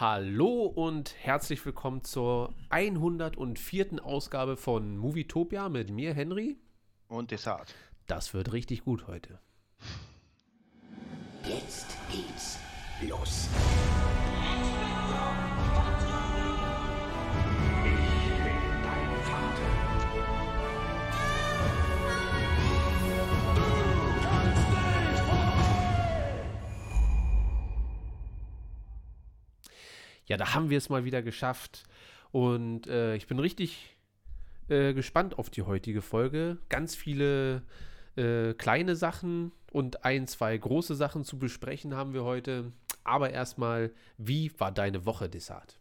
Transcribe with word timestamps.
Hallo 0.00 0.66
und 0.66 1.16
herzlich 1.18 1.66
willkommen 1.66 2.04
zur 2.04 2.54
104. 2.70 4.04
Ausgabe 4.04 4.56
von 4.56 4.96
Movietopia 4.96 5.68
mit 5.68 5.90
mir, 5.90 6.14
Henry. 6.14 6.56
Und 7.08 7.32
Desart. 7.32 7.74
Das 8.06 8.32
wird 8.32 8.52
richtig 8.52 8.84
gut 8.84 9.08
heute. 9.08 9.40
Jetzt 11.42 11.96
geht's 12.12 12.60
los. 13.08 13.48
Ja, 30.28 30.36
da 30.36 30.54
haben 30.54 30.70
wir 30.70 30.78
es 30.78 30.90
mal 30.90 31.04
wieder 31.04 31.22
geschafft. 31.22 31.84
Und 32.30 32.86
äh, 32.86 33.16
ich 33.16 33.26
bin 33.26 33.38
richtig 33.38 33.96
äh, 34.68 34.92
gespannt 34.92 35.38
auf 35.38 35.50
die 35.50 35.62
heutige 35.62 36.02
Folge. 36.02 36.58
Ganz 36.68 36.94
viele 36.94 37.62
äh, 38.16 38.52
kleine 38.54 38.94
Sachen 38.94 39.52
und 39.72 40.04
ein, 40.04 40.26
zwei 40.26 40.56
große 40.56 40.94
Sachen 40.94 41.24
zu 41.24 41.38
besprechen 41.38 41.94
haben 41.94 42.12
wir 42.12 42.24
heute. 42.24 42.72
Aber 43.04 43.30
erstmal, 43.30 43.90
wie 44.18 44.52
war 44.60 44.70
deine 44.70 45.06
Woche, 45.06 45.30
Desart? 45.30 45.80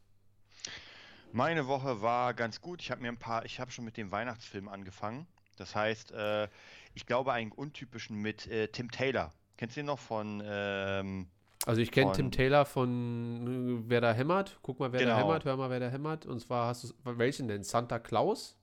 Meine 1.33 1.67
Woche 1.67 2.01
war 2.01 2.33
ganz 2.33 2.61
gut. 2.61 2.81
Ich 2.81 2.89
habe 2.89 3.01
mir 3.01 3.09
ein 3.09 3.19
paar, 3.19 3.43
ich 3.43 3.59
habe 3.59 3.71
schon 3.71 3.83
mit 3.83 3.97
dem 3.97 4.11
Weihnachtsfilm 4.11 4.69
angefangen. 4.69 5.27
Das 5.57 5.75
heißt, 5.75 6.13
äh, 6.13 6.47
ich 6.93 7.05
glaube 7.05 7.33
einen 7.33 7.51
untypischen 7.51 8.21
mit 8.21 8.47
äh, 8.47 8.69
Tim 8.69 8.91
Taylor. 8.91 9.33
Kennst 9.57 9.75
du 9.75 9.81
ihn 9.81 9.87
noch 9.87 9.99
von 9.99 10.41
ähm, 10.45 11.27
Also 11.67 11.81
ich 11.81 11.91
kenne 11.91 12.11
Tim 12.13 12.31
Taylor 12.31 12.65
von 12.65 13.81
äh, 13.85 13.89
Wer 13.89 14.01
da 14.01 14.13
hämmert. 14.13 14.57
Guck 14.61 14.79
mal, 14.79 14.91
wer 14.93 15.01
da 15.01 15.05
Genau. 15.15 15.17
hämmert, 15.27 15.45
hör 15.45 15.57
mal, 15.57 15.69
wer 15.69 15.79
da 15.79 15.89
hämmert. 15.89 16.25
Und 16.25 16.39
zwar 16.39 16.67
hast 16.67 16.83
du 16.85 16.93
welchen 17.03 17.47
denn? 17.47 17.63
Santa 17.63 17.99
Claus? 17.99 18.55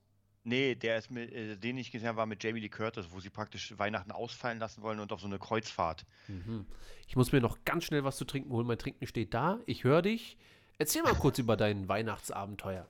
Nee, 0.47 0.75
der 0.75 0.99
ist 0.99 1.11
mit, 1.11 1.33
äh, 1.33 1.57
den 1.57 1.77
ich 1.79 1.91
gesehen 1.91 2.09
habe, 2.09 2.19
war 2.19 2.27
mit 2.27 2.43
Jamie 2.43 2.61
Lee 2.61 2.69
Curtis, 2.69 3.07
wo 3.11 3.21
sie 3.21 3.31
praktisch 3.31 3.79
Weihnachten 3.79 4.11
ausfallen 4.13 4.59
lassen 4.59 4.83
wollen 4.83 5.01
und 5.01 5.13
auf 5.13 5.21
so 5.21 5.27
eine 5.27 5.39
Kreuzfahrt. 5.39 6.05
Mhm. 6.29 6.67
Ich 7.07 7.17
muss 7.17 7.33
mir 7.33 7.41
noch 7.41 7.59
ganz 7.65 7.85
schnell 7.85 8.05
was 8.05 8.17
zu 8.17 8.25
trinken 8.25 8.51
holen. 8.51 8.67
Mein 8.67 8.79
Trinken 8.79 9.07
steht 9.07 9.33
da. 9.35 9.59
Ich 9.67 9.85
höre 9.85 10.03
dich. 10.03 10.37
Erzähl 10.79 11.03
mal 11.03 11.15
kurz 11.15 11.39
über 11.39 11.57
dein 11.57 11.89
Weihnachtsabenteuer. 11.89 12.87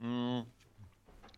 Mm, 0.00 0.40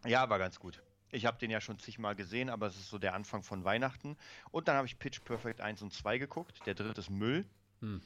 Ja, 0.07 0.29
war 0.31 0.39
ganz 0.39 0.59
gut. 0.59 0.83
Ich 1.11 1.27
habe 1.27 1.39
den 1.39 1.51
ja 1.51 1.61
schon 1.61 1.79
zigmal 1.79 2.15
gesehen, 2.15 2.49
aber 2.49 2.67
es 2.67 2.77
ist 2.77 2.89
so 2.89 2.99
der 2.99 3.15
Anfang 3.15 3.43
von 3.43 3.65
Weihnachten. 3.65 4.17
Und 4.51 4.67
dann 4.69 4.77
habe 4.77 4.87
ich 4.87 4.99
Pitch 4.99 5.21
Perfect 5.25 5.61
1 5.61 5.83
und 5.83 5.93
2 5.93 6.17
geguckt. 6.19 6.61
Der 6.67 6.75
dritte 6.75 7.01
ist 7.03 7.11
Müll. 7.11 7.45
Hm. 7.83 8.01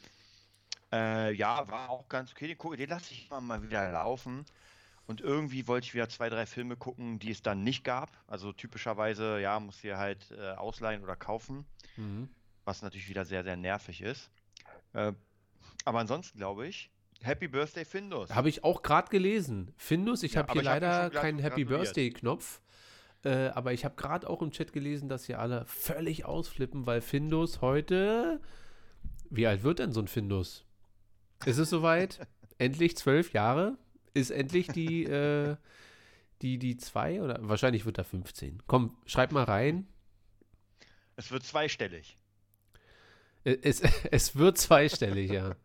Äh, 0.92 1.32
ja, 1.34 1.68
war 1.68 1.90
auch 1.90 2.08
ganz 2.08 2.32
okay. 2.32 2.54
Den, 2.54 2.76
den 2.76 2.88
lasse 2.88 3.12
ich 3.12 3.28
immer 3.30 3.40
mal 3.40 3.62
wieder 3.62 3.90
laufen. 3.92 4.44
Und 5.06 5.20
irgendwie 5.20 5.68
wollte 5.68 5.86
ich 5.86 5.94
wieder 5.94 6.08
zwei, 6.08 6.28
drei 6.28 6.46
Filme 6.46 6.76
gucken, 6.76 7.20
die 7.20 7.30
es 7.30 7.40
dann 7.42 7.62
nicht 7.62 7.84
gab. 7.84 8.10
Also 8.26 8.52
typischerweise, 8.52 9.38
ja, 9.38 9.60
muss 9.60 9.78
hier 9.78 9.98
halt 9.98 10.32
äh, 10.32 10.50
ausleihen 10.52 11.02
oder 11.04 11.14
kaufen, 11.14 11.64
Mhm. 11.96 12.28
was 12.64 12.82
natürlich 12.82 13.08
wieder 13.08 13.24
sehr, 13.24 13.44
sehr 13.44 13.56
nervig 13.56 14.00
ist. 14.02 14.30
Äh, 14.94 15.12
aber 15.84 16.00
ansonsten 16.00 16.38
glaube 16.38 16.66
ich, 16.66 16.90
Happy 17.22 17.46
Birthday 17.48 17.84
Findus. 17.84 18.34
Habe 18.34 18.48
ich 18.48 18.64
auch 18.64 18.82
gerade 18.82 19.08
gelesen. 19.08 19.72
Findus, 19.76 20.22
ich 20.24 20.34
Ja, 20.34 20.42
habe 20.42 20.52
hier 20.52 20.62
ich 20.62 20.68
hab 20.68 20.74
leider 20.74 21.10
grad 21.10 21.22
keinen 21.22 21.38
Happy. 21.38 21.64
Birthday-Knopf. 21.64 22.60
Äh, 23.24 23.48
aber 23.48 23.72
ich 23.72 23.84
habe 23.84 23.94
gerade 23.96 24.28
auch 24.28 24.42
im 24.42 24.50
Chat 24.50 24.72
gelesen, 24.72 25.08
dass 25.08 25.24
hier 25.24 25.38
alle 25.38 25.64
völlig 25.66 26.24
ausflippen, 26.24 26.84
weil 26.86 27.00
Findus 27.00 27.60
heute. 27.60 28.40
Wie 29.30 29.46
alt 29.46 29.62
wird 29.62 29.78
denn 29.78 29.92
so 29.92 30.00
ein 30.00 30.08
Findus? 30.08 30.64
Ist 31.44 31.58
es 31.58 31.70
soweit? 31.70 32.26
endlich 32.58 32.96
zwölf 32.96 33.32
Jahre? 33.32 33.76
Ist 34.14 34.30
endlich 34.30 34.68
die, 34.68 35.04
äh, 35.04 35.56
die, 36.42 36.58
die 36.58 36.76
zwei? 36.76 37.22
Oder 37.22 37.38
wahrscheinlich 37.42 37.86
wird 37.86 37.98
er 37.98 38.04
15. 38.04 38.62
Komm, 38.66 38.96
schreib 39.06 39.32
mal 39.32 39.44
rein. 39.44 39.86
Es 41.16 41.30
wird 41.30 41.44
zweistellig. 41.44 42.16
Äh, 43.44 43.58
Es, 43.62 43.80
es 44.10 44.36
wird 44.36 44.58
zweistellig, 44.58 45.30
ja. 45.30 45.56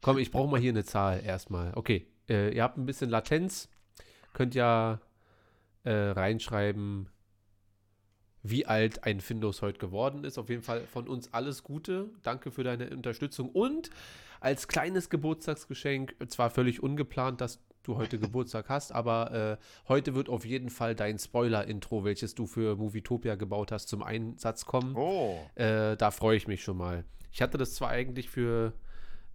Komm, 0.00 0.18
ich 0.18 0.30
brauche 0.30 0.50
mal 0.50 0.60
hier 0.60 0.70
eine 0.72 0.84
Zahl 0.84 1.22
erstmal. 1.24 1.72
Okay, 1.74 2.06
äh, 2.28 2.54
ihr 2.54 2.62
habt 2.62 2.78
ein 2.78 2.86
bisschen 2.86 3.10
Latenz. 3.10 3.68
Könnt 4.32 4.54
ja 4.54 5.00
äh, 5.82 5.90
reinschreiben, 5.90 7.08
wie 8.50 8.66
alt 8.66 9.04
ein 9.04 9.20
Findus 9.20 9.62
heute 9.62 9.78
geworden 9.78 10.24
ist. 10.24 10.38
Auf 10.38 10.48
jeden 10.48 10.62
Fall 10.62 10.82
von 10.92 11.08
uns 11.08 11.32
alles 11.32 11.62
Gute. 11.62 12.10
Danke 12.22 12.50
für 12.50 12.64
deine 12.64 12.90
Unterstützung. 12.90 13.50
Und 13.50 13.90
als 14.40 14.68
kleines 14.68 15.10
Geburtstagsgeschenk, 15.10 16.16
zwar 16.28 16.50
völlig 16.50 16.82
ungeplant, 16.82 17.40
dass 17.40 17.60
du 17.82 17.96
heute 17.96 18.18
Geburtstag 18.20 18.68
hast, 18.68 18.92
aber 18.92 19.58
äh, 19.58 19.88
heute 19.88 20.14
wird 20.14 20.28
auf 20.28 20.44
jeden 20.44 20.70
Fall 20.70 20.94
dein 20.94 21.18
Spoiler-Intro, 21.18 22.04
welches 22.04 22.34
du 22.34 22.46
für 22.46 22.76
Movietopia 22.76 23.34
gebaut 23.34 23.72
hast, 23.72 23.88
zum 23.88 24.02
Einsatz 24.02 24.64
kommen. 24.64 24.94
Oh. 24.96 25.38
Äh, 25.54 25.96
da 25.96 26.10
freue 26.10 26.36
ich 26.36 26.46
mich 26.46 26.62
schon 26.62 26.76
mal. 26.76 27.04
Ich 27.32 27.42
hatte 27.42 27.58
das 27.58 27.74
zwar 27.74 27.90
eigentlich 27.90 28.30
für 28.30 28.72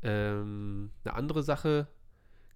ähm, 0.02 0.92
eine 1.04 1.16
andere 1.16 1.44
Sache 1.44 1.88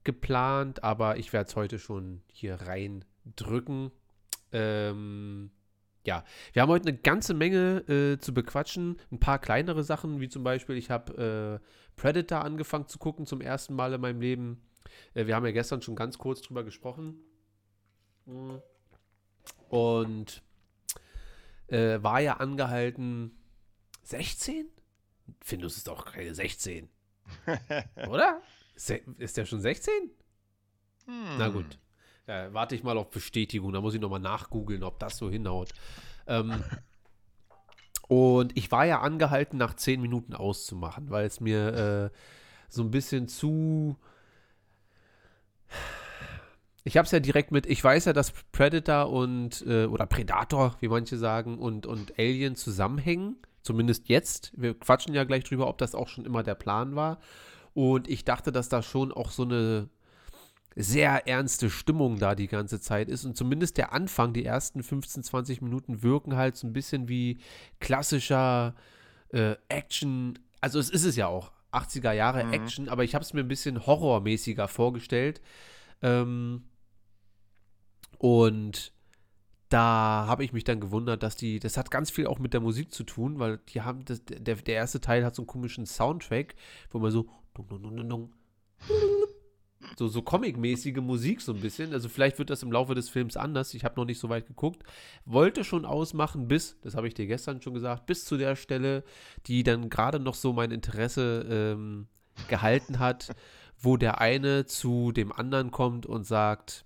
geplant, 0.03 0.83
aber 0.83 1.17
ich 1.17 1.33
werde 1.33 1.49
es 1.49 1.55
heute 1.55 1.79
schon 1.79 2.21
hier 2.31 2.55
reindrücken. 2.55 3.91
Ähm, 4.53 5.51
ja, 6.07 6.23
wir 6.53 6.61
haben 6.61 6.69
heute 6.69 6.87
eine 6.87 6.97
ganze 6.97 7.33
Menge 7.33 7.79
äh, 7.89 8.17
zu 8.17 8.33
bequatschen. 8.33 8.95
Ein 9.11 9.19
paar 9.19 9.39
kleinere 9.39 9.83
Sachen, 9.83 10.21
wie 10.21 10.29
zum 10.29 10.41
Beispiel, 10.41 10.77
ich 10.77 10.89
habe 10.89 11.61
äh, 11.61 11.67
Predator 11.97 12.45
angefangen 12.45 12.87
zu 12.87 12.97
gucken 12.97 13.25
zum 13.25 13.41
ersten 13.41 13.75
Mal 13.75 13.93
in 13.93 13.99
meinem 13.99 14.21
Leben. 14.21 14.61
Äh, 15.13 15.27
wir 15.27 15.35
haben 15.35 15.45
ja 15.45 15.51
gestern 15.51 15.81
schon 15.81 15.97
ganz 15.97 16.17
kurz 16.17 16.41
drüber 16.41 16.63
gesprochen. 16.63 17.19
Und 19.67 20.41
äh, 21.67 22.01
war 22.01 22.21
ja 22.21 22.37
angehalten 22.37 23.37
16? 24.03 24.65
Findus 25.41 25.75
ist 25.75 25.89
doch 25.89 26.05
keine 26.05 26.33
16. 26.33 26.87
Oder? 28.09 28.41
Ist 28.75 28.89
der, 28.89 29.01
ist 29.17 29.35
der 29.35 29.45
schon 29.45 29.59
16? 29.59 29.91
Na 31.05 31.47
Hm. 31.47 31.53
gut. 31.53 31.79
Ja, 32.27 32.53
warte 32.53 32.75
ich 32.75 32.83
mal 32.83 32.97
auf 32.97 33.09
Bestätigung. 33.09 33.71
Da 33.71 33.81
muss 33.81 33.93
ich 33.93 34.01
nochmal 34.01 34.19
nachgoogeln, 34.19 34.83
ob 34.83 34.99
das 34.99 35.17
so 35.17 35.29
hinhaut. 35.29 35.69
Ähm, 36.27 36.61
und 38.09 38.55
ich 38.57 38.69
war 38.71 38.85
ja 38.85 38.99
angehalten, 38.99 39.57
nach 39.57 39.75
10 39.75 40.01
Minuten 40.01 40.33
auszumachen, 40.33 41.09
weil 41.09 41.25
es 41.25 41.39
mir 41.39 42.11
äh, 42.11 42.17
so 42.67 42.83
ein 42.83 42.91
bisschen 42.91 43.29
zu. 43.29 43.97
Ich 46.83 46.97
habe 46.97 47.05
es 47.05 47.11
ja 47.11 47.19
direkt 47.19 47.51
mit, 47.51 47.65
ich 47.65 47.81
weiß 47.81 48.05
ja, 48.05 48.13
dass 48.13 48.33
Predator 48.51 49.09
und, 49.09 49.65
äh, 49.65 49.85
oder 49.85 50.05
Predator, 50.05 50.75
wie 50.79 50.87
manche 50.89 51.17
sagen, 51.17 51.57
und, 51.57 51.85
und 51.85 52.17
Alien 52.19 52.55
zusammenhängen. 52.55 53.37
Zumindest 53.61 54.07
jetzt. 54.09 54.51
Wir 54.55 54.77
quatschen 54.77 55.13
ja 55.13 55.23
gleich 55.23 55.43
drüber, 55.45 55.67
ob 55.67 55.77
das 55.77 55.95
auch 55.95 56.07
schon 56.07 56.25
immer 56.25 56.43
der 56.43 56.55
Plan 56.55 56.95
war. 56.95 57.19
Und 57.73 58.09
ich 58.09 58.25
dachte, 58.25 58.51
dass 58.51 58.69
da 58.69 58.81
schon 58.81 59.11
auch 59.11 59.31
so 59.31 59.43
eine 59.43 59.89
sehr 60.79 61.27
ernste 61.27 61.71
Stimmung 61.71 62.19
da 62.19 62.35
die 62.35 62.47
ganze 62.47 62.79
Zeit 62.79 63.09
ist. 63.09 63.25
Und 63.25 63.35
zumindest 63.35 63.77
der 63.77 63.93
Anfang, 63.93 64.33
die 64.33 64.45
ersten 64.45 64.83
15, 64.83 65.23
20 65.23 65.61
Minuten 65.61 66.03
wirken 66.03 66.35
halt 66.35 66.55
so 66.55 66.67
ein 66.67 66.73
bisschen 66.73 67.09
wie 67.09 67.39
klassischer 67.79 68.75
äh, 69.29 69.55
Action. 69.69 70.37
Also 70.61 70.79
es 70.79 70.89
ist 70.91 71.03
es 71.03 71.15
ja 71.15 71.27
auch. 71.27 71.51
80er 71.71 72.11
Jahre 72.11 72.43
Mhm. 72.43 72.53
Action, 72.53 72.89
aber 72.89 73.03
ich 73.03 73.15
habe 73.15 73.23
es 73.23 73.33
mir 73.33 73.41
ein 73.41 73.47
bisschen 73.47 73.85
horrormäßiger 73.85 74.67
vorgestellt. 74.67 75.41
Ähm, 76.01 76.63
und 78.19 78.93
da 79.69 80.25
habe 80.27 80.43
ich 80.43 80.53
mich 80.53 80.63
dann 80.63 80.79
gewundert, 80.79 81.23
dass 81.23 81.35
die, 81.35 81.59
das 81.59 81.75
hat 81.75 81.91
ganz 81.91 82.09
viel 82.09 82.27
auch 82.27 82.39
mit 82.39 82.53
der 82.53 82.61
Musik 82.61 82.93
zu 82.93 83.03
tun, 83.03 83.39
weil 83.39 83.59
die 83.69 83.81
haben, 83.81 84.05
das, 84.05 84.23
der, 84.23 84.55
der 84.55 84.75
erste 84.75 85.01
Teil 85.01 85.25
hat 85.25 85.35
so 85.35 85.41
einen 85.41 85.47
komischen 85.47 85.85
Soundtrack, 85.85 86.55
wo 86.91 86.99
man 86.99 87.11
so 87.11 87.27
dung, 87.53 87.67
dung, 87.67 87.81
dung, 87.83 87.97
dung, 87.97 88.09
dung, 88.09 88.33
so, 89.97 90.07
so 90.07 90.21
Comic-mäßige 90.21 90.97
Musik 90.97 91.41
so 91.41 91.53
ein 91.53 91.61
bisschen. 91.61 91.93
Also 91.93 92.09
vielleicht 92.09 92.39
wird 92.39 92.49
das 92.49 92.63
im 92.63 92.71
Laufe 92.71 92.95
des 92.95 93.09
Films 93.09 93.37
anders. 93.37 93.73
Ich 93.73 93.83
habe 93.83 93.99
noch 93.99 94.05
nicht 94.05 94.19
so 94.19 94.29
weit 94.29 94.47
geguckt. 94.47 94.83
Wollte 95.25 95.63
schon 95.63 95.85
ausmachen 95.85 96.47
bis, 96.47 96.77
das 96.81 96.95
habe 96.95 97.07
ich 97.07 97.13
dir 97.13 97.27
gestern 97.27 97.61
schon 97.61 97.73
gesagt, 97.73 98.05
bis 98.05 98.25
zu 98.25 98.37
der 98.37 98.55
Stelle, 98.55 99.03
die 99.45 99.63
dann 99.63 99.89
gerade 99.89 100.19
noch 100.19 100.35
so 100.35 100.53
mein 100.53 100.71
Interesse 100.71 101.45
ähm, 101.49 102.07
gehalten 102.47 102.99
hat, 102.99 103.35
wo 103.79 103.97
der 103.97 104.19
eine 104.19 104.65
zu 104.65 105.11
dem 105.11 105.31
anderen 105.31 105.71
kommt 105.71 106.05
und 106.05 106.25
sagt, 106.25 106.85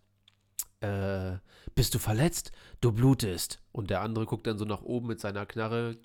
äh, 0.81 1.37
bist 1.75 1.95
du 1.95 1.99
verletzt? 1.99 2.51
Du 2.81 2.91
blutest. 2.91 3.61
Und 3.71 3.89
der 3.89 4.01
andere 4.01 4.25
guckt 4.25 4.47
dann 4.47 4.57
so 4.57 4.65
nach 4.65 4.81
oben 4.81 5.07
mit 5.07 5.19
seiner 5.19 5.45
Knarre. 5.45 5.97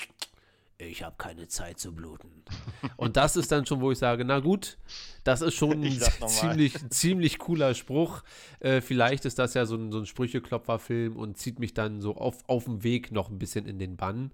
Ich 0.78 1.02
habe 1.02 1.16
keine 1.16 1.48
Zeit 1.48 1.78
zu 1.78 1.94
bluten. 1.94 2.44
Und 2.96 3.16
das 3.16 3.36
ist 3.36 3.50
dann 3.50 3.64
schon, 3.64 3.80
wo 3.80 3.92
ich 3.92 3.98
sage, 3.98 4.24
na 4.24 4.40
gut, 4.40 4.76
das 5.24 5.40
ist 5.40 5.54
schon 5.54 5.82
ein 5.84 6.00
ziemlich, 6.28 6.74
ziemlich 6.90 7.38
cooler 7.38 7.74
Spruch. 7.74 8.22
Äh, 8.60 8.80
vielleicht 8.80 9.24
ist 9.24 9.38
das 9.38 9.54
ja 9.54 9.64
so 9.64 9.76
ein, 9.76 9.90
so 9.90 9.98
ein 9.98 10.06
Sprücheklopferfilm 10.06 11.16
und 11.16 11.38
zieht 11.38 11.58
mich 11.58 11.72
dann 11.72 12.00
so 12.00 12.16
auf, 12.16 12.38
auf 12.46 12.64
dem 12.64 12.82
Weg 12.84 13.10
noch 13.10 13.30
ein 13.30 13.38
bisschen 13.38 13.66
in 13.66 13.78
den 13.78 13.96
Bann. 13.96 14.32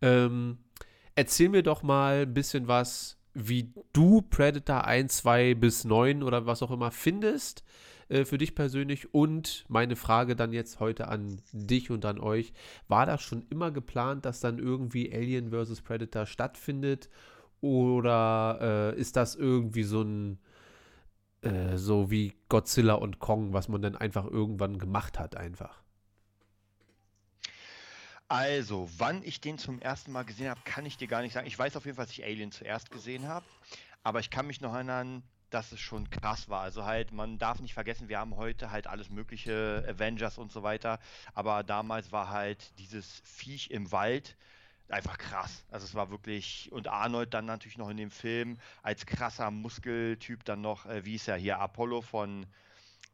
Ähm, 0.00 0.58
erzähl 1.14 1.50
mir 1.50 1.62
doch 1.62 1.82
mal 1.82 2.22
ein 2.22 2.34
bisschen 2.34 2.68
was 2.68 3.18
wie 3.34 3.72
du 3.92 4.22
Predator 4.22 4.84
1, 4.84 5.16
2 5.18 5.54
bis 5.54 5.84
9 5.84 6.22
oder 6.22 6.44
was 6.46 6.62
auch 6.62 6.70
immer 6.70 6.90
findest 6.90 7.64
äh, 8.12 8.26
für 8.26 8.38
dich 8.38 8.54
persönlich. 8.54 9.14
Und 9.14 9.64
meine 9.68 9.96
Frage 9.96 10.36
dann 10.36 10.52
jetzt 10.52 10.80
heute 10.80 11.08
an 11.08 11.40
dich 11.52 11.90
und 11.90 12.04
an 12.04 12.20
euch. 12.20 12.52
War 12.86 13.06
das 13.06 13.22
schon 13.22 13.46
immer 13.48 13.70
geplant, 13.70 14.26
dass 14.26 14.40
dann 14.40 14.58
irgendwie 14.58 15.12
Alien 15.12 15.50
vs. 15.50 15.80
Predator 15.80 16.26
stattfindet? 16.26 17.08
Oder 17.62 18.92
äh, 18.94 19.00
ist 19.00 19.16
das 19.16 19.34
irgendwie 19.34 19.84
so 19.84 20.02
ein, 20.02 20.38
äh, 21.40 21.76
so 21.76 22.10
wie 22.10 22.34
Godzilla 22.48 22.94
und 22.94 23.18
Kong, 23.18 23.52
was 23.52 23.68
man 23.68 23.80
dann 23.80 23.96
einfach 23.96 24.26
irgendwann 24.26 24.78
gemacht 24.78 25.18
hat, 25.18 25.36
einfach? 25.36 25.80
Also, 28.28 28.88
wann 28.98 29.22
ich 29.22 29.40
den 29.40 29.58
zum 29.58 29.78
ersten 29.78 30.12
Mal 30.12 30.24
gesehen 30.24 30.48
habe, 30.50 30.60
kann 30.64 30.84
ich 30.86 30.96
dir 30.96 31.06
gar 31.06 31.22
nicht 31.22 31.34
sagen. 31.34 31.46
Ich 31.46 31.58
weiß 31.58 31.76
auf 31.76 31.84
jeden 31.84 31.96
Fall, 31.96 32.06
dass 32.06 32.12
ich 32.12 32.24
Alien 32.24 32.50
zuerst 32.50 32.90
gesehen 32.90 33.28
habe, 33.28 33.46
aber 34.02 34.20
ich 34.20 34.30
kann 34.30 34.46
mich 34.46 34.60
noch 34.60 34.74
erinnern, 34.74 35.22
dass 35.52 35.72
es 35.72 35.80
schon 35.80 36.10
krass 36.10 36.48
war. 36.48 36.62
Also 36.62 36.84
halt, 36.84 37.12
man 37.12 37.38
darf 37.38 37.60
nicht 37.60 37.74
vergessen, 37.74 38.08
wir 38.08 38.18
haben 38.18 38.36
heute 38.36 38.70
halt 38.70 38.86
alles 38.86 39.10
mögliche 39.10 39.84
Avengers 39.88 40.38
und 40.38 40.52
so 40.52 40.62
weiter, 40.62 40.98
aber 41.34 41.62
damals 41.62 42.12
war 42.12 42.30
halt 42.30 42.78
dieses 42.78 43.22
Viech 43.24 43.70
im 43.70 43.92
Wald 43.92 44.36
einfach 44.88 45.18
krass. 45.18 45.64
Also 45.70 45.84
es 45.84 45.94
war 45.94 46.10
wirklich 46.10 46.70
und 46.72 46.88
Arnold 46.88 47.34
dann 47.34 47.46
natürlich 47.46 47.78
noch 47.78 47.90
in 47.90 47.96
dem 47.96 48.10
Film 48.10 48.58
als 48.82 49.06
krasser 49.06 49.50
Muskeltyp 49.50 50.44
dann 50.44 50.60
noch, 50.60 50.86
äh, 50.86 51.04
wie 51.04 51.14
ist 51.14 51.28
er 51.28 51.36
hier, 51.36 51.58
Apollo 51.58 52.02
von 52.02 52.46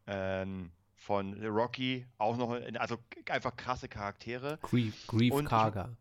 ähm, 0.07 0.71
von 0.97 1.35
Rocky 1.45 2.07
auch 2.19 2.37
noch, 2.37 2.51
also 2.79 2.99
einfach 3.29 3.57
krasse 3.57 3.89
Charaktere. 3.89 4.59
Grief, 4.63 5.07
Grief 5.07 5.33
und 5.33 5.47
Karga. 5.47 5.97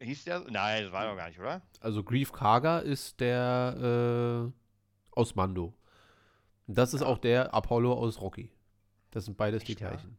Hieß 0.00 0.24
der? 0.24 0.44
Nein, 0.48 0.84
das 0.84 0.92
war 0.92 1.08
doch 1.08 1.16
gar 1.16 1.28
nicht, 1.28 1.40
oder? 1.40 1.62
Also 1.80 2.02
Grief 2.02 2.32
Karga 2.32 2.80
ist 2.80 3.20
der 3.20 4.50
äh, 4.52 4.57
aus 5.18 5.34
Mando. 5.34 5.74
Das 6.66 6.94
ist 6.94 7.02
auch 7.02 7.18
der 7.18 7.52
Apollo 7.52 7.92
aus 7.92 8.20
Rocky. 8.20 8.50
Das 9.10 9.24
sind 9.24 9.36
beides 9.36 9.62
Echt, 9.62 9.70
die 9.70 9.74
gleichen. 9.74 10.18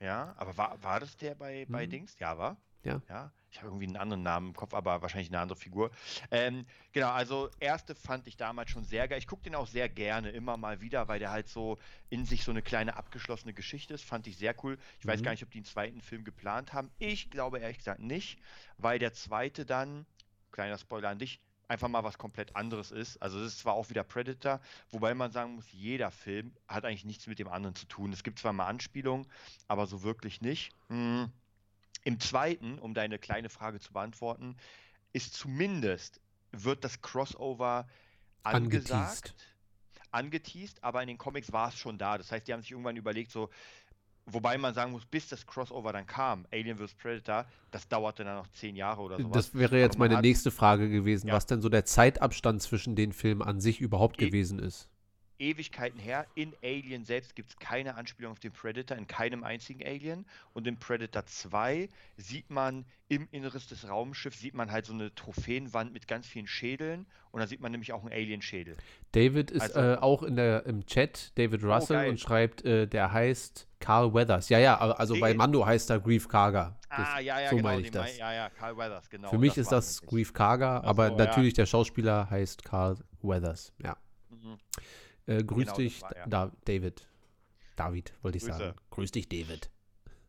Ja? 0.00 0.06
ja, 0.06 0.34
aber 0.36 0.56
war, 0.56 0.82
war 0.82 1.00
das 1.00 1.16
der 1.16 1.34
bei, 1.34 1.66
bei 1.68 1.86
mhm. 1.86 1.90
Dings? 1.90 2.16
Ja, 2.18 2.38
war? 2.38 2.56
Ja. 2.84 3.00
Ja, 3.08 3.32
ich 3.50 3.58
habe 3.58 3.68
irgendwie 3.68 3.86
einen 3.86 3.96
anderen 3.96 4.22
Namen 4.22 4.48
im 4.48 4.56
Kopf, 4.56 4.74
aber 4.74 5.02
wahrscheinlich 5.02 5.30
eine 5.30 5.38
andere 5.38 5.56
Figur. 5.56 5.90
Ähm, 6.30 6.66
genau, 6.92 7.10
also 7.10 7.48
erste 7.60 7.94
fand 7.94 8.26
ich 8.26 8.36
damals 8.36 8.70
schon 8.70 8.84
sehr 8.84 9.06
geil. 9.06 9.18
Ich 9.18 9.26
gucke 9.26 9.44
den 9.44 9.54
auch 9.54 9.68
sehr 9.68 9.88
gerne 9.88 10.30
immer 10.30 10.56
mal 10.56 10.80
wieder, 10.80 11.06
weil 11.06 11.20
der 11.20 11.30
halt 11.30 11.48
so 11.48 11.78
in 12.10 12.26
sich 12.26 12.44
so 12.44 12.50
eine 12.50 12.62
kleine 12.62 12.96
abgeschlossene 12.96 13.54
Geschichte 13.54 13.94
ist. 13.94 14.04
Fand 14.04 14.26
ich 14.26 14.36
sehr 14.36 14.54
cool. 14.64 14.78
Ich 14.98 15.04
mhm. 15.04 15.10
weiß 15.10 15.22
gar 15.22 15.30
nicht, 15.30 15.44
ob 15.44 15.50
die 15.50 15.58
einen 15.58 15.64
zweiten 15.64 16.00
Film 16.00 16.24
geplant 16.24 16.72
haben. 16.72 16.90
Ich 16.98 17.30
glaube 17.30 17.60
ehrlich 17.60 17.78
gesagt 17.78 18.00
nicht, 18.00 18.38
weil 18.78 18.98
der 18.98 19.12
zweite 19.12 19.64
dann, 19.64 20.06
kleiner 20.50 20.76
Spoiler 20.76 21.10
an 21.10 21.18
dich, 21.18 21.40
einfach 21.72 21.88
mal 21.88 22.04
was 22.04 22.18
komplett 22.18 22.54
anderes 22.54 22.90
ist. 22.90 23.20
Also 23.20 23.40
es 23.40 23.54
ist 23.54 23.58
zwar 23.60 23.74
auch 23.74 23.90
wieder 23.90 24.04
Predator, 24.04 24.60
wobei 24.90 25.14
man 25.14 25.32
sagen 25.32 25.56
muss, 25.56 25.70
jeder 25.72 26.10
Film 26.10 26.52
hat 26.68 26.84
eigentlich 26.84 27.04
nichts 27.04 27.26
mit 27.26 27.38
dem 27.38 27.48
anderen 27.48 27.74
zu 27.74 27.86
tun. 27.86 28.12
Es 28.12 28.22
gibt 28.22 28.38
zwar 28.38 28.52
mal 28.52 28.66
Anspielungen, 28.66 29.26
aber 29.68 29.86
so 29.86 30.02
wirklich 30.02 30.40
nicht. 30.40 30.72
Hm 30.88 31.32
im 32.04 32.20
zweiten, 32.20 32.78
um 32.78 32.94
deine 32.94 33.18
kleine 33.18 33.48
Frage 33.48 33.80
zu 33.80 33.92
beantworten, 33.92 34.56
ist 35.12 35.34
zumindest, 35.34 36.20
wird 36.50 36.84
das 36.84 37.00
Crossover 37.00 37.88
angesagt, 38.42 38.92
angeteased, 38.92 39.34
angeteased 40.10 40.84
aber 40.84 41.02
in 41.02 41.08
den 41.08 41.18
Comics 41.18 41.52
war 41.52 41.68
es 41.68 41.76
schon 41.76 41.98
da. 41.98 42.18
Das 42.18 42.32
heißt, 42.32 42.46
die 42.46 42.52
haben 42.52 42.62
sich 42.62 42.72
irgendwann 42.72 42.96
überlegt, 42.96 43.30
so, 43.30 43.50
Wobei 44.26 44.56
man 44.56 44.72
sagen 44.72 44.92
muss, 44.92 45.04
bis 45.04 45.28
das 45.28 45.46
Crossover 45.46 45.92
dann 45.92 46.06
kam, 46.06 46.46
Alien 46.52 46.78
vs. 46.78 46.94
Predator, 46.94 47.44
das 47.72 47.88
dauerte 47.88 48.22
dann 48.22 48.36
noch 48.36 48.48
zehn 48.52 48.76
Jahre 48.76 49.02
oder 49.02 49.16
so. 49.20 49.28
Das 49.28 49.54
wäre 49.54 49.78
jetzt 49.80 49.98
meine 49.98 50.20
nächste 50.20 50.50
Frage 50.50 50.88
gewesen, 50.88 51.28
ja. 51.28 51.34
was 51.34 51.46
denn 51.46 51.60
so 51.60 51.68
der 51.68 51.84
Zeitabstand 51.84 52.62
zwischen 52.62 52.94
den 52.94 53.12
Filmen 53.12 53.42
an 53.42 53.60
sich 53.60 53.80
überhaupt 53.80 54.22
e 54.22 54.26
gewesen 54.26 54.60
ist. 54.60 54.88
Ewigkeiten 55.38 55.98
her. 55.98 56.26
In 56.34 56.54
Alien 56.62 57.04
selbst 57.04 57.34
gibt 57.34 57.50
es 57.50 57.56
keine 57.56 57.94
Anspielung 57.96 58.32
auf 58.32 58.38
den 58.38 58.52
Predator, 58.52 58.96
in 58.96 59.06
keinem 59.06 59.44
einzigen 59.44 59.84
Alien. 59.84 60.26
Und 60.52 60.66
in 60.66 60.78
Predator 60.78 61.26
2 61.26 61.88
sieht 62.16 62.50
man 62.50 62.84
im 63.08 63.28
Inneres 63.30 63.66
des 63.66 63.88
Raumschiffs, 63.88 64.40
sieht 64.40 64.54
man 64.54 64.72
halt 64.72 64.86
so 64.86 64.92
eine 64.92 65.14
Trophäenwand 65.14 65.92
mit 65.92 66.08
ganz 66.08 66.26
vielen 66.26 66.46
Schädeln. 66.46 67.06
Und 67.30 67.40
da 67.40 67.46
sieht 67.46 67.60
man 67.60 67.72
nämlich 67.72 67.92
auch 67.92 68.02
einen 68.02 68.12
Alien-Schädel. 68.12 68.76
David 69.12 69.50
ist 69.50 69.74
also, 69.74 69.80
äh, 69.80 69.96
auch 69.96 70.22
in 70.22 70.36
der, 70.36 70.66
im 70.66 70.86
Chat, 70.86 71.32
David 71.36 71.64
oh, 71.64 71.72
Russell, 71.72 72.06
oh, 72.06 72.10
und 72.10 72.20
schreibt, 72.20 72.64
äh, 72.64 72.86
der 72.86 73.12
heißt 73.12 73.68
Carl 73.80 74.14
Weathers. 74.14 74.48
Ja, 74.48 74.58
ja, 74.58 74.78
also 74.78 75.18
bei 75.18 75.34
Mando 75.34 75.64
heißt 75.64 75.90
er 75.90 76.00
Grief 76.00 76.28
Karga. 76.28 76.78
ah, 76.88 77.18
ja, 77.18 77.40
ja, 77.40 77.50
so 77.50 77.56
genau, 77.56 77.68
meine 77.68 77.82
ich 77.82 77.90
das. 77.90 78.16
ja, 78.16 78.32
ja, 78.32 78.50
Carl 78.50 78.76
Weathers, 78.76 79.10
genau. 79.10 79.28
Für 79.28 79.38
mich 79.38 79.54
das 79.54 79.58
ist 79.64 79.72
das 79.72 80.02
Grief 80.02 80.32
Karga, 80.32 80.80
aber 80.82 81.08
so, 81.08 81.16
natürlich 81.16 81.54
ja. 81.54 81.62
der 81.62 81.66
Schauspieler 81.66 82.30
heißt 82.30 82.64
Carl 82.64 82.96
Weathers, 83.22 83.72
ja. 83.82 83.96
Mhm. 84.30 84.58
Äh, 85.26 85.44
grüß 85.44 85.64
genau, 85.64 85.76
dich, 85.76 86.02
war, 86.02 86.16
ja. 86.16 86.26
da, 86.26 86.52
David. 86.64 87.06
David, 87.76 88.12
wollte 88.22 88.38
ich 88.38 88.44
Grüße. 88.44 88.58
sagen. 88.58 88.76
Grüß 88.90 89.10
dich, 89.12 89.28
David. 89.28 89.70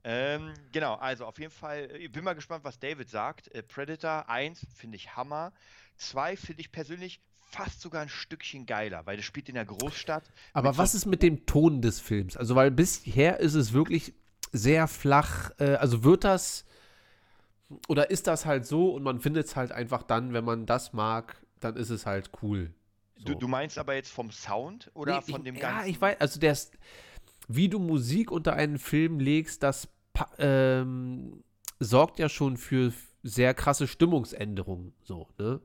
Ähm, 0.05 0.53
genau, 0.71 0.95
also 0.95 1.25
auf 1.25 1.39
jeden 1.39 1.51
Fall, 1.51 1.89
ich 1.97 2.11
bin 2.11 2.23
mal 2.23 2.33
gespannt, 2.33 2.63
was 2.63 2.79
David 2.79 3.09
sagt. 3.09 3.53
Äh, 3.53 3.63
Predator 3.63 4.29
1 4.29 4.65
finde 4.75 4.97
ich 4.97 5.15
Hammer. 5.15 5.53
2 5.97 6.35
finde 6.35 6.61
ich 6.61 6.71
persönlich 6.71 7.21
fast 7.39 7.81
sogar 7.81 8.01
ein 8.01 8.09
Stückchen 8.09 8.65
geiler, 8.65 9.05
weil 9.05 9.15
das 9.15 9.25
spielt 9.25 9.47
in 9.47 9.55
der 9.55 9.65
Großstadt. 9.65 10.23
Aber 10.53 10.77
was 10.77 10.91
so 10.91 10.97
ist 10.97 11.05
mit 11.05 11.21
dem 11.21 11.45
Ton 11.45 11.81
des 11.81 11.99
Films? 11.99 12.35
Also, 12.35 12.55
weil 12.55 12.71
bisher 12.71 13.39
ist 13.39 13.53
es 13.53 13.73
wirklich 13.73 14.13
sehr 14.51 14.87
flach. 14.87 15.51
Äh, 15.59 15.75
also 15.75 16.03
wird 16.03 16.23
das 16.23 16.65
oder 17.87 18.09
ist 18.09 18.27
das 18.27 18.45
halt 18.45 18.65
so 18.65 18.93
und 18.93 19.03
man 19.03 19.19
findet 19.19 19.47
es 19.47 19.55
halt 19.55 19.71
einfach 19.71 20.03
dann, 20.03 20.33
wenn 20.33 20.43
man 20.43 20.65
das 20.65 20.93
mag, 20.93 21.37
dann 21.59 21.75
ist 21.75 21.89
es 21.89 22.05
halt 22.05 22.31
cool. 22.41 22.73
So. 23.23 23.33
Du, 23.33 23.39
du, 23.39 23.47
meinst 23.47 23.77
aber 23.77 23.95
jetzt 23.95 24.11
vom 24.11 24.31
Sound 24.31 24.91
oder 24.93 25.15
nee, 25.15 25.31
von 25.31 25.41
ich, 25.41 25.45
dem 25.45 25.59
ganzen? 25.59 25.79
Ja, 25.79 25.85
ich 25.85 25.99
weiß, 25.99 26.19
also 26.19 26.39
der 26.39 26.57
wie 27.47 27.69
du 27.69 27.79
Musik 27.79 28.31
unter 28.31 28.53
einen 28.53 28.77
Film 28.77 29.19
legst, 29.19 29.63
das 29.63 29.87
ähm, 30.37 31.43
sorgt 31.79 32.19
ja 32.19 32.29
schon 32.29 32.57
für 32.57 32.93
sehr 33.23 33.53
krasse 33.53 33.87
Stimmungsänderungen, 33.87 34.93
so, 35.03 35.27
ne? 35.37 35.61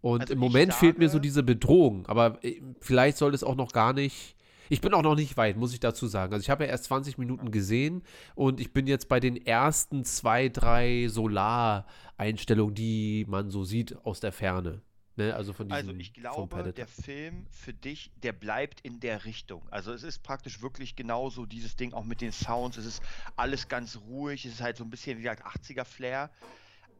Und 0.00 0.22
also 0.22 0.32
im 0.32 0.40
Moment 0.40 0.72
sage, 0.72 0.86
fehlt 0.86 0.98
mir 0.98 1.08
so 1.08 1.20
diese 1.20 1.44
Bedrohung, 1.44 2.06
aber 2.06 2.42
äh, 2.44 2.60
vielleicht 2.80 3.16
soll 3.16 3.34
es 3.34 3.44
auch 3.44 3.54
noch 3.54 3.72
gar 3.72 3.92
nicht. 3.92 4.36
Ich 4.68 4.80
bin 4.80 4.94
auch 4.94 5.02
noch 5.02 5.14
nicht 5.14 5.36
weit, 5.36 5.56
muss 5.56 5.72
ich 5.72 5.80
dazu 5.80 6.06
sagen. 6.06 6.32
Also 6.32 6.42
ich 6.42 6.50
habe 6.50 6.64
ja 6.64 6.70
erst 6.70 6.84
20 6.84 7.18
Minuten 7.18 7.50
gesehen 7.50 8.02
und 8.34 8.58
ich 8.58 8.72
bin 8.72 8.86
jetzt 8.86 9.08
bei 9.08 9.20
den 9.20 9.36
ersten 9.36 10.04
zwei, 10.04 10.48
drei 10.48 11.06
Solar-Einstellungen, 11.08 12.74
die 12.74 13.26
man 13.28 13.50
so 13.50 13.64
sieht 13.64 13.96
aus 14.04 14.20
der 14.20 14.32
Ferne. 14.32 14.80
Ne, 15.16 15.34
also, 15.34 15.52
von 15.52 15.70
also 15.70 15.92
ich 15.92 16.14
glaube, 16.14 16.72
der 16.72 16.86
Film 16.86 17.46
für 17.50 17.74
dich, 17.74 18.10
der 18.22 18.32
bleibt 18.32 18.80
in 18.80 18.98
der 18.98 19.26
Richtung. 19.26 19.62
Also 19.70 19.92
es 19.92 20.04
ist 20.04 20.22
praktisch 20.22 20.62
wirklich 20.62 20.96
genauso 20.96 21.44
dieses 21.44 21.76
Ding, 21.76 21.92
auch 21.92 22.04
mit 22.04 22.22
den 22.22 22.32
Sounds. 22.32 22.78
Es 22.78 22.86
ist 22.86 23.02
alles 23.36 23.68
ganz 23.68 23.96
ruhig. 23.96 24.46
Es 24.46 24.54
ist 24.54 24.60
halt 24.62 24.78
so 24.78 24.84
ein 24.84 24.90
bisschen 24.90 25.18
wie 25.18 25.22
gesagt 25.22 25.44
80er-Flair. 25.44 26.30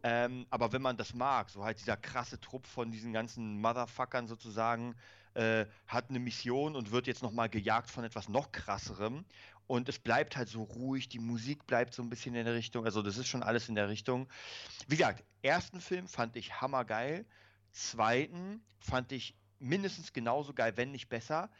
Ähm, 0.02 0.46
aber 0.50 0.72
wenn 0.72 0.82
man 0.82 0.96
das 0.96 1.14
mag, 1.14 1.48
so 1.48 1.64
halt 1.64 1.80
dieser 1.80 1.96
krasse 1.96 2.38
Trupp 2.38 2.66
von 2.66 2.90
diesen 2.90 3.12
ganzen 3.12 3.60
Motherfuckern 3.60 4.26
sozusagen, 4.26 4.94
äh, 5.34 5.64
hat 5.86 6.10
eine 6.10 6.18
Mission 6.18 6.76
und 6.76 6.90
wird 6.90 7.06
jetzt 7.06 7.22
nochmal 7.22 7.48
gejagt 7.48 7.90
von 7.90 8.04
etwas 8.04 8.28
noch 8.28 8.52
krasserem. 8.52 9.24
Und 9.66 9.88
es 9.88 9.98
bleibt 9.98 10.36
halt 10.36 10.48
so 10.48 10.64
ruhig, 10.64 11.08
die 11.08 11.18
Musik 11.18 11.66
bleibt 11.66 11.94
so 11.94 12.02
ein 12.02 12.10
bisschen 12.10 12.34
in 12.34 12.44
der 12.44 12.54
Richtung. 12.54 12.84
Also 12.84 13.00
das 13.00 13.16
ist 13.16 13.28
schon 13.28 13.42
alles 13.42 13.70
in 13.70 13.74
der 13.74 13.88
Richtung. 13.88 14.28
Wie 14.86 14.96
gesagt, 14.96 15.24
ersten 15.40 15.80
Film 15.80 16.08
fand 16.08 16.36
ich 16.36 16.60
hammergeil. 16.60 17.24
Zweiten 17.72 18.62
fand 18.80 19.12
ich 19.12 19.34
mindestens 19.58 20.12
genauso 20.12 20.52
geil, 20.52 20.76
wenn 20.76 20.90
nicht 20.90 21.08
besser. 21.08 21.50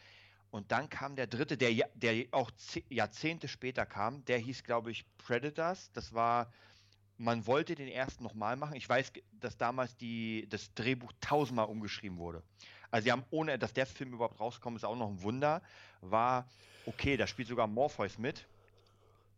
Und 0.50 0.71
dann 0.71 0.90
kam 0.90 1.16
der 1.16 1.26
dritte, 1.26 1.57
der, 1.57 1.88
der 1.95 2.26
auch 2.33 2.50
Jahrzehnte 2.90 3.49
später 3.49 3.87
kam. 3.87 4.25
Der 4.26 4.38
hieß, 4.38 4.64
glaube 4.64 4.90
ich, 4.90 5.07
Predators. 5.16 5.90
Das 5.95 6.12
war, 6.12 6.52
man 7.16 7.47
wollte 7.47 7.75
den 7.75 7.88
ersten 7.88 8.23
nochmal 8.23 8.57
machen. 8.57 8.76
Ich 8.76 8.87
weiß, 8.87 9.12
dass 9.40 9.57
damals 9.57 9.97
die, 9.97 10.47
das 10.50 10.75
Drehbuch 10.75 11.12
tausendmal 11.21 11.66
umgeschrieben 11.66 12.19
wurde. 12.19 12.42
Also 12.90 13.04
sie 13.04 13.12
haben, 13.12 13.25
ohne 13.31 13.59
dass 13.59 13.73
der 13.73 13.87
Film 13.87 14.12
überhaupt 14.12 14.38
rauskommt, 14.40 14.76
ist 14.76 14.85
auch 14.85 14.97
noch 14.97 15.09
ein 15.09 15.23
Wunder. 15.23 15.62
War, 16.02 16.47
okay, 16.85 17.16
da 17.16 17.26
spielt 17.26 17.49
sogar 17.49 17.66
Morpheus 17.66 18.19
mit. 18.19 18.47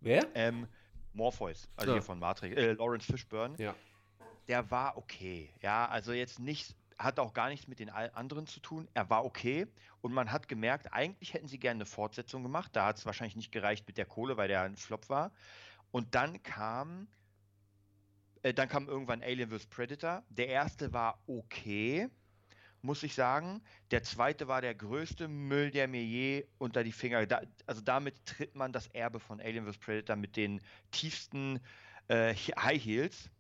Wer? 0.00 0.26
Ähm, 0.35 0.66
Morpheus, 1.12 1.69
also 1.76 1.93
ja. 1.93 1.99
hier 1.99 2.02
von 2.02 2.19
Matrix, 2.19 2.57
äh, 2.57 2.73
Lawrence 2.73 3.07
Fishburne. 3.07 3.54
Ja 3.59 3.76
der 4.48 4.70
war 4.70 4.96
okay. 4.96 5.50
Ja, 5.62 5.86
also 5.86 6.12
jetzt 6.12 6.38
nicht, 6.38 6.74
hat 6.98 7.18
auch 7.18 7.32
gar 7.34 7.48
nichts 7.48 7.66
mit 7.66 7.78
den 7.80 7.90
anderen 7.90 8.46
zu 8.46 8.60
tun. 8.60 8.88
Er 8.94 9.10
war 9.10 9.24
okay 9.24 9.66
und 10.00 10.12
man 10.12 10.30
hat 10.30 10.48
gemerkt, 10.48 10.92
eigentlich 10.92 11.34
hätten 11.34 11.48
sie 11.48 11.58
gerne 11.58 11.78
eine 11.78 11.86
Fortsetzung 11.86 12.42
gemacht. 12.42 12.70
Da 12.74 12.86
hat 12.86 12.98
es 12.98 13.06
wahrscheinlich 13.06 13.36
nicht 13.36 13.52
gereicht 13.52 13.86
mit 13.86 13.98
der 13.98 14.06
Kohle, 14.06 14.36
weil 14.36 14.48
der 14.48 14.62
ein 14.62 14.76
Flop 14.76 15.08
war. 15.08 15.32
Und 15.90 16.14
dann 16.14 16.42
kam, 16.42 17.08
äh, 18.42 18.52
dann 18.52 18.68
kam 18.68 18.88
irgendwann 18.88 19.22
Alien 19.22 19.50
vs. 19.50 19.66
Predator. 19.66 20.22
Der 20.28 20.48
erste 20.48 20.92
war 20.92 21.22
okay, 21.26 22.08
muss 22.82 23.02
ich 23.02 23.14
sagen. 23.14 23.62
Der 23.90 24.02
zweite 24.02 24.46
war 24.46 24.60
der 24.60 24.74
größte 24.74 25.26
Müll, 25.28 25.70
der 25.70 25.88
mir 25.88 26.04
je 26.04 26.46
unter 26.58 26.84
die 26.84 26.92
Finger. 26.92 27.26
Da, 27.26 27.42
also 27.66 27.80
damit 27.80 28.26
tritt 28.26 28.54
man 28.54 28.72
das 28.72 28.88
Erbe 28.88 29.20
von 29.20 29.40
Alien 29.40 29.66
vs. 29.66 29.78
Predator 29.78 30.16
mit 30.16 30.36
den 30.36 30.60
tiefsten 30.90 31.60
äh, 32.08 32.34
High 32.34 32.84
Heels 32.84 33.30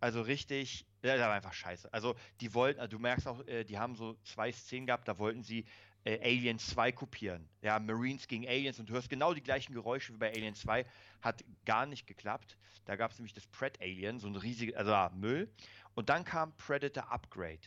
also 0.00 0.20
richtig 0.22 0.86
Der, 1.02 1.16
der 1.16 1.26
war 1.26 1.34
einfach 1.34 1.52
scheiße. 1.52 1.92
Also 1.92 2.14
die 2.40 2.52
wollten, 2.54 2.88
du 2.90 2.98
merkst 2.98 3.26
auch, 3.28 3.46
äh, 3.46 3.64
die 3.64 3.78
haben 3.78 3.94
so 3.94 4.16
zwei 4.24 4.50
Szenen 4.52 4.86
gehabt, 4.86 5.06
da 5.08 5.18
wollten 5.18 5.42
sie 5.42 5.64
äh, 6.04 6.18
Alien 6.20 6.58
2 6.58 6.92
kopieren. 6.92 7.48
Ja, 7.62 7.78
Marines 7.78 8.26
gegen 8.28 8.46
Aliens 8.46 8.78
und 8.80 8.88
du 8.88 8.94
hörst 8.94 9.08
genau 9.08 9.34
die 9.34 9.42
gleichen 9.42 9.72
Geräusche 9.72 10.12
wie 10.12 10.18
bei 10.18 10.30
Alien 10.32 10.54
2. 10.54 10.84
Hat 11.22 11.44
gar 11.64 11.86
nicht 11.86 12.06
geklappt. 12.06 12.56
Da 12.84 12.96
gab 12.96 13.10
es 13.10 13.18
nämlich 13.18 13.34
das 13.34 13.46
Pred 13.48 13.80
Alien, 13.80 14.20
so 14.20 14.28
ein 14.28 14.36
riesiges, 14.36 14.74
also 14.76 14.92
ah, 14.92 15.10
Müll. 15.14 15.50
Und 15.94 16.08
dann 16.08 16.24
kam 16.24 16.56
Predator 16.56 17.10
Upgrade. 17.10 17.58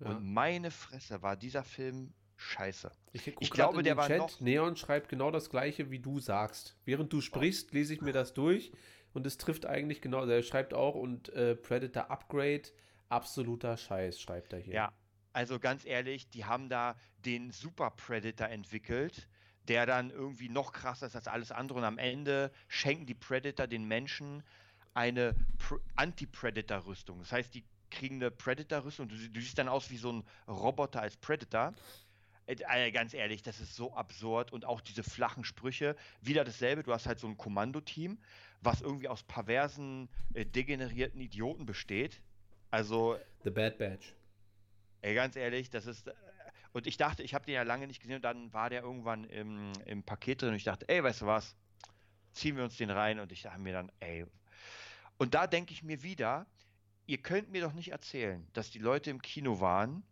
Ja. 0.00 0.08
Und 0.08 0.24
meine 0.32 0.70
Fresse 0.70 1.22
war 1.22 1.36
dieser 1.36 1.64
Film 1.64 2.12
scheiße. 2.36 2.90
Ich, 3.12 3.28
Ich 3.40 3.50
glaube, 3.50 3.78
in 3.78 3.84
der 3.84 3.94
den 3.94 3.98
war 3.98 4.08
Chat. 4.08 4.18
noch- 4.18 4.40
Neon 4.40 4.76
schreibt 4.76 5.08
genau 5.08 5.30
das 5.30 5.48
gleiche, 5.48 5.90
wie 5.90 6.00
du 6.00 6.18
sagst. 6.18 6.76
Während 6.84 7.12
du 7.12 7.20
sprichst, 7.20 7.72
lese 7.72 7.94
ich 7.94 8.00
mir 8.02 8.12
das 8.12 8.34
durch 8.34 8.72
und 9.14 9.26
es 9.26 9.38
trifft 9.38 9.64
eigentlich 9.64 10.02
genau. 10.02 10.20
Also 10.20 10.32
er 10.32 10.42
schreibt 10.42 10.74
auch 10.74 10.94
und 10.94 11.30
äh, 11.30 11.56
Predator 11.56 12.10
Upgrade, 12.10 12.64
absoluter 13.08 13.76
Scheiß, 13.76 14.20
schreibt 14.20 14.52
er 14.52 14.58
hier. 14.58 14.74
Ja, 14.74 14.92
also 15.32 15.58
ganz 15.58 15.84
ehrlich, 15.84 16.28
die 16.30 16.44
haben 16.44 16.68
da 16.68 16.96
den 17.24 17.50
Super 17.50 17.90
Predator 17.90 18.48
entwickelt, 18.48 19.28
der 19.68 19.86
dann 19.86 20.10
irgendwie 20.10 20.48
noch 20.48 20.72
krasser 20.72 21.06
ist 21.06 21.16
als 21.16 21.28
alles 21.28 21.52
andere. 21.52 21.78
Und 21.78 21.84
am 21.84 21.98
Ende 21.98 22.52
schenken 22.68 23.06
die 23.06 23.14
Predator 23.14 23.66
den 23.66 23.86
Menschen 23.88 24.42
eine 24.92 25.34
Pr 25.58 25.80
Anti-Predator-Rüstung. 25.96 27.20
Das 27.20 27.32
heißt, 27.32 27.54
die 27.54 27.64
kriegen 27.90 28.16
eine 28.16 28.30
Predator-Rüstung. 28.30 29.08
Du, 29.08 29.16
du 29.16 29.40
siehst 29.40 29.58
dann 29.58 29.68
aus 29.68 29.90
wie 29.90 29.96
so 29.96 30.12
ein 30.12 30.24
Roboter 30.46 31.02
als 31.02 31.16
Predator. 31.16 31.72
Äh, 32.46 32.56
äh, 32.68 32.90
ganz 32.90 33.14
ehrlich, 33.14 33.42
das 33.42 33.60
ist 33.60 33.74
so 33.74 33.94
absurd. 33.94 34.52
Und 34.52 34.64
auch 34.64 34.80
diese 34.80 35.02
flachen 35.02 35.44
Sprüche. 35.44 35.96
Wieder 36.20 36.44
dasselbe. 36.44 36.82
Du 36.82 36.92
hast 36.92 37.06
halt 37.06 37.18
so 37.18 37.26
ein 37.26 37.36
Kommandoteam, 37.36 38.18
was 38.60 38.80
irgendwie 38.80 39.08
aus 39.08 39.22
perversen, 39.22 40.08
äh, 40.34 40.44
degenerierten 40.44 41.20
Idioten 41.20 41.66
besteht. 41.66 42.20
Also 42.70 43.16
The 43.44 43.50
Bad 43.50 43.78
Batch. 43.78 44.14
Ey, 45.02 45.14
ganz 45.14 45.36
ehrlich, 45.36 45.70
das 45.70 45.86
ist. 45.86 46.10
Und 46.72 46.86
ich 46.88 46.96
dachte, 46.96 47.22
ich 47.22 47.34
habe 47.34 47.44
den 47.44 47.54
ja 47.54 47.62
lange 47.62 47.86
nicht 47.86 48.00
gesehen 48.00 48.16
und 48.16 48.24
dann 48.24 48.52
war 48.52 48.68
der 48.68 48.82
irgendwann 48.82 49.24
im, 49.24 49.72
im 49.84 50.02
Paket 50.02 50.42
drin 50.42 50.48
und 50.50 50.56
ich 50.56 50.64
dachte, 50.64 50.88
ey, 50.88 51.04
weißt 51.04 51.22
du 51.22 51.26
was? 51.26 51.54
Ziehen 52.32 52.56
wir 52.56 52.64
uns 52.64 52.76
den 52.76 52.90
rein 52.90 53.20
und 53.20 53.30
ich 53.30 53.42
dachte 53.42 53.60
mir 53.60 53.72
dann, 53.72 53.92
ey. 54.00 54.26
Und 55.16 55.34
da 55.34 55.46
denke 55.46 55.72
ich 55.72 55.84
mir 55.84 56.02
wieder, 56.02 56.46
ihr 57.06 57.18
könnt 57.18 57.50
mir 57.50 57.60
doch 57.62 57.74
nicht 57.74 57.92
erzählen, 57.92 58.44
dass 58.54 58.70
die 58.70 58.80
Leute 58.80 59.10
im 59.10 59.22
Kino 59.22 59.60
waren 59.60 60.02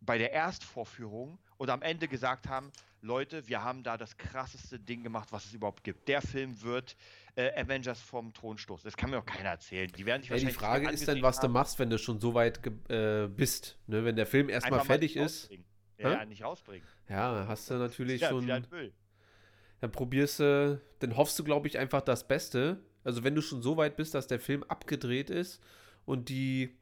bei 0.00 0.18
der 0.18 0.32
Erstvorführung 0.32 1.38
und 1.62 1.70
am 1.70 1.80
Ende 1.80 2.08
gesagt 2.08 2.48
haben, 2.48 2.72
Leute, 3.02 3.46
wir 3.46 3.62
haben 3.62 3.84
da 3.84 3.96
das 3.96 4.16
krasseste 4.16 4.80
Ding 4.80 5.04
gemacht, 5.04 5.28
was 5.30 5.44
es 5.44 5.52
überhaupt 5.54 5.84
gibt. 5.84 6.08
Der 6.08 6.20
Film 6.20 6.60
wird 6.62 6.96
äh, 7.36 7.52
Avengers 7.54 8.00
vom 8.00 8.34
Thron 8.34 8.58
stoßen. 8.58 8.82
Das 8.82 8.96
kann 8.96 9.10
mir 9.10 9.16
doch 9.16 9.24
keiner 9.24 9.50
erzählen. 9.50 9.88
Die 9.96 10.04
werden 10.04 10.22
sich 10.22 10.30
Ja, 10.30 10.36
die 10.36 10.42
wahrscheinlich 10.46 10.56
Frage 10.56 10.84
nicht 10.86 10.94
ist 10.94 11.06
dann, 11.06 11.22
was 11.22 11.36
du 11.36 11.44
haben. 11.44 11.52
machst, 11.52 11.78
wenn 11.78 11.88
du 11.88 11.98
schon 11.98 12.18
so 12.18 12.34
weit 12.34 12.60
äh, 12.90 13.28
bist. 13.28 13.78
Ne? 13.86 14.04
Wenn 14.04 14.16
der 14.16 14.26
Film 14.26 14.48
erstmal 14.48 14.80
fertig 14.84 15.14
ist. 15.14 15.50
Ja, 15.98 16.10
ja, 16.14 16.24
nicht 16.24 16.42
rausbringen. 16.42 16.84
ja, 17.08 17.32
dann 17.32 17.46
hast 17.46 17.70
du 17.70 17.74
natürlich 17.74 18.22
Ja, 18.22 18.30
schon. 18.30 18.44
Dann 18.48 19.92
probierst 19.92 20.40
du, 20.40 20.80
dann 20.98 21.16
hoffst 21.16 21.38
du, 21.38 21.44
glaube 21.44 21.68
ich, 21.68 21.78
einfach 21.78 22.00
das 22.00 22.26
Beste. 22.26 22.82
Also 23.04 23.22
wenn 23.22 23.36
du 23.36 23.40
schon 23.40 23.62
so 23.62 23.76
weit 23.76 23.94
bist, 23.94 24.14
dass 24.14 24.26
der 24.26 24.40
Film 24.40 24.64
abgedreht 24.64 25.30
ist 25.30 25.62
und 26.06 26.28
die, 26.28 26.76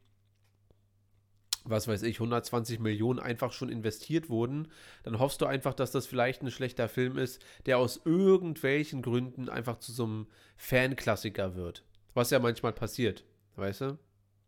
was 1.63 1.87
weiß 1.87 2.03
ich, 2.03 2.17
120 2.17 2.79
Millionen 2.79 3.19
einfach 3.19 3.51
schon 3.51 3.69
investiert 3.69 4.29
wurden, 4.29 4.67
dann 5.03 5.19
hoffst 5.19 5.41
du 5.41 5.45
einfach, 5.45 5.73
dass 5.73 5.91
das 5.91 6.07
vielleicht 6.07 6.41
ein 6.41 6.51
schlechter 6.51 6.89
Film 6.89 7.17
ist, 7.17 7.43
der 7.65 7.77
aus 7.77 8.01
irgendwelchen 8.05 9.01
Gründen 9.01 9.49
einfach 9.49 9.77
zu 9.79 9.91
so 9.91 10.03
einem 10.03 10.27
Fanklassiker 10.57 11.55
wird. 11.55 11.83
Was 12.13 12.29
ja 12.29 12.39
manchmal 12.39 12.73
passiert, 12.73 13.25
weißt 13.55 13.81
du? 13.81 13.99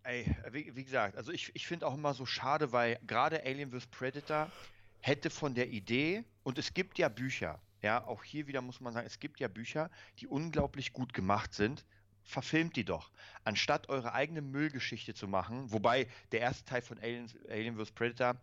Ey, 0.04 0.36
wie, 0.52 0.76
wie 0.76 0.84
gesagt, 0.84 1.16
also 1.16 1.32
ich, 1.32 1.52
ich 1.56 1.66
finde 1.66 1.88
auch 1.88 1.94
immer 1.94 2.14
so 2.14 2.26
schade, 2.26 2.72
weil 2.72 3.00
gerade 3.08 3.46
Alien 3.46 3.72
vs. 3.72 3.88
Predator 3.88 4.52
hätte 5.00 5.30
von 5.30 5.54
der 5.56 5.70
Idee, 5.70 6.26
und 6.44 6.58
es 6.58 6.74
gibt 6.74 6.98
ja 6.98 7.08
Bücher, 7.08 7.62
ja, 7.82 8.06
auch 8.06 8.24
hier 8.24 8.48
wieder 8.48 8.62
muss 8.62 8.80
man 8.80 8.94
sagen, 8.94 9.06
es 9.06 9.20
gibt 9.20 9.40
ja 9.40 9.50
Bücher, 9.50 9.92
die 10.20 10.28
unglaublich 10.28 10.94
gut 10.94 11.14
gemacht 11.14 11.54
sind. 11.54 11.86
Verfilmt 12.24 12.76
die 12.76 12.86
doch. 12.86 13.12
Anstatt 13.44 13.90
eure 13.90 14.14
eigene 14.14 14.42
Müllgeschichte 14.42 15.14
zu 15.14 15.28
machen, 15.28 15.72
wobei 15.72 16.08
der 16.32 16.42
erste 16.42 16.66
Teil 16.66 16.82
von 16.82 16.98
Alien, 17.00 17.30
Alien 17.50 17.78
vs. 17.78 17.92
Predator 17.92 18.40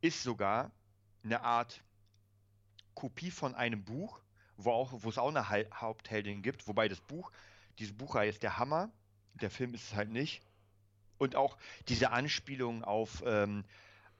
ist 0.00 0.22
sogar 0.22 0.70
eine 1.22 1.42
Art 1.42 1.82
Kopie 2.94 3.30
von 3.30 3.54
einem 3.54 3.84
Buch, 3.84 4.20
wo, 4.56 4.72
auch, 4.72 4.92
wo 4.92 5.08
es 5.08 5.18
auch 5.18 5.28
eine 5.28 5.48
Hal- 5.48 5.68
Hauptheldin 5.72 6.42
gibt, 6.42 6.66
wobei 6.66 6.88
das 6.88 7.00
Buch, 7.00 7.30
diese 7.78 7.92
Buchreihe 7.92 8.28
ist 8.28 8.42
der 8.42 8.58
Hammer, 8.58 8.90
der 9.34 9.50
Film 9.50 9.74
ist 9.74 9.84
es 9.84 9.94
halt 9.94 10.10
nicht. 10.10 10.42
Und 11.18 11.36
auch 11.36 11.56
diese 11.88 12.10
Anspielung 12.10 12.82
auf, 12.84 13.22
ähm, 13.26 13.64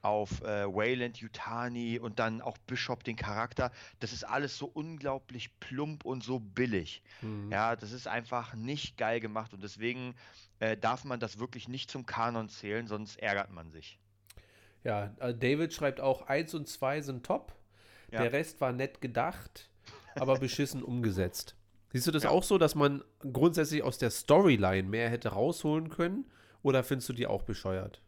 auf 0.01 0.41
äh, 0.41 0.65
Wayland 0.65 1.17
Yutani 1.17 1.99
und 1.99 2.19
dann 2.19 2.41
auch 2.41 2.57
Bishop, 2.59 3.03
den 3.03 3.15
Charakter, 3.15 3.71
das 3.99 4.13
ist 4.13 4.23
alles 4.23 4.57
so 4.57 4.65
unglaublich 4.67 5.59
plump 5.59 6.05
und 6.05 6.23
so 6.23 6.39
billig. 6.39 7.01
Hm. 7.21 7.51
Ja, 7.51 7.75
das 7.75 7.91
ist 7.91 8.07
einfach 8.07 8.53
nicht 8.55 8.97
geil 8.97 9.19
gemacht 9.19 9.53
und 9.53 9.61
deswegen 9.63 10.15
äh, 10.59 10.77
darf 10.77 11.03
man 11.03 11.19
das 11.19 11.39
wirklich 11.39 11.67
nicht 11.67 11.91
zum 11.91 12.05
Kanon 12.05 12.49
zählen, 12.49 12.87
sonst 12.87 13.17
ärgert 13.19 13.51
man 13.51 13.71
sich. 13.71 13.99
Ja, 14.83 15.13
äh, 15.19 15.33
David 15.35 15.73
schreibt 15.73 15.99
auch, 15.99 16.23
1 16.27 16.53
und 16.53 16.67
2 16.67 17.01
sind 17.01 17.25
top. 17.25 17.53
Ja. 18.11 18.21
Der 18.21 18.31
Rest 18.33 18.59
war 18.61 18.71
nett 18.71 19.01
gedacht, 19.01 19.69
aber 20.15 20.37
beschissen 20.39 20.81
umgesetzt. 20.83 21.55
Siehst 21.91 22.07
du 22.07 22.11
das 22.11 22.23
Ja. 22.23 22.29
auch 22.29 22.43
so, 22.43 22.57
dass 22.57 22.75
man 22.75 23.03
grundsätzlich 23.19 23.83
aus 23.83 23.97
der 23.97 24.09
Storyline 24.11 24.87
mehr 24.87 25.09
hätte 25.09 25.29
rausholen 25.29 25.89
können? 25.89 26.25
Oder 26.61 26.83
findest 26.83 27.09
du 27.09 27.13
die 27.13 27.25
auch 27.27 27.43
bescheuert? 27.43 28.01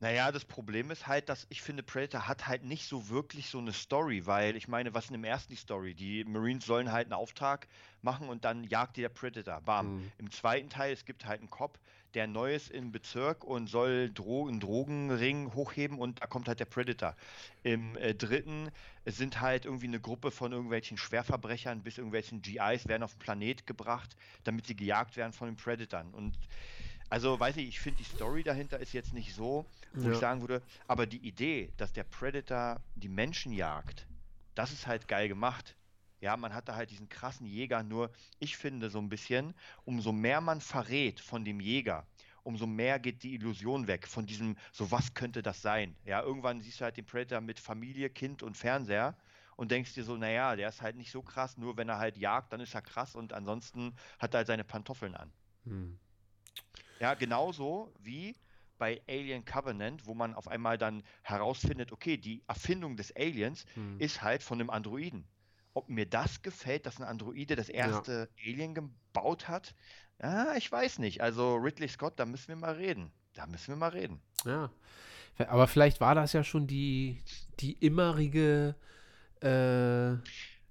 Naja, 0.00 0.30
das 0.30 0.44
Problem 0.44 0.90
ist 0.90 1.06
halt, 1.06 1.28
dass 1.30 1.46
ich 1.48 1.62
finde, 1.62 1.82
Predator 1.82 2.28
hat 2.28 2.46
halt 2.46 2.64
nicht 2.64 2.86
so 2.86 3.08
wirklich 3.08 3.48
so 3.48 3.58
eine 3.58 3.72
Story, 3.72 4.26
weil 4.26 4.54
ich 4.54 4.68
meine, 4.68 4.92
was 4.92 5.04
ist 5.04 5.10
denn 5.10 5.16
im 5.16 5.24
ersten 5.24 5.52
die 5.52 5.58
Story? 5.58 5.94
Die 5.94 6.24
Marines 6.24 6.66
sollen 6.66 6.92
halt 6.92 7.06
einen 7.06 7.14
Auftrag 7.14 7.66
machen 8.02 8.28
und 8.28 8.44
dann 8.44 8.64
jagt 8.64 8.96
die 8.98 9.00
der 9.00 9.08
Predator. 9.08 9.60
Bam. 9.62 9.96
Mhm. 9.96 10.12
Im 10.18 10.30
zweiten 10.30 10.68
Teil, 10.68 10.92
es 10.92 11.06
gibt 11.06 11.24
halt 11.24 11.40
einen 11.40 11.48
Cop, 11.48 11.78
der 12.12 12.26
neu 12.26 12.54
ist 12.54 12.70
im 12.70 12.92
Bezirk 12.92 13.42
und 13.42 13.68
soll 13.68 14.10
Dro 14.12 14.48
einen 14.48 14.60
Drogenring 14.60 15.54
hochheben 15.54 15.98
und 15.98 16.22
da 16.22 16.26
kommt 16.26 16.48
halt 16.48 16.60
der 16.60 16.66
Predator. 16.66 17.16
Im 17.62 17.96
äh, 17.96 18.14
dritten 18.14 18.70
es 19.06 19.16
sind 19.16 19.40
halt 19.40 19.66
irgendwie 19.66 19.86
eine 19.86 20.00
Gruppe 20.00 20.32
von 20.32 20.50
irgendwelchen 20.50 20.98
Schwerverbrechern 20.98 21.82
bis 21.84 21.96
irgendwelchen 21.96 22.42
GIs 22.42 22.88
werden 22.88 23.04
auf 23.04 23.14
den 23.14 23.20
Planet 23.20 23.64
gebracht, 23.64 24.16
damit 24.42 24.66
sie 24.66 24.74
gejagt 24.74 25.16
werden 25.16 25.32
von 25.32 25.46
den 25.46 25.56
Predatern. 25.56 26.12
Und 26.12 26.36
also, 27.08 27.38
weiß 27.38 27.56
ich, 27.58 27.68
ich 27.68 27.80
finde 27.80 27.98
die 27.98 28.04
Story 28.04 28.42
dahinter 28.42 28.78
ist 28.80 28.92
jetzt 28.92 29.12
nicht 29.12 29.34
so, 29.34 29.70
wo 30.00 30.08
Ja. 30.08 30.12
ich 30.12 30.18
sagen 30.18 30.40
würde, 30.40 30.64
aber 30.86 31.06
die 31.06 31.26
Idee, 31.26 31.72
dass 31.76 31.92
der 31.92 32.04
Predator 32.04 32.84
die 32.94 33.08
Menschen 33.08 33.52
jagt, 33.52 34.08
das 34.54 34.72
ist 34.72 34.86
halt 34.86 35.08
geil 35.08 35.28
gemacht. 35.28 35.78
Ja, 36.20 36.36
man 36.36 36.54
hat 36.54 36.68
da 36.68 36.74
halt 36.76 36.90
diesen 36.90 37.08
krassen 37.10 37.46
Jäger, 37.46 37.82
nur 37.82 38.10
ich 38.38 38.56
finde 38.56 38.88
so 38.90 38.98
ein 38.98 39.08
bisschen, 39.10 39.54
umso 39.84 40.12
mehr 40.12 40.40
man 40.40 40.60
verrät 40.62 41.20
von 41.20 41.44
dem 41.44 41.60
Jäger, 41.60 42.08
umso 42.42 42.66
mehr 42.66 42.98
geht 42.98 43.22
die 43.22 43.34
Illusion 43.34 43.86
weg 43.86 44.08
von 44.08 44.26
diesem, 44.26 44.56
so 44.72 44.90
was 44.90 45.14
könnte 45.14 45.42
das 45.42 45.60
sein? 45.62 45.98
Ja, 46.04 46.22
irgendwann 46.22 46.60
siehst 46.62 46.80
du 46.80 46.84
halt 46.84 46.96
den 46.96 47.04
Predator 47.06 47.40
mit 47.42 47.60
Familie, 47.60 48.08
Kind 48.10 48.42
und 48.42 48.56
Fernseher 48.56 49.18
und 49.56 49.70
denkst 49.70 49.94
dir 49.94 50.04
so, 50.04 50.16
naja, 50.16 50.56
der 50.56 50.68
ist 50.70 50.80
halt 50.82 50.96
nicht 50.96 51.10
so 51.10 51.22
krass, 51.22 51.56
nur 51.58 51.76
wenn 51.76 51.88
er 51.88 51.98
halt 51.98 52.16
jagt, 52.16 52.52
dann 52.52 52.60
ist 52.60 52.74
er 52.74 52.82
krass 52.82 53.14
und 53.14 53.32
ansonsten 53.34 53.96
hat 54.18 54.34
er 54.34 54.38
halt 54.38 54.46
seine 54.48 54.64
Pantoffeln 54.64 55.14
an. 55.14 55.34
Hm. 55.64 55.98
Ja, 57.00 57.14
genauso 57.14 57.92
wie 58.00 58.36
bei 58.78 59.00
Alien 59.08 59.44
Covenant, 59.44 60.06
wo 60.06 60.14
man 60.14 60.34
auf 60.34 60.48
einmal 60.48 60.76
dann 60.78 61.02
herausfindet, 61.22 61.92
okay, 61.92 62.16
die 62.16 62.42
Erfindung 62.46 62.96
des 62.96 63.14
Aliens 63.16 63.64
Hm. 63.74 63.98
ist 63.98 64.22
halt 64.22 64.42
von 64.42 64.60
einem 64.60 64.70
Androiden. 64.70 65.26
Ob 65.72 65.88
mir 65.88 66.06
das 66.06 66.42
gefällt, 66.42 66.86
dass 66.86 66.98
ein 66.98 67.04
Androide 67.04 67.54
das 67.56 67.68
erste 67.68 68.28
Alien 68.42 68.74
gebaut 68.74 69.48
hat, 69.48 69.74
ah, 70.18 70.54
ich 70.56 70.70
weiß 70.70 70.98
nicht. 70.98 71.20
Also 71.22 71.56
Ridley 71.56 71.88
Scott, 71.88 72.14
da 72.18 72.24
müssen 72.26 72.48
wir 72.48 72.56
mal 72.56 72.74
reden. 72.74 73.10
Da 73.34 73.46
müssen 73.46 73.68
wir 73.68 73.76
mal 73.76 73.90
reden. 73.90 74.20
Ja. 74.44 74.70
Aber 75.38 75.66
vielleicht 75.68 76.00
war 76.00 76.14
das 76.14 76.32
ja 76.32 76.42
schon 76.42 76.66
die, 76.66 77.22
die 77.60 77.72
immerige, 77.74 78.74
äh, 79.40 79.44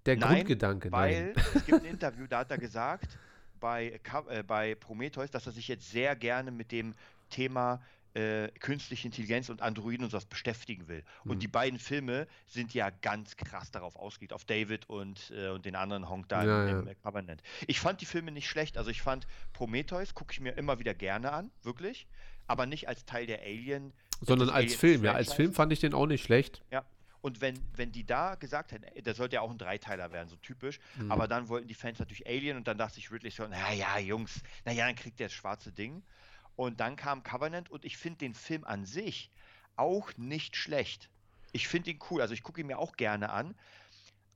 der 0.06 0.18
Nein, 0.18 0.18
Grundgedanke. 0.18 0.92
Weil 0.92 1.34
es 1.54 1.66
gibt 1.66 1.84
ein 1.84 1.86
Interview, 1.86 2.26
da 2.28 2.40
hat 2.40 2.52
er 2.52 2.58
gesagt, 2.58 3.18
bei, 3.60 4.00
äh, 4.30 4.44
bei 4.44 4.76
Prometheus, 4.76 5.32
dass 5.32 5.46
er 5.46 5.52
sich 5.52 5.68
jetzt 5.68 5.90
sehr 5.92 6.16
gerne 6.16 6.52
mit 6.52 6.72
dem 6.72 6.94
Thema 7.30 7.82
äh, 8.16 8.48
künstliche 8.60 9.08
Intelligenz 9.08 9.50
und 9.50 9.62
Androiden 9.62 10.06
und 10.06 10.10
sowas 10.10 10.26
beschäftigen 10.26 10.88
will. 10.88 11.04
Mhm. 11.24 11.32
Und 11.32 11.44
die 11.44 11.48
beiden 11.48 11.80
Filme 11.80 12.28
sind 12.48 12.74
ja 12.74 12.90
ganz 12.90 13.36
krass 13.36 13.72
darauf 13.72 13.96
ausgelegt, 13.98 14.32
auf 14.32 14.46
David 14.46 14.90
und, 14.90 15.32
äh, 15.36 15.50
und 15.50 15.66
den 15.66 15.76
anderen 15.76 16.10
Honk 16.10 16.30
da 16.30 16.44
Ja, 16.44 16.68
im, 16.70 16.86
ja. 16.86 16.92
äh, 16.92 16.96
Covenant. 16.96 17.42
Ich 17.68 17.80
fand 17.80 18.00
die 18.02 18.06
Filme 18.06 18.32
nicht 18.32 18.48
schlecht. 18.50 18.78
Also 18.78 18.90
ich 18.90 19.02
fand 19.02 19.28
Prometheus, 19.52 20.14
gucke 20.14 20.32
ich 20.32 20.40
mir 20.40 20.52
immer 20.52 20.80
wieder 20.80 20.94
gerne 20.94 21.34
an, 21.34 21.52
wirklich. 21.64 22.08
Aber 22.48 22.66
nicht 22.66 22.88
als 22.88 23.06
Teil 23.06 23.26
der 23.26 23.42
Alien. 23.42 23.92
Sondern 24.22 24.48
des 24.48 24.56
als 24.56 24.64
Alien 24.66 24.80
Film. 24.80 25.04
Ja, 25.04 25.14
als. 25.14 25.34
Film 25.34 25.54
fand 25.54 25.74
ich 25.74 25.80
den 25.80 25.94
auch 25.94 26.08
nicht 26.08 26.24
schlecht. 26.24 26.62
Ja. 26.72 26.86
Und 27.26 27.42
wenn, 27.42 27.60
wenn 27.76 27.92
die 27.92 28.06
da 28.06 28.36
gesagt 28.36 28.72
hätten, 28.72 28.86
der 29.04 29.16
sollte 29.16 29.34
ja 29.38 29.42
auch 29.42 29.50
ein 29.50 29.58
Dreiteiler 29.58 30.12
werden, 30.12 30.30
so 30.30 30.36
typisch, 30.36 30.80
Mhm. 30.96 31.12
aber 31.12 31.28
dann 31.28 31.50
wollten 31.50 31.68
die 31.68 31.74
Fans 31.74 31.98
natürlich 31.98 32.28
Alien 32.28 32.56
und 32.56 32.68
dann 32.68 32.78
dachte 32.78 33.00
ich 33.00 33.12
Ridley 33.12 33.32
Scott, 33.32 33.50
naja, 33.50 33.98
Jungs, 33.98 34.44
naja, 34.64 34.86
dann 34.86 34.96
kriegt 34.96 35.20
der 35.20 35.26
das 35.30 35.34
schwarze 35.34 35.72
Ding. 35.72 36.04
Und 36.56 36.80
dann 36.82 36.96
kam 36.96 37.24
Covenant 37.24 37.72
und 37.72 37.84
ich 37.84 37.98
finde 37.98 38.20
den 38.20 38.36
Film 38.36 38.64
an 38.64 38.86
sich 38.86 39.32
auch 39.76 40.16
nicht 40.18 40.56
schlecht. 40.56 41.10
Ich 41.52 41.68
finde 41.68 41.90
ihn 41.90 42.00
cool, 42.12 42.22
also 42.22 42.36
ich 42.36 42.44
gucke 42.44 42.62
ihn 42.62 42.68
mir 42.68 42.78
auch 42.78 42.96
gerne 42.96 43.32
an, 43.32 43.56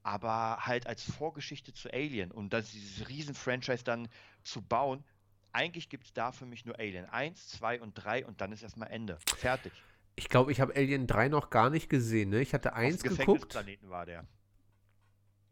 aber 0.02 0.66
halt 0.66 0.88
als 0.88 1.04
Vorgeschichte 1.04 1.72
zu 1.74 1.94
Alien 1.94 2.32
und 2.32 2.54
das, 2.54 2.72
dieses 2.72 3.08
Riesen-Franchise 3.08 3.84
dann 3.84 4.08
zu 4.44 4.64
bauen, 4.64 5.04
eigentlich 5.52 5.90
gibt 5.90 6.06
es 6.06 6.14
da 6.14 6.32
für 6.32 6.48
mich 6.48 6.66
nur 6.66 6.80
Alien 6.80 7.06
1, 7.06 7.50
2 7.50 7.82
und 7.82 7.94
3 7.94 8.26
und 8.26 8.42
dann 8.42 8.52
ist 8.52 8.64
erstmal 8.64 8.90
Ende. 8.90 9.20
Fertig. 9.38 9.74
Ich 10.20 10.28
glaube, 10.28 10.52
ich 10.52 10.60
habe 10.60 10.76
Alien 10.76 11.08
3 11.08 11.30
noch 11.30 11.50
gar 11.50 11.70
nicht 11.70 11.90
gesehen, 11.90 12.30
ne? 12.32 12.42
Ich 12.42 12.54
hatte 12.54 12.74
eins 12.74 13.02
geguckt. 13.02 13.20
Gefängnisplaneten 13.20 13.90
war 13.90 14.06
der. 14.06 14.26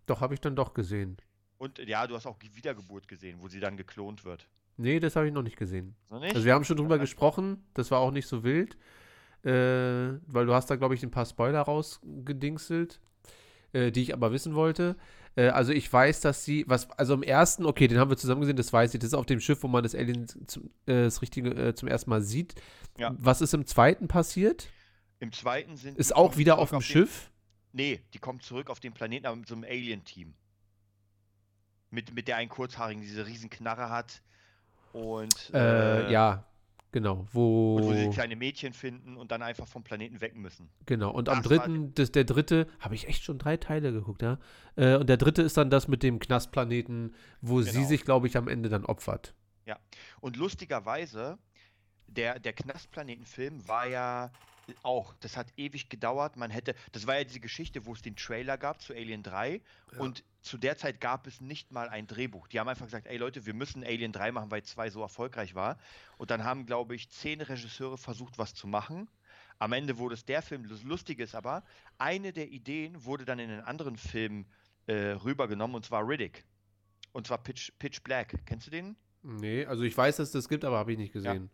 Doch, 0.07 0.19
habe 0.19 0.33
ich 0.33 0.41
dann 0.41 0.57
doch 0.57 0.73
gesehen. 0.73 1.15
Und 1.57 1.79
ja, 1.79 2.05
du 2.05 2.15
hast 2.15 2.25
auch 2.25 2.37
die 2.37 2.53
Wiedergeburt 2.53 3.07
gesehen, 3.07 3.37
wo 3.39 3.47
sie 3.47 3.61
dann 3.61 3.77
geklont 3.77 4.25
wird. 4.25 4.45
Nee, 4.75 4.99
das 4.99 5.15
habe 5.15 5.25
ich 5.27 5.33
noch 5.33 5.41
nicht 5.41 5.55
gesehen. 5.55 5.95
So 6.09 6.19
nicht? 6.19 6.35
Also 6.35 6.45
wir 6.45 6.53
haben 6.53 6.65
schon 6.65 6.75
drüber 6.75 6.95
Ja. 6.95 7.01
gesprochen, 7.01 7.63
das 7.75 7.91
war 7.91 7.99
auch 7.99 8.11
nicht 8.11 8.27
so 8.27 8.43
wild, 8.43 8.75
äh, 9.43 9.49
weil 10.27 10.45
du 10.45 10.53
hast 10.53 10.69
da, 10.69 10.75
glaube 10.75 10.95
ich, 10.95 11.01
ein 11.03 11.11
paar 11.11 11.25
Spoiler 11.25 11.61
rausgedingselt, 11.61 12.99
äh, 13.71 13.89
die 13.91 14.01
ich 14.01 14.13
aber 14.13 14.33
wissen 14.33 14.53
wollte. 14.53 14.97
Äh, 15.37 15.49
also 15.49 15.71
ich 15.71 15.91
weiß, 15.91 16.19
dass 16.21 16.43
sie, 16.43 16.65
was, 16.67 16.89
also 16.91 17.13
im 17.13 17.23
ersten, 17.23 17.65
okay, 17.65 17.87
den 17.87 17.99
haben 17.99 18.09
wir 18.09 18.17
zusammen 18.17 18.41
gesehen, 18.41 18.57
das 18.57 18.73
weiß 18.73 18.93
ich, 18.93 18.99
das 18.99 19.09
ist 19.09 19.13
auf 19.13 19.25
dem 19.25 19.39
Schiff, 19.39 19.63
wo 19.63 19.67
man 19.69 19.83
das 19.83 19.95
Alien 19.95 20.27
zum, 20.47 20.65
äh, 20.87 21.03
das 21.03 21.21
Richtige 21.21 21.51
äh, 21.51 21.73
zum 21.75 21.87
ersten 21.87 22.09
Mal 22.09 22.21
sieht. 22.21 22.55
Ja. 22.97 23.15
Was 23.19 23.41
ist 23.41 23.53
im 23.53 23.65
zweiten 23.65 24.07
passiert? 24.07 24.67
Im 25.19 25.31
zweiten 25.31 25.77
sind 25.77 25.97
Ist 25.97 26.09
die 26.09 26.15
auch 26.15 26.29
kommen 26.31 26.37
wieder 26.39 26.57
auf 26.57 26.69
dem 26.71 26.79
den- 26.79 26.83
Schiff? 26.83 27.31
Nee, 27.71 28.01
die 28.13 28.19
kommt 28.19 28.41
zurück 28.43 28.69
auf 28.71 28.79
den 28.79 28.93
Planeten, 28.93 29.27
aber 29.27 29.35
mit 29.35 29.47
so 29.47 29.53
einem 29.53 29.63
Alien-Team. 29.63 30.33
Mit, 31.91 32.13
mit 32.13 32.27
der 32.27 32.37
einen 32.37 32.49
Kurzhaarigen 32.49 33.01
diese 33.01 33.25
riesen 33.27 33.49
Knarre 33.49 33.89
hat 33.89 34.21
und, 34.93 35.51
Äh, 35.53 36.11
ja, 36.11 36.43
genau, 36.99 37.27
wo, 37.31 37.75
und 37.77 37.83
wo 37.85 37.93
sie 37.93 38.09
kleine 38.09 38.35
Mädchen 38.35 38.73
finden 38.73 39.17
und 39.17 39.31
dann 39.31 39.41
einfach 39.41 39.67
vom 39.67 39.83
Planeten 39.83 40.19
weg 40.21 40.35
müssen. 40.35 40.69
Genau, 40.85 41.11
und 41.11 41.29
am 41.29 41.41
Das 41.41 41.49
war 41.49 41.57
dritten, 41.59 41.93
das, 41.93 42.11
der 42.11 42.23
dritte, 42.23 42.67
habe 42.79 42.95
ich 42.95 43.07
echt 43.07 43.23
schon 43.23 43.37
drei 43.37 43.57
Teile 43.57 43.91
geguckt, 43.91 44.21
ja. 44.21 44.39
Äh, 44.75 44.95
und 44.97 45.07
der 45.07 45.17
dritte 45.17 45.41
ist 45.41 45.57
dann 45.57 45.69
das 45.69 45.87
mit 45.87 46.03
dem 46.03 46.19
Knastplaneten, 46.19 47.13
wo 47.41 47.61
sie 47.61 47.71
Genau. 47.71 47.87
sich, 47.87 48.03
glaube 48.03 48.27
ich, 48.27 48.35
am 48.37 48.47
Ende 48.47 48.69
dann 48.69 48.85
opfert. 48.85 49.33
Und 50.21 50.37
lustigerweise, 50.37 51.37
der, 52.07 52.39
der 52.39 52.53
Knastplanetenfilm 52.53 53.67
war 53.67 53.85
ja 53.87 54.31
auch, 54.83 55.13
das 55.21 55.37
hat 55.37 55.47
ewig 55.57 55.89
gedauert. 55.89 56.35
Man 56.37 56.51
hätte, 56.51 56.75
das 56.91 57.07
war 57.07 57.17
ja 57.17 57.23
diese 57.23 57.39
Geschichte, 57.39 57.85
wo 57.85 57.93
es 57.93 58.01
den 58.01 58.15
Trailer 58.15 58.57
gab 58.57 58.81
zu 58.81 58.93
Alien 58.93 59.23
3 59.23 59.61
Ja. 59.93 59.99
und 59.99 60.23
zu 60.41 60.57
der 60.57 60.77
Zeit 60.77 61.01
gab 61.01 61.27
es 61.27 61.41
nicht 61.41 61.71
mal 61.71 61.89
ein 61.89 62.07
Drehbuch. 62.07 62.47
Die 62.47 62.59
haben 62.59 62.67
einfach 62.67 62.85
gesagt, 62.85 63.07
ey 63.07 63.17
Leute, 63.17 63.45
wir 63.45 63.53
müssen 63.53 63.83
Alien 63.83 64.11
3 64.11 64.31
machen, 64.31 64.51
weil 64.51 64.63
2 64.63 64.89
so 64.89 65.01
erfolgreich 65.01 65.55
war. 65.55 65.77
Und 66.17 66.31
dann 66.31 66.43
haben, 66.43 66.65
glaube 66.65 66.95
ich, 66.95 67.09
zehn 67.09 67.41
Regisseure 67.41 67.97
versucht, 67.97 68.37
was 68.37 68.53
zu 68.53 68.67
machen. 68.67 69.09
Am 69.59 69.73
Ende 69.73 69.97
wurde 69.97 70.13
es 70.15 70.23
der 70.25 70.41
Film. 70.41 70.67
Das 70.69 70.83
Lustige 70.83 71.23
ist 71.23 71.35
aber, 71.35 71.63
eine 71.97 72.31
der 72.31 72.49
Ideen 72.49 73.03
wurde 73.05 73.25
dann 73.25 73.39
in 73.39 73.49
einen 73.49 73.61
anderen 73.61 73.97
Film 73.97 74.45
äh, 74.85 74.93
rübergenommen 74.93 75.75
und 75.75 75.85
zwar 75.85 76.07
Riddick. 76.07 76.45
Und 77.11 77.27
zwar 77.27 77.39
Pitch, 77.39 77.71
Pitch 77.79 78.01
Black. 78.03 78.35
Kennst 78.45 78.67
du 78.67 78.71
den? 78.71 78.95
Nee, 79.23 79.65
also 79.65 79.83
ich 79.83 79.97
weiß, 79.97 80.17
dass 80.17 80.27
es 80.29 80.33
das 80.33 80.47
gibt, 80.47 80.63
aber 80.63 80.77
habe 80.77 80.91
ich 80.91 80.97
nicht 80.97 81.11
gesehen. 81.11 81.49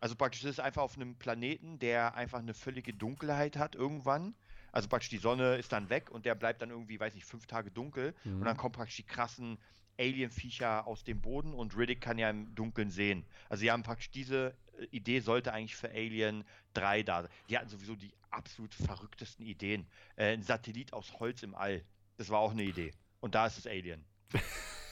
Also 0.00 0.14
praktisch 0.14 0.44
ist 0.44 0.60
einfach 0.60 0.82
auf 0.82 0.96
einem 0.96 1.16
Planeten, 1.16 1.78
der 1.78 2.14
einfach 2.14 2.38
eine 2.38 2.54
völlige 2.54 2.92
Dunkelheit 2.92 3.56
hat 3.56 3.74
irgendwann. 3.74 4.34
Also 4.72 4.88
praktisch 4.88 5.08
die 5.08 5.18
Sonne 5.18 5.56
ist 5.56 5.72
dann 5.72 5.88
weg 5.88 6.10
und 6.10 6.26
der 6.26 6.34
bleibt 6.34 6.60
dann 6.60 6.70
irgendwie, 6.70 7.00
weiß 7.00 7.14
nicht, 7.14 7.24
fünf 7.24 7.46
Tage 7.46 7.70
dunkel. 7.70 8.14
Mhm. 8.24 8.40
Und 8.40 8.44
dann 8.44 8.56
kommen 8.56 8.72
praktisch 8.72 8.96
die 8.96 9.06
krassen 9.06 9.58
Alien-Viecher 9.98 10.86
aus 10.86 11.04
dem 11.04 11.20
Boden 11.20 11.54
und 11.54 11.76
Riddick 11.76 12.00
kann 12.00 12.18
ja 12.18 12.28
im 12.28 12.54
Dunkeln 12.54 12.90
sehen. 12.90 13.24
Also 13.48 13.62
sie 13.62 13.70
haben 13.70 13.82
praktisch 13.82 14.10
diese 14.10 14.54
äh, 14.78 14.84
Idee 14.90 15.20
sollte 15.20 15.52
eigentlich 15.52 15.76
für 15.76 15.88
Alien 15.88 16.44
3 16.74 17.02
da 17.02 17.22
sein. 17.22 17.30
Die 17.48 17.56
hatten 17.56 17.68
sowieso 17.68 17.96
die 17.96 18.12
absolut 18.30 18.74
verrücktesten 18.74 19.46
Ideen. 19.46 19.86
Äh, 20.16 20.34
ein 20.34 20.42
Satellit 20.42 20.92
aus 20.92 21.18
Holz 21.18 21.42
im 21.42 21.54
All. 21.54 21.82
Das 22.18 22.28
war 22.28 22.40
auch 22.40 22.50
eine 22.50 22.64
Idee. 22.64 22.92
Und 23.20 23.34
da 23.34 23.46
ist 23.46 23.58
es 23.58 23.66
Alien. 23.66 24.04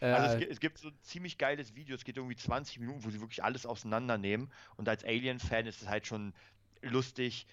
Äh, 0.00 0.06
Also 0.12 0.26
es, 0.26 0.36
gi- 0.36 0.46
es 0.48 0.60
gibt 0.60 0.78
so 0.78 0.88
ein 0.88 0.98
ziemlich 1.02 1.38
geiles 1.38 1.74
Video, 1.74 1.94
es 1.96 2.04
geht 2.04 2.16
irgendwie 2.16 2.36
20 2.36 2.78
Minuten, 2.80 3.04
wo 3.04 3.10
sie 3.10 3.20
wirklich 3.20 3.42
alles 3.44 3.66
auseinandernehmen. 3.66 4.50
Und 4.76 4.88
als 4.88 5.04
Alien-Fan 5.04 5.66
ist 5.66 5.82
es 5.82 5.88
halt 5.88 6.06
schon 6.06 6.34
lustig. 6.82 7.46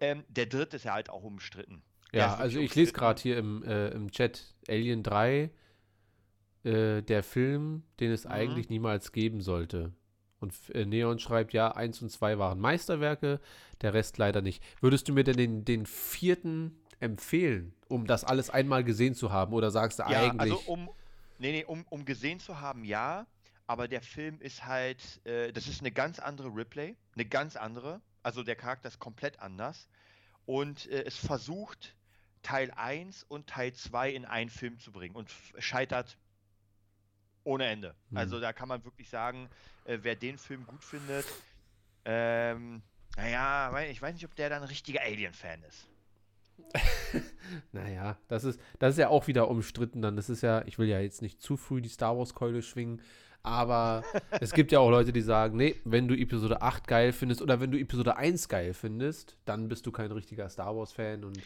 Ähm, 0.00 0.24
der 0.28 0.46
dritte 0.46 0.76
ist 0.76 0.84
ja 0.84 0.94
halt 0.94 1.10
auch 1.10 1.24
umstritten. 1.24 1.82
Ja, 2.12 2.34
also 2.36 2.60
ich 2.60 2.74
lese 2.74 2.92
gerade 2.92 3.20
hier 3.20 3.36
im, 3.38 3.62
äh, 3.64 3.88
im 3.88 4.10
Chat 4.10 4.54
Alien 4.68 5.02
3, 5.02 5.50
äh, 6.64 7.02
der 7.02 7.22
Film, 7.22 7.82
den 8.00 8.10
es 8.12 8.26
Mhm. 8.26 8.30
eigentlich 8.32 8.68
niemals 8.68 9.12
geben 9.12 9.40
sollte. 9.42 9.92
Und 10.40 10.54
äh, 10.74 10.84
Neon 10.84 11.18
schreibt, 11.18 11.52
ja, 11.52 11.72
1 11.72 12.02
und 12.02 12.10
2 12.10 12.38
waren 12.38 12.58
Meisterwerke, 12.60 13.40
der 13.80 13.94
Rest 13.94 14.18
leider 14.18 14.42
nicht. 14.42 14.62
Würdest 14.80 15.08
du 15.08 15.12
mir 15.12 15.24
denn 15.24 15.36
den, 15.36 15.64
den 15.64 15.86
vierten 15.86 16.76
empfehlen, 17.00 17.74
um 17.88 18.06
das 18.06 18.24
alles 18.24 18.50
einmal 18.50 18.84
gesehen 18.84 19.14
zu 19.14 19.32
haben? 19.32 19.52
Oder 19.54 19.70
sagst 19.70 19.98
du 19.98 20.06
Ja, 20.06 20.18
eigentlich. 20.18 20.38
also 20.40 20.58
um, 20.60 20.90
nee, 21.38 21.52
nee, 21.52 21.64
um, 21.64 21.84
um 21.90 22.04
gesehen 22.04 22.40
zu 22.40 22.60
haben, 22.60 22.84
ja. 22.84 23.26
Aber 23.66 23.88
der 23.88 24.02
Film 24.02 24.40
ist 24.40 24.66
halt, 24.66 25.24
äh, 25.26 25.52
das 25.52 25.68
ist 25.68 25.80
eine 25.80 25.90
ganz 25.90 26.18
andere 26.18 26.48
Ripley, 26.48 26.96
eine 27.14 27.24
ganz 27.24 27.56
andere. 27.56 28.00
Also 28.22 28.42
der 28.42 28.56
Charakter 28.56 28.88
ist 28.88 28.98
komplett 28.98 29.38
anders. 29.40 29.88
Und 30.46 30.86
äh, 30.90 31.04
es 31.04 31.16
versucht, 31.16 31.96
Teil 32.42 32.70
1 32.72 33.24
und 33.24 33.46
Teil 33.46 33.72
2 33.72 34.10
in 34.10 34.24
einen 34.26 34.50
Film 34.50 34.78
zu 34.78 34.92
bringen 34.92 35.16
und 35.16 35.30
scheitert 35.58 36.18
ohne 37.42 37.66
Ende. 37.66 37.94
Hm. 38.10 38.18
Also 38.18 38.40
da 38.40 38.52
kann 38.52 38.68
man 38.68 38.84
wirklich 38.84 39.08
sagen, 39.08 39.48
äh, 39.84 39.98
wer 40.02 40.14
den 40.14 40.36
Film 40.38 40.66
gut 40.66 40.84
findet, 40.84 41.26
ähm, 42.04 42.82
naja, 43.16 43.78
ich 43.84 44.00
weiß 44.00 44.14
nicht, 44.14 44.24
ob 44.24 44.34
der 44.34 44.50
dann 44.50 44.62
ein 44.62 44.68
richtiger 44.68 45.00
Alien-Fan 45.02 45.62
ist. 45.62 45.88
Naja, 47.72 48.18
das 48.28 48.44
ist, 48.44 48.60
das 48.78 48.94
ist 48.94 48.98
ja 48.98 49.08
auch 49.08 49.26
wieder 49.26 49.48
umstritten 49.48 50.02
dann. 50.02 50.16
Das 50.16 50.28
ist 50.28 50.42
ja, 50.42 50.62
ich 50.66 50.78
will 50.78 50.88
ja 50.88 51.00
jetzt 51.00 51.22
nicht 51.22 51.40
zu 51.40 51.56
früh 51.56 51.80
die 51.80 51.88
Star 51.88 52.16
Wars-Keule 52.16 52.62
schwingen, 52.62 53.00
aber 53.42 54.02
es 54.40 54.52
gibt 54.52 54.72
ja 54.72 54.80
auch 54.80 54.90
Leute, 54.90 55.12
die 55.12 55.20
sagen, 55.20 55.56
nee, 55.56 55.76
wenn 55.84 56.08
du 56.08 56.16
Episode 56.16 56.62
8 56.62 56.88
geil 56.88 57.12
findest 57.12 57.42
oder 57.42 57.60
wenn 57.60 57.70
du 57.70 57.78
Episode 57.78 58.16
1 58.16 58.48
geil 58.48 58.74
findest, 58.74 59.36
dann 59.44 59.68
bist 59.68 59.86
du 59.86 59.92
kein 59.92 60.10
richtiger 60.10 60.48
Star 60.48 60.74
Wars-Fan 60.76 61.24
und 61.24 61.40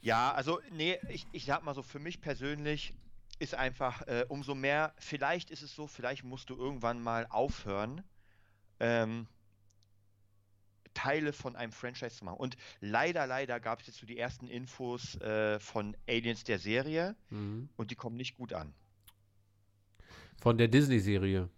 Ja, 0.00 0.32
also, 0.32 0.60
nee, 0.72 0.98
ich, 1.08 1.26
ich 1.32 1.44
sag 1.44 1.64
mal 1.64 1.74
so, 1.74 1.82
für 1.82 2.00
mich 2.00 2.20
persönlich 2.20 2.92
ist 3.38 3.54
einfach, 3.54 4.02
äh, 4.02 4.24
umso 4.28 4.54
mehr, 4.54 4.92
vielleicht 4.98 5.50
ist 5.50 5.62
es 5.62 5.74
so, 5.74 5.86
vielleicht 5.86 6.24
musst 6.24 6.50
du 6.50 6.56
irgendwann 6.56 7.02
mal 7.02 7.26
aufhören, 7.30 8.02
ähm, 8.80 9.26
Teile 10.94 11.32
von 11.32 11.56
einem 11.56 11.72
Franchise 11.72 12.16
zu 12.16 12.24
machen. 12.24 12.38
Und 12.38 12.56
leider, 12.80 13.26
leider 13.26 13.60
gab 13.60 13.80
es 13.80 13.86
jetzt 13.88 13.98
so 14.00 14.06
die 14.06 14.18
ersten 14.18 14.48
Infos 14.48 15.16
äh, 15.20 15.58
von 15.60 15.96
Aliens 16.08 16.44
der 16.44 16.58
Serie 16.58 17.16
mhm. 17.30 17.68
und 17.76 17.90
die 17.90 17.96
kommen 17.96 18.16
nicht 18.16 18.36
gut 18.36 18.52
an. 18.52 18.74
von 20.40 20.58
der 20.58 20.68
Disney-Serie. 20.68 21.48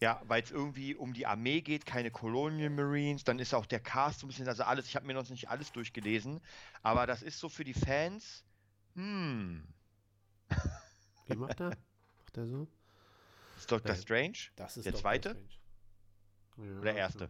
Ja, 0.00 0.22
weil 0.26 0.42
es 0.42 0.50
irgendwie 0.50 0.94
um 0.94 1.12
die 1.12 1.26
Armee 1.26 1.60
geht, 1.60 1.84
keine 1.86 2.10
Colonial 2.10 2.70
Marines, 2.70 3.22
dann 3.24 3.38
ist 3.38 3.52
auch 3.54 3.66
der 3.66 3.80
Cast 3.80 4.20
so 4.20 4.26
ein 4.26 4.28
bisschen, 4.28 4.48
also 4.48 4.62
alles, 4.64 4.86
ich 4.86 4.96
habe 4.96 5.06
mir 5.06 5.12
noch 5.14 5.28
nicht 5.28 5.48
alles 5.50 5.72
durchgelesen, 5.72 6.40
aber 6.82 7.06
das 7.06 7.22
ist 7.22 7.38
so 7.38 7.48
für 7.50 7.64
die 7.64 7.74
Fans, 7.74 8.44
hm, 8.94 9.74
Wie 11.26 11.36
macht 11.36 11.60
er? 11.60 11.78
macht 12.18 12.36
er 12.36 12.46
so? 12.46 12.68
ist 13.56 13.70
Doctor. 13.70 13.94
Strange? 13.94 14.38
Das 14.56 14.76
ist 14.76 14.84
Der 14.86 14.92
Doctor 14.92 15.02
zweite? 15.02 15.30
Strange. 15.30 15.48
Ja, 16.56 16.80
Oder 16.80 16.94
erste? 16.94 17.28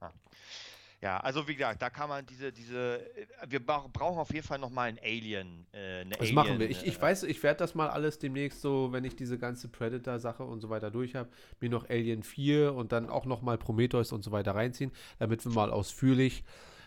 Ah. 0.00 0.10
Ja, 1.02 1.16
also 1.18 1.48
wie 1.48 1.54
gesagt, 1.54 1.80
da 1.80 1.88
kann 1.88 2.10
man 2.10 2.26
diese, 2.26 2.52
diese, 2.52 2.98
äh, 3.16 3.26
wir 3.48 3.64
bra- 3.64 3.88
brauchen 3.90 4.18
auf 4.18 4.34
jeden 4.34 4.46
Fall 4.46 4.58
nochmal 4.58 4.90
ein 4.90 4.98
Alien, 5.02 5.66
äh, 5.72 6.04
Das 6.04 6.20
Alien, 6.20 6.34
machen 6.34 6.58
wir. 6.58 6.68
Ich, 6.68 6.86
ich 6.86 6.98
äh, 6.98 7.02
weiß, 7.02 7.22
ich 7.22 7.42
werde 7.42 7.58
das 7.58 7.74
mal 7.74 7.88
alles 7.88 8.18
demnächst 8.18 8.60
so, 8.60 8.92
wenn 8.92 9.04
ich 9.04 9.16
diese 9.16 9.38
ganze 9.38 9.68
Predator-Sache 9.68 10.44
und 10.44 10.60
so 10.60 10.68
weiter 10.68 10.90
durch 10.90 11.14
habe, 11.14 11.30
mir 11.60 11.70
noch 11.70 11.88
Alien 11.88 12.22
4 12.22 12.74
und 12.74 12.92
dann 12.92 13.08
auch 13.08 13.24
noch 13.24 13.40
mal 13.40 13.56
Prometheus 13.56 14.12
und 14.12 14.22
so 14.22 14.30
weiter 14.30 14.54
reinziehen, 14.54 14.92
damit 15.18 15.42
wir 15.42 15.52
mal 15.52 15.70
ausführlich 15.70 16.44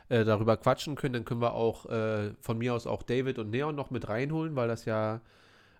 äh, 0.09 0.23
darüber 0.25 0.57
quatschen 0.57 0.93
können. 0.95 1.13
Dann 1.13 1.25
können 1.25 1.41
wir 1.41 1.53
auch 1.53 1.87
äh, 1.87 2.33
von 2.39 2.59
mir 2.59 2.75
aus 2.75 2.85
auch 2.85 3.01
David 3.01 3.39
und 3.39 3.49
Neon 3.49 3.73
noch 3.75 3.89
mit 3.89 4.09
reinholen, 4.09 4.55
weil 4.55 4.67
das 4.67 4.85
ja 4.85 5.21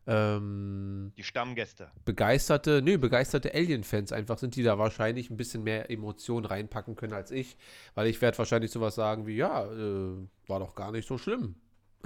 ähm, 0.08 1.13
die 1.18 1.24
Stammgäste. 1.24 1.92
begeisterte, 2.06 2.82
nö, 2.82 2.98
begeisterte 2.98 3.54
Alien-Fans 3.54 4.12
einfach 4.12 4.38
sind, 4.38 4.56
die 4.56 4.63
da 4.63 4.78
wahrscheinlich 4.78 5.30
ein 5.30 5.38
bisschen 5.38 5.63
mehr 5.63 5.89
Emotionen 5.89 6.46
reinpacken 6.46 6.96
können 6.96 7.13
als 7.13 7.32
ich, 7.32 7.58
weil 7.96 8.08
ich 8.08 8.22
werde 8.22 8.38
wahrscheinlich 8.38 8.72
sowas 8.72 8.96
sagen 8.96 9.26
wie, 9.28 9.36
ja, 9.36 9.66
äh, 9.66 10.28
war 10.48 10.60
doch 10.60 10.76
gar 10.76 10.92
nicht 10.92 11.08
so 11.08 11.18
schlimm. 11.18 11.56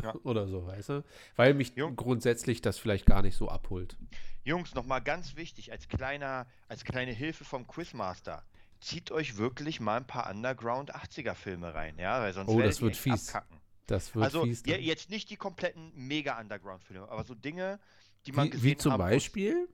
Ja. 0.04 0.14
Oder 0.24 0.48
so, 0.48 0.68
weißt 0.68 0.90
du? 0.90 1.04
Weil 1.36 1.54
mich 1.54 1.74
Jo. 1.76 1.92
grundsätzlich 1.92 2.62
das 2.62 2.78
vielleicht 2.78 3.06
gar 3.06 3.22
nicht 3.24 3.36
so 3.36 3.50
abholt. 3.50 3.98
Jungs, 4.44 4.76
nochmal 4.76 5.02
ganz 5.02 5.36
wichtig, 5.36 5.72
als 5.72 5.88
kleiner, 5.88 6.46
als 6.70 6.84
kleine 6.86 7.12
Hilfe 7.12 7.44
vom 7.46 7.68
Quizmaster. 7.68 8.44
Zieht 8.80 9.10
euch 9.12 9.38
wirklich 9.38 9.80
mal 9.80 9.98
ein 9.98 10.06
paar 10.08 10.30
Underground 10.30 10.96
80er 10.96 11.34
Filme 11.34 11.74
rein, 11.74 11.98
ja, 11.98 12.22
weil 12.22 12.32
sonst 12.32 12.52
Oh, 12.52 12.62
das 12.62 12.80
wird 12.80 12.96
fies. 12.96 13.34
abkacken. 13.34 13.57
Das 13.88 14.14
wird 14.14 14.24
Also 14.26 14.44
fies. 14.44 14.64
ja, 14.66 14.78
jetzt 14.78 15.10
nicht 15.10 15.30
die 15.30 15.38
kompletten 15.38 15.92
mega 15.96 16.40
Underground 16.40 16.84
Filme, 16.84 17.10
aber 17.10 17.24
so 17.24 17.34
Dinge, 17.34 17.80
die 18.26 18.32
man 18.34 18.48
wie, 18.48 18.50
gesehen 18.52 18.64
wie 18.72 18.78
zum 18.78 18.92
haben. 18.94 19.00
Beispiel? 19.00 19.68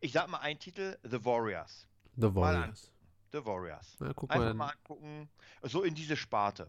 Ich 0.00 0.12
sag 0.12 0.28
mal 0.28 0.38
einen 0.38 0.58
Titel, 0.58 0.98
The 1.02 1.24
Warriors. 1.24 1.86
The. 2.16 2.34
Warriors. 2.34 2.90
The 3.32 3.44
Warriors. 3.44 3.96
Na, 4.00 4.12
guck 4.12 4.30
Einfach 4.30 4.46
mal. 4.48 4.54
mal 4.54 4.70
angucken. 4.70 5.28
So 5.62 5.82
in 5.82 5.94
diese 5.94 6.16
Sparte. 6.16 6.68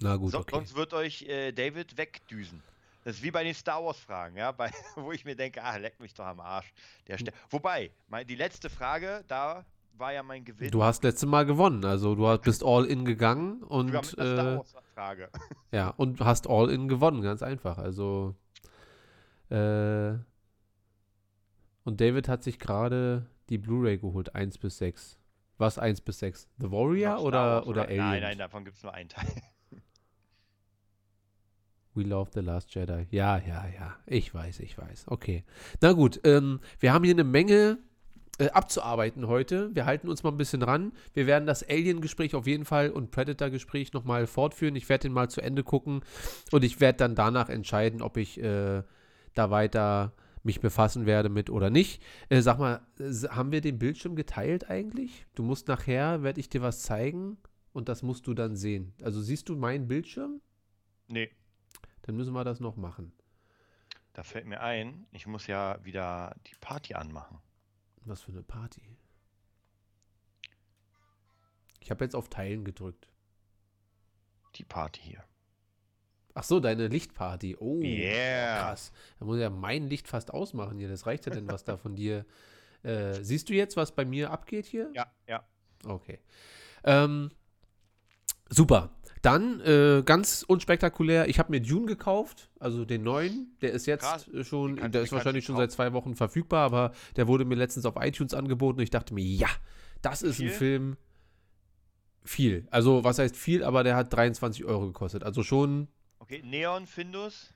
Na 0.00 0.16
gut, 0.16 0.32
So, 0.32 0.40
okay. 0.40 0.56
Sonst 0.56 0.74
wird 0.74 0.92
euch 0.92 1.22
äh, 1.22 1.52
David 1.52 1.96
wegdüsen. 1.96 2.62
Das 3.04 3.16
ist 3.16 3.22
wie 3.22 3.30
bei 3.30 3.44
den 3.44 3.54
Star 3.54 3.84
Wars 3.84 3.98
Fragen, 3.98 4.36
ja, 4.36 4.50
bei, 4.52 4.70
wo 4.96 5.12
ich 5.12 5.24
mir 5.24 5.36
denke, 5.36 5.62
ah, 5.62 5.76
leck 5.76 6.00
mich 6.00 6.14
doch 6.14 6.24
am 6.24 6.40
Arsch. 6.40 6.72
Der 7.06 7.18
Hm. 7.18 7.26
Ster 7.26 7.32
Wobei, 7.50 7.92
mein, 8.08 8.26
die 8.26 8.34
letzte 8.34 8.68
Frage, 8.68 9.24
da 9.28 9.64
war 9.98 10.12
ja 10.12 10.22
mein 10.22 10.44
Gewinn. 10.44 10.70
Du 10.70 10.82
hast 10.82 11.04
letztes 11.04 11.28
Mal 11.28 11.46
gewonnen, 11.46 11.84
also 11.84 12.14
du 12.14 12.38
bist 12.38 12.64
all 12.64 12.84
in 12.84 13.04
gegangen 13.04 13.62
und 13.62 13.92
mit 13.92 14.18
äh, 14.18 14.58
ja 15.72 15.90
und 15.90 16.20
hast 16.20 16.48
all 16.48 16.70
in 16.70 16.88
gewonnen, 16.88 17.22
ganz 17.22 17.42
einfach. 17.42 17.78
Also 17.78 18.34
äh, 19.50 20.14
und 21.84 22.00
David 22.00 22.28
hat 22.28 22.42
sich 22.42 22.58
gerade 22.58 23.26
die 23.50 23.58
Blu-ray 23.58 23.98
geholt, 23.98 24.34
1 24.34 24.58
bis 24.58 24.78
6. 24.78 25.18
Was 25.58 25.78
1 25.78 26.00
bis 26.00 26.18
6? 26.18 26.48
The 26.58 26.70
Warrior 26.70 27.22
oder, 27.22 27.66
oder 27.66 27.82
Alien? 27.82 27.98
Nein, 27.98 28.22
nein, 28.22 28.38
davon 28.38 28.64
gibt 28.64 28.76
es 28.76 28.82
nur 28.82 28.94
einen 28.94 29.08
Teil. 29.08 29.28
We 31.94 32.02
Love 32.02 32.30
the 32.34 32.40
Last 32.40 32.74
Jedi. 32.74 33.06
Ja, 33.10 33.38
ja, 33.38 33.66
ja. 33.68 33.96
Ich 34.06 34.34
weiß, 34.34 34.60
ich 34.60 34.76
weiß. 34.76 35.04
Okay. 35.06 35.44
Na 35.80 35.92
gut, 35.92 36.20
ähm, 36.24 36.60
wir 36.80 36.92
haben 36.92 37.04
hier 37.04 37.14
eine 37.14 37.22
Menge 37.22 37.78
äh, 38.38 38.50
abzuarbeiten 38.50 39.28
heute. 39.28 39.74
Wir 39.74 39.86
halten 39.86 40.08
uns 40.08 40.22
mal 40.22 40.30
ein 40.30 40.36
bisschen 40.36 40.62
ran. 40.62 40.92
Wir 41.12 41.26
werden 41.26 41.46
das 41.46 41.62
Alien-Gespräch 41.68 42.34
auf 42.34 42.46
jeden 42.46 42.64
Fall 42.64 42.90
und 42.90 43.10
Predator-Gespräch 43.10 43.92
nochmal 43.92 44.26
fortführen. 44.26 44.74
Ich 44.76 44.88
werde 44.88 45.02
den 45.02 45.12
mal 45.12 45.30
zu 45.30 45.40
Ende 45.40 45.62
gucken 45.62 46.02
und 46.50 46.64
ich 46.64 46.80
werde 46.80 46.98
dann 46.98 47.14
danach 47.14 47.48
entscheiden, 47.48 48.02
ob 48.02 48.16
ich 48.16 48.40
äh, 48.42 48.82
da 49.34 49.50
weiter 49.50 50.12
mich 50.42 50.60
befassen 50.60 51.06
werde 51.06 51.28
mit 51.30 51.48
oder 51.48 51.70
nicht. 51.70 52.02
Äh, 52.28 52.42
sag 52.42 52.58
mal, 52.58 52.80
haben 53.30 53.52
wir 53.52 53.60
den 53.60 53.78
Bildschirm 53.78 54.14
geteilt 54.16 54.68
eigentlich? 54.68 55.26
Du 55.34 55.42
musst 55.42 55.68
nachher, 55.68 56.22
werde 56.22 56.40
ich 56.40 56.48
dir 56.48 56.60
was 56.60 56.82
zeigen 56.82 57.38
und 57.72 57.88
das 57.88 58.02
musst 58.02 58.26
du 58.26 58.34
dann 58.34 58.54
sehen. 58.56 58.92
Also 59.02 59.22
siehst 59.22 59.48
du 59.48 59.56
meinen 59.56 59.88
Bildschirm? 59.88 60.40
Nee, 61.08 61.30
Dann 62.02 62.16
müssen 62.16 62.34
wir 62.34 62.44
das 62.44 62.60
noch 62.60 62.76
machen. 62.76 63.12
da 64.12 64.22
fällt 64.22 64.46
mir 64.46 64.60
ein, 64.60 65.06
ich 65.12 65.26
muss 65.26 65.46
ja 65.46 65.78
wieder 65.82 66.34
die 66.46 66.54
Party 66.60 66.94
anmachen. 66.94 67.38
Was 68.04 68.22
für 68.22 68.32
eine 68.32 68.42
Party. 68.42 68.82
Ich 71.80 71.90
habe 71.90 72.04
jetzt 72.04 72.14
auf 72.14 72.28
Teilen 72.28 72.64
gedrückt. 72.64 73.08
Die 74.56 74.64
Party 74.64 75.00
hier. 75.00 75.24
Ach 76.34 76.44
so, 76.44 76.58
deine 76.60 76.88
Lichtparty. 76.88 77.56
Oh, 77.58 77.80
Yeah. 77.80 78.58
krass. 78.58 78.92
Da 79.18 79.24
muss 79.24 79.38
ja 79.38 79.50
mein 79.50 79.86
Licht 79.88 80.08
fast 80.08 80.32
ausmachen 80.32 80.78
hier. 80.78 80.88
Das 80.88 81.06
reicht 81.06 81.26
ja 81.26 81.32
denn, 81.32 81.48
was 81.48 81.64
da 81.64 81.76
von 81.76 81.94
dir. 81.94 82.26
Äh, 82.82 83.22
siehst 83.22 83.48
du 83.48 83.54
jetzt, 83.54 83.76
was 83.76 83.94
bei 83.94 84.04
mir 84.04 84.30
abgeht 84.30 84.66
hier? 84.66 84.90
Ja, 84.94 85.10
ja. 85.26 85.46
Okay. 85.84 86.18
Ähm, 86.84 87.30
super. 88.50 88.90
Dann 89.24 89.60
äh, 89.60 90.02
ganz 90.04 90.44
unspektakulär. 90.46 91.30
Ich 91.30 91.38
habe 91.38 91.50
mir 91.50 91.60
Dune 91.62 91.86
gekauft, 91.86 92.50
also 92.60 92.84
den 92.84 93.04
neuen. 93.04 93.56
Der 93.62 93.72
ist 93.72 93.86
jetzt 93.86 94.02
Krass. 94.02 94.28
äh, 94.28 94.44
schon, 94.44 94.76
der 94.92 95.00
ist 95.00 95.12
wahrscheinlich 95.12 95.46
schon 95.46 95.56
seit 95.56 95.72
zwei 95.72 95.94
Wochen 95.94 96.14
verfügbar, 96.14 96.66
aber 96.66 96.92
der 97.16 97.26
wurde 97.26 97.46
mir 97.46 97.54
letztens 97.54 97.86
auf 97.86 97.94
iTunes 97.98 98.34
angeboten 98.34 98.80
und 98.80 98.82
ich 98.82 98.90
dachte 98.90 99.14
mir, 99.14 99.24
ja, 99.24 99.48
das 100.02 100.20
ist 100.20 100.40
ein 100.40 100.48
Viel? 100.48 100.50
Film. 100.50 100.96
Viel. 102.22 102.68
Also, 102.70 103.02
was 103.02 103.18
heißt 103.18 103.34
viel, 103.34 103.64
aber 103.64 103.82
der 103.82 103.96
hat 103.96 104.12
23 104.12 104.66
Euro 104.66 104.88
gekostet. 104.88 105.24
Also 105.24 105.42
schon. 105.42 105.88
Okay, 106.18 106.42
Neon 106.44 106.86
Findus. 106.86 107.54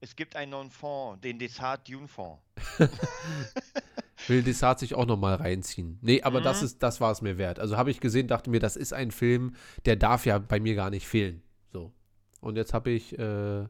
Es 0.00 0.16
gibt 0.16 0.36
einen 0.36 0.52
neuen 0.52 0.70
Fonds, 0.70 1.20
den 1.20 1.38
Desart 1.38 1.86
Dune 1.86 2.08
Fonds. 2.08 2.42
Will 4.26 4.42
Desart 4.42 4.78
sich 4.78 4.94
auch 4.94 5.06
nochmal 5.06 5.34
reinziehen. 5.36 5.98
Nee, 6.02 6.22
aber 6.22 6.40
das 6.40 6.60
Mhm. 6.60 6.66
ist, 6.66 6.82
das 6.82 7.00
war 7.00 7.10
es 7.10 7.22
mir 7.22 7.38
wert. 7.38 7.58
Also 7.58 7.76
habe 7.76 7.90
ich 7.90 8.00
gesehen, 8.00 8.28
dachte 8.28 8.50
mir, 8.50 8.60
das 8.60 8.76
ist 8.76 8.92
ein 8.92 9.10
Film, 9.10 9.54
der 9.86 9.96
darf 9.96 10.26
ja 10.26 10.38
bei 10.38 10.60
mir 10.60 10.74
gar 10.74 10.90
nicht 10.90 11.06
fehlen. 11.08 11.42
So. 11.72 11.92
Und 12.40 12.56
jetzt 12.56 12.74
habe 12.74 12.90
ich 12.90 13.18
äh, 13.18 13.64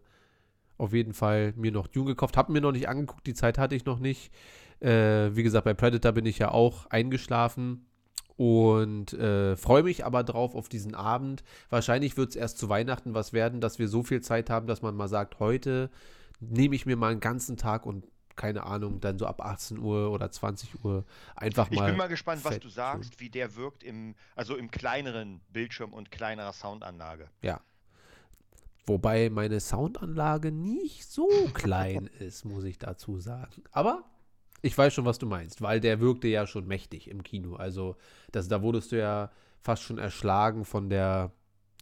auf 0.76 0.92
jeden 0.92 1.12
Fall 1.14 1.52
mir 1.56 1.72
noch 1.72 1.86
Dune 1.86 2.06
gekauft. 2.06 2.36
Habe 2.36 2.52
mir 2.52 2.60
noch 2.60 2.72
nicht 2.72 2.88
angeguckt, 2.88 3.26
die 3.26 3.34
Zeit 3.34 3.58
hatte 3.58 3.74
ich 3.74 3.84
noch 3.84 3.98
nicht. 4.00 4.32
Äh, 4.80 5.34
wie 5.36 5.42
gesagt, 5.42 5.64
bei 5.64 5.74
Predator 5.74 6.12
bin 6.12 6.26
ich 6.26 6.38
ja 6.38 6.50
auch 6.50 6.86
eingeschlafen. 6.86 7.86
Und 8.36 9.12
äh, 9.12 9.54
freue 9.56 9.82
mich 9.82 10.06
aber 10.06 10.24
drauf 10.24 10.54
auf 10.54 10.70
diesen 10.70 10.94
Abend. 10.94 11.42
Wahrscheinlich 11.68 12.16
wird 12.16 12.30
es 12.30 12.36
erst 12.36 12.56
zu 12.56 12.70
Weihnachten 12.70 13.12
was 13.12 13.34
werden, 13.34 13.60
dass 13.60 13.78
wir 13.78 13.86
so 13.86 14.02
viel 14.02 14.22
Zeit 14.22 14.48
haben, 14.48 14.66
dass 14.66 14.80
man 14.80 14.96
mal 14.96 15.08
sagt, 15.08 15.40
heute 15.40 15.90
nehme 16.40 16.74
ich 16.74 16.86
mir 16.86 16.96
mal 16.96 17.12
einen 17.12 17.20
ganzen 17.20 17.58
Tag 17.58 17.84
und 17.84 18.06
keine 18.40 18.64
Ahnung, 18.64 19.00
dann 19.00 19.18
so 19.18 19.26
ab 19.26 19.44
18 19.44 19.78
Uhr 19.78 20.10
oder 20.10 20.30
20 20.30 20.82
Uhr 20.82 21.04
einfach 21.36 21.70
Ich 21.70 21.78
mal. 21.78 21.88
bin 21.90 21.98
mal 21.98 22.08
gespannt, 22.08 22.42
was 22.42 22.58
du 22.58 22.70
sagst, 22.70 23.20
wie 23.20 23.28
der 23.28 23.54
wirkt 23.54 23.82
im, 23.82 24.14
also 24.34 24.56
im 24.56 24.70
kleineren 24.70 25.42
Bildschirm 25.50 25.92
und 25.92 26.10
kleinerer 26.10 26.54
Soundanlage. 26.54 27.28
Ja. 27.42 27.60
Wobei 28.86 29.28
meine 29.28 29.60
Soundanlage 29.60 30.50
nicht 30.52 31.04
so 31.04 31.28
klein 31.52 32.06
ist, 32.18 32.46
muss 32.46 32.64
ich 32.64 32.78
dazu 32.78 33.20
sagen. 33.20 33.62
Aber 33.72 34.04
ich 34.62 34.76
weiß 34.76 34.94
schon, 34.94 35.04
was 35.04 35.18
du 35.18 35.26
meinst, 35.26 35.60
weil 35.60 35.78
der 35.80 36.00
wirkte 36.00 36.28
ja 36.28 36.46
schon 36.46 36.66
mächtig 36.66 37.08
im 37.10 37.22
Kino. 37.22 37.56
Also, 37.56 37.96
das, 38.32 38.48
da 38.48 38.62
wurdest 38.62 38.92
du 38.92 38.98
ja 38.98 39.30
fast 39.60 39.82
schon 39.82 39.98
erschlagen 39.98 40.64
von 40.64 40.88
der, 40.88 41.30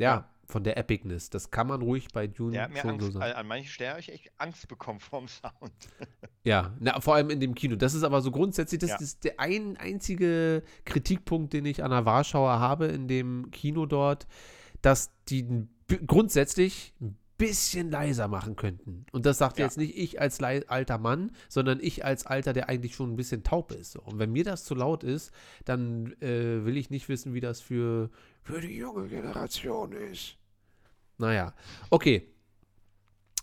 ja, 0.00 0.14
Ja. 0.14 0.28
Von 0.50 0.64
der 0.64 0.78
Epicness. 0.78 1.28
Das 1.30 1.50
kann 1.50 1.66
man 1.66 1.82
ruhig 1.82 2.08
bei 2.12 2.26
Dune 2.26 2.60
hat 2.60 2.72
mir 2.72 2.80
schon 2.80 2.90
Angst, 2.90 3.06
so 3.06 3.12
sagen. 3.12 3.24
an 3.24 3.32
an 3.36 3.46
manchen 3.46 3.68
Stellen 3.68 3.90
habe 3.90 4.00
ich 4.00 4.08
echt 4.10 4.32
Angst 4.38 4.66
bekommen 4.66 4.98
vom 5.00 5.28
Sound. 5.28 5.52
Ja, 6.44 6.72
na, 6.80 6.98
vor 7.00 7.14
allem 7.16 7.28
in 7.28 7.40
dem 7.40 7.54
Kino. 7.54 7.76
Das 7.76 7.92
ist 7.92 8.04
aber 8.04 8.22
so 8.22 8.30
grundsätzlich, 8.30 8.78
das 8.80 8.90
Ja. 8.90 8.96
ist 9.00 9.24
der 9.24 9.38
ein 9.38 9.76
einzige 9.76 10.62
Kritikpunkt, 10.86 11.52
den 11.52 11.66
ich 11.66 11.84
an 11.84 11.90
der 11.90 12.06
Warschauer 12.06 12.58
habe 12.58 12.86
in 12.86 13.06
dem 13.06 13.50
Kino 13.50 13.84
dort, 13.84 14.26
dass 14.80 15.10
die 15.28 15.66
grundsätzlich 16.06 16.94
ein 17.02 17.18
bisschen 17.36 17.90
leiser 17.90 18.28
machen 18.28 18.56
könnten. 18.56 19.04
Und 19.12 19.26
das 19.26 19.38
sagt 19.38 19.58
Ja. 19.58 19.66
jetzt 19.66 19.76
nicht 19.76 19.96
ich 19.96 20.20
als 20.20 20.42
alter 20.42 20.98
Mann, 20.98 21.32
sondern 21.48 21.78
ich 21.80 22.04
als 22.04 22.24
Alter, 22.26 22.52
der 22.52 22.68
eigentlich 22.68 22.94
schon 22.94 23.12
ein 23.12 23.16
bisschen 23.16 23.44
taub 23.44 23.70
ist. 23.72 23.96
Und 23.96 24.18
wenn 24.18 24.32
mir 24.32 24.44
das 24.44 24.64
zu 24.64 24.74
laut 24.74 25.04
ist, 25.04 25.30
dann 25.64 26.12
äh, 26.22 26.64
will 26.64 26.76
ich 26.76 26.88
nicht 26.90 27.08
wissen, 27.08 27.34
wie 27.34 27.40
das 27.40 27.60
für, 27.60 28.10
für 28.48 28.60
die 28.62 28.76
junge 28.78 29.06
Generation 29.08 29.92
ist. 29.92 30.36
Naja, 31.18 31.52
okay. 31.90 32.28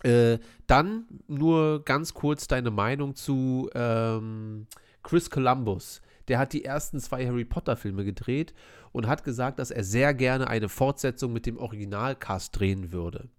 Äh, 0.04 0.40
dann 0.66 1.06
nur 1.28 1.84
ganz 1.86 2.14
kurz 2.14 2.48
deine 2.48 2.72
Meinung 2.72 3.16
zu 3.16 3.70
ähm, 3.76 4.66
Chris 5.04 5.30
Columbus. 5.30 6.02
Der 6.28 6.40
hat 6.40 6.54
die 6.54 6.66
ersten 6.66 7.00
zwei 7.00 7.26
Harry 7.28 7.46
Potter-Filme 7.46 8.04
gedreht 8.04 8.54
und 8.92 9.08
hat 9.08 9.24
gesagt, 9.24 9.60
dass 9.60 9.70
er 9.70 9.84
sehr 9.84 10.14
gerne 10.16 10.48
eine 10.48 10.70
Fortsetzung 10.70 11.34
mit 11.34 11.46
dem 11.46 11.58
Originalcast 11.58 12.58
drehen 12.58 12.92
würde. 12.92 13.30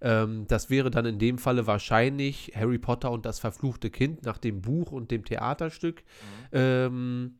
Ähm, 0.00 0.46
das 0.46 0.70
wäre 0.70 0.90
dann 0.92 1.06
in 1.06 1.18
dem 1.18 1.38
Falle 1.38 1.66
wahrscheinlich 1.66 2.52
Harry 2.54 2.78
Potter 2.78 3.10
und 3.10 3.26
das 3.26 3.40
verfluchte 3.40 3.90
Kind 3.90 4.22
nach 4.24 4.38
dem 4.38 4.60
Buch 4.60 4.92
und 4.92 5.10
dem 5.10 5.24
Theaterstück. 5.24 6.04
Ähm, 6.52 7.38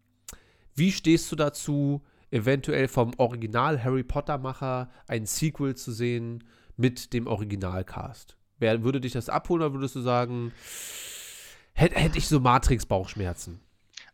wie 0.75 0.91
stehst 0.91 1.31
du 1.31 1.37
dazu, 1.37 2.03
eventuell 2.33 2.89
vom 2.89 3.13
Original 3.19 3.83
Harry 3.85 4.03
Potter-Macher 4.03 4.91
ein 5.07 5.27
Sequel 5.27 5.77
zu 5.77 5.93
sehen 5.93 6.45
mit 6.77 7.13
dem 7.13 7.27
Originalcast? 7.27 8.37
Wer, 8.59 8.83
würde 8.83 9.01
dich 9.01 9.13
das 9.13 9.29
abholen 9.29 9.63
oder 9.63 9.75
würdest 9.75 9.95
du 9.95 10.01
sagen, 10.01 10.53
hätte 11.75 11.97
hätt 11.97 12.17
ich 12.17 12.27
so 12.29 12.41
Matrix-Bauchschmerzen? 12.41 13.61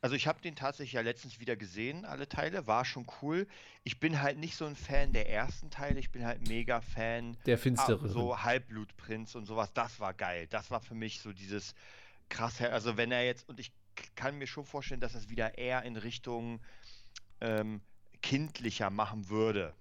Also 0.00 0.14
ich 0.14 0.28
habe 0.28 0.40
den 0.40 0.54
tatsächlich 0.54 0.92
ja 0.92 1.00
letztens 1.00 1.40
wieder 1.40 1.56
gesehen, 1.56 2.04
alle 2.04 2.28
Teile, 2.28 2.66
war 2.68 2.84
schon 2.84 3.06
cool. 3.20 3.48
Ich 3.82 3.98
bin 3.98 4.20
halt 4.20 4.38
nicht 4.38 4.56
so 4.56 4.64
ein 4.64 4.76
Fan 4.76 5.12
der 5.12 5.28
ersten 5.28 5.70
Teile, 5.70 5.98
ich 5.98 6.12
bin 6.12 6.24
halt 6.24 6.46
mega 6.46 6.80
Fan 6.80 7.36
Der 7.46 7.56
ah, 7.56 7.58
finstere. 7.58 8.08
so 8.08 8.42
Halbblutprinz 8.42 9.34
und 9.34 9.46
sowas, 9.46 9.72
das 9.74 9.98
war 9.98 10.14
geil. 10.14 10.46
Das 10.50 10.70
war 10.70 10.80
für 10.80 10.94
mich 10.94 11.20
so 11.20 11.32
dieses 11.32 11.74
krass, 12.28 12.60
also 12.60 12.96
wenn 12.96 13.10
er 13.10 13.24
jetzt, 13.24 13.48
und 13.48 13.58
ich 13.58 13.72
kann 14.14 14.38
mir 14.38 14.46
schon 14.46 14.64
vorstellen, 14.64 15.00
dass 15.00 15.14
es 15.14 15.30
wieder 15.30 15.58
eher 15.58 15.82
in 15.82 15.96
Richtung 15.96 16.60
ähm, 17.40 17.80
kindlicher 18.22 18.90
machen 18.90 19.28
würde. 19.28 19.74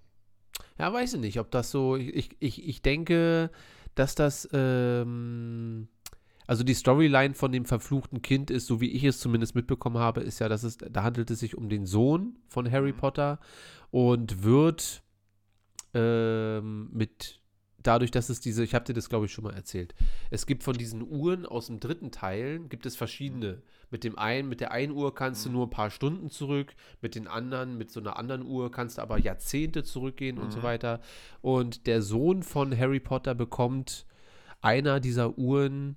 Ja, 0.78 0.92
weiß 0.92 1.14
ich 1.14 1.20
nicht, 1.20 1.40
ob 1.40 1.50
das 1.50 1.70
so. 1.70 1.96
Ich, 1.96 2.36
ich, 2.40 2.66
ich 2.66 2.82
denke, 2.82 3.50
dass 3.94 4.14
das. 4.14 4.48
Ähm, 4.52 5.88
also 6.46 6.64
die 6.64 6.74
Storyline 6.74 7.34
von 7.34 7.52
dem 7.52 7.66
verfluchten 7.66 8.22
Kind 8.22 8.50
ist, 8.50 8.66
so 8.66 8.80
wie 8.80 8.90
ich 8.90 9.04
es 9.04 9.20
zumindest 9.20 9.54
mitbekommen 9.54 9.98
habe, 9.98 10.22
ist 10.22 10.38
ja, 10.38 10.48
dass 10.48 10.62
es, 10.62 10.78
da 10.78 11.02
handelt 11.02 11.30
es 11.30 11.40
sich 11.40 11.54
um 11.56 11.68
den 11.68 11.84
Sohn 11.84 12.38
von 12.48 12.70
Harry 12.70 12.92
Mhm. 12.92 12.96
Potter 12.96 13.38
und 13.90 14.42
wird 14.44 15.02
ähm, 15.92 16.88
mit 16.90 17.37
dadurch, 17.82 18.10
dass 18.10 18.28
es 18.28 18.40
diese, 18.40 18.64
ich 18.64 18.74
habe 18.74 18.84
dir 18.84 18.92
das 18.94 19.08
glaube 19.08 19.26
ich 19.26 19.32
schon 19.32 19.44
mal 19.44 19.54
erzählt, 19.54 19.94
es 20.30 20.46
gibt 20.46 20.62
von 20.64 20.74
diesen 20.76 21.02
Uhren 21.02 21.46
aus 21.46 21.66
dem 21.66 21.80
dritten 21.80 22.10
Teil, 22.10 22.60
gibt 22.68 22.86
es 22.86 22.96
verschiedene. 22.96 23.62
Mit 23.90 24.04
dem 24.04 24.18
einen, 24.18 24.48
mit 24.48 24.60
der 24.60 24.72
einen 24.72 24.92
Uhr 24.92 25.14
kannst 25.14 25.44
du 25.44 25.48
Mhm. 25.48 25.54
nur 25.54 25.66
ein 25.66 25.70
paar 25.70 25.90
Stunden 25.90 26.28
zurück, 26.30 26.74
mit 27.00 27.14
den 27.14 27.26
anderen, 27.26 27.78
mit 27.78 27.90
so 27.90 28.00
einer 28.00 28.16
anderen 28.18 28.44
Uhr 28.44 28.70
kannst 28.70 28.98
du 28.98 29.02
aber 29.02 29.18
Jahrzehnte 29.18 29.84
zurückgehen 29.84 30.38
und 30.38 30.52
so 30.52 30.58
Mhm. 30.60 30.64
weiter. 30.64 31.00
Und 31.40 31.86
der 31.86 32.02
Sohn 32.02 32.42
von 32.42 32.76
Harry 32.76 33.00
Potter 33.00 33.34
bekommt 33.34 34.06
einer 34.60 35.00
dieser 35.00 35.38
Uhren 35.38 35.96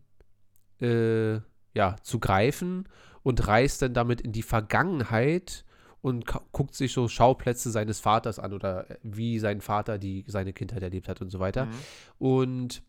äh, 0.79 1.39
ja, 1.73 1.95
zu 2.01 2.19
greifen 2.19 2.87
und 3.23 3.47
reist 3.47 3.81
dann 3.81 3.93
damit 3.93 4.21
in 4.21 4.31
die 4.31 4.41
Vergangenheit 4.41 5.63
und 6.01 6.25
guckt 6.51 6.75
sich 6.75 6.93
so 6.93 7.07
Schauplätze 7.07 7.69
seines 7.71 7.99
Vaters 7.99 8.39
an 8.39 8.53
oder 8.53 8.89
äh, 8.89 8.97
wie 9.03 9.39
sein 9.39 9.61
Vater 9.61 9.97
die, 9.97 10.25
seine 10.27 10.53
Kindheit 10.53 10.81
erlebt 10.81 11.07
hat 11.07 11.21
und 11.21 11.29
so 11.29 11.39
weiter. 11.39 11.65
Mhm. 11.65 11.71
Und 12.17 12.83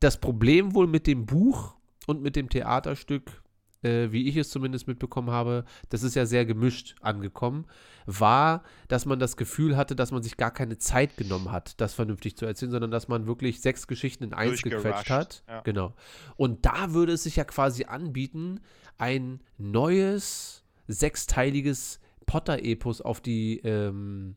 das 0.00 0.18
Problem 0.18 0.74
wohl 0.74 0.86
mit 0.86 1.06
dem 1.06 1.26
Buch 1.26 1.76
und 2.06 2.22
mit 2.22 2.36
dem 2.36 2.48
Theaterstück, 2.48 3.42
äh, 3.82 4.10
wie 4.10 4.28
ich 4.28 4.36
es 4.36 4.50
zumindest 4.50 4.88
mitbekommen 4.88 5.30
habe, 5.30 5.64
das 5.90 6.02
ist 6.02 6.14
ja 6.14 6.24
sehr 6.24 6.46
gemischt 6.46 6.96
angekommen, 7.00 7.66
war, 8.06 8.62
dass 8.88 9.04
man 9.04 9.18
das 9.18 9.36
Gefühl 9.36 9.76
hatte, 9.76 9.96
dass 9.96 10.12
man 10.12 10.22
sich 10.22 10.36
gar 10.36 10.50
keine 10.50 10.78
Zeit 10.78 11.16
genommen 11.16 11.52
hat, 11.52 11.80
das 11.80 11.94
vernünftig 11.94 12.36
zu 12.36 12.46
erzählen, 12.46 12.70
sondern 12.70 12.90
dass 12.90 13.08
man 13.08 13.26
wirklich 13.26 13.60
sechs 13.60 13.86
Geschichten 13.86 14.24
in 14.24 14.32
eins 14.32 14.62
gequetscht 14.62 15.10
hat. 15.10 15.44
ja. 15.48 15.60
Genau. 15.60 15.94
Und 16.36 16.64
da 16.64 16.92
würde 16.92 17.12
es 17.12 17.24
sich 17.24 17.36
ja 17.36 17.44
quasi 17.44 17.84
anbieten, 17.84 18.60
ein 18.98 19.40
neues, 19.58 20.62
sechsteiliges 20.88 22.00
Potter-Epos 22.26 23.00
auf 23.00 23.20
die 23.20 23.58
ähm, 23.60 24.36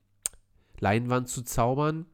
Leinwand 0.79 1.27
zu 1.29 1.41
zaubern, 1.41 2.05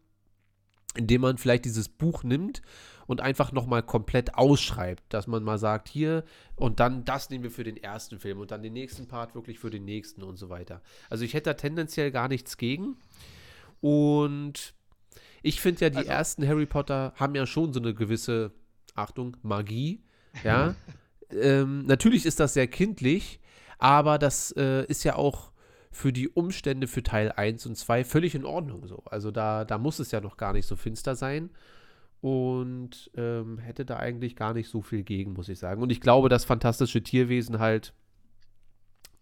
indem 0.95 1.21
man 1.21 1.37
vielleicht 1.37 1.65
dieses 1.65 1.89
Buch 1.89 2.23
nimmt 2.23 2.61
und 3.07 3.21
einfach 3.21 3.51
nochmal 3.51 3.83
komplett 3.83 4.35
ausschreibt, 4.35 5.03
dass 5.13 5.27
man 5.27 5.43
mal 5.43 5.57
sagt, 5.57 5.89
hier 5.89 6.23
und 6.55 6.79
dann 6.79 7.05
das 7.05 7.29
nehmen 7.29 7.43
wir 7.43 7.51
für 7.51 7.63
den 7.63 7.77
ersten 7.77 8.19
Film 8.19 8.39
und 8.39 8.51
dann 8.51 8.63
den 8.63 8.73
nächsten 8.73 9.07
Part 9.07 9.35
wirklich 9.35 9.59
für 9.59 9.69
den 9.69 9.85
nächsten 9.85 10.23
und 10.23 10.37
so 10.37 10.49
weiter. 10.49 10.81
Also 11.09 11.23
ich 11.25 11.33
hätte 11.33 11.49
da 11.51 11.53
tendenziell 11.55 12.11
gar 12.11 12.27
nichts 12.27 12.57
gegen 12.57 12.97
und 13.81 14.73
ich 15.43 15.61
finde 15.61 15.81
ja, 15.81 15.89
die 15.89 15.97
Also- 15.97 16.09
ersten 16.09 16.47
Harry 16.47 16.65
Potter 16.65 17.13
haben 17.17 17.35
ja 17.35 17.45
schon 17.45 17.73
so 17.73 17.79
eine 17.79 17.93
gewisse, 17.93 18.51
Achtung, 18.95 19.37
Magie, 19.43 20.01
ja. 20.43 20.73
ähm, 21.29 21.85
natürlich 21.85 22.25
ist 22.25 22.39
das 22.39 22.53
sehr 22.53 22.67
kindlich, 22.67 23.39
aber 23.77 24.17
das 24.17 24.51
äh, 24.57 24.85
ist 24.85 25.03
ja 25.03 25.15
auch 25.15 25.51
für 25.91 26.11
die 26.11 26.27
Umstände 26.27 26.87
für 26.87 27.03
Teil 27.03 27.31
1 27.31 27.65
und 27.67 27.77
2 27.77 28.03
völlig 28.03 28.35
in 28.35 28.45
Ordnung 28.45 28.85
so. 28.85 29.03
Also 29.05 29.31
da, 29.31 29.63
da 29.63 29.77
muss 29.77 29.99
es 29.99 30.11
ja 30.11 30.19
noch 30.19 30.35
gar 30.35 30.51
nicht 30.51 30.67
so 30.67 30.75
finster 30.75 31.15
sein 31.15 31.49
und 32.21 33.11
ähm, 33.15 33.59
hätte 33.59 33.85
da 33.85 33.97
eigentlich 33.97 34.35
gar 34.35 34.53
nicht 34.53 34.69
so 34.69 34.81
viel 34.81 35.03
gegen, 35.03 35.33
muss 35.33 35.47
ich 35.47 35.59
sagen. 35.59 35.81
Und 35.81 35.91
ich 35.91 36.01
glaube, 36.01 36.27
das 36.27 36.43
fantastische 36.43 37.01
Tierwesen 37.01 37.59
halt, 37.59 37.93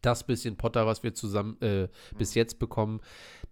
das 0.01 0.25
bisschen 0.25 0.57
Potter, 0.57 0.85
was 0.85 1.03
wir 1.03 1.13
zusammen 1.13 1.61
äh, 1.61 1.89
bis 2.17 2.33
jetzt 2.33 2.59
bekommen, 2.59 3.01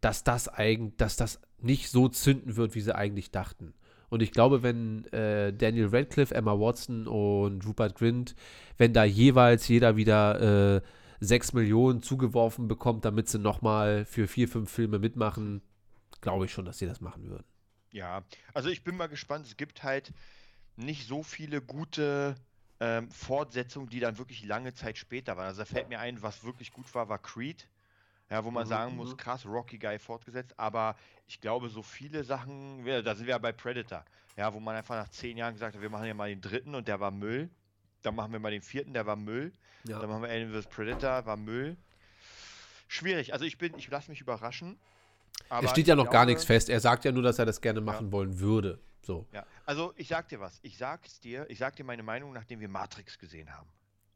dass 0.01 0.23
das 0.23 0.47
eigentlich, 0.47 0.97
dass 0.97 1.15
das 1.15 1.41
nicht 1.59 1.89
so 1.89 2.09
zünden 2.09 2.55
wird, 2.55 2.75
wie 2.75 2.81
sie 2.81 2.95
eigentlich 2.95 3.31
dachten. 3.31 3.73
Und 4.11 4.21
ich 4.21 4.33
glaube, 4.33 4.61
wenn 4.61 5.05
äh, 5.13 5.53
Daniel 5.53 5.87
Radcliffe, 5.87 6.35
Emma 6.35 6.51
Watson 6.51 7.07
und 7.07 7.65
Rupert 7.65 7.95
Grint, 7.95 8.35
wenn 8.77 8.91
da 8.91 9.05
jeweils 9.05 9.69
jeder 9.69 9.95
wieder 9.95 10.75
äh, 10.75 10.81
6 11.21 11.53
Millionen 11.53 12.03
zugeworfen 12.03 12.67
bekommt, 12.67 13.05
damit 13.05 13.29
sie 13.29 13.39
nochmal 13.39 14.03
für 14.03 14.27
vier, 14.27 14.49
fünf 14.49 14.69
Filme 14.69 14.99
mitmachen, 14.99 15.61
glaube 16.19 16.43
ich 16.43 16.51
schon, 16.51 16.65
dass 16.65 16.77
sie 16.77 16.87
das 16.87 16.99
machen 16.99 17.29
würden. 17.29 17.45
Ja, 17.91 18.25
also 18.53 18.67
ich 18.67 18.83
bin 18.83 18.97
mal 18.97 19.07
gespannt. 19.07 19.45
Es 19.45 19.55
gibt 19.55 19.81
halt 19.81 20.11
nicht 20.75 21.07
so 21.07 21.23
viele 21.23 21.61
gute 21.61 22.35
ähm, 22.81 23.09
Fortsetzungen, 23.11 23.87
die 23.87 24.01
dann 24.01 24.17
wirklich 24.17 24.43
lange 24.43 24.73
Zeit 24.73 24.97
später 24.97 25.37
waren. 25.37 25.45
Also 25.45 25.61
da 25.61 25.65
fällt 25.65 25.87
mir 25.87 25.99
ein, 25.99 26.21
was 26.21 26.43
wirklich 26.43 26.73
gut 26.73 26.93
war, 26.93 27.07
war 27.07 27.19
Creed. 27.19 27.65
Ja, 28.31 28.43
wo 28.45 28.49
man 28.49 28.63
Mhm, 28.63 28.69
sagen 28.69 28.95
muss, 28.95 29.11
mhm. 29.11 29.17
krass, 29.17 29.45
Rocky 29.45 29.77
Guy 29.77 29.99
fortgesetzt. 29.99 30.57
Aber 30.57 30.95
ich 31.27 31.39
glaube, 31.41 31.67
so 31.69 31.83
viele 31.83 32.23
Sachen, 32.23 32.83
da 32.85 33.13
sind 33.13 33.25
wir 33.27 33.31
ja 33.31 33.37
bei 33.37 33.51
Predator. 33.51 34.03
Ja, 34.37 34.53
wo 34.53 34.59
man 34.61 34.75
einfach 34.77 34.95
nach 34.95 35.09
zehn 35.09 35.35
Jahren 35.37 35.53
gesagt 35.53 35.75
hat, 35.75 35.81
wir 35.81 35.89
machen 35.89 36.05
ja 36.07 36.13
mal 36.13 36.29
den 36.29 36.39
dritten 36.41 36.73
und 36.73 36.87
der 36.87 36.99
war 37.01 37.11
Müll. 37.11 37.49
Dann 38.03 38.15
machen 38.15 38.31
wir 38.31 38.39
mal 38.39 38.51
den 38.51 38.61
vierten, 38.61 38.93
der 38.93 39.05
war 39.05 39.17
Müll. 39.17 39.51
Ja. 39.83 39.99
Dann 39.99 40.09
machen 40.09 40.23
wir 40.23 40.29
Alien 40.29 40.51
vs. 40.53 40.67
Predator, 40.67 41.25
war 41.25 41.35
Müll. 41.37 41.75
Schwierig. 42.87 43.33
Also 43.33 43.45
ich 43.45 43.57
bin, 43.57 43.77
ich 43.77 43.89
lasse 43.89 44.09
mich 44.09 44.21
überraschen. 44.21 44.77
Es 45.61 45.69
steht 45.71 45.87
ja 45.87 45.95
noch 45.95 46.05
gar 46.05 46.11
glaube- 46.11 46.27
nichts 46.27 46.45
fest. 46.45 46.69
Er 46.69 46.79
sagt 46.79 47.03
ja 47.05 47.11
nur, 47.11 47.23
dass 47.23 47.37
er 47.37 47.45
das 47.45 47.59
gerne 47.59 47.81
machen 47.81 48.11
wollen 48.11 48.39
würde. 48.39 48.79
So. 49.03 49.25
ja, 49.33 49.45
also 49.65 49.93
ich 49.97 50.07
sag 50.07 50.29
dir 50.29 50.39
was. 50.39 50.59
Ich 50.61 50.77
sag's 50.77 51.19
dir, 51.19 51.45
ich 51.49 51.57
sag 51.57 51.75
dir 51.75 51.83
meine 51.83 52.03
Meinung, 52.03 52.31
nachdem 52.33 52.59
wir 52.59 52.69
Matrix 52.69 53.17
gesehen 53.17 53.51
haben. 53.53 53.67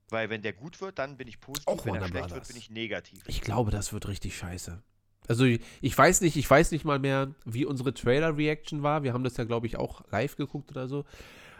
Weil 0.09 0.29
wenn 0.29 0.41
der 0.41 0.53
gut 0.53 0.81
wird, 0.81 0.99
dann 0.99 1.17
bin 1.17 1.27
ich 1.27 1.39
positiv. 1.39 1.67
Auch 1.67 1.85
wenn 1.85 1.95
er 1.95 2.07
schlecht 2.07 2.31
wird, 2.31 2.47
bin 2.47 2.57
ich 2.57 2.69
negativ. 2.69 3.23
Ich 3.27 3.41
glaube, 3.41 3.71
das 3.71 3.91
wird 3.93 4.07
richtig 4.07 4.37
scheiße. 4.37 4.81
Also 5.27 5.45
ich, 5.45 5.61
ich 5.81 5.97
weiß 5.97 6.21
nicht, 6.21 6.35
ich 6.37 6.47
weiß 6.49 6.71
nicht 6.71 6.85
mal 6.85 6.99
mehr, 6.99 7.33
wie 7.45 7.65
unsere 7.65 7.93
Trailer-Reaction 7.93 8.83
war. 8.83 9.01
Wir 9.03 9.13
haben 9.13 9.23
das 9.23 9.37
ja, 9.37 9.43
glaube 9.43 9.65
ich, 9.67 9.77
auch 9.77 10.03
live 10.11 10.35
geguckt 10.35 10.69
oder 10.71 10.87
so. 10.87 11.05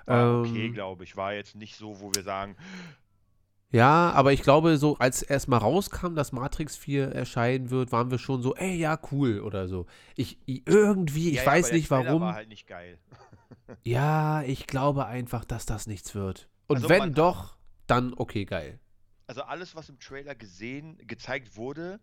War 0.06 0.40
okay, 0.42 0.68
Ähm, 0.68 0.74
glaube 0.74 1.04
ich. 1.04 1.18
War 1.18 1.34
jetzt 1.34 1.56
nicht 1.56 1.76
so, 1.76 2.00
wo 2.00 2.14
wir 2.14 2.22
sagen, 2.24 2.56
Ja, 3.72 4.12
aber 4.12 4.32
ich 4.32 4.42
glaube, 4.42 4.78
so 4.78 4.98
als 5.00 5.22
erstmal 5.22 5.60
rauskam, 5.60 6.16
dass 6.16 6.32
Matrix 6.32 6.78
4 6.78 7.12
erscheinen 7.12 7.70
wird, 7.72 7.92
waren 7.92 8.10
wir 8.12 8.20
schon 8.20 8.42
so, 8.42 8.56
ey, 8.56 8.76
ja, 8.78 8.98
cool 9.12 9.42
oder 9.42 9.68
so. 9.68 9.86
Ich, 10.16 10.38
ich 10.46 10.64
irgendwie, 10.68 11.32
ich 11.32 11.36
ja, 11.38 11.44
ja, 11.44 11.52
weiß 11.52 11.70
der 11.70 11.78
nicht 11.78 11.92
warum. 11.92 12.22
war 12.22 12.36
halt 12.36 12.48
nicht 12.50 12.68
geil. 12.68 13.00
Ja, 13.84 14.44
ich 14.44 14.68
glaube 14.68 15.06
einfach, 15.06 15.46
dass 15.46 15.66
das 15.66 15.88
nichts 15.88 16.16
wird. 16.16 16.50
Und 16.68 16.78
Also 16.78 16.90
wenn 16.90 17.14
doch, 17.14 17.55
dann 17.88 18.14
okay, 18.14 18.46
geil. 18.46 18.80
Also 19.28 19.42
alles, 19.44 19.76
was 19.76 19.90
im 19.90 20.00
Trailer 20.00 20.36
gesehen, 20.36 20.98
gezeigt 21.08 21.56
wurde, 21.56 22.00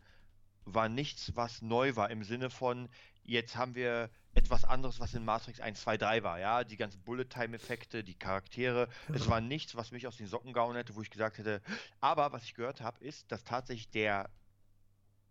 war 0.65 0.89
nichts, 0.89 1.33
was 1.37 1.63
neu 1.63 1.97
war. 1.97 2.11
Im 2.11 2.25
Sinne 2.25 2.51
von, 2.51 2.89
jetzt 3.25 3.57
haben 3.57 3.75
wir 3.75 4.11
etwas 4.35 4.65
anderes, 4.65 4.99
was 5.01 5.15
in 5.15 5.25
Matrix 5.25 5.61
1, 5.61 5.81
2, 5.83 5.97
3 5.99 6.23
war. 6.23 6.39
Ja, 6.41 6.65
die 6.65 6.77
ganzen 6.77 7.01
Bullet-Time-Effekte, 7.03 8.03
die 8.03 8.15
Charaktere. 8.15 8.89
Es 9.13 9.29
war 9.29 9.41
nichts, 9.41 9.77
was 9.77 9.93
mich 9.93 10.07
aus 10.07 10.17
den 10.17 10.27
Socken 10.27 10.53
gehauen 10.53 10.75
hätte, 10.75 10.95
wo 10.95 11.03
ich 11.03 11.11
gesagt 11.11 11.39
hätte. 11.39 11.61
Aber 12.01 12.33
was 12.33 12.45
ich 12.45 12.55
gehört 12.55 12.81
habe, 12.81 13.05
ist, 13.05 13.31
dass 13.31 13.45
tatsächlich 13.45 13.91
der, 13.91 14.31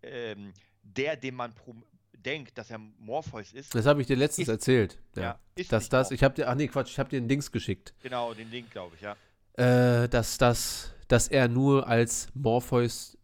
ähm, 0.03 0.53
der, 0.83 1.15
dem 1.15 1.35
man 1.35 1.53
denkt, 2.13 2.57
dass 2.57 2.69
er 2.69 2.77
Morpheus 2.77 3.51
ist, 3.53 3.73
Das 3.73 3.85
habe 3.85 4.01
ich 4.01 4.07
dir 4.07 4.15
letztens 4.15 4.47
Ist- 4.47 4.53
erzählt. 4.53 4.99
Ja. 5.15 5.21
ja, 5.23 5.39
dass 5.69 5.89
das, 5.89 5.91
Morpheus. 5.91 6.11
ich 6.11 6.23
habe 6.23 6.35
dir, 6.35 6.49
ach 6.49 6.55
nee, 6.55 6.67
Quatsch, 6.67 6.91
ich 6.91 6.99
habe 6.99 7.09
dir 7.09 7.17
ein 7.19 7.27
Dings 7.27 7.51
geschickt. 7.51 7.93
Genau, 8.03 8.33
den 8.33 8.49
Link, 8.51 8.69
glaube 8.71 8.95
ich, 8.95 9.01
ja. 9.01 9.15
Äh, 9.53 10.07
dass, 10.09 10.37
das, 10.37 10.93
dass 11.07 11.27
er 11.27 11.47
nur 11.47 11.87
als 11.87 12.29
Morpheus 12.33 13.17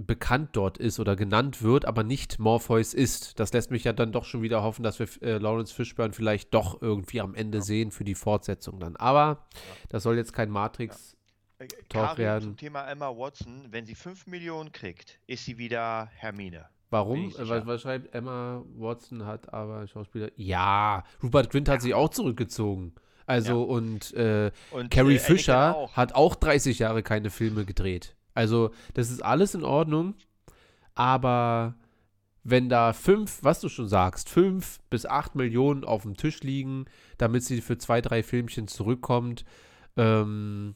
bekannt 0.00 0.50
dort 0.52 0.78
ist 0.78 1.00
oder 1.00 1.16
genannt 1.16 1.60
wird, 1.62 1.84
aber 1.84 2.04
nicht 2.04 2.38
Morpheus 2.38 2.94
ist. 2.94 3.40
Das 3.40 3.52
lässt 3.52 3.72
mich 3.72 3.82
ja 3.82 3.92
dann 3.92 4.12
doch 4.12 4.24
schon 4.24 4.42
wieder 4.42 4.62
hoffen, 4.62 4.84
dass 4.84 5.00
wir 5.00 5.08
äh, 5.22 5.38
Lawrence 5.38 5.74
Fishburne 5.74 6.12
vielleicht 6.12 6.54
doch 6.54 6.80
irgendwie 6.80 7.20
am 7.20 7.34
Ende 7.34 7.58
Ja. 7.58 7.64
sehen 7.64 7.90
für 7.90 8.04
die 8.04 8.14
Fortsetzung 8.14 8.78
dann. 8.78 8.94
Aber 8.96 9.48
das 9.88 10.04
soll 10.04 10.16
jetzt 10.16 10.32
kein 10.32 10.50
Matrix. 10.50 11.16
Äh, 11.58 11.66
Talk 11.88 12.16
werden. 12.18 12.44
zum 12.44 12.56
Thema 12.56 12.86
Emma 12.88 13.08
Watson, 13.08 13.66
wenn 13.70 13.86
sie 13.86 13.96
5 13.96 14.28
Millionen 14.28 14.70
kriegt, 14.70 15.18
ist 15.26 15.44
sie 15.44 15.58
wieder 15.58 16.08
Hermine. 16.14 16.66
Warum? 16.90 17.32
Was, 17.36 17.66
was 17.66 17.82
schreibt 17.82 18.14
Emma 18.14 18.62
Watson 18.76 19.26
hat 19.26 19.52
aber 19.52 19.86
Schauspieler. 19.88 20.30
Ja, 20.36 21.02
Rupert 21.22 21.50
Grint 21.50 21.68
hat 21.68 21.82
sich 21.82 21.92
auch 21.92 22.08
zurückgezogen. 22.10 22.94
Also 23.28 23.62
und 23.62 24.12
äh, 24.14 24.50
Und 24.70 24.90
Carrie 24.90 25.16
äh, 25.16 25.18
Fisher 25.18 25.76
auch. 25.76 25.92
hat 25.96 26.14
auch 26.14 26.34
30 26.34 26.78
Jahre 26.78 27.02
keine 27.02 27.30
Filme 27.30 27.64
gedreht. 27.64 28.16
Also, 28.34 28.70
das 28.94 29.10
ist 29.10 29.22
alles 29.22 29.54
in 29.54 29.64
Ordnung. 29.64 30.14
Aber 30.94 31.74
wenn 32.42 32.68
da 32.68 32.92
fünf, 32.92 33.40
was 33.42 33.60
du 33.60 33.68
schon 33.68 33.88
sagst, 33.88 34.30
fünf 34.30 34.80
bis 34.90 35.04
acht 35.04 35.34
Millionen 35.34 35.84
auf 35.84 36.02
dem 36.02 36.16
Tisch 36.16 36.40
liegen, 36.42 36.86
damit 37.18 37.44
sie 37.44 37.60
für 37.60 37.76
zwei, 37.78 38.00
drei 38.00 38.22
Filmchen 38.22 38.66
zurückkommt, 38.66 39.44
ähm, 39.96 40.74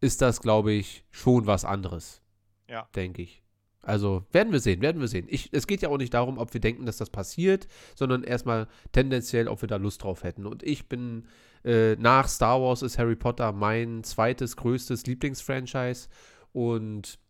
ist 0.00 0.22
das, 0.22 0.40
glaube 0.40 0.72
ich, 0.72 1.04
schon 1.10 1.46
was 1.46 1.64
anderes. 1.64 2.22
Ja. 2.68 2.88
Denke 2.94 3.22
ich. 3.22 3.42
Also 3.86 4.24
werden 4.32 4.52
wir 4.52 4.58
sehen, 4.58 4.80
werden 4.80 5.00
wir 5.00 5.08
sehen. 5.08 5.26
Ich, 5.28 5.50
es 5.52 5.66
geht 5.66 5.80
ja 5.80 5.88
auch 5.90 5.96
nicht 5.96 6.12
darum, 6.12 6.38
ob 6.38 6.52
wir 6.52 6.60
denken, 6.60 6.86
dass 6.86 6.96
das 6.96 7.08
passiert, 7.08 7.68
sondern 7.94 8.24
erstmal 8.24 8.66
tendenziell, 8.92 9.46
ob 9.46 9.62
wir 9.62 9.68
da 9.68 9.76
Lust 9.76 10.02
drauf 10.02 10.24
hätten. 10.24 10.44
Und 10.44 10.64
ich 10.64 10.88
bin 10.88 11.24
äh, 11.64 11.94
nach 11.96 12.28
Star 12.28 12.60
Wars 12.60 12.82
ist 12.82 12.98
Harry 12.98 13.14
Potter 13.14 13.52
mein 13.52 14.02
zweites 14.02 14.56
größtes 14.56 15.06
Lieblingsfranchise 15.06 16.08
und 16.52 17.20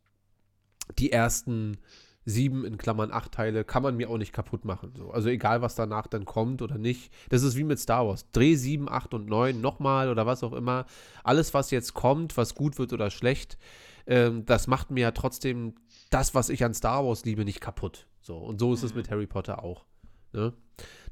die 0.99 1.13
ersten 1.13 1.77
sieben 2.25 2.65
in 2.65 2.79
Klammern 2.79 3.13
acht 3.13 3.33
Teile 3.33 3.63
kann 3.65 3.83
man 3.83 3.97
mir 3.97 4.09
auch 4.09 4.19
nicht 4.19 4.33
kaputt 4.33 4.65
machen. 4.65 4.95
So. 4.97 5.11
Also 5.11 5.29
egal, 5.29 5.63
was 5.63 5.75
danach 5.75 6.07
dann 6.07 6.25
kommt 6.25 6.63
oder 6.63 6.79
nicht. 6.79 7.13
Das 7.29 7.43
ist 7.43 7.57
wie 7.57 7.65
mit 7.65 7.79
Star 7.79 8.07
Wars. 8.07 8.31
Dreh 8.33 8.57
sieben, 8.57 8.89
acht 8.89 9.15
und 9.15 9.27
neun 9.27 9.61
nochmal 9.61 10.09
oder 10.09 10.27
was 10.27 10.43
auch 10.43 10.53
immer. 10.53 10.87
Alles, 11.23 11.55
was 11.55 11.71
jetzt 11.71 11.95
kommt, 11.95 12.37
was 12.37 12.55
gut 12.55 12.79
wird 12.79 12.93
oder 12.93 13.11
schlecht, 13.11 13.59
ähm, 14.07 14.45
das 14.45 14.67
macht 14.67 14.91
mir 14.91 15.03
ja 15.03 15.11
trotzdem 15.11 15.75
das, 16.11 16.35
was 16.35 16.49
ich 16.49 16.65
an 16.65 16.75
Star 16.75 17.05
Wars 17.05 17.25
liebe, 17.25 17.45
nicht 17.45 17.61
kaputt. 17.61 18.07
So. 18.21 18.37
Und 18.39 18.59
so 18.59 18.75
ist 18.75 18.83
es 18.83 18.93
Mhm. 18.93 18.99
mit 18.99 19.11
Harry 19.11 19.27
Potter 19.27 19.63
auch. 19.63 19.85
Ne? 20.33 20.53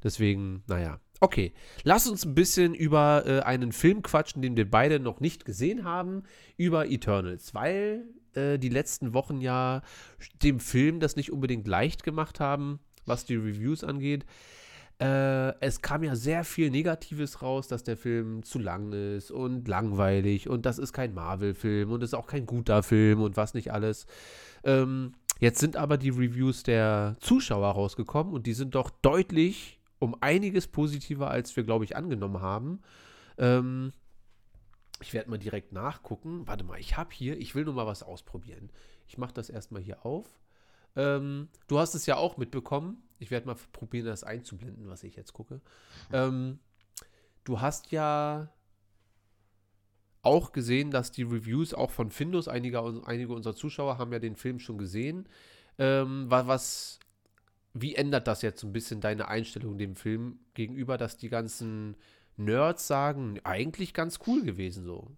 Deswegen, 0.03 0.63
naja. 0.67 0.99
Okay, 1.21 1.53
lass 1.83 2.07
uns 2.07 2.25
ein 2.25 2.35
bisschen 2.35 2.75
über 2.75 3.23
äh, 3.25 3.39
einen 3.39 3.71
Film 3.71 4.01
quatschen, 4.01 4.41
den 4.41 4.57
wir 4.57 4.69
beide 4.69 4.99
noch 4.99 5.21
nicht 5.21 5.45
gesehen 5.45 5.85
haben, 5.85 6.23
über 6.57 6.87
Eternals, 6.89 7.53
weil 7.53 8.03
äh, 8.33 8.59
die 8.59 8.69
letzten 8.69 9.13
Wochen 9.13 9.39
ja 9.39 9.81
dem 10.43 10.59
Film 10.59 10.99
das 10.99 11.15
nicht 11.15 11.31
unbedingt 11.31 11.67
leicht 11.67 12.03
gemacht 12.03 12.39
haben, 12.41 12.79
was 13.05 13.25
die 13.25 13.37
Reviews 13.37 13.83
angeht. 13.83 14.25
Äh, 14.99 15.59
es 15.61 15.81
kam 15.81 16.03
ja 16.03 16.15
sehr 16.15 16.43
viel 16.45 16.69
Negatives 16.69 17.41
raus, 17.41 17.67
dass 17.67 17.83
der 17.83 17.97
Film 17.97 18.43
zu 18.43 18.59
lang 18.59 18.93
ist 18.93 19.31
und 19.31 19.67
langweilig 19.67 20.47
und 20.47 20.65
das 20.65 20.79
ist 20.79 20.93
kein 20.93 21.13
Marvel-Film 21.13 21.91
und 21.91 22.03
ist 22.03 22.13
auch 22.13 22.27
kein 22.27 22.45
guter 22.45 22.81
Film 22.83 23.21
und 23.21 23.35
was 23.35 23.53
nicht 23.53 23.73
alles. 23.73 24.05
Ähm, 24.65 25.13
jetzt 25.39 25.59
sind 25.59 25.77
aber 25.77 25.97
die 25.97 26.09
Reviews 26.09 26.63
der 26.63 27.15
Zuschauer 27.21 27.69
rausgekommen 27.71 28.33
und 28.33 28.47
die 28.47 28.53
sind 28.53 28.75
doch 28.75 28.89
deutlich 28.89 29.79
um 29.99 30.15
einiges 30.21 30.67
positiver, 30.67 31.29
als 31.31 31.55
wir, 31.55 31.63
glaube 31.63 31.85
ich, 31.85 31.95
angenommen 31.95 32.41
haben. 32.41 32.81
Ähm, 33.37 33.93
ich 35.01 35.13
werde 35.13 35.29
mal 35.29 35.37
direkt 35.37 35.71
nachgucken. 35.71 36.47
Warte 36.47 36.63
mal, 36.63 36.79
ich 36.79 36.97
habe 36.97 37.13
hier, 37.13 37.37
ich 37.37 37.55
will 37.55 37.65
nur 37.65 37.73
mal 37.73 37.87
was 37.87 38.03
ausprobieren. 38.03 38.69
Ich 39.07 39.17
mache 39.17 39.33
das 39.33 39.49
erstmal 39.49 39.81
hier 39.81 40.05
auf. 40.05 40.25
Ähm, 40.95 41.49
du 41.67 41.79
hast 41.79 41.95
es 41.95 42.05
ja 42.05 42.17
auch 42.17 42.37
mitbekommen. 42.37 43.03
Ich 43.19 43.31
werde 43.31 43.47
mal 43.47 43.55
probieren, 43.71 44.05
das 44.05 44.23
einzublenden, 44.23 44.87
was 44.89 45.03
ich 45.03 45.15
jetzt 45.15 45.33
gucke. 45.33 45.61
Ähm, 46.11 46.59
du 47.43 47.61
hast 47.61 47.91
ja 47.91 48.49
auch 50.25 50.51
gesehen, 50.51 50.91
dass 50.91 51.11
die 51.11 51.23
Reviews 51.23 51.73
auch 51.73 51.91
von 51.91 52.11
Findus, 52.11 52.47
einige, 52.47 52.81
einige 53.05 53.33
unserer 53.33 53.55
Zuschauer 53.55 53.97
haben 53.97 54.11
ja 54.11 54.19
den 54.19 54.35
Film 54.35 54.59
schon 54.59 54.77
gesehen. 54.77 55.27
Ähm, 55.77 56.25
was, 56.29 56.99
wie 57.73 57.95
ändert 57.95 58.27
das 58.27 58.41
jetzt 58.41 58.61
so 58.61 58.67
ein 58.67 58.73
bisschen 58.73 59.01
deine 59.01 59.27
Einstellung 59.27 59.77
dem 59.77 59.95
Film 59.95 60.39
gegenüber, 60.53 60.97
dass 60.97 61.17
die 61.17 61.29
ganzen 61.29 61.95
Nerds 62.37 62.87
sagen, 62.87 63.39
eigentlich 63.43 63.93
ganz 63.93 64.19
cool 64.27 64.43
gewesen 64.43 64.83
so? 64.83 65.11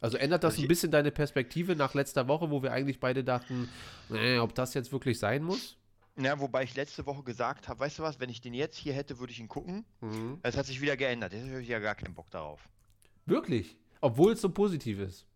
Also 0.00 0.16
ändert 0.16 0.44
das 0.44 0.54
Also 0.54 0.62
ein 0.62 0.68
bisschen 0.68 0.92
deine 0.92 1.10
Perspektive 1.10 1.74
nach 1.74 1.94
letzter 1.94 2.28
Woche, 2.28 2.50
wo 2.50 2.62
wir 2.62 2.72
eigentlich 2.72 3.00
beide 3.00 3.24
dachten, 3.24 3.68
nee, 4.08 4.38
ob 4.38 4.54
das 4.54 4.74
jetzt 4.74 4.92
wirklich 4.92 5.18
sein 5.18 5.42
muss? 5.42 5.76
Ja, 6.16 6.40
wobei 6.40 6.64
ich 6.64 6.74
letzte 6.74 7.06
Woche 7.06 7.22
gesagt 7.22 7.68
habe, 7.68 7.80
weißt 7.80 7.98
du 7.98 8.02
was, 8.02 8.18
wenn 8.18 8.30
ich 8.30 8.40
den 8.40 8.54
jetzt 8.54 8.76
hier 8.76 8.92
hätte, 8.92 9.18
würde 9.18 9.32
ich 9.32 9.40
ihn 9.40 9.48
gucken. 9.48 9.84
Mhm. 10.00 10.38
Es 10.42 10.56
hat 10.56 10.66
sich 10.66 10.80
wieder 10.80 10.96
geändert. 10.96 11.32
Jetzt 11.32 11.48
habe 11.48 11.62
ich 11.62 11.68
ja 11.68 11.78
gar 11.78 11.94
keinen 11.94 12.14
Bock 12.14 12.30
darauf. 12.30 12.68
Wirklich? 13.26 13.76
Obwohl 14.00 14.32
es 14.32 14.40
so 14.40 14.48
positiv 14.50 14.98
ist. 15.00 15.26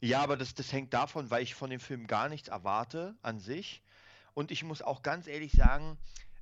Ja, 0.00 0.20
aber 0.22 0.36
das, 0.36 0.54
das 0.54 0.72
hängt 0.72 0.92
davon, 0.92 1.30
weil 1.30 1.42
ich 1.42 1.54
von 1.54 1.70
dem 1.70 1.80
Film 1.80 2.06
gar 2.06 2.28
nichts 2.28 2.48
erwarte 2.48 3.14
an 3.22 3.38
sich. 3.38 3.82
Und 4.34 4.50
ich 4.50 4.64
muss 4.64 4.82
auch 4.82 5.02
ganz 5.02 5.26
ehrlich 5.26 5.52
sagen, 5.52 5.96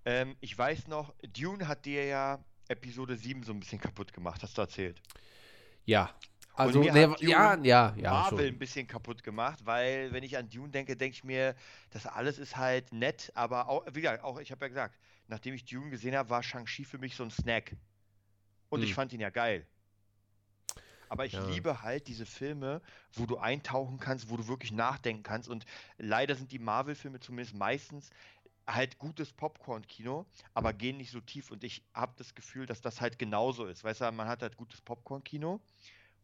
ähm, 0.04 0.36
ich 0.40 0.56
weiß 0.56 0.88
noch, 0.88 1.12
Dune 1.34 1.68
hat 1.68 1.84
dir 1.84 2.06
ja 2.06 2.42
Episode 2.68 3.16
7 3.16 3.42
so 3.42 3.52
ein 3.52 3.60
bisschen 3.60 3.80
kaputt 3.80 4.12
gemacht, 4.12 4.42
hast 4.42 4.56
du 4.56 4.62
erzählt. 4.62 5.02
Ja. 5.84 6.14
Also, 6.54 6.80
hat 6.84 7.20
ja, 7.20 7.56
ja, 7.62 7.94
ja. 7.96 8.10
Marvel 8.10 8.38
schon. 8.46 8.54
ein 8.54 8.58
bisschen 8.58 8.86
kaputt 8.86 9.22
gemacht, 9.22 9.60
weil 9.64 10.12
wenn 10.12 10.22
ich 10.22 10.36
an 10.36 10.48
Dune 10.48 10.70
denke, 10.70 10.96
denke 10.96 11.14
ich 11.14 11.24
mir, 11.24 11.54
das 11.90 12.06
alles 12.06 12.38
ist 12.38 12.56
halt 12.56 12.92
nett, 12.92 13.32
aber 13.34 13.68
auch, 13.68 13.84
wie 13.92 14.00
gesagt, 14.02 14.22
auch 14.24 14.38
ich 14.38 14.50
habe 14.50 14.64
ja 14.64 14.68
gesagt, 14.68 14.98
nachdem 15.28 15.54
ich 15.54 15.64
Dune 15.64 15.90
gesehen 15.90 16.14
habe, 16.16 16.28
war 16.28 16.42
Shang-Chi 16.42 16.84
für 16.84 16.98
mich 16.98 17.16
so 17.16 17.24
ein 17.24 17.30
Snack. 17.30 17.76
Und 18.68 18.82
ich 18.82 18.90
Hm. 18.90 18.94
fand 18.94 19.12
ihn 19.12 19.20
ja 19.20 19.30
geil. 19.30 19.66
Aber 21.11 21.27
ich 21.27 21.35
Ja. 21.35 21.40
liebe 21.40 21.83
halt 21.83 22.07
diese 22.07 22.25
Filme, 22.25 22.81
wo 23.12 23.27
du 23.27 23.37
eintauchen 23.37 23.99
kannst, 23.99 24.31
wo 24.31 24.37
du 24.37 24.46
wirklich 24.49 24.73
nachdenken 24.73 25.25
kannst. 25.25 25.49
Und 25.49 25.66
leider 25.99 26.37
sind 26.37 26.53
die 26.53 26.61
Marvel-Filme 26.61 27.20
zumindest 27.20 27.57
meistens 27.57 28.11
halt 28.66 28.99
gutes 28.99 29.33
Popcorn-Kino, 29.33 30.27
aber 30.55 30.73
gehen 30.73 30.96
nicht 30.99 31.11
so 31.11 31.20
tief. 31.20 31.51
Und 31.51 31.64
ich 31.64 31.85
habe 31.92 32.14
das 32.16 32.35
Gefühl, 32.37 32.66
dass 32.66 32.81
das 32.81 33.01
halt 33.01 33.18
genauso 33.18 33.66
ist. 33.66 33.83
Weißt 33.83 34.01
du, 34.03 34.12
man 34.12 34.29
hat 34.29 34.42
halt 34.42 34.57
gutes 34.57 34.81
Popcorn-Kino 34.81 35.61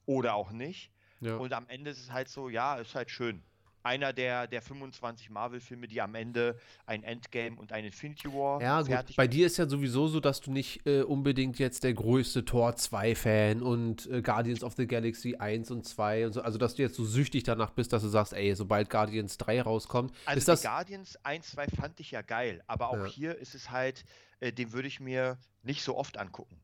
oder 0.06 0.34
auch 0.34 0.52
nicht. 0.52 0.92
Ja. 1.20 1.36
Und 1.36 1.52
am 1.52 1.68
Ende 1.68 1.90
ist 1.90 2.00
es 2.00 2.12
halt 2.12 2.28
so, 2.28 2.48
ja, 2.48 2.76
ist 2.76 2.94
halt 2.94 3.10
schön. 3.10 3.42
Einer 3.86 4.12
der, 4.12 4.48
der 4.48 4.62
25 4.62 5.30
Marvel-Filme, 5.30 5.86
die 5.86 6.00
am 6.00 6.16
Ende 6.16 6.58
ein 6.86 7.04
Endgame 7.04 7.56
und 7.56 7.70
ein 7.72 7.84
Infinity 7.84 8.26
War 8.26 8.60
Ja, 8.60 8.80
gut. 8.80 8.88
fertig 8.88 9.14
Bei 9.14 9.28
dir 9.28 9.46
ist 9.46 9.58
ja 9.58 9.68
sowieso 9.68 10.08
so, 10.08 10.18
dass 10.18 10.40
du 10.40 10.50
nicht 10.50 10.84
äh, 10.88 11.02
unbedingt 11.02 11.60
jetzt 11.60 11.84
der 11.84 11.94
größte 11.94 12.44
Tor 12.44 12.74
2-Fan 12.74 13.62
und 13.62 14.10
äh, 14.10 14.22
Guardians 14.22 14.64
of 14.64 14.74
the 14.74 14.88
Galaxy 14.88 15.36
1 15.36 15.70
und 15.70 15.86
2 15.86 16.26
und 16.26 16.32
so, 16.32 16.40
also 16.42 16.58
dass 16.58 16.74
du 16.74 16.82
jetzt 16.82 16.96
so 16.96 17.04
süchtig 17.04 17.44
danach 17.44 17.70
bist, 17.70 17.92
dass 17.92 18.02
du 18.02 18.08
sagst, 18.08 18.32
ey, 18.32 18.56
sobald 18.56 18.90
Guardians 18.90 19.38
3 19.38 19.62
rauskommt, 19.62 20.12
Also 20.24 20.38
ist 20.38 20.48
das. 20.48 20.62
Guardians 20.64 21.16
1, 21.24 21.52
2 21.52 21.68
fand 21.68 22.00
ich 22.00 22.10
ja 22.10 22.22
geil, 22.22 22.64
aber 22.66 22.88
auch 22.88 22.96
Ja. 22.96 23.06
hier 23.06 23.38
ist 23.38 23.54
es 23.54 23.70
halt, 23.70 24.04
äh, 24.40 24.50
den 24.52 24.72
würde 24.72 24.88
ich 24.88 24.98
mir 24.98 25.38
nicht 25.62 25.84
so 25.84 25.96
oft 25.96 26.18
angucken. 26.18 26.60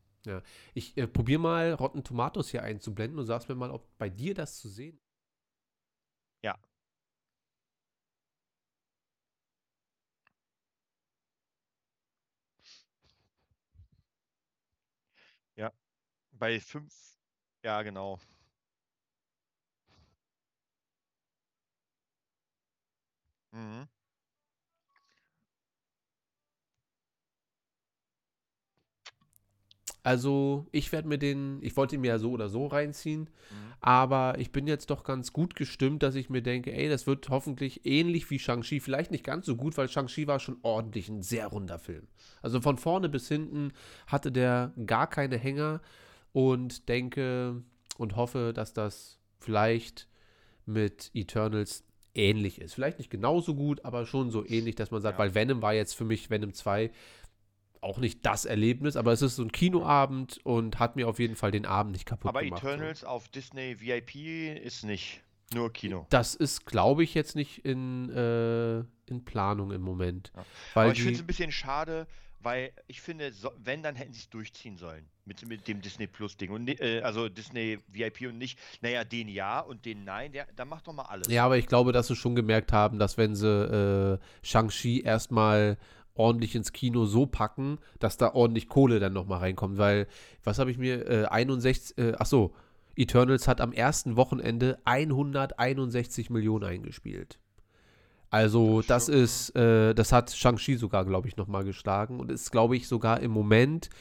Ich 0.73 0.97
äh, 0.97 1.07
probiere 1.07 1.39
mal 1.39 1.73
Rotten 1.73 2.03
Tomatoes 2.03 2.49
hier 2.49 2.63
einzublenden 2.63 3.17
und 3.17 3.25
sagst 3.25 3.47
mir 3.47 3.55
mal, 3.55 3.71
ob 3.71 3.97
bei 3.97 4.09
dir 4.09 4.33
das 4.33 4.59
zu 4.59 4.67
sehen 4.67 4.99
Ja. 15.55 15.71
Bei 16.33 16.59
5, 16.59 16.93
ja 17.63 17.81
genau. 17.81 18.19
Mhm. 23.53 23.87
Also, 30.05 30.65
ich 30.71 30.91
werde 30.91 31.07
mir 31.07 31.17
den, 31.17 31.59
ich 31.61 31.77
wollte 31.77 31.95
ihn 31.95 32.01
mir 32.01 32.07
ja 32.09 32.19
so 32.19 32.31
oder 32.31 32.49
so 32.49 32.67
reinziehen, 32.67 33.21
Mhm. 33.49 33.73
aber 33.79 34.35
ich 34.37 34.51
bin 34.51 34.67
jetzt 34.67 34.89
doch 34.89 35.03
ganz 35.03 35.31
gut 35.31 35.55
gestimmt, 35.55 36.03
dass 36.03 36.15
ich 36.15 36.29
mir 36.29 36.41
denke, 36.41 36.73
ey, 36.73 36.89
das 36.89 37.07
wird 37.07 37.29
hoffentlich 37.29 37.85
ähnlich 37.85 38.29
wie 38.29 38.39
Shang-Chi, 38.39 38.79
vielleicht 38.81 39.11
nicht 39.11 39.23
ganz 39.23 39.45
so 39.45 39.55
gut, 39.55 39.77
weil 39.77 39.87
Shang-Chi 39.87 40.27
war 40.27 40.39
schon 40.39 40.57
ordentlich 40.61 41.07
ein 41.09 41.21
sehr 41.21 41.47
runder 41.47 41.79
Film. 41.79 42.07
Also 42.41 42.59
von 42.59 42.77
vorne 42.77 43.07
bis 43.09 43.27
hinten 43.29 43.71
hatte 44.07 44.31
der 44.31 44.73
gar 44.85 45.07
keine 45.09 45.37
Hänger 45.37 45.81
und 46.33 46.89
denke 46.89 47.63
und 47.97 48.15
hoffe, 48.15 48.51
dass 48.53 48.73
das 48.73 49.19
vielleicht 49.39 50.07
mit 50.65 51.09
Eternals 51.13 51.83
ähnlich 52.15 52.59
ist. 52.61 52.73
Vielleicht 52.73 52.99
nicht 52.99 53.09
genauso 53.09 53.55
gut, 53.55 53.83
aber 53.85 54.05
schon 54.05 54.29
so 54.31 54.45
ähnlich, 54.45 54.75
dass 54.75 54.91
man 54.91 55.01
sagt, 55.01 55.15
Ja. 55.17 55.19
weil 55.25 55.35
Venom 55.35 55.61
war 55.61 55.73
jetzt 55.73 55.93
für 55.93 56.05
mich 56.05 56.29
Venom 56.29 56.53
2 56.53 56.91
auch 57.81 57.97
nicht 57.97 58.25
das 58.25 58.45
Erlebnis, 58.45 58.95
aber 58.95 59.11
es 59.11 59.21
ist 59.21 59.35
so 59.35 59.43
ein 59.43 59.51
Kinoabend 59.51 60.39
und 60.45 60.79
hat 60.79 60.95
mir 60.95 61.07
auf 61.07 61.19
jeden 61.19 61.35
Fall 61.35 61.51
den 61.51 61.65
Abend 61.65 61.91
nicht 61.91 62.05
kaputt 62.05 62.29
Aber 62.29 62.41
gemacht. 62.41 62.61
so. 62.61 62.67
Eternals 62.69 63.03
auf 63.03 63.27
Disney 63.27 63.79
VIP 63.81 64.15
ist 64.63 64.83
nicht 64.85 65.21
nur 65.53 65.71
Kino. 65.73 66.05
Das 66.09 66.33
ist, 66.33 66.65
glaube 66.65 67.03
ich, 67.03 67.13
jetzt 67.13 67.35
nicht 67.35 67.65
in, 67.65 68.09
äh, 68.09 68.79
in 69.11 69.25
Planung 69.25 69.71
im 69.71 69.81
Moment. 69.81 70.31
Ja. 70.35 70.45
Aber 70.75 70.91
ich 70.93 70.99
finde 71.01 71.15
es 71.15 71.19
ein 71.19 71.27
bisschen 71.27 71.51
schade, 71.51 72.07
weil 72.43 72.71
ich 72.87 73.01
finde, 73.01 73.31
so, 73.31 73.51
wenn, 73.57 73.81
dann 73.83 73.95
hätten 73.95 74.13
sie 74.13 74.19
es 74.19 74.29
durchziehen 74.29 74.77
sollen. 74.77 75.05
Mit, 75.25 75.47
mit 75.47 75.67
dem 75.67 75.81
Disney 75.81 76.07
Plus 76.07 76.35
Ding. 76.35 76.51
Und, 76.51 76.65
ni- 76.65 76.73
äh, 76.73 77.01
also 77.01 77.29
Disney 77.29 77.79
VIP 77.87 78.27
und 78.27 78.37
nicht, 78.37 78.59
naja, 78.81 79.03
den 79.05 79.29
ja 79.29 79.61
und 79.61 79.85
den 79.85 80.03
nein, 80.03 80.33
der, 80.33 80.47
dann 80.55 80.67
macht 80.67 80.85
doch 80.87 80.93
mal 80.93 81.03
alles. 81.03 81.27
ja, 81.29 81.45
aber 81.45 81.57
ich 81.57 81.67
glaube, 81.67 81.93
dass 81.93 82.07
sie 82.07 82.15
schon 82.15 82.35
gemerkt 82.35 82.73
haben, 82.73 82.99
dass 82.99 83.17
wenn 83.17 83.33
sie 83.35 83.47
äh, 83.47 84.17
Shang-Chi 84.45 85.01
erstmal 85.01 85.77
ordentlich 86.15 86.53
ins 86.55 86.73
Kino 86.73 87.05
so 87.05 87.25
packen, 87.25 87.79
dass 87.99 88.17
da 88.17 88.33
ordentlich 88.33 88.67
Kohle 88.67 88.99
dann 88.99 89.13
nochmal 89.13 89.39
reinkommt. 89.39 89.77
Weil, 89.77 90.07
was 90.43 90.59
habe 90.59 90.69
ich 90.71 90.77
mir, 90.77 91.09
äh, 91.09 91.25
61, 91.25 91.97
äh, 91.97 92.13
ach 92.19 92.25
so, 92.25 92.53
Eternals 92.95 93.47
hat 93.47 93.61
am 93.61 93.71
ersten 93.71 94.15
Wochenende 94.17 94.77
161 94.85 96.29
Millionen 96.29 96.65
eingespielt. 96.65 97.39
Also, 98.33 98.81
Das 98.81 99.09
ist, 99.09 99.55
äh, 99.55 99.93
das 99.93 100.11
hat 100.11 100.31
Shang-Chi 100.31 100.77
sogar, 100.77 101.05
glaube 101.05 101.27
ich, 101.27 101.37
nochmal 101.37 101.63
geschlagen 101.63 102.19
und 102.19 102.31
ist, 102.31 102.49
glaube 102.49 102.75
ich, 102.75 102.87
sogar 102.87 103.19
im 103.19 103.29
Moment 103.29 103.91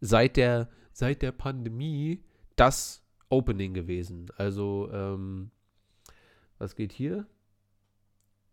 seit 0.00 0.36
der, 0.36 0.68
seit 0.92 1.20
der 1.20 1.32
Pandemie 1.32 2.22
das 2.54 3.02
Opening 3.28 3.74
gewesen. 3.74 4.30
Also, 4.36 4.88
ähm, 4.92 5.50
was 6.58 6.76
geht 6.76 6.92
hier? 6.92 7.26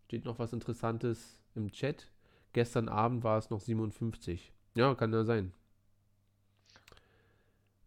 Steht 0.05 0.25
noch 0.25 0.39
was 0.39 0.51
Interessantes 0.51 1.39
im 1.53 1.71
Chat. 1.71 2.11
Gestern 2.53 2.89
Abend 2.89 3.23
war 3.23 3.37
es 3.37 3.51
noch 3.51 3.61
57. 3.61 4.51
Ja, 4.73 4.95
kann 4.95 5.13
ja 5.13 5.25
sein. 5.25 5.53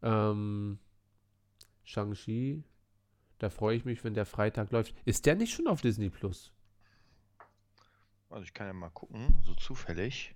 Ähm, 0.01 0.78
Shang-Chi, 1.82 2.62
da 3.40 3.51
freue 3.51 3.76
ich 3.76 3.84
mich, 3.84 4.05
wenn 4.05 4.14
der 4.14 4.26
Freitag 4.26 4.70
läuft. 4.70 4.95
Ist 5.05 5.26
der 5.26 5.34
nicht 5.34 5.53
schon 5.53 5.66
auf 5.66 5.80
Disney 5.80 6.09
Plus? 6.09 6.53
Also 8.33 8.45
ich 8.45 8.55
kann 8.55 8.66
ja 8.66 8.72
mal 8.72 8.91
gucken, 8.91 9.43
so 9.45 9.55
zufällig. 9.55 10.35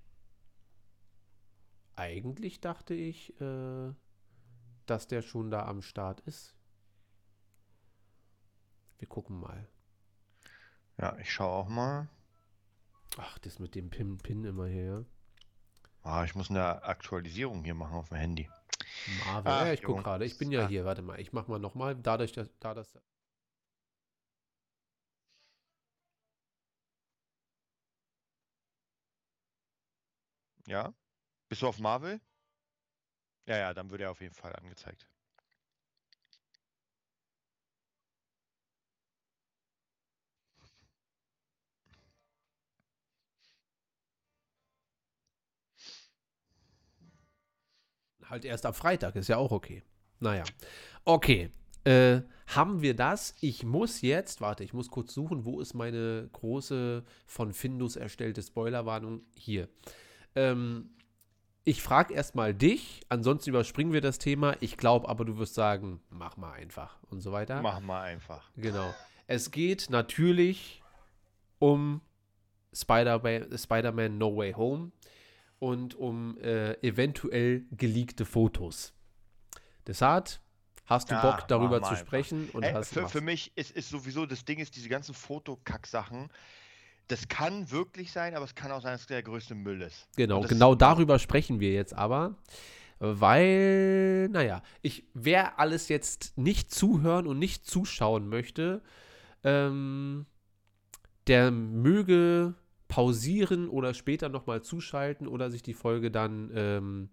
Eigentlich 1.95 2.61
dachte 2.61 2.93
ich, 2.93 3.39
äh, 3.41 3.91
dass 4.85 5.07
der 5.07 5.21
schon 5.23 5.49
da 5.49 5.65
am 5.65 5.81
Start 5.81 6.21
ist. 6.21 6.55
Wir 8.99 9.07
gucken 9.07 9.39
mal. 9.39 9.67
Ja, 10.97 11.17
ich 11.17 11.31
schaue 11.31 11.51
auch 11.51 11.69
mal. 11.69 12.07
Ach, 13.17 13.39
das 13.39 13.59
mit 13.59 13.75
dem 13.75 13.89
Pin, 13.89 14.17
Pin 14.17 14.43
immer 14.43 14.67
hier, 14.67 14.83
ja. 14.83 15.05
Ah, 16.03 16.23
ich 16.23 16.35
muss 16.35 16.49
eine 16.49 16.83
Aktualisierung 16.83 17.63
hier 17.63 17.75
machen 17.75 17.95
auf 17.95 18.09
dem 18.09 18.17
Handy. 18.17 18.49
Marvel. 19.25 19.51
Ach, 19.51 19.65
ja, 19.65 19.73
ich 19.73 19.83
gucke 19.83 20.03
gerade. 20.03 20.25
Ich 20.25 20.37
bin 20.37 20.51
ja 20.51 20.65
Ach. 20.65 20.69
hier. 20.69 20.85
Warte 20.85 21.01
mal. 21.01 21.19
Ich 21.19 21.33
mach 21.33 21.47
mal 21.47 21.59
nochmal. 21.59 21.95
Dadurch, 21.95 22.31
dass, 22.31 22.49
da 22.59 22.73
das. 22.73 22.97
Ja? 30.67 30.93
Bist 31.49 31.61
du 31.63 31.67
auf 31.67 31.79
Marvel? 31.79 32.21
Ja, 33.47 33.57
ja, 33.57 33.73
dann 33.73 33.89
wird 33.89 34.01
er 34.01 34.11
auf 34.11 34.21
jeden 34.21 34.33
Fall 34.35 34.55
angezeigt. 34.55 35.07
Halt 48.25 48.43
erst 48.45 48.65
ab 48.65 48.75
Freitag, 48.75 49.15
ist 49.15 49.29
ja 49.29 49.37
auch 49.37 49.51
okay. 49.51 49.83
Naja. 50.19 50.43
Okay. 51.05 51.49
Äh, 51.85 52.21
haben 52.47 52.81
wir 52.81 52.95
das? 52.95 53.35
Ich 53.39 53.63
muss 53.63 54.01
jetzt, 54.01 54.41
warte, 54.41 54.63
ich 54.65 54.73
muss 54.73 54.89
kurz 54.89 55.13
suchen, 55.13 55.45
wo 55.45 55.61
ist 55.61 55.73
meine 55.73 56.29
große 56.33 57.05
von 57.25 57.53
Findus 57.53 57.95
erstellte 57.95 58.41
Spoilerwarnung? 58.43 59.21
Hier. 59.37 59.69
Ähm, 60.37 60.91
ich 61.63 61.81
frage 61.81 62.13
erstmal 62.13 62.53
dich, 62.53 63.01
ansonsten 63.09 63.49
überspringen 63.49 63.91
wir 63.91 64.01
das 64.01 64.19
Thema. 64.19 64.55
Ich 64.61 64.77
glaube 64.77 65.09
aber, 65.09 65.25
du 65.25 65.37
wirst 65.37 65.55
sagen, 65.55 65.99
mach 66.09 66.37
mal 66.37 66.53
einfach 66.53 66.97
und 67.09 67.21
so 67.21 67.31
weiter. 67.31 67.61
Mach 67.61 67.81
mal 67.81 68.03
einfach. 68.03 68.49
Genau. 68.55 68.93
Es 69.25 69.51
geht 69.51 69.89
natürlich 69.89 70.81
um 71.59 72.01
Spider-Man 72.71 73.57
Spider 73.57 73.91
No 74.09 74.37
Way 74.37 74.53
Home 74.53 74.91
und 75.59 75.95
um 75.95 76.37
äh, 76.37 76.73
eventuell 76.87 77.65
geleakte 77.71 78.25
Fotos. 78.25 78.93
Deshalb 79.87 80.39
hast 80.85 81.09
du 81.09 81.15
Ja, 81.15 81.21
Bock 81.21 81.47
darüber 81.47 81.81
zu 81.81 81.95
sprechen 81.95 82.49
und 82.53 82.63
Ey, 82.63 82.73
hast 82.73 82.93
für, 82.93 83.09
für 83.09 83.21
mich 83.21 83.51
ist, 83.55 83.71
ist 83.71 83.89
sowieso 83.89 84.25
das 84.25 84.45
Ding 84.45 84.59
ist, 84.59 84.75
diese 84.75 84.89
ganzen 84.89 85.13
Fotokack-Sachen, 85.13 86.29
das 87.07 87.27
kann 87.27 87.71
wirklich 87.71 88.11
sein, 88.11 88.35
aber 88.35 88.45
es 88.45 88.55
kann 88.55 88.71
auch 88.71 88.81
sein, 88.81 88.93
dass 88.93 89.01
es 89.01 89.07
der 89.07 89.23
größte 89.23 89.55
Müll 89.55 89.81
ist. 89.81 90.07
Genau, 90.15 90.41
genau 90.41 90.75
darüber 90.75 91.19
sprechen 91.19 91.59
wir 91.59 91.71
jetzt 91.71 91.93
aber. 91.93 92.35
Weil, 92.99 94.27
naja, 94.29 94.63
ich, 94.81 95.03
wer 95.13 95.59
alles 95.59 95.87
jetzt 95.87 96.37
nicht 96.37 96.73
zuhören 96.73 97.27
und 97.27 97.37
nicht 97.37 97.65
zuschauen 97.67 98.27
möchte, 98.27 98.81
ähm, 99.43 100.25
der 101.27 101.51
möge 101.51 102.55
pausieren 102.87 103.69
oder 103.69 103.93
später 103.93 104.29
nochmal 104.29 104.63
zuschalten 104.63 105.27
oder 105.27 105.51
sich 105.51 105.61
die 105.61 105.73
Folge 105.75 106.09
dann 106.09 106.49
ähm, 106.55 107.09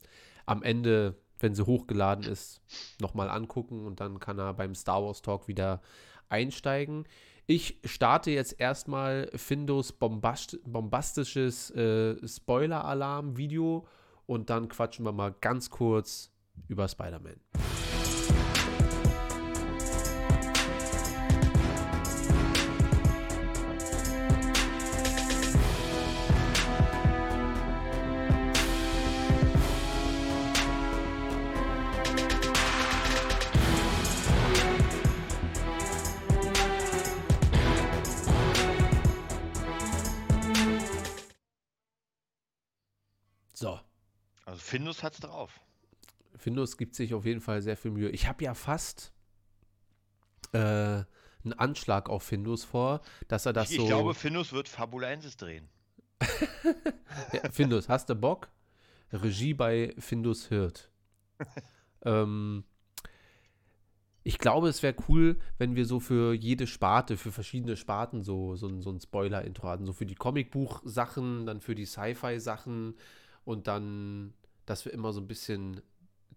am 0.46 0.62
Ende, 0.62 1.16
wenn 1.38 1.54
sie 1.54 1.66
hochgeladen 1.66 2.24
ist, 2.24 2.62
nochmal 3.00 3.28
angucken 3.28 3.84
und 3.84 4.00
dann 4.00 4.20
kann 4.20 4.38
er 4.38 4.54
beim 4.54 4.74
Star 4.74 5.04
Wars 5.04 5.20
Talk 5.20 5.48
wieder 5.48 5.82
einsteigen. 6.28 7.06
Ich 7.46 7.78
starte 7.84 8.30
jetzt 8.30 8.58
erstmal 8.58 9.30
Findus 9.34 9.92
bombast 9.92 10.58
bombastisches 10.64 11.70
äh, 11.72 12.16
Spoiler-Alarm-Video 12.26 13.86
und 14.26 14.48
dann 14.48 14.68
quatschen 14.68 15.04
wir 15.04 15.12
mal 15.12 15.34
ganz 15.40 15.68
kurz 15.68 16.30
über 16.68 16.88
Spider-Man. 16.88 17.40
Findus 44.74 45.04
hat's 45.04 45.20
drauf. 45.20 45.60
Findus 46.36 46.76
gibt 46.76 46.96
sich 46.96 47.14
auf 47.14 47.24
jeden 47.24 47.40
Fall 47.40 47.62
sehr 47.62 47.76
viel 47.76 47.92
Mühe. 47.92 48.10
Ich 48.10 48.26
habe 48.26 48.42
ja 48.42 48.54
fast 48.54 49.12
äh, 50.52 50.58
einen 50.58 51.52
Anschlag 51.56 52.08
auf 52.10 52.24
Findus 52.24 52.64
vor, 52.64 53.00
dass 53.28 53.46
er 53.46 53.52
das 53.52 53.70
ich, 53.70 53.76
so. 53.76 53.82
ich 53.82 53.88
glaube, 53.88 54.14
Findus 54.14 54.52
wird 54.52 54.68
Fabulensis 54.68 55.36
drehen. 55.36 55.68
Ja, 57.32 57.48
Findus, 57.52 57.88
hast 57.88 58.08
du 58.10 58.16
Bock? 58.16 58.48
Regie 59.12 59.54
bei 59.54 59.94
Findus 59.98 60.48
Hirt. 60.48 60.90
ähm, 62.02 62.64
ich 64.24 64.38
glaube, 64.38 64.68
es 64.68 64.82
wäre 64.82 64.96
cool, 65.08 65.38
wenn 65.58 65.76
wir 65.76 65.86
so 65.86 66.00
für 66.00 66.34
jede 66.34 66.66
Sparte, 66.66 67.16
für 67.16 67.30
verschiedene 67.30 67.76
Sparten 67.76 68.24
so, 68.24 68.56
so, 68.56 68.80
so 68.80 68.90
ein 68.90 69.00
Spoiler-Intro 69.00 69.68
hatten. 69.68 69.86
So 69.86 69.92
für 69.92 70.06
die 70.06 70.16
Comicbuch-Sachen, 70.16 71.46
dann 71.46 71.60
für 71.60 71.76
die 71.76 71.86
Sci-Fi-Sachen 71.86 72.96
und 73.44 73.68
dann, 73.68 74.34
dass 74.66 74.84
wir 74.84 74.92
immer 74.92 75.12
so 75.12 75.20
ein 75.20 75.26
bisschen 75.26 75.80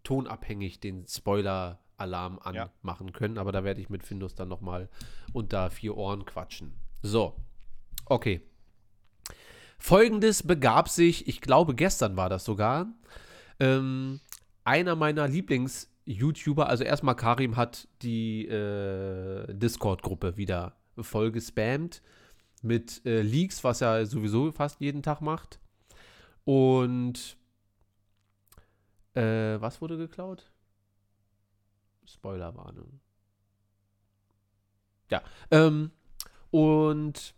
tonabhängig 0.03 0.79
den 0.79 1.05
Spoiler-Alarm 1.07 2.39
Ja. 2.53 2.69
anmachen 2.81 3.11
können. 3.13 3.37
Aber 3.37 3.51
da 3.51 3.63
werde 3.63 3.81
ich 3.81 3.89
mit 3.89 4.03
Findus 4.03 4.35
dann 4.35 4.47
nochmal 4.47 4.89
unter 5.33 5.69
vier 5.69 5.97
Ohren 5.97 6.25
quatschen. 6.25 6.73
So, 7.01 7.35
okay. 8.05 8.41
Folgendes 9.79 10.43
begab 10.43 10.89
sich, 10.89 11.27
ich 11.27 11.41
glaube 11.41 11.75
gestern 11.75 12.17
war 12.17 12.29
das 12.29 12.45
sogar, 12.45 12.87
ähm, 13.59 14.19
einer 14.63 14.95
meiner 14.95 15.27
Lieblings-YouTuber, 15.27 16.67
also 16.67 16.83
erstmal 16.83 17.15
Karim 17.15 17.55
hat 17.57 17.87
die 18.01 18.47
äh, 18.47 19.53
Discord-Gruppe 19.53 20.35
wieder 20.37 20.75
voll 20.99 21.31
gespammt 21.31 22.01
mit 22.63 23.05
äh, 23.05 23.21
Leaks, 23.21 23.63
was 23.63 23.81
er 23.81 24.05
sowieso 24.07 24.51
fast 24.51 24.81
jeden 24.81 25.03
Tag 25.03 25.21
macht. 25.21 25.59
Und 26.43 27.37
äh, 29.17 29.59
was 29.59 29.81
wurde 29.81 29.97
geklaut? 29.97 30.51
Spoilerwarnung. 32.05 32.99
Ja, 35.09 35.21
ähm, 35.51 35.91
und 36.51 37.33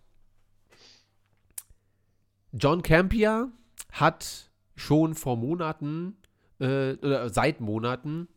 John 2.52 2.82
Campia 2.82 3.50
hat 3.92 4.50
schon 4.76 5.14
vor 5.16 5.38
Monaten, 5.38 6.18
äh, 6.60 6.94
oder 6.94 7.30
seit 7.30 7.62
Monaten, 7.62 8.28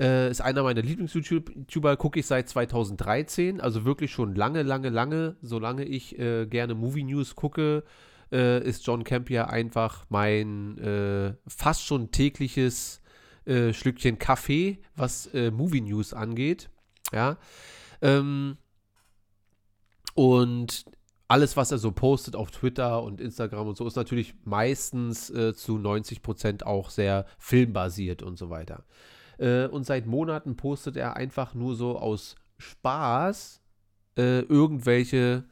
äh, 0.00 0.30
ist 0.30 0.40
einer 0.40 0.62
meiner 0.62 0.82
Lieblings-YouTuber, 0.82 1.96
gucke 1.96 2.20
ich 2.20 2.26
seit 2.26 2.48
2013, 2.48 3.60
also 3.60 3.84
wirklich 3.84 4.10
schon 4.10 4.34
lange, 4.34 4.62
lange, 4.62 4.88
lange, 4.88 5.36
solange 5.42 5.84
ich 5.84 6.18
äh, 6.18 6.46
gerne 6.46 6.74
Movie 6.74 7.04
News 7.04 7.34
gucke, 7.36 7.84
äh, 8.32 8.66
ist 8.66 8.86
John 8.86 9.04
Campia 9.04 9.44
einfach 9.46 10.04
mein 10.08 10.78
äh, 10.78 11.34
fast 11.46 11.84
schon 11.84 12.10
tägliches 12.10 13.02
äh, 13.44 13.72
Schlückchen 13.72 14.18
Kaffee, 14.18 14.78
was 14.96 15.26
äh, 15.34 15.50
Movie 15.50 15.82
News 15.82 16.14
angeht. 16.14 16.70
Ja. 17.12 17.36
Ähm, 18.00 18.56
und 20.14 20.84
alles, 21.28 21.56
was 21.56 21.72
er 21.72 21.78
so 21.78 21.92
postet 21.92 22.36
auf 22.36 22.50
Twitter 22.50 23.02
und 23.02 23.20
Instagram 23.20 23.68
und 23.68 23.76
so, 23.76 23.86
ist 23.86 23.96
natürlich 23.96 24.34
meistens 24.44 25.30
äh, 25.30 25.54
zu 25.54 25.76
90% 25.76 26.62
auch 26.64 26.90
sehr 26.90 27.26
filmbasiert 27.38 28.22
und 28.22 28.38
so 28.38 28.50
weiter. 28.50 28.84
Äh, 29.38 29.66
und 29.66 29.84
seit 29.84 30.06
Monaten 30.06 30.56
postet 30.56 30.96
er 30.96 31.16
einfach 31.16 31.54
nur 31.54 31.74
so 31.74 31.98
aus 31.98 32.36
Spaß 32.58 33.60
irgendwelche 34.14 35.44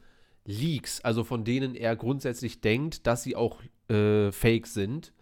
Leaks, 0.45 1.01
also 1.01 1.23
von 1.23 1.43
denen 1.43 1.75
er 1.75 1.95
grundsätzlich 1.95 2.61
denkt, 2.61 3.05
dass 3.07 3.23
sie 3.23 3.35
auch 3.35 3.61
äh, 3.89 4.31
fake 4.31 4.67
sind. 4.67 5.13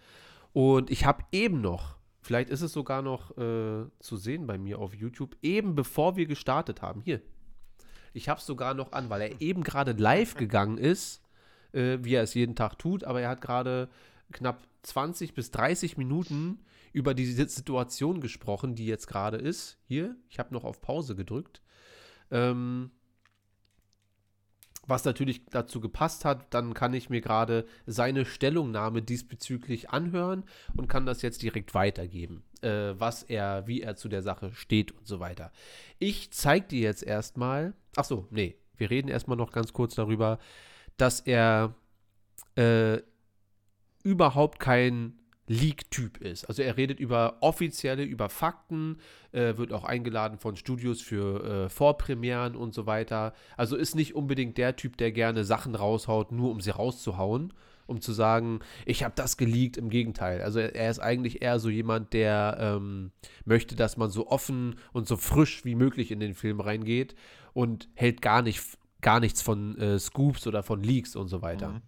Und 0.54 0.90
ich 0.90 1.06
habe 1.06 1.24
eben 1.32 1.62
noch, 1.62 1.98
vielleicht 2.22 2.50
ist 2.50 2.62
es 2.62 2.74
sogar 2.74 3.02
noch 3.02 3.32
äh, 3.38 3.86
zu 4.00 4.18
sehen 4.18 4.48
bei 4.48 4.58
mir 4.58 4.80
auf 4.80 4.94
YouTube, 4.96 5.36
eben 5.42 5.76
bevor 5.76 6.16
wir 6.16 6.26
gestartet 6.26 6.82
haben, 6.82 7.02
hier, 7.02 7.22
ich 8.14 8.28
habe 8.30 8.40
es 8.40 8.46
sogar 8.46 8.74
noch 8.74 8.92
an, 8.92 9.10
weil 9.10 9.22
er 9.22 9.42
eben 9.42 9.64
gerade 9.64 9.92
live 9.92 10.36
gegangen 10.36 10.78
ist, 10.78 11.22
äh, 11.74 12.00
wie 12.02 12.16
er 12.16 12.24
es 12.24 12.34
jeden 12.34 12.56
Tag 12.56 12.80
tut, 12.80 13.04
aber 13.04 13.22
er 13.22 13.30
hat 13.30 13.42
gerade 13.42 13.90
knapp 14.32 14.64
20 14.84 15.34
bis 15.34 15.52
30 15.52 15.98
Minuten 15.98 16.60
über 16.94 17.14
die 17.14 17.26
Si- 17.26 17.48
Situation 17.48 18.22
gesprochen, 18.22 18.74
die 18.74 18.88
jetzt 18.88 19.08
gerade 19.08 19.38
ist. 19.38 19.78
Hier, 19.86 20.16
ich 20.30 20.40
habe 20.40 20.54
noch 20.54 20.64
auf 20.64 20.82
Pause 20.82 21.16
gedrückt. 21.16 21.62
Ähm, 22.32 22.92
was 24.88 25.06
natürlich 25.06 25.46
dazu 25.46 25.80
gepasst 25.80 26.26
hat, 26.26 26.54
dann 26.54 26.74
kann 26.74 26.94
ich 26.94 27.10
mir 27.10 27.22
gerade 27.22 27.66
seine 27.86 28.26
Stellungnahme 28.26 29.02
diesbezüglich 29.02 29.90
anhören 29.90 30.44
und 30.76 30.88
kann 30.88 31.06
das 31.06 31.22
jetzt 31.22 31.42
direkt 31.44 31.74
weitergeben, 31.74 32.44
äh, 32.62 32.94
was 32.98 33.24
er, 33.24 33.68
wie 33.68 33.82
er 33.82 33.96
zu 33.96 34.10
der 34.10 34.22
Sache 34.22 34.54
steht 34.54 34.92
und 34.92 35.08
so 35.08 35.20
weiter. 35.20 35.52
Ich 36.00 36.32
zeige 36.32 36.68
dir 36.68 36.82
jetzt 36.82 37.04
erstmal, 37.04 37.74
ach 37.96 38.06
so, 38.06 38.28
nee, 38.32 38.56
wir 38.78 38.90
reden 38.90 39.10
erstmal 39.10 39.38
noch 39.38 39.52
ganz 39.52 39.74
kurz 39.74 39.96
darüber, 39.96 40.40
dass 40.98 41.20
er 41.20 41.76
äh, 42.56 43.00
überhaupt 44.04 44.60
kein 44.60 45.19
Leak-Typ 45.50 46.18
ist. 46.18 46.46
Also 46.46 46.62
er 46.62 46.78
redet 46.78 47.00
über 47.00 47.38
offizielle, 47.42 48.04
über 48.04 48.30
Fakten, 48.30 49.00
äh, 49.32 49.58
wird 49.58 49.74
auch 49.74 49.84
eingeladen 49.84 50.38
von 50.38 50.56
Studios 50.56 51.02
für 51.02 51.44
äh, 51.66 51.70
Vorpremieren 51.70 52.56
und 52.56 52.76
so 52.76 52.86
weiter. 52.86 53.34
Also 53.58 53.76
ist 53.76 53.96
nicht 53.96 54.16
unbedingt 54.16 54.60
der 54.60 54.76
Typ, 54.76 54.96
der 54.98 55.12
gerne 55.12 55.44
Sachen 55.44 55.74
raushaut, 55.74 56.32
nur 56.32 56.52
um 56.52 56.62
sie 56.62 56.70
rauszuhauen, 56.70 57.52
um 57.88 58.00
zu 58.00 58.14
sagen, 58.14 58.60
ich 58.86 59.04
habe 59.04 59.16
das 59.16 59.38
geleakt. 59.38 59.78
Im 59.78 59.90
Gegenteil. 59.90 60.44
Also 60.44 60.60
er, 60.60 60.76
er 60.76 60.92
ist 60.92 61.00
eigentlich 61.00 61.42
eher 61.42 61.60
so 61.60 61.70
jemand, 61.70 62.14
der 62.14 62.58
ähm, 62.60 63.12
möchte, 63.44 63.76
dass 63.76 63.98
man 63.98 64.12
so 64.12 64.28
offen 64.28 64.76
und 64.94 65.08
so 65.08 65.18
frisch 65.18 65.66
wie 65.66 65.76
möglich 65.76 66.12
in 66.12 66.20
den 66.20 66.36
Film 66.36 66.60
reingeht 66.60 67.16
und 67.54 67.90
hält 67.96 68.22
gar, 68.22 68.44
nicht, 68.44 68.62
gar 69.02 69.20
nichts 69.20 69.42
von 69.42 69.76
äh, 69.80 69.98
Scoops 69.98 70.46
oder 70.46 70.62
von 70.62 70.84
Leaks 70.84 71.16
und 71.16 71.28
so 71.28 71.42
weiter. 71.42 71.70
Mhm. 71.70 71.82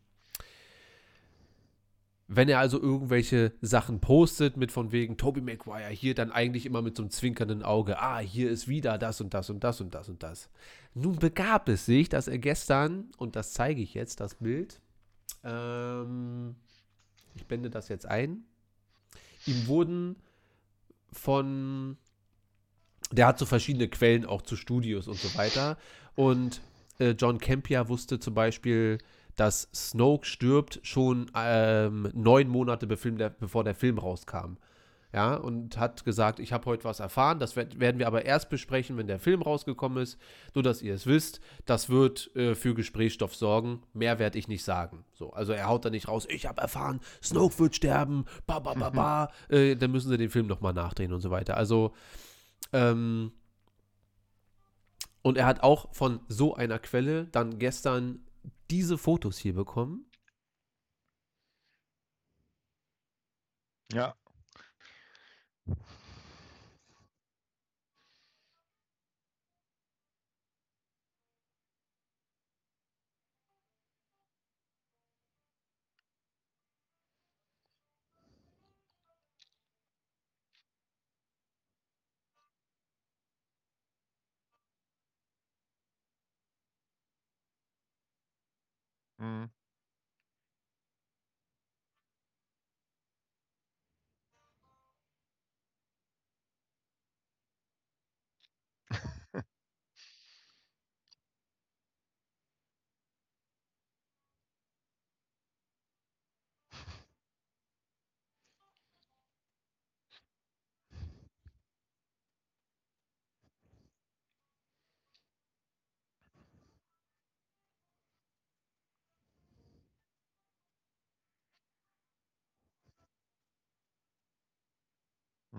Wenn 2.33 2.47
er 2.47 2.59
also 2.59 2.81
irgendwelche 2.81 3.51
Sachen 3.59 3.99
postet 3.99 4.55
mit 4.55 4.71
von 4.71 4.93
wegen 4.93 5.17
Toby 5.17 5.41
Maguire 5.41 5.89
hier, 5.89 6.15
dann 6.15 6.31
eigentlich 6.31 6.65
immer 6.65 6.81
mit 6.81 6.95
so 6.95 7.03
einem 7.03 7.09
zwinkernden 7.09 7.61
Auge, 7.61 8.01
ah, 8.01 8.19
hier 8.19 8.49
ist 8.49 8.69
wieder 8.69 8.97
das 8.97 9.19
und 9.19 9.33
das 9.33 9.49
und 9.49 9.65
das 9.65 9.81
und 9.81 9.93
das 9.93 10.07
und 10.07 10.23
das. 10.23 10.49
Nun 10.93 11.17
begab 11.17 11.67
es 11.67 11.85
sich, 11.85 12.07
dass 12.07 12.29
er 12.29 12.37
gestern, 12.37 13.11
und 13.17 13.35
das 13.35 13.51
zeige 13.51 13.81
ich 13.81 13.93
jetzt, 13.93 14.21
das 14.21 14.35
Bild, 14.35 14.79
ähm, 15.43 16.55
ich 17.35 17.45
blende 17.47 17.69
das 17.69 17.89
jetzt 17.89 18.05
ein, 18.05 18.45
ihm 19.45 19.67
wurden 19.67 20.15
von, 21.11 21.97
der 23.11 23.27
hat 23.27 23.39
so 23.39 23.45
verschiedene 23.45 23.89
Quellen 23.89 24.25
auch 24.25 24.41
zu 24.41 24.55
Studios 24.55 25.09
und 25.09 25.17
so 25.17 25.37
weiter 25.37 25.77
und 26.15 26.61
äh, 26.99 27.09
John 27.09 27.39
Campia 27.39 27.89
wusste 27.89 28.21
zum 28.21 28.35
Beispiel, 28.35 28.99
dass 29.35 29.69
Snoke 29.73 30.25
stirbt, 30.25 30.79
schon 30.83 31.31
ähm, 31.35 32.09
neun 32.13 32.47
Monate 32.47 32.87
bevor 32.87 33.11
der, 33.11 33.29
bevor 33.29 33.63
der 33.63 33.75
Film 33.75 33.97
rauskam. 33.97 34.57
Ja, 35.13 35.35
und 35.35 35.77
hat 35.77 36.05
gesagt, 36.05 36.39
ich 36.39 36.53
habe 36.53 36.65
heute 36.67 36.85
was 36.85 37.01
erfahren, 37.01 37.37
das 37.37 37.57
werden 37.57 37.99
wir 37.99 38.07
aber 38.07 38.23
erst 38.23 38.49
besprechen, 38.49 38.95
wenn 38.95 39.07
der 39.07 39.19
Film 39.19 39.41
rausgekommen 39.41 40.01
ist. 40.01 40.17
Nur, 40.55 40.63
dass 40.63 40.81
ihr 40.81 40.93
es 40.93 41.05
wisst, 41.05 41.41
das 41.65 41.89
wird 41.89 42.33
äh, 42.37 42.55
für 42.55 42.73
Gesprächsstoff 42.73 43.35
sorgen. 43.35 43.83
Mehr 43.93 44.19
werde 44.19 44.39
ich 44.39 44.47
nicht 44.47 44.63
sagen. 44.63 45.03
So, 45.13 45.33
also 45.33 45.51
er 45.51 45.67
haut 45.67 45.83
da 45.83 45.89
nicht 45.89 46.07
raus, 46.07 46.27
ich 46.29 46.45
habe 46.45 46.61
erfahren, 46.61 47.01
Snoke 47.21 47.59
wird 47.59 47.75
sterben, 47.75 48.23
ba, 48.47 48.59
ba, 48.59 48.73
ba, 48.73 48.89
ba. 48.89 49.31
Äh, 49.49 49.75
dann 49.75 49.91
müssen 49.91 50.09
sie 50.09 50.17
den 50.17 50.29
Film 50.29 50.47
nochmal 50.47 50.73
nachdrehen 50.73 51.11
und 51.11 51.19
so 51.19 51.29
weiter. 51.29 51.57
Also, 51.57 51.91
ähm, 52.71 53.33
und 55.23 55.37
er 55.37 55.45
hat 55.45 55.61
auch 55.61 55.93
von 55.93 56.21
so 56.29 56.55
einer 56.55 56.79
Quelle 56.79 57.25
dann 57.25 57.59
gestern 57.59 58.21
diese 58.71 58.97
Fotos 58.97 59.37
hier 59.37 59.53
bekommen. 59.53 60.09
Ja. 63.91 64.15
Mhm. 89.21 89.60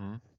Mhm. 0.03 0.32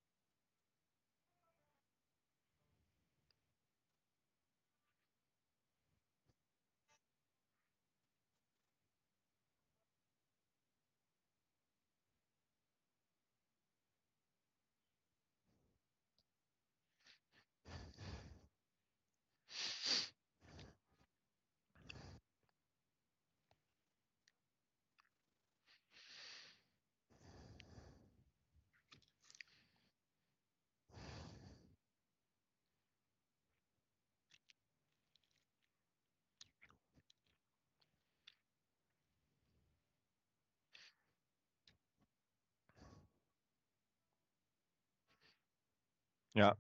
Ja. 46.36 46.56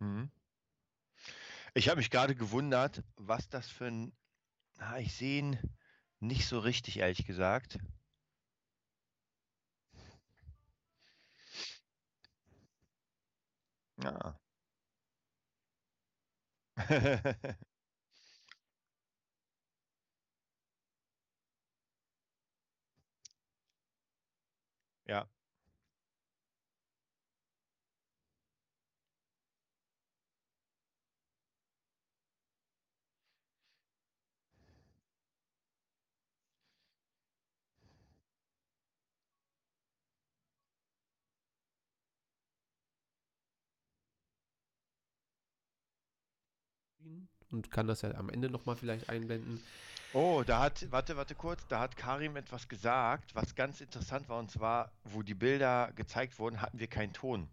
Mhm. 0.00 0.28
Ich 1.72 1.88
habe 1.88 1.96
mich 1.98 2.10
gerade 2.10 2.34
gewundert, 2.34 3.02
was 3.16 3.48
das 3.48 3.68
für 3.70 3.86
ein. 3.86 4.12
Na, 4.78 4.98
ich 5.00 5.14
sehe 5.14 5.40
ihn 5.40 5.58
nicht 6.20 6.46
so 6.48 6.58
richtig, 6.60 6.98
ehrlich 6.98 7.26
gesagt. 7.26 7.78
Ja. 13.96 14.38
Ja. 25.08 25.28
und 47.50 47.70
kann 47.70 47.86
das 47.86 48.02
ja 48.02 48.14
am 48.14 48.28
Ende 48.30 48.50
nochmal 48.50 48.76
vielleicht 48.76 49.08
einblenden. 49.08 49.60
Oh, 50.14 50.42
da 50.46 50.60
hat, 50.60 50.90
warte, 50.90 51.16
warte 51.16 51.34
kurz, 51.34 51.66
da 51.68 51.80
hat 51.80 51.96
Karim 51.96 52.36
etwas 52.36 52.68
gesagt, 52.68 53.34
was 53.34 53.54
ganz 53.54 53.80
interessant 53.80 54.28
war, 54.28 54.38
und 54.38 54.50
zwar, 54.50 54.90
wo 55.04 55.22
die 55.22 55.34
Bilder 55.34 55.92
gezeigt 55.94 56.38
wurden, 56.38 56.62
hatten 56.62 56.78
wir 56.78 56.86
keinen 56.86 57.12
Ton. 57.12 57.48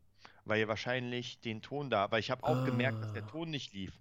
Weil 0.45 0.59
ihr 0.59 0.67
wahrscheinlich 0.67 1.41
den 1.41 1.61
Ton 1.61 1.89
da, 1.89 2.09
weil 2.11 2.19
ich 2.19 2.31
habe 2.31 2.43
auch 2.43 2.63
gemerkt, 2.65 3.01
dass 3.01 3.13
der 3.13 3.23
Ah. 3.23 3.27
Ton 3.27 3.49
nicht 3.49 3.73
lief. 3.73 3.99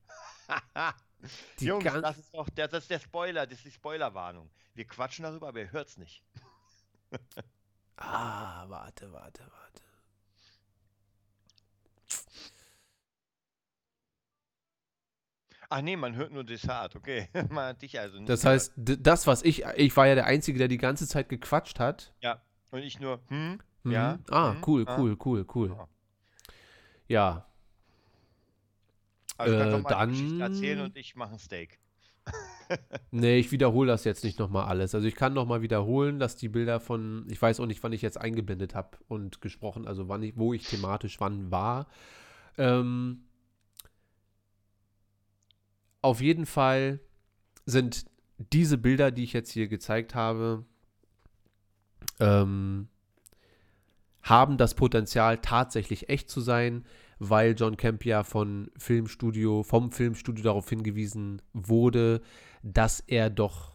Die 1.59 1.64
Jungs, 1.66 1.84
das 1.84 2.18
ist 2.18 2.34
doch 2.34 2.50
der, 2.50 2.68
das 2.68 2.84
ist 2.84 2.90
der 2.90 2.98
Spoiler, 2.98 3.46
das 3.46 3.57
ist 3.59 3.64
die 3.64 3.70
Spoilerwarnung. 3.70 4.50
Wir 4.74 4.86
quatschen 4.86 5.22
darüber, 5.22 5.48
aber 5.48 5.61
ihr 5.61 5.72
hört's 5.72 5.96
nicht. 5.96 6.22
Ah, 7.96 8.64
warte, 8.68 9.12
warte, 9.12 9.40
warte. 9.42 9.82
Ach 15.70 15.80
nee, 15.82 15.96
man 15.96 16.14
hört 16.14 16.32
nur 16.32 16.44
Desart, 16.44 16.94
okay. 16.96 17.28
man 17.50 17.68
hat 17.68 17.82
dich 17.82 17.98
also 17.98 18.18
nicht 18.18 18.28
Das 18.28 18.44
heißt, 18.44 18.72
das, 18.76 19.26
was 19.26 19.42
ich, 19.42 19.64
ich 19.76 19.96
war 19.96 20.06
ja 20.06 20.14
der 20.14 20.26
Einzige, 20.26 20.58
der 20.58 20.68
die 20.68 20.78
ganze 20.78 21.06
Zeit 21.08 21.28
gequatscht 21.28 21.78
hat. 21.80 22.12
Ja, 22.20 22.40
und 22.70 22.80
ich 22.80 23.00
nur, 23.00 23.20
hm, 23.28 23.58
Mhm. 23.82 23.92
ja. 23.92 24.18
Ah, 24.30 24.52
hm, 24.54 24.62
cool, 24.66 24.84
ah. 24.86 24.98
cool, 24.98 25.16
cool, 25.24 25.46
cool. 25.54 25.68
Ja. 25.68 25.88
Ja, 27.06 27.46
Also 29.36 29.56
kannst 29.58 29.74
Äh, 29.74 29.76
du 29.76 29.82
mal 29.82 30.06
die 30.06 30.10
Geschichte 30.12 30.38
dann- 30.38 30.52
erzählen 30.52 30.80
und 30.80 30.96
ich 30.96 31.16
mache 31.16 31.32
ein 31.32 31.38
Steak. 31.38 31.78
nee, 33.10 33.36
ich 33.38 33.50
wiederhole 33.52 33.88
das 33.88 34.04
jetzt 34.04 34.24
nicht 34.24 34.38
nochmal 34.38 34.64
alles. 34.66 34.94
Also 34.94 35.06
ich 35.06 35.14
kann 35.16 35.34
nochmal 35.34 35.60
wiederholen, 35.60 36.18
dass 36.18 36.36
die 36.36 36.48
Bilder 36.48 36.80
von, 36.80 37.26
ich 37.28 37.40
weiß 37.42 37.60
auch 37.60 37.66
nicht, 37.66 37.82
wann 37.82 37.92
ich 37.92 38.00
jetzt 38.00 38.18
eingeblendet 38.18 38.74
habe 38.74 38.96
und 39.08 39.40
gesprochen, 39.42 39.86
also 39.86 40.08
wann 40.08 40.22
ich, 40.22 40.36
wo 40.38 40.54
ich 40.54 40.66
thematisch 40.66 41.20
wann 41.20 41.50
war. 41.50 41.86
Ähm, 42.56 43.24
auf 46.05 46.20
jeden 46.20 46.44
Fall 46.44 47.00
sind 47.64 48.05
diese 48.52 48.76
Bilder, 48.76 49.11
die 49.11 49.24
ich 49.24 49.32
jetzt 49.32 49.50
hier 49.50 49.68
gezeigt 49.68 50.14
habe, 50.14 50.66
ähm, 52.20 52.88
haben 54.22 54.59
das 54.59 54.74
Potenzial, 54.74 55.38
tatsächlich 55.38 56.11
echt 56.11 56.28
zu 56.28 56.42
sein, 56.42 56.84
weil 57.18 57.55
John 57.57 57.78
Camp 57.78 58.05
ja 58.05 58.22
von 58.22 58.70
Filmstudio, 58.76 59.62
vom 59.62 59.92
Filmstudio 59.92 60.44
darauf 60.44 60.68
hingewiesen 60.68 61.40
wurde, 61.55 62.20
dass 62.62 63.00
er 63.00 63.30
doch 63.30 63.72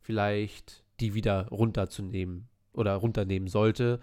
vielleicht 0.00 0.82
die 1.00 1.12
wieder 1.12 1.48
runterzunehmen 1.48 2.48
oder 2.72 2.94
runternehmen 2.94 3.48
sollte, 3.48 4.00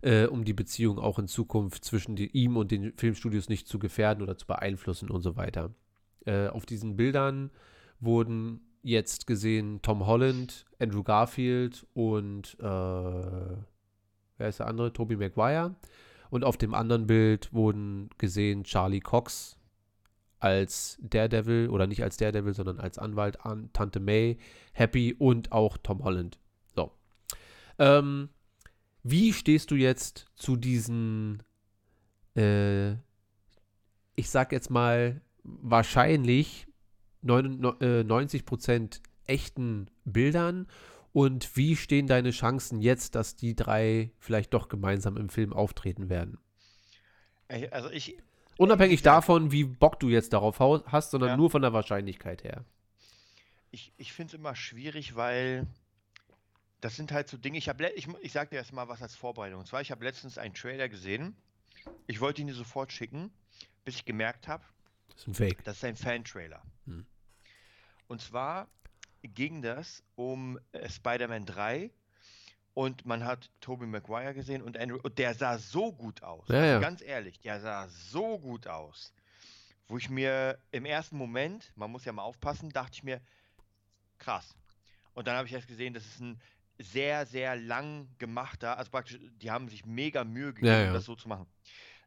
äh, 0.00 0.26
um 0.26 0.44
die 0.44 0.54
Beziehung 0.54 0.98
auch 0.98 1.20
in 1.20 1.28
Zukunft 1.28 1.84
zwischen 1.84 2.16
die, 2.16 2.30
ihm 2.32 2.56
und 2.56 2.72
den 2.72 2.94
Filmstudios 2.96 3.48
nicht 3.48 3.68
zu 3.68 3.78
gefährden 3.78 4.24
oder 4.24 4.36
zu 4.36 4.46
beeinflussen 4.46 5.08
und 5.08 5.22
so 5.22 5.36
weiter. 5.36 5.72
Äh, 6.26 6.48
auf 6.48 6.66
diesen 6.66 6.96
Bildern 6.96 7.50
wurden 8.00 8.60
jetzt 8.82 9.26
gesehen 9.26 9.80
Tom 9.82 10.06
Holland, 10.06 10.66
Andrew 10.78 11.02
Garfield 11.02 11.86
und 11.94 12.56
äh, 12.60 12.62
wer 12.62 14.48
ist 14.48 14.58
der 14.58 14.66
andere? 14.66 14.92
Tobey 14.92 15.16
Maguire. 15.16 15.74
Und 16.30 16.44
auf 16.44 16.56
dem 16.56 16.74
anderen 16.74 17.06
Bild 17.06 17.52
wurden 17.52 18.08
gesehen 18.18 18.64
Charlie 18.64 19.00
Cox 19.00 19.58
als 20.40 20.98
Daredevil 21.00 21.68
oder 21.68 21.86
nicht 21.86 22.02
als 22.02 22.16
Daredevil, 22.16 22.54
sondern 22.54 22.80
als 22.80 22.98
Anwalt 22.98 23.44
an 23.44 23.70
Tante 23.72 24.00
May, 24.00 24.38
Happy 24.72 25.14
und 25.16 25.52
auch 25.52 25.76
Tom 25.76 26.02
Holland. 26.02 26.38
So. 26.74 26.90
Ähm, 27.78 28.28
wie 29.04 29.32
stehst 29.32 29.70
du 29.70 29.76
jetzt 29.76 30.26
zu 30.34 30.56
diesen, 30.56 31.42
äh, 32.34 32.92
ich 34.16 34.30
sag 34.30 34.52
jetzt 34.52 34.70
mal, 34.70 35.20
wahrscheinlich 35.42 36.66
90% 37.24 38.96
äh, 38.96 39.00
echten 39.26 39.90
Bildern 40.04 40.66
und 41.12 41.56
wie 41.56 41.76
stehen 41.76 42.06
deine 42.06 42.30
Chancen 42.30 42.80
jetzt, 42.80 43.14
dass 43.14 43.36
die 43.36 43.54
drei 43.54 44.10
vielleicht 44.18 44.54
doch 44.54 44.68
gemeinsam 44.68 45.16
im 45.16 45.28
Film 45.28 45.52
auftreten 45.52 46.08
werden? 46.08 46.38
Also 47.70 47.90
ich. 47.90 48.16
Unabhängig 48.56 48.94
ich 48.94 49.02
davon, 49.02 49.52
wie 49.52 49.64
Bock 49.64 50.00
du 50.00 50.08
jetzt 50.08 50.32
darauf 50.32 50.58
hast, 50.60 51.10
sondern 51.10 51.30
ja. 51.30 51.36
nur 51.36 51.50
von 51.50 51.62
der 51.62 51.72
Wahrscheinlichkeit 51.72 52.44
her. 52.44 52.64
Ich, 53.70 53.92
ich 53.96 54.12
finde 54.12 54.34
es 54.34 54.34
immer 54.34 54.54
schwierig, 54.54 55.16
weil 55.16 55.66
das 56.80 56.96
sind 56.96 57.12
halt 57.12 57.28
so 57.28 57.36
Dinge. 57.36 57.58
Ich, 57.58 57.68
ich, 57.68 58.08
ich 58.20 58.32
sage 58.32 58.50
dir 58.50 58.56
erst 58.56 58.72
mal 58.72 58.88
was 58.88 59.02
als 59.02 59.14
Vorbereitung. 59.14 59.60
Und 59.60 59.66
zwar, 59.66 59.80
ich 59.80 59.90
habe 59.90 60.04
letztens 60.04 60.38
einen 60.38 60.54
Trailer 60.54 60.88
gesehen. 60.88 61.36
Ich 62.06 62.20
wollte 62.20 62.42
ihn 62.42 62.46
dir 62.46 62.54
sofort 62.54 62.92
schicken, 62.92 63.30
bis 63.84 63.96
ich 63.96 64.04
gemerkt 64.04 64.48
habe, 64.48 64.64
ist 65.22 65.28
ein 65.28 65.34
Fake. 65.34 65.64
Das 65.64 65.76
ist 65.76 65.84
ein 65.84 65.96
Fan-Trailer. 65.96 66.62
Hm. 66.86 67.06
Und 68.08 68.20
zwar 68.20 68.68
ging 69.22 69.62
das 69.62 70.02
um 70.16 70.58
äh, 70.72 70.88
Spider-Man 70.88 71.46
3 71.46 71.90
und 72.74 73.06
man 73.06 73.24
hat 73.24 73.50
Tobey 73.60 73.86
Maguire 73.86 74.34
gesehen 74.34 74.62
und 74.62 74.76
Andrew 74.78 74.98
und 75.02 75.18
der 75.18 75.34
sah 75.34 75.58
so 75.58 75.92
gut 75.92 76.22
aus. 76.22 76.48
Ja, 76.48 76.64
ja. 76.64 76.78
Ganz 76.80 77.02
ehrlich, 77.02 77.38
der 77.40 77.60
sah 77.60 77.88
so 77.88 78.38
gut 78.38 78.66
aus. 78.66 79.12
Wo 79.88 79.98
ich 79.98 80.08
mir 80.08 80.58
im 80.70 80.84
ersten 80.84 81.16
Moment, 81.16 81.72
man 81.76 81.90
muss 81.90 82.04
ja 82.04 82.12
mal 82.12 82.22
aufpassen, 82.22 82.70
dachte 82.70 82.92
ich 82.94 83.02
mir, 83.02 83.20
krass. 84.18 84.54
Und 85.14 85.26
dann 85.26 85.36
habe 85.36 85.46
ich 85.46 85.52
erst 85.52 85.68
gesehen, 85.68 85.92
das 85.92 86.06
ist 86.06 86.20
ein 86.20 86.40
sehr, 86.78 87.26
sehr 87.26 87.56
lang 87.56 88.08
gemachter, 88.18 88.78
also 88.78 88.90
praktisch, 88.90 89.18
die 89.40 89.50
haben 89.50 89.68
sich 89.68 89.84
mega 89.84 90.24
Mühe 90.24 90.54
gegeben, 90.54 90.86
ja, 90.86 90.92
das 90.92 91.04
so 91.04 91.14
zu 91.14 91.28
machen. 91.28 91.46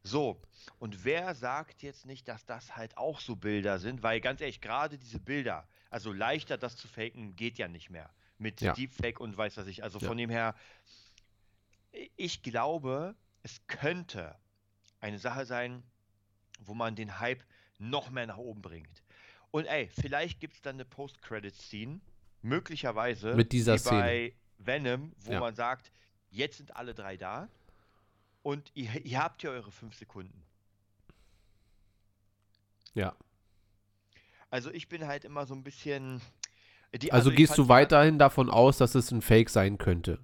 So, 0.06 0.40
und 0.78 1.04
wer 1.04 1.34
sagt 1.34 1.82
jetzt 1.82 2.06
nicht, 2.06 2.28
dass 2.28 2.46
das 2.46 2.76
halt 2.76 2.96
auch 2.96 3.18
so 3.18 3.34
Bilder 3.34 3.80
sind? 3.80 4.04
Weil 4.04 4.20
ganz 4.20 4.40
ehrlich, 4.40 4.60
gerade 4.60 4.98
diese 4.98 5.18
Bilder, 5.18 5.66
also 5.90 6.12
leichter 6.12 6.56
das 6.56 6.76
zu 6.76 6.86
faken, 6.86 7.34
geht 7.34 7.58
ja 7.58 7.66
nicht 7.66 7.90
mehr. 7.90 8.08
Mit 8.38 8.60
ja. 8.60 8.72
Deepfake 8.72 9.18
und 9.18 9.36
weiß 9.36 9.56
was 9.56 9.66
ich. 9.66 9.82
Also 9.82 9.98
ja. 9.98 10.06
von 10.06 10.16
dem 10.16 10.30
her, 10.30 10.54
ich 12.16 12.42
glaube, 12.42 13.16
es 13.42 13.66
könnte 13.66 14.36
eine 15.00 15.18
Sache 15.18 15.44
sein, 15.44 15.82
wo 16.60 16.74
man 16.74 16.94
den 16.94 17.18
Hype 17.18 17.42
noch 17.78 18.10
mehr 18.10 18.26
nach 18.26 18.38
oben 18.38 18.62
bringt. 18.62 19.02
Und 19.50 19.66
ey, 19.66 19.88
vielleicht 19.88 20.38
gibt 20.38 20.54
es 20.54 20.62
dann 20.62 20.76
eine 20.76 20.84
Post-Credit-Scene, 20.84 22.00
möglicherweise 22.42 23.34
mit 23.34 23.52
dieser 23.52 23.74
wie 23.74 23.78
Szene. 23.78 24.00
bei 24.00 24.36
Venom, 24.58 25.12
wo 25.18 25.32
ja. 25.32 25.40
man 25.40 25.54
sagt, 25.54 25.90
jetzt 26.30 26.58
sind 26.58 26.76
alle 26.76 26.94
drei 26.94 27.16
da 27.16 27.48
und 28.46 28.70
ihr, 28.74 29.04
ihr 29.04 29.18
habt 29.20 29.42
ja 29.42 29.50
eure 29.50 29.72
fünf 29.72 29.96
Sekunden. 29.96 30.44
Ja. 32.94 33.16
Also 34.50 34.70
ich 34.70 34.88
bin 34.88 35.04
halt 35.08 35.24
immer 35.24 35.46
so 35.46 35.54
ein 35.56 35.64
bisschen. 35.64 36.20
Also, 36.92 37.10
also 37.10 37.30
gehst 37.32 37.58
du 37.58 37.66
weiterhin 37.68 38.20
davon 38.20 38.48
aus, 38.48 38.78
dass 38.78 38.94
es 38.94 39.10
ein 39.10 39.20
Fake 39.20 39.50
sein 39.50 39.78
könnte? 39.78 40.20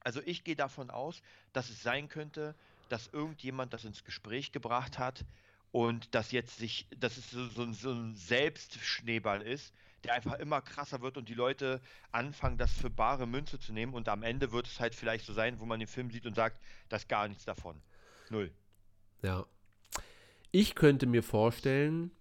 Also 0.00 0.22
ich 0.24 0.42
gehe 0.42 0.56
davon 0.56 0.88
aus, 0.88 1.20
dass 1.52 1.68
es 1.68 1.82
sein 1.82 2.08
könnte, 2.08 2.54
dass 2.88 3.08
irgendjemand 3.08 3.74
das 3.74 3.84
ins 3.84 4.04
Gespräch 4.04 4.50
gebracht 4.50 4.98
hat 4.98 5.26
und 5.72 6.14
dass 6.14 6.32
jetzt 6.32 6.58
sich, 6.58 6.86
dass 6.98 7.16
es 7.16 7.30
so, 7.30 7.46
so, 7.48 7.72
so 7.72 7.92
ein 7.92 8.14
Selbstschneeball 8.14 9.42
ist, 9.42 9.74
der 10.04 10.14
einfach 10.14 10.34
immer 10.34 10.60
krasser 10.60 11.00
wird 11.00 11.16
und 11.16 11.28
die 11.28 11.34
Leute 11.34 11.80
anfangen, 12.12 12.56
das 12.58 12.72
für 12.72 12.90
bare 12.90 13.26
Münze 13.26 13.58
zu 13.58 13.72
nehmen 13.72 13.94
und 13.94 14.08
am 14.08 14.22
Ende 14.22 14.52
wird 14.52 14.66
es 14.66 14.80
halt 14.80 14.94
vielleicht 14.94 15.26
so 15.26 15.32
sein, 15.32 15.58
wo 15.60 15.66
man 15.66 15.80
den 15.80 15.88
Film 15.88 16.10
sieht 16.10 16.26
und 16.26 16.34
sagt, 16.34 16.60
das 16.88 17.08
gar 17.08 17.28
nichts 17.28 17.44
davon. 17.44 17.80
Null. 18.30 18.52
Ja. 19.22 19.46
Ich 20.50 20.74
könnte 20.74 21.06
mir 21.06 21.22
vorstellen, 21.22 22.12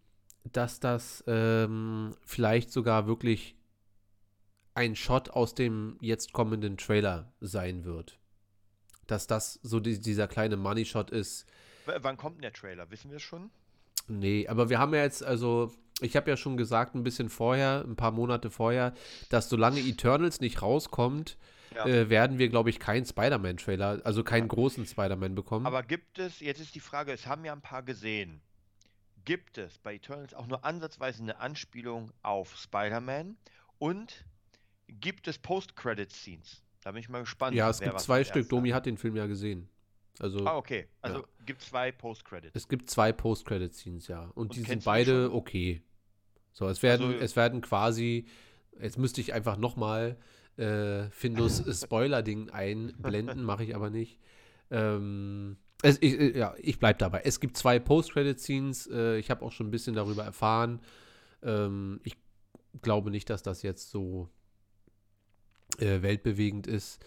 dass 0.43 0.80
das 0.80 1.24
ähm, 1.28 2.16
vielleicht 2.26 2.72
sogar 2.72 3.08
wirklich 3.08 3.56
ein 4.74 4.95
Shot 4.95 5.30
aus 5.32 5.56
dem 5.56 5.98
jetzt 6.02 6.34
kommenden 6.34 6.78
Trailer 6.78 7.34
sein 7.41 7.84
wird. 7.84 8.20
Dass 9.08 9.28
das 9.28 9.60
so 9.64 9.80
die, 9.80 10.00
dieser 10.00 10.28
kleine 10.28 10.58
Money-Shot 10.58 11.10
ist. 11.12 11.45
W 11.88 11.99
wann 12.01 12.17
kommt 12.17 12.38
denn 12.38 12.41
der 12.43 12.53
Trailer? 12.53 12.89
Wissen 12.91 13.09
wir 13.09 13.17
es 13.17 13.23
schon? 13.23 13.49
Nee, 14.07 14.47
aber 14.47 14.69
wir 14.69 14.79
haben 14.79 14.93
ja 14.93 15.01
jetzt, 15.01 15.23
also 15.23 15.73
ich 15.99 16.15
habe 16.15 16.29
ja 16.29 16.38
schon 16.38 16.57
gesagt, 16.57 16.95
ein 16.95 17.03
bisschen 17.03 17.29
vorher, 17.29 17.83
ein 17.85 17.95
paar 17.95 18.11
Monate 18.11 18.49
vorher, 18.49 18.93
dass 19.29 19.49
solange 19.49 19.79
Eternals 19.79 20.39
nicht 20.39 20.61
rauskommt, 20.61 21.38
ja. 21.75 21.85
äh, 21.85 22.09
werden 22.09 22.38
wir, 22.38 22.49
glaube 22.49 22.69
ich, 22.69 22.79
keinen 22.79 23.05
Spider-Man-Trailer, 23.05 24.01
also 24.03 24.23
keinen 24.23 24.43
ja. 24.43 24.47
großen 24.47 24.85
Spider-Man 24.85 25.35
bekommen. 25.35 25.65
Aber 25.65 25.83
gibt 25.83 26.19
es, 26.19 26.39
jetzt 26.39 26.61
ist 26.61 26.75
die 26.75 26.79
Frage, 26.79 27.11
es 27.11 27.27
haben 27.27 27.43
ja 27.43 27.53
ein 27.53 27.61
paar 27.61 27.83
gesehen, 27.83 28.41
gibt 29.25 29.57
es 29.57 29.77
bei 29.79 29.95
Eternals 29.95 30.33
auch 30.33 30.47
nur 30.47 30.63
ansatzweise 30.63 31.21
eine 31.21 31.39
Anspielung 31.39 32.11
auf 32.23 32.55
Spider-Man 32.55 33.35
und 33.77 34.25
gibt 34.88 35.27
es 35.27 35.38
Post-Credit-Scenes? 35.38 36.63
Da 36.83 36.91
bin 36.91 37.01
ich 37.01 37.09
mal 37.09 37.19
gespannt. 37.19 37.55
Ja, 37.55 37.69
es 37.69 37.81
gibt 37.81 37.99
zwei 37.99 38.23
Stück. 38.23 38.47
Domi 38.47 38.69
hat 38.69 38.85
den 38.85 38.97
Film 38.97 39.17
ja 39.17 39.25
gesehen. 39.25 39.67
Also, 40.20 40.45
ah, 40.45 40.57
okay. 40.57 40.88
Also 41.01 41.20
ja. 41.20 41.26
gibt 41.45 41.61
es 41.61 41.70
zwei 41.70 41.91
Post-Credits. 41.91 42.55
Es 42.55 42.68
gibt 42.68 42.89
zwei 42.89 43.11
Post-Credit-Scenes, 43.11 44.07
ja. 44.07 44.24
Und, 44.24 44.36
Und 44.36 44.55
die 44.55 44.63
sind 44.63 44.84
beide 44.84 45.32
okay. 45.34 45.84
So, 46.51 46.68
es 46.68 46.82
werden, 46.82 47.07
also, 47.07 47.20
es 47.20 47.36
werden 47.36 47.61
quasi, 47.61 48.26
jetzt 48.80 48.97
müsste 48.97 49.22
ich 49.22 49.34
einfach 49.34 49.57
nochmal 49.57 50.18
äh, 50.57 51.09
Findus 51.11 51.63
Spoiler-Ding 51.84 52.49
einblenden, 52.49 53.43
mache 53.43 53.63
ich 53.63 53.76
aber 53.76 53.89
nicht. 53.89 54.20
Ähm, 54.72 55.57
es, 55.84 56.01
ich, 56.01 56.20
äh, 56.20 56.38
ja, 56.38 56.55
ich 56.57 56.80
bleibe 56.80 56.97
dabei. 56.97 57.22
Es 57.24 57.39
gibt 57.39 57.57
zwei 57.57 57.80
Post-Credit-Scenes. 57.80 58.88
Äh, 58.88 59.18
ich 59.18 59.30
habe 59.30 59.45
auch 59.45 59.51
schon 59.51 59.68
ein 59.68 59.72
bisschen 59.72 59.95
darüber 59.95 60.24
erfahren. 60.24 60.82
Ähm, 61.43 61.99
ich 62.03 62.18
glaube 62.82 63.11
nicht, 63.11 63.30
dass 63.30 63.43
das 63.43 63.61
jetzt 63.61 63.91
so 63.91 64.30
äh, 65.78 66.01
weltbewegend 66.01 66.65
ist. 66.65 67.03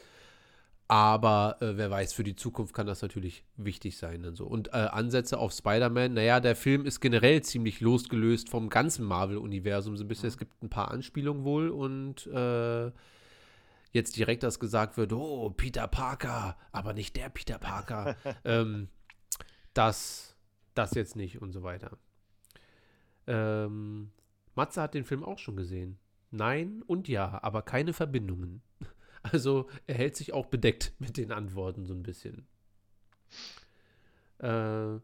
Aber 0.91 1.57
äh, 1.61 1.77
wer 1.77 1.89
weiß, 1.89 2.15
für 2.15 2.25
die 2.25 2.35
Zukunft 2.35 2.75
kann 2.75 2.89
das 2.89 3.01
natürlich 3.01 3.45
wichtig 3.57 3.97
sein. 3.97 4.25
Und, 4.25 4.35
so. 4.35 4.45
und 4.45 4.75
äh, 4.75 4.89
Ansätze 4.91 5.39
auf 5.39 5.53
Spider-Man, 5.53 6.15
naja, 6.15 6.41
der 6.41 6.57
Film 6.57 6.85
ist 6.85 6.99
generell 6.99 7.43
ziemlich 7.43 7.81
losgelöst 7.81 8.49
vom 8.49 8.69
ganzen 8.69 9.05
Marvel-Universum. 9.05 9.97
So 9.97 10.03
ein 10.03 10.09
bisschen, 10.09 10.25
mhm. 10.25 10.31
es 10.31 10.39
gibt 10.39 10.61
ein 10.65 10.69
paar 10.69 10.91
Anspielungen 10.91 11.45
wohl 11.45 11.69
und 11.69 12.27
äh, 12.27 12.91
jetzt 13.93 14.17
direkt, 14.17 14.43
dass 14.43 14.59
gesagt 14.59 14.97
wird, 14.97 15.13
oh, 15.13 15.51
Peter 15.51 15.87
Parker, 15.87 16.57
aber 16.73 16.93
nicht 16.93 17.15
der 17.15 17.29
Peter 17.29 17.61
Parker. 17.61 18.17
ähm, 18.45 18.89
das, 19.75 20.35
das 20.75 20.93
jetzt 20.95 21.15
nicht 21.15 21.41
und 21.41 21.53
so 21.53 21.63
weiter. 21.63 21.99
Ähm, 23.29 24.11
Matze 24.57 24.83
hat 24.83 24.95
den 24.95 25.05
Film 25.05 25.23
auch 25.23 25.39
schon 25.39 25.55
gesehen. 25.55 26.01
Nein 26.33 26.83
und 26.85 27.07
ja, 27.07 27.39
aber 27.45 27.63
keine 27.63 27.93
Verbindungen. 27.93 28.61
Also 29.23 29.69
er 29.87 29.97
hält 29.97 30.17
sich 30.17 30.33
auch 30.33 30.47
bedeckt 30.47 30.93
mit 30.99 31.17
den 31.17 31.33
Antworten 31.33 31.85
so 31.85 31.95
ein 31.95 32.03
bisschen. 32.03 32.47
Äh, 34.39 34.99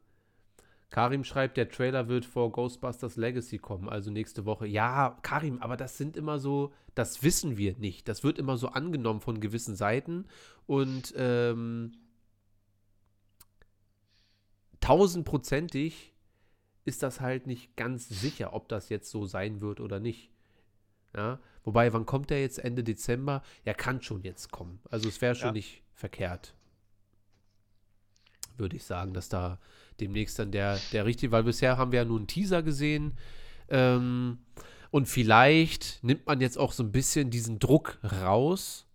Karim 0.90 1.24
schreibt, 1.24 1.56
der 1.56 1.68
Trailer 1.68 2.08
wird 2.08 2.24
vor 2.24 2.52
Ghostbusters 2.52 3.16
Legacy 3.16 3.58
kommen, 3.58 3.88
also 3.88 4.10
nächste 4.10 4.46
Woche. 4.46 4.66
Ja, 4.66 5.18
Karim, 5.22 5.60
aber 5.60 5.76
das 5.76 5.98
sind 5.98 6.16
immer 6.16 6.38
so, 6.38 6.72
das 6.94 7.22
wissen 7.22 7.58
wir 7.58 7.76
nicht. 7.76 8.08
Das 8.08 8.24
wird 8.24 8.38
immer 8.38 8.56
so 8.56 8.68
angenommen 8.68 9.20
von 9.20 9.40
gewissen 9.40 9.76
Seiten 9.76 10.26
und 10.66 11.12
ähm, 11.16 11.92
tausendprozentig 14.80 16.14
ist 16.84 17.02
das 17.02 17.20
halt 17.20 17.46
nicht 17.46 17.76
ganz 17.76 18.08
sicher, 18.08 18.54
ob 18.54 18.68
das 18.68 18.88
jetzt 18.88 19.10
so 19.10 19.26
sein 19.26 19.60
wird 19.60 19.80
oder 19.80 19.98
nicht. 19.98 20.30
Ja, 21.14 21.40
wobei, 21.66 21.92
wann 21.92 22.06
kommt 22.06 22.30
der 22.30 22.40
jetzt? 22.40 22.58
Ende 22.58 22.82
Dezember? 22.82 23.42
Er 23.66 23.74
kann 23.74 24.00
schon 24.00 24.22
jetzt 24.22 24.50
kommen. 24.50 24.80
Also 24.90 25.10
es 25.10 25.20
wäre 25.20 25.34
schon 25.34 25.48
Ja. 25.48 25.52
nicht 25.52 25.82
verkehrt. 25.92 26.54
Würde 28.56 28.76
ich 28.76 28.84
sagen, 28.84 29.12
dass 29.12 29.28
da 29.28 29.58
demnächst 30.00 30.38
dann 30.38 30.50
der, 30.50 30.78
der 30.92 31.04
richtige, 31.04 31.30
weil 31.32 31.42
bisher 31.42 31.76
haben 31.76 31.92
wir 31.92 31.98
ja 32.00 32.04
nur 32.06 32.16
einen 32.18 32.26
Teaser 32.26 32.62
gesehen. 32.62 33.12
Ähm, 33.68 34.38
und 34.90 35.06
vielleicht 35.08 36.02
nimmt 36.02 36.26
man 36.26 36.40
jetzt 36.40 36.56
auch 36.56 36.72
so 36.72 36.82
ein 36.82 36.92
bisschen 36.92 37.28
diesen 37.28 37.58
Druck 37.58 37.98
raus. 38.22 38.86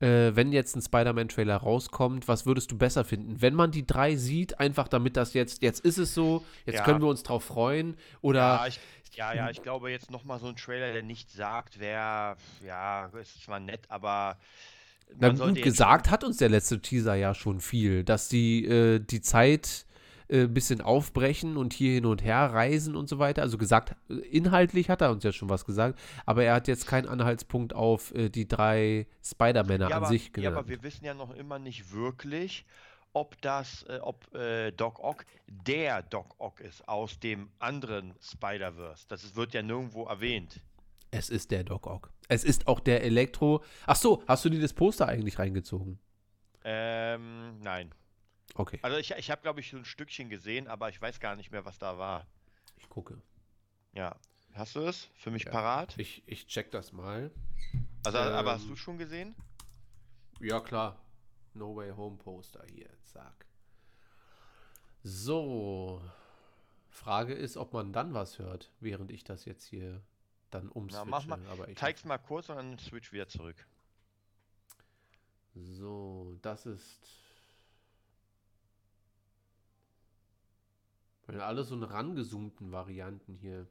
Äh, 0.00 0.34
wenn 0.34 0.52
jetzt 0.52 0.76
ein 0.76 0.82
Spider-Man-Trailer 0.82 1.56
rauskommt, 1.56 2.26
was 2.26 2.46
würdest 2.46 2.70
du 2.70 2.78
besser 2.78 3.04
finden? 3.04 3.42
Wenn 3.42 3.54
man 3.54 3.70
die 3.70 3.86
drei 3.86 4.16
sieht, 4.16 4.58
einfach 4.58 4.88
damit 4.88 5.16
das 5.16 5.34
jetzt, 5.34 5.62
jetzt 5.62 5.80
ist 5.84 5.98
es 5.98 6.14
so, 6.14 6.44
jetzt 6.66 6.76
Ja. 6.76 6.84
können 6.84 7.00
wir 7.02 7.08
uns 7.08 7.22
drauf 7.22 7.44
freuen. 7.44 7.96
Oder 8.22 8.36
Ja, 8.36 8.66
ich, 8.66 8.80
ja, 9.12 9.34
ja, 9.34 9.50
ich 9.50 9.62
glaube 9.62 9.90
jetzt 9.90 10.10
nochmal 10.10 10.38
so 10.38 10.46
ein 10.48 10.56
Trailer, 10.56 10.92
der 10.92 11.02
nicht 11.02 11.30
sagt, 11.30 11.78
wer, 11.80 12.36
ja, 12.64 13.06
ist 13.08 13.42
zwar 13.42 13.60
nett, 13.60 13.90
aber 13.90 14.38
Na 15.18 15.28
gut, 15.30 15.60
gesagt 15.60 16.10
hat 16.10 16.24
uns 16.24 16.36
der 16.38 16.48
letzte 16.48 16.80
Teaser 16.80 17.14
ja 17.16 17.34
schon 17.34 17.60
viel, 17.60 18.04
dass 18.04 18.28
die 18.28 18.64
äh, 18.64 19.00
die 19.00 19.20
Zeit 19.20 19.86
äh, 20.30 20.42
ein 20.44 20.54
bisschen 20.54 20.80
aufbrechen 20.80 21.56
und 21.56 21.72
hier 21.72 21.94
hin 21.94 22.06
und 22.06 22.22
her 22.22 22.52
reisen 22.52 22.94
und 22.94 23.08
so 23.08 23.18
weiter. 23.18 23.42
Also 23.42 23.58
gesagt, 23.58 23.96
äh, 24.08 24.14
inhaltlich 24.14 24.88
hat 24.88 25.00
er 25.00 25.10
uns 25.10 25.24
ja 25.24 25.32
schon 25.32 25.48
was 25.48 25.64
gesagt, 25.64 25.98
aber 26.24 26.44
er 26.44 26.54
hat 26.54 26.68
jetzt 26.68 26.86
keinen 26.86 27.08
Anhaltspunkt 27.08 27.74
auf 27.74 28.14
äh, 28.14 28.28
die 28.28 28.46
drei 28.46 29.06
Spider-Männer 29.24 29.90
ja, 29.90 29.96
an 29.96 30.04
aber, 30.04 30.06
sich 30.06 30.26
ja, 30.26 30.32
genannt. 30.32 30.56
aber 30.56 30.68
wir 30.68 30.82
wissen 30.82 31.04
ja 31.04 31.14
noch 31.14 31.34
immer 31.34 31.58
nicht 31.58 31.92
wirklich, 31.92 32.64
ob 33.12 33.40
das, 33.42 33.84
äh, 33.88 33.98
ob 34.02 34.32
äh, 34.34 34.70
Doc 34.70 35.00
Ock 35.00 35.24
der 35.48 36.02
Doc 36.02 36.36
Ock 36.38 36.60
ist 36.60 36.86
aus 36.88 37.18
dem 37.18 37.50
anderen 37.58 38.14
Spider-Verse. 38.20 39.06
Das 39.08 39.24
ist, 39.24 39.34
wird 39.34 39.52
ja 39.52 39.62
nirgendwo 39.62 40.04
erwähnt. 40.04 40.60
es 41.10 41.28
ist 41.28 41.50
der 41.50 41.64
Doc 41.64 41.88
Ock. 41.88 42.12
Es 42.28 42.44
ist 42.44 42.68
auch 42.68 42.78
der 42.78 43.02
Elektro. 43.02 43.64
Ach 43.86 43.96
so, 43.96 44.22
hast 44.28 44.44
du 44.44 44.48
dir 44.48 44.60
das 44.60 44.72
Poster 44.72 45.08
eigentlich 45.08 45.40
reingezogen? 45.40 45.98
Ähm, 46.62 47.58
nein. 47.60 47.90
Okay, 48.54 48.78
Also 48.82 48.96
ich, 48.98 49.10
ich 49.12 49.30
habe, 49.30 49.42
glaube 49.42 49.60
ich, 49.60 49.70
so 49.70 49.76
ein 49.76 49.84
Stückchen 49.84 50.28
gesehen, 50.28 50.68
aber 50.68 50.88
ich 50.88 51.00
weiß 51.00 51.20
gar 51.20 51.36
nicht 51.36 51.50
mehr, 51.52 51.64
was 51.64 51.78
da 51.78 51.98
war. 51.98 52.26
ich 52.76 52.88
gucke. 52.88 53.20
Ja. 53.92 54.16
Hast 54.54 54.74
du 54.74 54.80
es 54.80 55.08
für 55.14 55.30
mich 55.30 55.44
Ja. 55.44 55.52
parat? 55.52 55.96
Ich, 55.98 56.22
ich 56.26 56.46
check 56.46 56.70
das 56.72 56.92
mal. 56.92 57.30
Also, 58.04 58.18
aber 58.18 58.52
hast 58.52 58.62
ähm, 58.64 58.68
du 58.70 58.76
schon 58.76 58.98
gesehen? 58.98 59.34
Ja, 60.40 60.60
klar. 60.60 60.98
No 61.54 61.76
Way 61.76 61.92
Home 61.92 62.16
Poster 62.16 62.64
hier. 62.72 62.88
Zack. 63.04 63.46
So. 65.02 66.02
Frage 66.90 67.34
ist, 67.34 67.56
ob 67.56 67.72
man 67.72 67.92
dann 67.92 68.12
was 68.14 68.38
hört, 68.38 68.70
während 68.80 69.10
ich 69.10 69.22
das 69.24 69.44
jetzt 69.44 69.64
hier 69.66 70.02
dann 70.50 70.68
umswitche. 70.68 71.06
mach 71.08 71.26
mal. 71.26 71.40
Aber 71.48 71.68
ich 71.68 71.78
Zeig's 71.78 72.04
mal 72.04 72.18
kurz 72.18 72.48
und 72.48 72.56
dann 72.56 72.78
switch 72.78 73.12
wieder 73.12 73.28
zurück. 73.28 73.56
So, 75.54 76.36
das 76.42 76.66
ist. 76.66 77.19
Weil 81.30 81.42
alle 81.42 81.62
so 81.62 81.76
eine 81.76 81.88
rangezoomten 81.88 82.72
Varianten 82.72 83.36
hier. 83.36 83.68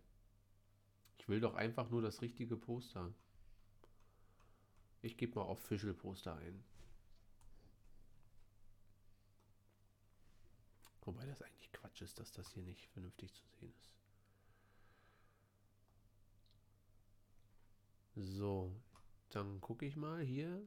Ich 1.18 1.28
will 1.28 1.42
doch 1.42 1.56
einfach 1.56 1.90
nur 1.90 2.02
das 2.02 2.22
richtige 2.22 2.56
Poster. 2.56 3.14
Ich 5.02 5.18
gebe 5.18 5.38
mal 5.38 5.46
Official 5.46 5.94
Poster 5.94 6.38
ein. 6.38 6.64
Wobei 11.02 11.26
das 11.26 11.42
eigentlich 11.42 11.70
Quatsch 11.74 12.02
ist, 12.02 12.18
dass 12.18 12.32
das 12.32 12.50
hier 12.54 12.64
nicht 12.64 12.88
vernünftig 12.92 13.34
zu 13.34 13.46
sehen 13.60 13.74
ist. 13.82 13.94
So, 18.16 18.74
dann 19.32 19.60
gucke 19.60 19.86
ich 19.86 19.98
mal 19.98 20.22
hier. 20.22 20.66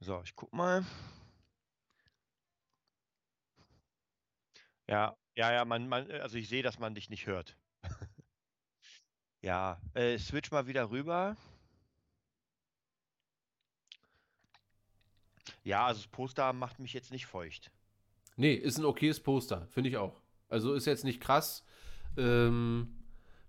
So, 0.00 0.22
ich 0.22 0.34
guck 0.34 0.54
mal. 0.54 0.86
Ja, 4.88 5.16
ja, 5.36 5.52
ja, 5.52 5.64
man, 5.64 5.88
man, 5.88 6.08
äh, 6.10 6.20
also 6.20 6.36
ich 6.36 6.48
sehe, 6.48 6.62
dass 6.62 6.78
man 6.78 6.94
dich 6.94 7.10
nicht 7.10 7.26
hört. 7.26 7.56
Ja, 9.42 9.78
äh, 9.92 10.16
switch 10.16 10.50
mal 10.52 10.66
wieder 10.66 10.88
rüber. 10.88 11.36
Ja, 15.64 15.84
also 15.86 16.00
das 16.00 16.10
Poster 16.10 16.50
macht 16.54 16.78
mich 16.78 16.94
jetzt 16.94 17.10
nicht 17.12 17.26
feucht. 17.26 17.70
Nee, 18.36 18.54
ist 18.54 18.78
ein 18.78 18.86
okayes 18.86 19.20
Poster, 19.20 19.66
finde 19.68 19.90
ich 19.90 19.98
auch. 19.98 20.20
Also 20.48 20.72
ist 20.72 20.86
jetzt 20.86 21.04
nicht 21.04 21.20
krass, 21.20 21.62
ähm, 22.16 22.96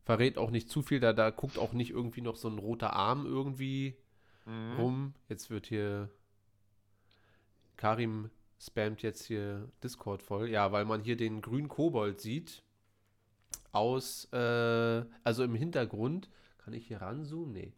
verrät 0.03 0.37
auch 0.37 0.51
nicht 0.51 0.69
zu 0.69 0.81
viel, 0.81 0.99
da, 0.99 1.13
da 1.13 1.29
guckt 1.29 1.57
auch 1.57 1.71
nicht 1.71 1.91
irgendwie 1.91 2.21
noch 2.21 2.35
so 2.35 2.49
ein 2.49 2.57
roter 2.59 2.91
Arm 2.91 3.25
irgendwie 3.25 3.95
Mhm. 4.45 4.77
rum. 4.77 5.13
Jetzt 5.29 5.49
wird 5.49 5.67
hier 5.67 6.09
Karim 7.77 8.29
spammt 8.65 9.01
jetzt 9.01 9.25
hier 9.25 9.69
Discord 9.83 10.23
voll. 10.23 10.49
Ja, 10.49 10.71
weil 10.71 10.85
man 10.85 11.01
hier 11.01 11.17
den 11.17 11.41
grünen 11.41 11.67
Kobold 11.67 12.21
sieht. 12.21 12.63
Aus, 13.71 14.25
äh, 14.31 15.03
also 15.23 15.43
im 15.43 15.55
Hintergrund. 15.55 16.29
Kann 16.57 16.73
ich 16.73 16.87
hier 16.87 17.01
ranzoomen? 17.01 17.53
Nee. 17.53 17.73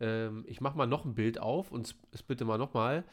Ähm, 0.00 0.44
ich 0.46 0.60
mache 0.60 0.76
mal 0.76 0.86
noch 0.86 1.04
ein 1.04 1.14
Bild 1.14 1.38
auf 1.38 1.70
und 1.70 1.94
es 2.12 2.22
bitte 2.22 2.44
mal 2.44 2.58
nochmal. 2.58 3.04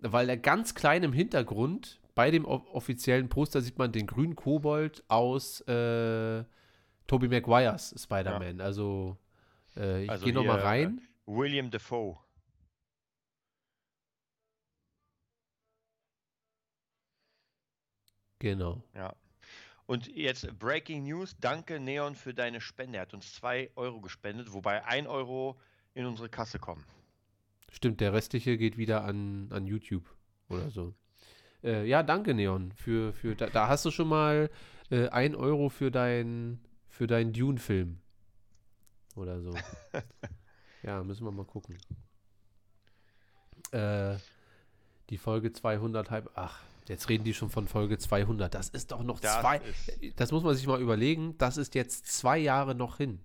Weil 0.00 0.28
er 0.28 0.36
ganz 0.36 0.74
klein 0.74 1.02
im 1.02 1.12
Hintergrund, 1.12 2.00
bei 2.14 2.30
dem 2.30 2.44
offiziellen 2.44 3.28
Poster 3.28 3.60
sieht 3.60 3.78
man 3.78 3.92
den 3.92 4.06
grünen 4.06 4.34
Kobold 4.36 5.04
aus 5.08 5.60
äh, 5.62 6.44
Tobey 7.06 7.28
Maguires 7.28 7.94
Spider-Man. 7.96 8.60
Also, 8.60 9.16
äh, 9.76 10.04
ich 10.04 10.10
Also 10.10 10.24
gehe 10.24 10.34
nochmal 10.34 10.60
rein. 10.60 11.00
William 11.26 11.70
Defoe. 11.70 12.18
Genau. 18.42 18.82
Ja. 18.92 19.14
Und 19.86 20.08
jetzt 20.16 20.58
Breaking 20.58 21.04
News. 21.04 21.36
Danke 21.40 21.78
Neon 21.78 22.16
für 22.16 22.34
deine 22.34 22.60
Spende. 22.60 22.98
Er 22.98 23.02
hat 23.02 23.14
uns 23.14 23.34
2 23.34 23.70
Euro 23.76 24.00
gespendet, 24.00 24.52
wobei 24.52 24.84
1 24.84 25.06
Euro 25.06 25.60
in 25.94 26.06
unsere 26.06 26.28
Kasse 26.28 26.58
kommen. 26.58 26.84
Stimmt, 27.70 28.00
der 28.00 28.12
restliche 28.12 28.58
geht 28.58 28.76
wieder 28.76 29.04
an, 29.04 29.46
an 29.52 29.64
YouTube 29.64 30.12
oder 30.48 30.70
so. 30.70 30.92
Äh, 31.62 31.86
ja, 31.86 32.02
danke, 32.02 32.34
Neon. 32.34 32.72
Für, 32.72 33.12
für, 33.12 33.36
da, 33.36 33.46
da 33.46 33.68
hast 33.68 33.84
du 33.84 33.92
schon 33.92 34.08
mal 34.08 34.50
äh, 34.90 35.08
ein 35.10 35.36
Euro 35.36 35.68
für 35.68 35.92
dein 35.92 36.58
für 36.88 37.06
deinen 37.06 37.32
Dune-Film. 37.32 38.00
Oder 39.14 39.40
so. 39.40 39.54
ja, 40.82 41.04
müssen 41.04 41.24
wir 41.24 41.30
mal 41.30 41.46
gucken. 41.46 41.78
Äh, 43.70 44.16
die 45.10 45.18
Folge 45.18 45.52
200 45.52 46.10
halb. 46.10 46.30
Ach, 46.34 46.60
jetzt 46.88 47.08
reden 47.08 47.24
die 47.24 47.34
schon 47.34 47.50
von 47.50 47.68
Folge 47.68 47.98
200. 47.98 48.52
Das 48.52 48.68
ist 48.68 48.92
doch 48.92 49.02
noch 49.02 49.20
Das 49.20 49.40
zwei. 49.40 49.60
Das 50.16 50.32
muss 50.32 50.42
man 50.42 50.54
sich 50.54 50.66
mal 50.66 50.80
überlegen. 50.80 51.36
Das 51.38 51.56
ist 51.56 51.74
jetzt 51.74 52.06
zwei 52.06 52.38
Jahre 52.38 52.74
noch 52.74 52.98
hin. 52.98 53.20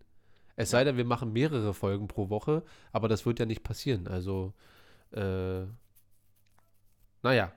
Es 0.55 0.71
sei 0.71 0.83
denn, 0.83 0.97
wir 0.97 1.05
machen 1.05 1.33
mehrere 1.33 1.73
Folgen 1.73 2.07
pro 2.07 2.29
Woche, 2.29 2.63
aber 2.91 3.07
das 3.07 3.25
wird 3.25 3.39
ja 3.39 3.45
nicht 3.45 3.63
passieren. 3.63 4.07
Also, 4.07 4.53
äh, 5.11 5.65
naja. 7.21 7.51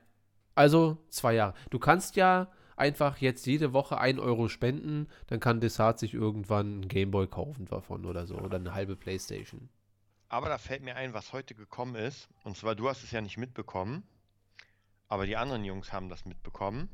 Also, 0.54 0.98
zwei 1.08 1.34
Jahre. 1.34 1.54
Du 1.70 1.78
kannst 1.78 2.16
ja 2.16 2.50
einfach 2.76 3.18
jetzt 3.18 3.46
jede 3.46 3.72
Woche 3.72 3.98
ein 3.98 4.18
Euro 4.18 4.48
spenden, 4.48 5.08
dann 5.28 5.40
kann 5.40 5.60
Desart 5.60 5.98
sich 5.98 6.12
irgendwann 6.12 6.66
einen 6.66 6.88
Gameboy 6.88 7.26
kaufen 7.26 7.66
davon 7.66 8.04
oder 8.04 8.26
so. 8.26 8.36
Oder 8.36 8.56
eine 8.56 8.74
halbe 8.74 8.96
Playstation. 8.96 9.70
Aber 10.28 10.48
da 10.48 10.58
fällt 10.58 10.82
mir 10.82 10.96
ein, 10.96 11.14
was 11.14 11.32
heute 11.32 11.54
gekommen 11.54 11.94
ist. 11.94 12.28
Und 12.44 12.56
zwar, 12.56 12.74
du 12.74 12.88
hast 12.88 13.02
es 13.02 13.10
ja 13.10 13.20
nicht 13.20 13.36
mitbekommen. 13.36 14.02
Aber 15.10 15.26
die 15.26 15.36
anderen 15.36 15.64
Jungs 15.64 15.92
haben 15.92 16.08
das 16.08 16.24
mitbekommen. 16.24 16.88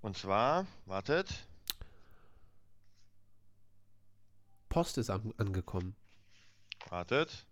Und 0.00 0.16
zwar, 0.16 0.64
wartet. 0.86 1.28
Post 4.68 4.96
ist 4.98 5.10
an, 5.10 5.34
angekommen. 5.38 5.96
Wartet. 6.88 7.46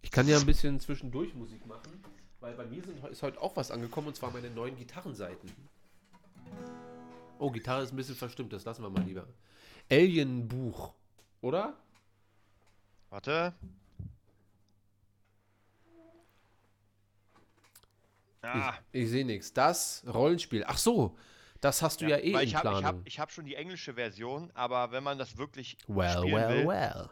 Ich 0.00 0.10
kann 0.10 0.26
ja 0.26 0.38
ein 0.38 0.46
bisschen 0.46 0.80
zwischendurch 0.80 1.34
Musik 1.34 1.66
machen, 1.66 2.02
weil 2.40 2.54
bei 2.54 2.64
mir 2.64 2.82
sind, 2.82 3.04
ist 3.04 3.22
heute 3.22 3.40
auch 3.42 3.54
was 3.54 3.70
angekommen 3.70 4.08
und 4.08 4.16
zwar 4.16 4.30
meine 4.30 4.48
neuen 4.48 4.74
Gitarrenseiten. 4.74 5.52
Oh, 7.38 7.50
Gitarre 7.50 7.82
ist 7.82 7.92
ein 7.92 7.96
bisschen 7.96 8.16
verstimmt, 8.16 8.54
das 8.54 8.64
lassen 8.64 8.82
wir 8.82 8.88
mal 8.88 9.02
lieber. 9.02 9.26
Alien-Buch, 9.90 10.94
oder? 11.42 11.76
Warte. 13.10 13.52
Ah, 18.52 18.74
Ich, 18.92 19.02
ich 19.02 19.10
sehe 19.10 19.24
nichts. 19.24 19.52
Das 19.52 20.04
Rollenspiel. 20.06 20.64
Ach 20.66 20.78
so, 20.78 21.16
das 21.60 21.82
hast 21.82 22.00
du 22.00 22.06
ja, 22.08 22.18
eh 22.18 22.32
weil 22.34 22.42
in 22.42 22.48
ich 22.48 22.54
habe 22.54 22.68
ich 22.68 22.80
Planung. 22.80 22.84
hab, 22.84 23.06
ich 23.06 23.18
hab 23.20 23.30
schon 23.32 23.44
die 23.44 23.56
englische 23.56 23.94
Version, 23.94 24.50
aber 24.54 24.92
wenn 24.92 25.02
man 25.02 25.18
das 25.18 25.36
wirklich 25.36 25.76
well, 25.88 26.18
spielen 26.18 26.34
well, 26.34 26.48
will, 26.58 26.68
well. 26.68 27.10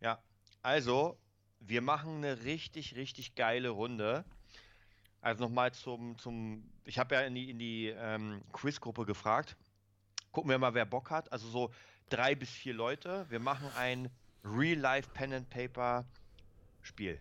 Ja, 0.00 0.22
also, 0.62 1.18
wir 1.60 1.82
machen 1.82 2.16
eine 2.18 2.44
richtig, 2.44 2.96
richtig 2.96 3.34
geile 3.34 3.70
Runde. 3.70 4.24
Also 5.20 5.44
nochmal 5.44 5.72
zum, 5.72 6.18
zum, 6.18 6.70
ich 6.84 6.98
habe 6.98 7.14
ja 7.14 7.22
in 7.22 7.34
die, 7.34 7.50
in 7.50 7.58
die 7.58 7.88
ähm, 7.88 8.42
Quizgruppe 8.52 9.06
gefragt. 9.06 9.56
Gucken 10.32 10.50
wir 10.50 10.58
mal, 10.58 10.74
wer 10.74 10.84
Bock 10.84 11.10
hat. 11.10 11.32
Also 11.32 11.48
so 11.48 11.70
drei 12.10 12.34
bis 12.34 12.50
vier 12.50 12.74
Leute. 12.74 13.24
Wir 13.30 13.40
machen 13.40 13.68
ein 13.76 14.10
Real-Life 14.44 15.10
Pen 15.14 15.32
and 15.32 15.48
Paper 15.48 16.04
Spiel 16.82 17.18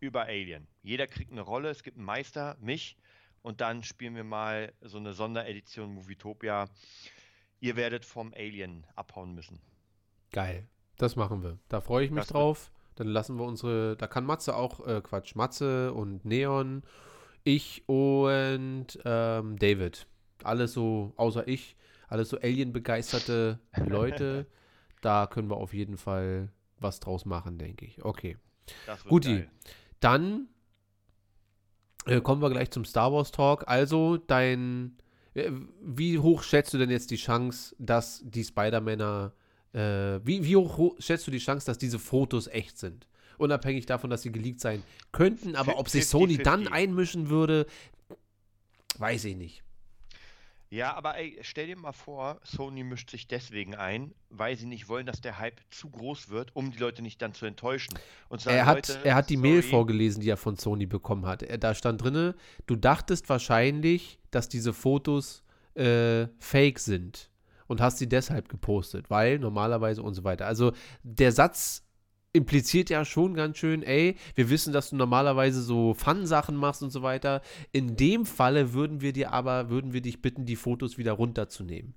über 0.00 0.22
Alien. 0.22 0.66
Jeder 0.82 1.06
kriegt 1.06 1.32
eine 1.32 1.40
Rolle. 1.40 1.70
Es 1.70 1.82
gibt 1.82 1.96
einen 1.96 2.06
Meister, 2.06 2.56
mich. 2.60 2.96
Und 3.42 3.60
dann 3.60 3.82
spielen 3.82 4.14
wir 4.14 4.24
mal 4.24 4.72
so 4.80 4.98
eine 4.98 5.12
Sonderedition 5.12 5.94
Movietopia. 5.94 6.68
Ihr 7.60 7.76
werdet 7.76 8.04
vom 8.04 8.32
Alien 8.34 8.86
abhauen 8.94 9.34
müssen. 9.34 9.60
Geil. 10.32 10.68
Das 10.96 11.16
machen 11.16 11.42
wir. 11.42 11.58
Da 11.68 11.80
freue 11.80 12.04
ich 12.04 12.10
mich 12.10 12.24
Das 12.24 12.28
drauf. 12.28 12.70
Dann 12.96 13.06
lassen 13.06 13.38
wir 13.38 13.44
unsere, 13.44 13.96
da 13.96 14.08
kann 14.08 14.24
Matze 14.24 14.56
auch, 14.56 14.84
äh, 14.84 15.00
Quatsch, 15.00 15.36
Matze 15.36 15.92
und 15.92 16.24
Neon, 16.24 16.82
ich 17.44 17.88
und 17.88 18.86
ähm, 19.04 19.56
David. 19.56 20.08
Alles 20.42 20.72
so, 20.72 21.12
außer 21.16 21.46
ich, 21.46 21.76
alles 22.08 22.28
so 22.28 22.38
Alien-begeisterte 22.40 23.60
Leute. 23.86 24.46
da 25.00 25.28
können 25.28 25.48
wir 25.48 25.56
auf 25.56 25.74
jeden 25.74 25.96
Fall 25.96 26.50
was 26.80 26.98
draus 26.98 27.24
machen, 27.24 27.58
denke 27.58 27.86
ich. 27.86 28.04
Okay. 28.04 28.36
Guti, 29.08 29.36
geil. 29.36 29.50
Dann 30.00 30.48
äh, 32.06 32.20
kommen 32.20 32.40
wir 32.42 32.50
gleich 32.50 32.70
zum 32.70 32.84
Star 32.84 33.12
Wars 33.12 33.30
Talk. 33.32 33.64
Also, 33.66 34.16
dein, 34.16 34.96
äh, 35.34 35.50
wie 35.82 36.18
hoch 36.18 36.42
schätzt 36.42 36.72
du 36.74 36.78
denn 36.78 36.90
jetzt 36.90 37.10
die 37.10 37.16
Chance, 37.16 37.74
dass 37.78 38.22
die 38.24 38.44
Spider-Männer, 38.44 39.32
äh, 39.72 40.20
wie, 40.24 40.44
wie 40.44 40.56
hoch 40.56 40.78
ho- 40.78 40.96
schätzt 40.98 41.26
du 41.26 41.30
die 41.30 41.38
Chance, 41.38 41.66
dass 41.66 41.78
diese 41.78 41.98
Fotos 41.98 42.46
echt 42.46 42.78
sind? 42.78 43.06
Unabhängig 43.36 43.86
davon, 43.86 44.10
dass 44.10 44.22
sie 44.22 44.32
geleakt 44.32 44.60
sein 44.60 44.82
könnten, 45.12 45.54
aber 45.54 45.78
ob 45.78 45.88
sich 45.88 46.04
50-50. 46.04 46.06
Sony 46.06 46.38
dann 46.38 46.66
einmischen 46.68 47.28
würde, 47.28 47.66
weiß 48.98 49.24
ich 49.26 49.36
nicht. 49.36 49.62
Ja, 50.70 50.94
aber 50.94 51.16
ey, 51.16 51.38
stell 51.40 51.66
dir 51.66 51.76
mal 51.76 51.92
vor, 51.92 52.40
Sony 52.44 52.84
mischt 52.84 53.10
sich 53.10 53.26
deswegen 53.26 53.74
ein, 53.74 54.12
weil 54.28 54.56
sie 54.56 54.66
nicht 54.66 54.88
wollen, 54.88 55.06
dass 55.06 55.20
der 55.22 55.38
Hype 55.38 55.60
zu 55.70 55.88
groß 55.88 56.28
wird, 56.28 56.54
um 56.54 56.70
die 56.70 56.78
Leute 56.78 57.00
nicht 57.00 57.22
dann 57.22 57.32
zu 57.32 57.46
enttäuschen. 57.46 57.98
Und 58.28 58.42
sagen, 58.42 58.56
Er 58.58 58.66
hat, 58.66 58.88
Leute, 58.88 59.00
er 59.04 59.14
hat 59.14 59.30
die 59.30 59.38
Mail 59.38 59.62
sorry, 59.62 59.70
vorgelesen, 59.70 60.20
die 60.20 60.28
er 60.28 60.36
von 60.36 60.56
Sony 60.56 60.84
bekommen 60.86 61.24
hat. 61.24 61.42
Er, 61.42 61.56
da 61.56 61.74
stand 61.74 62.02
drinne, 62.02 62.34
du 62.66 62.76
dachtest 62.76 63.28
wahrscheinlich, 63.30 64.18
dass 64.30 64.50
diese 64.50 64.74
Fotos 64.74 65.42
äh, 65.74 66.26
fake 66.38 66.78
sind 66.78 67.30
und 67.66 67.80
hast 67.80 67.98
sie 67.98 68.08
deshalb 68.08 68.48
gepostet, 68.50 69.08
weil 69.08 69.38
normalerweise 69.38 70.02
und 70.02 70.14
so 70.14 70.24
weiter. 70.24 70.46
Also 70.46 70.72
der 71.02 71.32
Satz 71.32 71.87
impliziert 72.38 72.90
ja 72.90 73.04
schon 73.04 73.34
ganz 73.34 73.58
schön, 73.58 73.82
ey, 73.82 74.16
wir 74.34 74.48
wissen, 74.48 74.72
dass 74.72 74.90
du 74.90 74.96
normalerweise 74.96 75.62
so 75.62 75.94
Fun-Sachen 75.94 76.56
machst 76.56 76.82
und 76.82 76.90
so 76.90 77.02
weiter. 77.02 77.42
In 77.72 77.96
dem 77.96 78.24
Falle 78.24 78.72
würden 78.72 79.00
wir 79.00 79.12
dir 79.12 79.32
aber, 79.32 79.68
würden 79.68 79.92
wir 79.92 80.00
dich 80.00 80.22
bitten, 80.22 80.46
die 80.46 80.56
Fotos 80.56 80.96
wieder 80.96 81.12
runterzunehmen. 81.12 81.94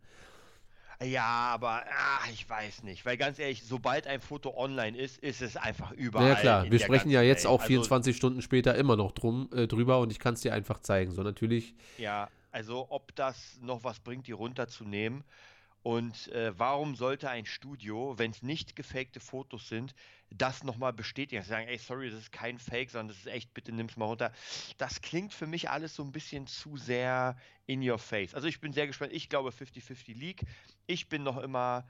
Ja, 1.03 1.23
aber 1.23 1.83
ah, 1.89 2.29
ich 2.31 2.47
weiß 2.47 2.83
nicht, 2.83 3.05
weil 3.05 3.17
ganz 3.17 3.39
ehrlich, 3.39 3.63
sobald 3.63 4.05
ein 4.05 4.21
Foto 4.21 4.55
online 4.55 4.95
ist, 4.95 5.17
ist 5.17 5.41
es 5.41 5.57
einfach 5.57 5.91
überall. 5.93 6.29
Ja, 6.29 6.35
klar, 6.35 6.71
wir 6.71 6.79
sprechen 6.79 7.09
ja 7.09 7.23
jetzt 7.23 7.45
Welt. 7.45 7.53
auch 7.53 7.61
Also, 7.61 7.67
24 7.67 8.15
Stunden 8.15 8.41
später 8.43 8.75
immer 8.75 8.95
noch 8.95 9.11
drum, 9.11 9.49
äh, 9.51 9.67
drüber 9.67 9.99
und 9.99 10.11
ich 10.11 10.19
kann 10.19 10.35
es 10.35 10.41
dir 10.41 10.53
einfach 10.53 10.79
zeigen. 10.79 11.13
So 11.13 11.23
natürlich 11.23 11.73
Ja, 11.97 12.29
also 12.51 12.85
ob 12.89 13.15
das 13.15 13.57
noch 13.61 13.83
was 13.83 13.99
bringt, 13.99 14.27
die 14.27 14.31
runterzunehmen. 14.31 15.23
Und 15.83 16.27
äh, 16.27 16.57
warum 16.59 16.95
sollte 16.95 17.29
ein 17.29 17.45
Studio, 17.45 18.17
wenn 18.17 18.31
es 18.31 18.43
nicht 18.43 18.75
gefakte 18.75 19.19
Fotos 19.19 19.67
sind, 19.67 19.95
das 20.29 20.63
nochmal 20.63 20.93
bestätigen? 20.93 21.43
Sagen, 21.43 21.67
ey, 21.67 21.77
sorry, 21.79 22.11
das 22.11 22.19
ist 22.19 22.31
kein 22.31 22.59
Fake, 22.59 22.91
sondern 22.91 23.07
das 23.07 23.17
ist 23.17 23.27
echt, 23.27 23.53
bitte 23.55 23.71
nimm's 23.71 23.97
mal 23.97 24.05
runter. 24.05 24.31
Das 24.77 25.01
klingt 25.01 25.33
für 25.33 25.47
mich 25.47 25.71
alles 25.71 25.95
so 25.95 26.03
ein 26.03 26.11
bisschen 26.11 26.45
zu 26.45 26.77
sehr 26.77 27.35
in 27.65 27.87
your 27.87 27.97
face. 27.97 28.35
Also 28.35 28.47
ich 28.47 28.59
bin 28.59 28.73
sehr 28.73 28.85
gespannt. 28.85 29.11
Ich 29.11 29.27
glaube 29.27 29.49
50-50 29.49 30.15
League. 30.15 30.43
Ich 30.85 31.09
bin 31.09 31.23
noch 31.23 31.37
immer. 31.37 31.87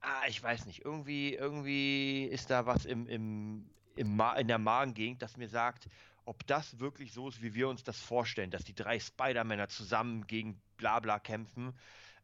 Ah, 0.00 0.28
ich 0.28 0.42
weiß 0.42 0.66
nicht. 0.66 0.84
Irgendwie, 0.84 1.34
irgendwie 1.34 2.24
ist 2.24 2.50
da 2.50 2.66
was 2.66 2.84
im, 2.84 3.06
im, 3.06 3.70
im 3.96 4.20
in 4.36 4.48
der 4.48 4.58
Magengegend, 4.58 5.22
das 5.22 5.38
mir 5.38 5.48
sagt, 5.48 5.88
ob 6.26 6.46
das 6.46 6.78
wirklich 6.78 7.12
so 7.12 7.28
ist, 7.28 7.42
wie 7.42 7.54
wir 7.54 7.68
uns 7.68 7.84
das 7.84 8.00
vorstellen, 8.00 8.50
dass 8.50 8.64
die 8.64 8.74
drei 8.74 8.98
Spider-Männer 8.98 9.68
zusammen 9.68 10.26
gegen 10.26 10.60
Blabla 10.76 11.18
kämpfen, 11.18 11.74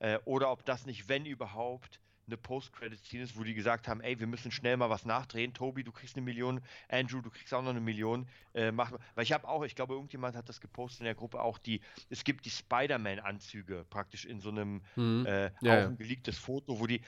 äh, 0.01 0.19
oder 0.25 0.51
ob 0.51 0.65
das 0.65 0.87
nicht, 0.87 1.09
wenn 1.09 1.25
überhaupt, 1.25 2.01
eine 2.31 2.37
Post-Credit-Scene 2.37 3.25
ist, 3.25 3.37
wo 3.37 3.43
die 3.43 3.55
gesagt 3.55 3.89
haben, 3.89 4.01
ey, 4.01 4.19
wir 4.21 4.27
müssen 4.27 4.51
schnell 4.51 4.77
mal 4.77 4.89
was 4.89 5.05
nachdrehen. 5.05 5.53
Tobi, 5.53 5.83
du 5.83 5.93
kriegst 5.93 6.17
eine 6.17 6.25
Million, 6.25 6.61
Andrew, 6.89 7.21
du 7.21 7.31
kriegst 7.31 7.53
auch 7.53 7.63
noch 7.63 7.71
eine 7.71 7.81
Million. 7.81 8.29
Äh, 8.55 8.73
mach, 8.73 8.93
weil 9.15 9.25
ich 9.25 9.33
habe 9.33 9.49
auch, 9.49 9.65
ich 9.65 9.75
glaube, 9.75 9.95
irgendjemand 9.95 10.37
hat 10.37 10.49
das 10.49 10.61
gepostet 10.61 11.01
in 11.01 11.05
der 11.07 11.15
Gruppe 11.15 11.43
auch, 11.43 11.59
die, 11.59 11.81
es 12.09 12.25
gibt 12.25 12.45
die 12.45 12.51
Spider-Man-Anzüge 12.51 13.85
praktisch 13.91 14.25
in 14.25 14.41
so 14.41 14.51
einem 14.51 14.83
mhm. 14.97 15.27
äh, 15.27 15.51
Ja, 15.61 15.85
auch 15.85 15.89
ein 15.89 15.97
geleaktes 15.97 16.39
Foto, 16.39 16.79
wo 16.79 16.87
die, 16.87 17.01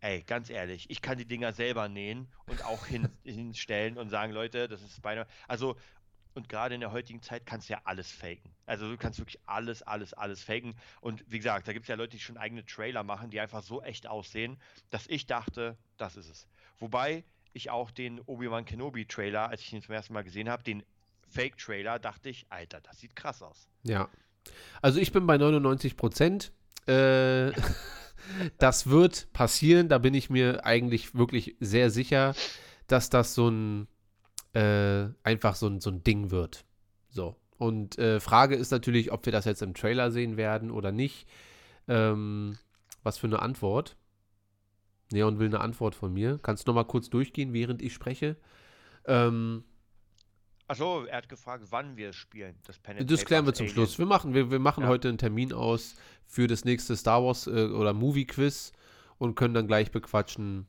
ey, 0.00 0.22
ganz 0.22 0.50
ehrlich, 0.50 0.88
ich 0.90 1.02
kann 1.02 1.18
die 1.18 1.26
Dinger 1.26 1.52
selber 1.52 1.88
nähen 1.88 2.28
und 2.46 2.64
auch 2.64 2.86
hin, 2.86 3.08
hinstellen 3.24 3.98
und 3.98 4.10
sagen, 4.10 4.32
Leute, 4.32 4.68
das 4.68 4.82
ist 4.82 4.96
Spider. 4.96 5.26
Also, 5.48 5.76
und 6.34 6.48
gerade 6.48 6.74
in 6.74 6.80
der 6.80 6.92
heutigen 6.92 7.22
Zeit 7.22 7.46
kannst 7.46 7.68
du 7.68 7.74
ja 7.74 7.80
alles 7.84 8.10
faken. 8.10 8.50
Also 8.66 8.88
du 8.88 8.96
kannst 8.96 9.18
wirklich 9.18 9.40
alles, 9.46 9.82
alles, 9.82 10.12
alles 10.14 10.42
faken. 10.42 10.74
Und 11.00 11.24
wie 11.28 11.38
gesagt, 11.38 11.66
da 11.66 11.72
gibt 11.72 11.84
es 11.84 11.88
ja 11.88 11.96
Leute, 11.96 12.12
die 12.12 12.20
schon 12.20 12.36
eigene 12.36 12.64
Trailer 12.64 13.02
machen, 13.02 13.30
die 13.30 13.40
einfach 13.40 13.62
so 13.62 13.82
echt 13.82 14.06
aussehen, 14.06 14.58
dass 14.90 15.06
ich 15.08 15.26
dachte, 15.26 15.76
das 15.96 16.16
ist 16.16 16.28
es. 16.28 16.46
Wobei 16.78 17.24
ich 17.52 17.70
auch 17.70 17.90
den 17.90 18.20
Obi-Wan 18.20 18.64
Kenobi 18.64 19.06
Trailer, 19.06 19.48
als 19.48 19.60
ich 19.62 19.72
ihn 19.72 19.82
zum 19.82 19.94
ersten 19.94 20.12
Mal 20.12 20.22
gesehen 20.22 20.48
habe, 20.48 20.62
den 20.62 20.84
Fake-Trailer, 21.28 21.98
dachte 21.98 22.28
ich, 22.28 22.46
Alter, 22.48 22.80
das 22.80 23.00
sieht 23.00 23.16
krass 23.16 23.42
aus. 23.42 23.68
Ja. 23.82 24.08
Also 24.82 25.00
ich 25.00 25.12
bin 25.12 25.26
bei 25.26 25.36
99 25.36 25.96
Prozent. 25.96 26.52
Äh, 26.86 27.52
das 28.58 28.88
wird 28.88 29.32
passieren. 29.32 29.88
Da 29.88 29.98
bin 29.98 30.14
ich 30.14 30.30
mir 30.30 30.64
eigentlich 30.64 31.14
wirklich 31.14 31.56
sehr 31.60 31.90
sicher, 31.90 32.34
dass 32.86 33.10
das 33.10 33.34
so 33.34 33.48
ein 33.48 33.88
äh, 34.52 35.08
einfach 35.22 35.54
so 35.54 35.66
ein, 35.66 35.80
so 35.80 35.90
ein 35.90 36.02
Ding 36.02 36.30
wird. 36.30 36.64
So. 37.08 37.36
Und 37.58 37.98
äh, 37.98 38.20
Frage 38.20 38.56
ist 38.56 38.70
natürlich, 38.70 39.12
ob 39.12 39.26
wir 39.26 39.32
das 39.32 39.44
jetzt 39.44 39.62
im 39.62 39.74
Trailer 39.74 40.10
sehen 40.10 40.36
werden 40.36 40.70
oder 40.70 40.92
nicht. 40.92 41.28
Ähm, 41.88 42.56
was 43.02 43.18
für 43.18 43.26
eine 43.26 43.40
Antwort? 43.42 43.96
Neon 45.12 45.38
will 45.38 45.48
eine 45.48 45.60
Antwort 45.60 45.94
von 45.94 46.12
mir. 46.12 46.38
Kannst 46.42 46.66
du 46.66 46.70
noch 46.70 46.76
mal 46.76 46.84
kurz 46.84 47.10
durchgehen, 47.10 47.52
während 47.52 47.82
ich 47.82 47.92
spreche? 47.92 48.36
Ähm, 49.06 49.64
Achso, 50.68 51.02
er 51.04 51.16
hat 51.18 51.28
gefragt, 51.28 51.64
wann 51.70 51.96
wir 51.96 52.12
spielen. 52.12 52.54
Das, 52.64 52.78
Pen 52.78 53.04
das 53.04 53.24
klären 53.24 53.44
wir 53.44 53.52
zum 53.52 53.64
Alien. 53.64 53.74
Schluss. 53.74 53.98
Wir 53.98 54.06
machen, 54.06 54.34
wir, 54.34 54.52
wir 54.52 54.60
machen 54.60 54.84
Ja. 54.84 54.88
heute 54.88 55.08
einen 55.08 55.18
Termin 55.18 55.52
aus 55.52 55.96
für 56.26 56.46
das 56.46 56.64
nächste 56.64 56.96
Star 56.96 57.24
Wars 57.24 57.48
äh, 57.48 57.50
oder 57.66 57.92
Movie 57.92 58.26
Quiz 58.26 58.72
und 59.18 59.34
können 59.34 59.52
dann 59.52 59.66
gleich 59.66 59.90
bequatschen, 59.90 60.68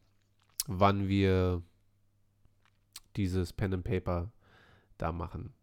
wann 0.65 1.07
wir 1.07 1.61
dieses 3.17 3.53
Pen 3.53 3.73
and 3.73 3.83
Paper 3.83 4.31
da 4.97 5.11
machen. 5.11 5.53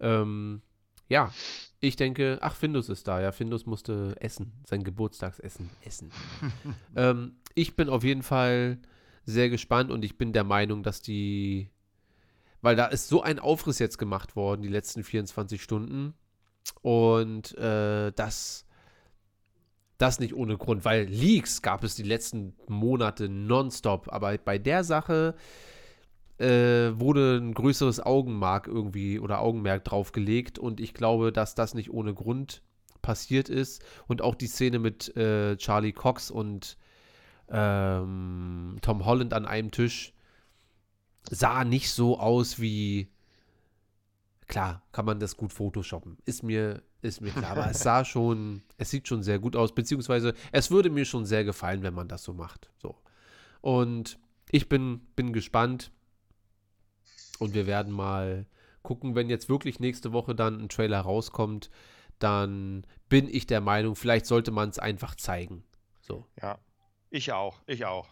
Ähm, 0.00 0.62
ja, 1.08 1.32
ich 1.80 1.96
denke, 1.96 2.38
ach, 2.40 2.54
Findus 2.56 2.88
ist 2.88 3.06
da. 3.06 3.20
Ja, 3.20 3.32
Findus 3.32 3.66
musste 3.66 4.16
essen, 4.20 4.52
sein 4.64 4.82
Geburtstagsessen 4.82 5.70
essen. 5.84 6.10
ähm, 6.96 7.36
ich 7.54 7.76
bin 7.76 7.88
auf 7.88 8.02
jeden 8.02 8.22
Fall 8.22 8.78
sehr 9.24 9.50
gespannt 9.50 9.90
und 9.90 10.04
ich 10.04 10.18
bin 10.18 10.32
der 10.32 10.44
Meinung, 10.44 10.82
dass 10.82 11.02
die, 11.02 11.70
weil 12.60 12.76
da 12.76 12.86
ist 12.86 13.08
so 13.08 13.22
ein 13.22 13.38
Aufriss 13.38 13.78
jetzt 13.78 13.98
gemacht 13.98 14.36
worden, 14.36 14.62
die 14.62 14.68
letzten 14.68 15.04
24 15.04 15.62
Stunden. 15.62 16.14
Und 16.82 17.56
äh, 17.56 18.10
das, 18.12 18.66
das 19.98 20.18
nicht 20.18 20.34
ohne 20.34 20.58
Grund, 20.58 20.84
weil 20.84 21.04
Leaks 21.04 21.62
gab 21.62 21.84
es 21.84 21.94
die 21.94 22.02
letzten 22.02 22.56
Monate 22.66 23.28
nonstop. 23.28 24.12
Aber 24.12 24.36
bei 24.38 24.58
der 24.58 24.82
Sache 24.82 25.36
äh, 26.38 26.98
wurde 26.98 27.38
ein 27.38 27.54
größeres 27.54 28.00
Augenmark 28.00 28.66
irgendwie 28.66 29.18
oder 29.18 29.40
Augenmerk 29.40 29.84
draufgelegt. 29.84 30.58
Und 30.58 30.80
ich 30.80 30.94
glaube, 30.94 31.32
dass 31.32 31.54
das 31.54 31.74
nicht 31.74 31.90
ohne 31.90 32.14
Grund 32.14 32.62
passiert 33.02 33.48
ist. 33.48 33.82
Und 34.06 34.22
auch 34.22 34.34
die 34.34 34.48
Szene 34.48 34.78
mit 34.78 35.16
äh, 35.16 35.56
Charlie 35.56 35.92
Cox 35.92 36.30
und 36.30 36.76
ähm, 37.48 38.76
Tom 38.82 39.06
Holland 39.06 39.32
an 39.32 39.46
einem 39.46 39.70
Tisch 39.70 40.12
sah 41.30 41.64
nicht 41.64 41.90
so 41.90 42.18
aus 42.18 42.60
wie. 42.60 43.08
Klar, 44.48 44.82
kann 44.92 45.06
man 45.06 45.18
das 45.18 45.36
gut 45.36 45.52
photoshoppen. 45.52 46.18
Ist 46.24 46.44
mir, 46.44 46.82
ist 47.02 47.20
mir 47.20 47.32
klar. 47.32 47.50
Aber 47.50 47.68
es 47.68 47.80
sah 47.80 48.04
schon, 48.04 48.62
es 48.78 48.90
sieht 48.90 49.08
schon 49.08 49.24
sehr 49.24 49.40
gut 49.40 49.56
aus. 49.56 49.74
Beziehungsweise, 49.74 50.34
es 50.52 50.70
würde 50.70 50.88
mir 50.88 51.04
schon 51.04 51.26
sehr 51.26 51.42
gefallen, 51.44 51.82
wenn 51.82 51.94
man 51.94 52.06
das 52.06 52.22
so 52.22 52.32
macht. 52.32 52.70
So. 52.78 52.96
Und 53.60 54.20
ich 54.50 54.68
bin, 54.68 55.00
bin 55.16 55.32
gespannt. 55.32 55.90
Und 57.38 57.54
wir 57.54 57.66
werden 57.66 57.92
mal 57.92 58.46
gucken, 58.82 59.14
wenn 59.14 59.28
jetzt 59.28 59.48
wirklich 59.48 59.80
nächste 59.80 60.12
Woche 60.12 60.34
dann 60.34 60.60
ein 60.60 60.68
Trailer 60.68 61.00
rauskommt, 61.00 61.70
dann 62.18 62.86
bin 63.08 63.28
ich 63.28 63.46
der 63.46 63.60
Meinung, 63.60 63.96
vielleicht 63.96 64.26
sollte 64.26 64.50
man 64.50 64.68
es 64.70 64.78
einfach 64.78 65.14
zeigen. 65.16 65.64
So. 66.00 66.26
Ja, 66.40 66.58
ich 67.10 67.32
auch, 67.32 67.60
ich 67.66 67.84
auch. 67.84 68.08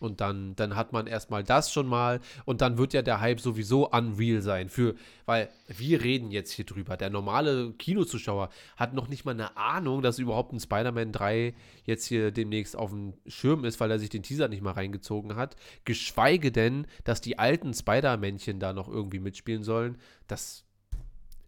Und 0.00 0.20
dann, 0.20 0.54
dann 0.56 0.76
hat 0.76 0.92
man 0.92 1.06
erstmal 1.06 1.44
das 1.44 1.72
schon 1.72 1.86
mal 1.86 2.20
und 2.44 2.60
dann 2.60 2.78
wird 2.78 2.92
ja 2.92 3.02
der 3.02 3.20
Hype 3.20 3.40
sowieso 3.40 3.88
unreal 3.90 4.42
sein. 4.42 4.68
Für, 4.68 4.94
weil 5.24 5.48
wir 5.68 6.02
reden 6.02 6.30
jetzt 6.30 6.52
hier 6.52 6.64
drüber. 6.64 6.96
Der 6.96 7.10
normale 7.10 7.72
Kinozuschauer 7.72 8.50
hat 8.76 8.94
noch 8.94 9.08
nicht 9.08 9.24
mal 9.24 9.32
eine 9.32 9.56
Ahnung, 9.56 10.02
dass 10.02 10.18
überhaupt 10.18 10.52
ein 10.52 10.60
Spider-Man 10.60 11.12
3 11.12 11.54
jetzt 11.84 12.06
hier 12.06 12.30
demnächst 12.30 12.76
auf 12.76 12.90
dem 12.90 13.14
Schirm 13.26 13.64
ist, 13.64 13.80
weil 13.80 13.90
er 13.90 13.98
sich 13.98 14.10
den 14.10 14.22
Teaser 14.22 14.48
nicht 14.48 14.62
mal 14.62 14.72
reingezogen 14.72 15.36
hat. 15.36 15.56
Geschweige 15.84 16.52
denn, 16.52 16.86
dass 17.04 17.20
die 17.20 17.38
alten 17.38 17.72
Spider-Männchen 17.72 18.60
da 18.60 18.72
noch 18.72 18.88
irgendwie 18.88 19.20
mitspielen 19.20 19.62
sollen. 19.62 19.96
Das 20.26 20.65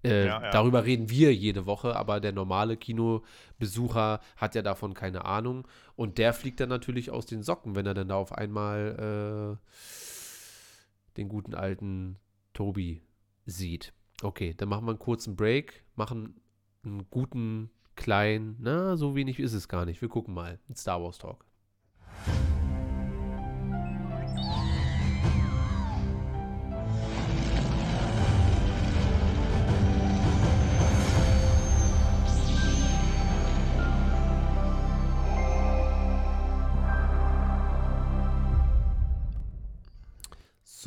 äh, 0.04 0.26
Ja, 0.26 0.42
ja. 0.42 0.50
Darüber 0.50 0.84
reden 0.84 1.10
wir 1.10 1.34
jede 1.34 1.66
Woche, 1.66 1.96
aber 1.96 2.20
der 2.20 2.32
normale 2.32 2.76
Kinobesucher 2.76 4.20
hat 4.36 4.54
ja 4.54 4.62
davon 4.62 4.94
keine 4.94 5.24
Ahnung. 5.24 5.66
Und 5.96 6.18
der 6.18 6.32
fliegt 6.32 6.60
dann 6.60 6.68
natürlich 6.68 7.10
aus 7.10 7.26
den 7.26 7.42
Socken, 7.42 7.74
wenn 7.74 7.86
er 7.86 7.94
dann 7.94 8.08
da 8.08 8.16
auf 8.16 8.32
einmal 8.32 9.58
äh, 9.58 11.16
den 11.16 11.28
guten 11.28 11.54
alten 11.54 12.16
Tobi 12.54 13.02
sieht. 13.46 13.92
Okay, 14.22 14.54
dann 14.56 14.68
machen 14.68 14.84
wir 14.86 14.90
einen 14.90 14.98
kurzen 14.98 15.36
Break, 15.36 15.84
machen 15.94 16.40
einen 16.84 17.08
guten 17.10 17.70
kleinen, 17.96 18.56
na, 18.60 18.96
so 18.96 19.14
wenig 19.14 19.38
ist 19.40 19.52
es 19.52 19.68
gar 19.68 19.84
nicht. 19.84 20.00
Wir 20.00 20.08
gucken 20.08 20.34
mal. 20.34 20.58
Ein 20.68 20.76
Star 20.76 21.02
Wars 21.02 21.18
Talk. 21.18 21.44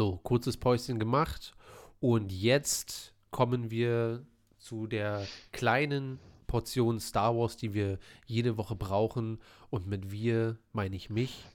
So, 0.02 0.20
kurzes 0.24 0.58
Päuschen 0.58 0.98
gemacht 0.98 1.54
und 2.00 2.32
jetzt 2.32 3.14
kommen 3.30 3.70
wir 3.70 4.26
zu 4.58 4.88
der 4.88 5.28
kleinen 5.52 6.20
Portion 6.48 7.00
Star 7.00 7.38
Wars, 7.38 7.56
die 7.56 7.76
wir 7.76 8.00
jede 8.26 8.58
Woche 8.58 8.76
brauchen. 8.76 9.40
Und 9.70 9.86
mit 9.86 10.10
wir 10.10 10.58
meine 10.74 10.96
ich 10.96 11.12
mich. 11.12 11.46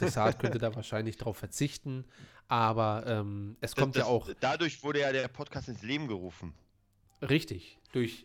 Deshalb 0.00 0.38
könnte 0.38 0.58
da 0.60 0.72
wahrscheinlich 0.76 1.16
drauf 1.16 1.36
verzichten. 1.36 2.04
Aber 2.46 3.02
ähm, 3.08 3.56
es 3.60 3.74
kommt 3.74 3.96
das, 3.96 4.04
ja 4.04 4.06
auch 4.06 4.30
Dadurch 4.38 4.84
wurde 4.84 5.00
ja 5.00 5.10
der 5.10 5.26
Podcast 5.26 5.68
ins 5.68 5.82
Leben 5.82 6.06
gerufen. 6.06 6.54
richtig 7.22 7.76
durch 7.90 8.24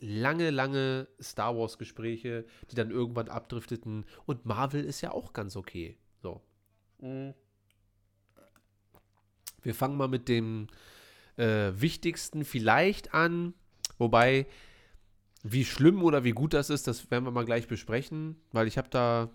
lange, 0.00 0.48
lange 0.48 1.06
Star 1.20 1.54
Wars 1.54 1.76
Gespräche, 1.76 2.46
die 2.70 2.76
dann 2.76 2.90
irgendwann 2.90 3.28
abdrifteten. 3.28 4.06
Und 4.24 4.46
Marvel 4.46 4.82
ist 4.82 5.02
ja 5.02 5.10
auch 5.10 5.34
ganz 5.34 5.54
okay. 5.54 5.98
So. 6.22 6.40
Wir 9.62 9.74
fangen 9.74 9.96
mal 9.96 10.08
mit 10.08 10.28
dem 10.28 10.68
äh, 11.36 11.72
Wichtigsten 11.74 12.44
vielleicht 12.44 13.14
an. 13.14 13.54
Wobei, 13.98 14.46
wie 15.42 15.64
schlimm 15.64 16.02
oder 16.02 16.24
wie 16.24 16.32
gut 16.32 16.54
das 16.54 16.70
ist, 16.70 16.86
das 16.86 17.10
werden 17.10 17.24
wir 17.24 17.30
mal 17.30 17.44
gleich 17.44 17.68
besprechen, 17.68 18.36
weil 18.52 18.66
ich 18.66 18.78
habe 18.78 18.88
da. 18.90 19.30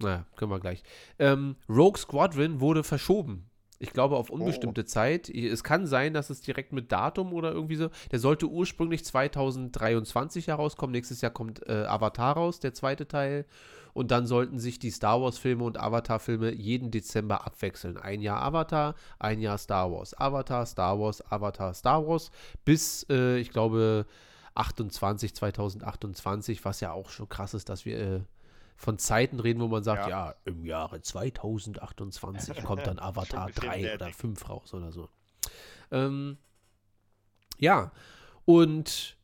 Naja, 0.00 0.26
können 0.36 0.50
wir 0.50 0.60
gleich. 0.60 0.82
Ähm, 1.18 1.56
Rogue 1.68 1.98
Squadron 1.98 2.60
wurde 2.60 2.82
verschoben. 2.82 3.48
Ich 3.78 3.92
glaube 3.92 4.16
auf 4.16 4.30
unbestimmte 4.30 4.84
Zeit. 4.84 5.28
Es 5.28 5.64
kann 5.64 5.86
sein, 5.86 6.14
dass 6.14 6.30
es 6.30 6.40
direkt 6.40 6.72
mit 6.72 6.92
Datum 6.92 7.32
oder 7.32 7.52
irgendwie 7.52 7.76
so. 7.76 7.90
Der 8.10 8.18
sollte 8.18 8.46
ursprünglich 8.46 9.04
2023 9.04 10.46
herauskommen. 10.46 10.92
Nächstes 10.92 11.20
Jahr 11.20 11.32
kommt 11.32 11.66
äh, 11.68 11.84
Avatar 11.86 12.34
raus, 12.34 12.60
der 12.60 12.74
zweite 12.74 13.08
Teil. 13.08 13.46
Und 13.92 14.10
dann 14.10 14.26
sollten 14.26 14.58
sich 14.58 14.80
die 14.80 14.90
Star 14.90 15.22
Wars-Filme 15.22 15.62
und 15.62 15.78
Avatar-Filme 15.78 16.52
jeden 16.52 16.90
Dezember 16.90 17.46
abwechseln. 17.46 17.96
Ein 17.96 18.20
Jahr 18.20 18.42
Avatar, 18.42 18.96
ein 19.20 19.40
Jahr 19.40 19.56
Star 19.56 19.90
Wars. 19.90 20.18
Avatar, 20.18 20.66
Star 20.66 20.98
Wars, 20.98 21.22
Avatar, 21.30 21.72
Star 21.74 22.06
Wars. 22.06 22.32
Bis, 22.64 23.06
äh, 23.08 23.38
ich 23.38 23.50
glaube, 23.50 24.06
28, 24.54 25.34
2028, 25.34 26.64
was 26.64 26.80
ja 26.80 26.92
auch 26.92 27.10
schon 27.10 27.28
krass 27.28 27.54
ist, 27.54 27.68
dass 27.68 27.84
wir 27.84 27.98
äh, 27.98 28.20
von 28.76 28.98
Zeiten 28.98 29.40
reden, 29.40 29.60
wo 29.60 29.68
man 29.68 29.84
sagt, 29.84 30.08
ja, 30.08 30.28
Ja. 30.30 30.34
im 30.44 30.64
Jahre 30.64 31.00
2028 31.00 32.62
kommt 32.64 32.86
dann 32.86 32.98
Avatar 32.98 33.46
ein 33.46 33.46
bisschen 33.54 33.70
3 33.70 33.78
oder 33.94 34.06
nervig. 34.06 34.16
5 34.16 34.48
raus 34.48 34.74
oder 34.74 34.92
so. 34.92 35.08
Ähm, 35.90 36.38
ja, 37.58 37.92
und 38.44 39.16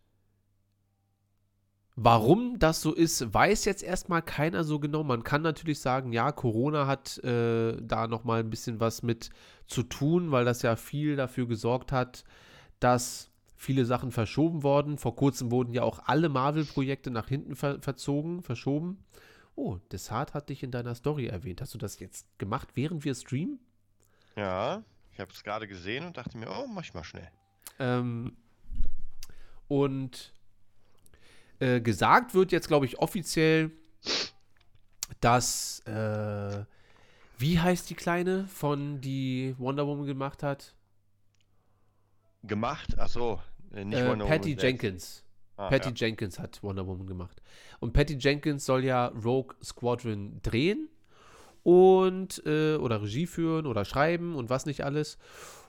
Warum 2.02 2.58
das 2.58 2.80
so 2.80 2.94
ist, 2.94 3.34
weiß 3.34 3.66
jetzt 3.66 3.82
erstmal 3.82 4.22
keiner 4.22 4.64
so 4.64 4.78
genau. 4.78 5.04
Man 5.04 5.22
kann 5.22 5.42
natürlich 5.42 5.80
sagen, 5.80 6.14
ja, 6.14 6.32
Corona 6.32 6.86
hat 6.86 7.18
äh, 7.24 7.76
da 7.78 8.06
nochmal 8.06 8.40
ein 8.40 8.48
bisschen 8.48 8.80
was 8.80 9.02
mit 9.02 9.28
zu 9.66 9.82
tun, 9.82 10.30
weil 10.30 10.46
das 10.46 10.62
ja 10.62 10.76
viel 10.76 11.16
dafür 11.16 11.46
gesorgt 11.46 11.92
hat, 11.92 12.24
dass 12.78 13.30
viele 13.54 13.84
Sachen 13.84 14.12
verschoben 14.12 14.62
wurden. 14.62 14.96
Vor 14.96 15.14
kurzem 15.14 15.50
wurden 15.50 15.74
ja 15.74 15.82
auch 15.82 16.00
alle 16.06 16.30
Marvel-Projekte 16.30 17.10
nach 17.10 17.28
hinten 17.28 17.54
ver 17.54 17.82
verzogen, 17.82 18.42
verschoben. 18.42 19.04
Oh, 19.62 19.78
Desart 19.92 20.32
hat 20.32 20.48
dich 20.48 20.62
in 20.62 20.70
deiner 20.70 20.94
Story 20.94 21.26
erwähnt. 21.26 21.60
Hast 21.60 21.74
du 21.74 21.78
das 21.78 21.98
jetzt 21.98 22.26
gemacht, 22.38 22.70
während 22.76 23.04
wir 23.04 23.14
streamen? 23.14 23.58
Ja, 24.34 24.82
ich 25.12 25.20
habe 25.20 25.30
es 25.32 25.44
gerade 25.44 25.68
gesehen 25.68 26.06
und 26.06 26.16
dachte 26.16 26.38
mir, 26.38 26.48
oh, 26.50 26.66
mach 26.66 26.82
ich 26.82 26.94
mal 26.94 27.04
schnell. 27.04 27.28
Ähm, 27.78 28.38
und 29.68 30.32
äh, 31.58 31.82
gesagt 31.82 32.32
wird 32.32 32.52
jetzt, 32.52 32.68
glaube 32.68 32.86
ich, 32.86 33.00
offiziell, 33.00 33.70
dass, 35.20 35.80
äh, 35.80 36.64
wie 37.36 37.60
heißt 37.60 37.90
die 37.90 37.94
Kleine, 37.96 38.46
von 38.46 39.02
die 39.02 39.54
Wonder 39.58 39.86
Woman 39.86 40.06
gemacht 40.06 40.42
hat? 40.42 40.74
Gemacht? 42.44 42.94
Ach 42.96 43.10
so, 43.10 43.42
äh, 43.74 43.84
nicht 43.84 43.98
Äh, 43.98 44.08
Wonder 44.08 44.24
Patty 44.24 44.52
Woman 44.52 44.60
selbst. 44.60 44.82
Jenkins. 44.82 45.24
Ah, 45.60 45.68
Patty 45.68 45.90
ja. 45.90 45.94
Jenkins 45.94 46.38
hat 46.38 46.62
Wonder 46.62 46.86
Woman 46.86 47.06
gemacht. 47.06 47.42
Und 47.80 47.92
Patty 47.92 48.16
Jenkins 48.18 48.64
soll 48.64 48.82
ja 48.82 49.08
Rogue 49.08 49.54
Squadron 49.62 50.40
drehen 50.42 50.88
und 51.62 52.42
äh, 52.46 52.76
oder 52.76 53.02
Regie 53.02 53.26
führen 53.26 53.66
oder 53.66 53.84
schreiben 53.84 54.36
und 54.36 54.48
was 54.48 54.64
nicht 54.64 54.84
alles. 54.84 55.18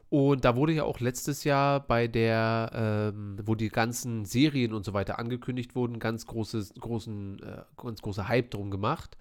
Und 0.10 0.46
da 0.46 0.56
wurde 0.56 0.74
ja 0.74 0.84
auch 0.84 1.00
letztes 1.00 1.44
Jahr 1.44 1.82
bei 1.82 2.08
der, 2.08 3.12
ähm, 3.14 3.38
wo 3.46 3.56
die 3.56 3.70
ganzen 3.70 4.24
Serien 4.26 4.74
und 4.74 4.86
so 4.86 4.94
weiter 4.94 5.20
angekündigt 5.20 5.76
wurden, 5.76 6.00
ganz 6.00 6.26
großes, 6.26 6.74
großen, 6.80 7.42
äh, 7.44 7.62
ganz 7.82 8.02
großer 8.02 8.28
Hype 8.28 8.52
drum 8.52 8.72
gemacht. 8.72 9.18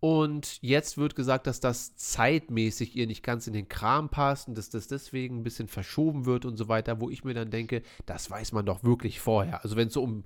Und 0.00 0.58
jetzt 0.62 0.96
wird 0.96 1.14
gesagt, 1.14 1.46
dass 1.46 1.60
das 1.60 1.94
zeitmäßig 1.94 2.96
ihr 2.96 3.06
nicht 3.06 3.22
ganz 3.22 3.46
in 3.46 3.52
den 3.52 3.68
Kram 3.68 4.08
passt 4.08 4.48
und 4.48 4.56
dass 4.56 4.70
das 4.70 4.88
deswegen 4.88 5.40
ein 5.40 5.42
bisschen 5.42 5.68
verschoben 5.68 6.24
wird 6.24 6.46
und 6.46 6.56
so 6.56 6.68
weiter, 6.68 7.02
wo 7.02 7.10
ich 7.10 7.22
mir 7.22 7.34
dann 7.34 7.50
denke, 7.50 7.82
das 8.06 8.30
weiß 8.30 8.52
man 8.52 8.64
doch 8.64 8.82
wirklich 8.82 9.20
vorher. 9.20 9.62
Also 9.62 9.76
wenn 9.76 9.88
es 9.88 9.94
so 9.94 10.02
um 10.02 10.24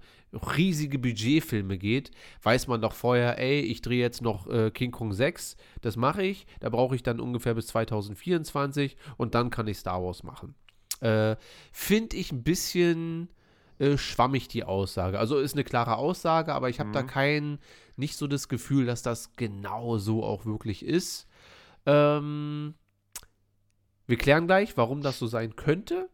riesige 0.56 1.00
Budgetfilme 1.00 1.76
geht, 1.76 2.12
weiß 2.44 2.68
man 2.68 2.82
doch 2.82 2.92
vorher, 2.92 3.40
ey, 3.40 3.60
ich 3.62 3.82
drehe 3.82 4.00
jetzt 4.00 4.22
noch 4.22 4.46
äh, 4.46 4.70
King 4.70 4.92
Kong 4.92 5.12
6, 5.12 5.56
das 5.80 5.96
mache 5.96 6.22
ich, 6.22 6.46
da 6.60 6.70
brauche 6.70 6.94
ich 6.94 7.02
dann 7.02 7.18
ungefähr 7.18 7.54
bis 7.54 7.66
2024 7.66 8.96
und 9.16 9.34
dann 9.34 9.50
kann 9.50 9.66
ich 9.66 9.78
Star 9.78 10.00
Wars 10.04 10.22
machen. 10.22 10.54
Äh, 11.00 11.34
Finde 11.72 12.16
ich 12.16 12.30
ein 12.30 12.44
bisschen 12.44 13.28
äh, 13.80 13.98
schwammig 13.98 14.46
die 14.46 14.62
Aussage. 14.62 15.18
Also 15.18 15.38
ist 15.38 15.54
eine 15.54 15.64
klare 15.64 15.96
Aussage, 15.96 16.54
aber 16.54 16.68
ich 16.68 16.78
habe 16.78 16.92
da 16.92 17.02
Mhm. 17.02 17.08
Nicht 17.96 18.16
so 18.16 18.26
das 18.26 18.48
Gefühl, 18.48 18.86
dass 18.86 19.02
das 19.02 19.32
genau 19.36 19.98
so 19.98 20.24
auch 20.24 20.44
wirklich 20.46 20.84
ist. 20.84 21.26
Ähm, 21.86 22.74
wir 24.06 24.16
klären 24.16 24.46
gleich, 24.46 24.76
warum 24.76 25.02
das 25.02 25.18
so 25.18 25.26
sein 25.26 25.56
könnte. 25.56 26.08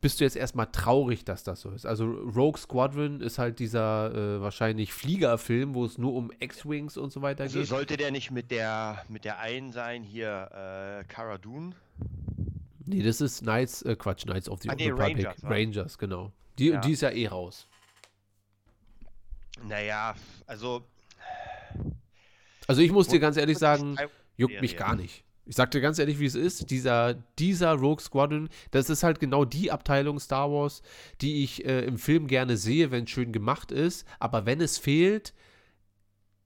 Bist 0.00 0.20
du 0.20 0.24
jetzt 0.24 0.36
erstmal 0.36 0.66
traurig, 0.70 1.24
dass 1.24 1.42
das 1.42 1.60
so 1.60 1.70
ist? 1.70 1.84
Also 1.84 2.06
Rogue 2.08 2.56
Squadron 2.58 3.20
ist 3.20 3.38
halt 3.38 3.58
dieser 3.58 4.14
äh, 4.14 4.40
wahrscheinlich 4.40 4.92
Fliegerfilm, 4.92 5.74
wo 5.74 5.84
es 5.84 5.98
nur 5.98 6.14
um 6.14 6.30
X-Wings 6.38 6.96
und 6.96 7.12
so 7.12 7.20
weiter 7.20 7.42
Also 7.44 7.58
geht. 7.58 7.68
sollte 7.68 7.96
der 7.96 8.12
nicht 8.12 8.30
mit 8.30 8.52
der 8.52 9.02
mit 9.08 9.24
der 9.24 9.40
einen 9.40 9.72
sein 9.72 10.04
hier, 10.04 11.00
äh, 11.00 11.04
Cara 11.08 11.38
Dune? 11.38 11.74
Nee, 12.86 13.02
das 13.02 13.20
ist 13.20 13.40
Knights, 13.42 13.82
äh, 13.82 13.96
Quatsch, 13.96 14.22
Knights 14.22 14.48
of 14.48 14.62
the 14.62 14.70
Ah, 14.70 14.74
nee, 14.76 14.88
Republic. 14.90 15.26
Rangers, 15.26 15.42
wa? 15.42 15.48
Rangers, 15.48 15.98
genau. 15.98 16.32
Die, 16.58 16.68
Ja. 16.68 16.80
die 16.80 16.92
ist 16.92 17.02
ja 17.02 17.10
eh 17.10 17.26
raus. 17.26 17.66
Naja, 19.64 20.14
also. 20.46 20.86
Also 22.66 22.82
ich 22.82 22.92
muss 22.92 23.08
dir 23.08 23.18
ganz 23.18 23.36
ehrlich 23.36 23.58
sagen, 23.58 23.96
juckt 24.36 24.60
mich 24.60 24.76
gar 24.76 24.94
nicht. 24.94 25.24
Ich 25.46 25.56
sag 25.56 25.70
dir 25.70 25.80
ganz 25.80 25.98
ehrlich, 25.98 26.18
wie 26.18 26.26
es 26.26 26.34
ist. 26.34 26.70
Dieser, 26.70 27.14
dieser 27.38 27.72
Rogue 27.72 28.00
Squadron, 28.02 28.50
das 28.70 28.90
ist 28.90 29.02
halt 29.02 29.18
genau 29.18 29.46
die 29.46 29.70
Abteilung 29.72 30.20
Star 30.20 30.50
Wars, 30.52 30.82
die 31.22 31.42
ich 31.42 31.64
äh, 31.64 31.86
im 31.86 31.96
Film 31.96 32.26
gerne 32.26 32.58
sehe, 32.58 32.90
wenn 32.90 33.04
es 33.04 33.10
schön 33.10 33.32
gemacht 33.32 33.72
ist. 33.72 34.06
Aber 34.18 34.44
wenn 34.44 34.60
es 34.60 34.76
fehlt, 34.76 35.32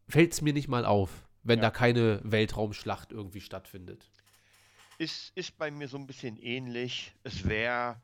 fällt 0.08 0.32
es 0.34 0.40
mir 0.42 0.52
nicht 0.52 0.68
mal 0.68 0.84
auf, 0.84 1.10
wenn 1.42 1.58
Ja. 1.58 1.64
da 1.64 1.70
keine 1.72 2.20
Weltraumschlacht 2.22 3.10
irgendwie 3.10 3.40
stattfindet. 3.40 4.08
Ist, 4.98 5.32
ist 5.34 5.58
bei 5.58 5.72
mir 5.72 5.88
so 5.88 5.96
ein 5.96 6.06
bisschen 6.06 6.36
ähnlich. 6.36 7.12
Es 7.24 7.48
wäre. 7.48 8.00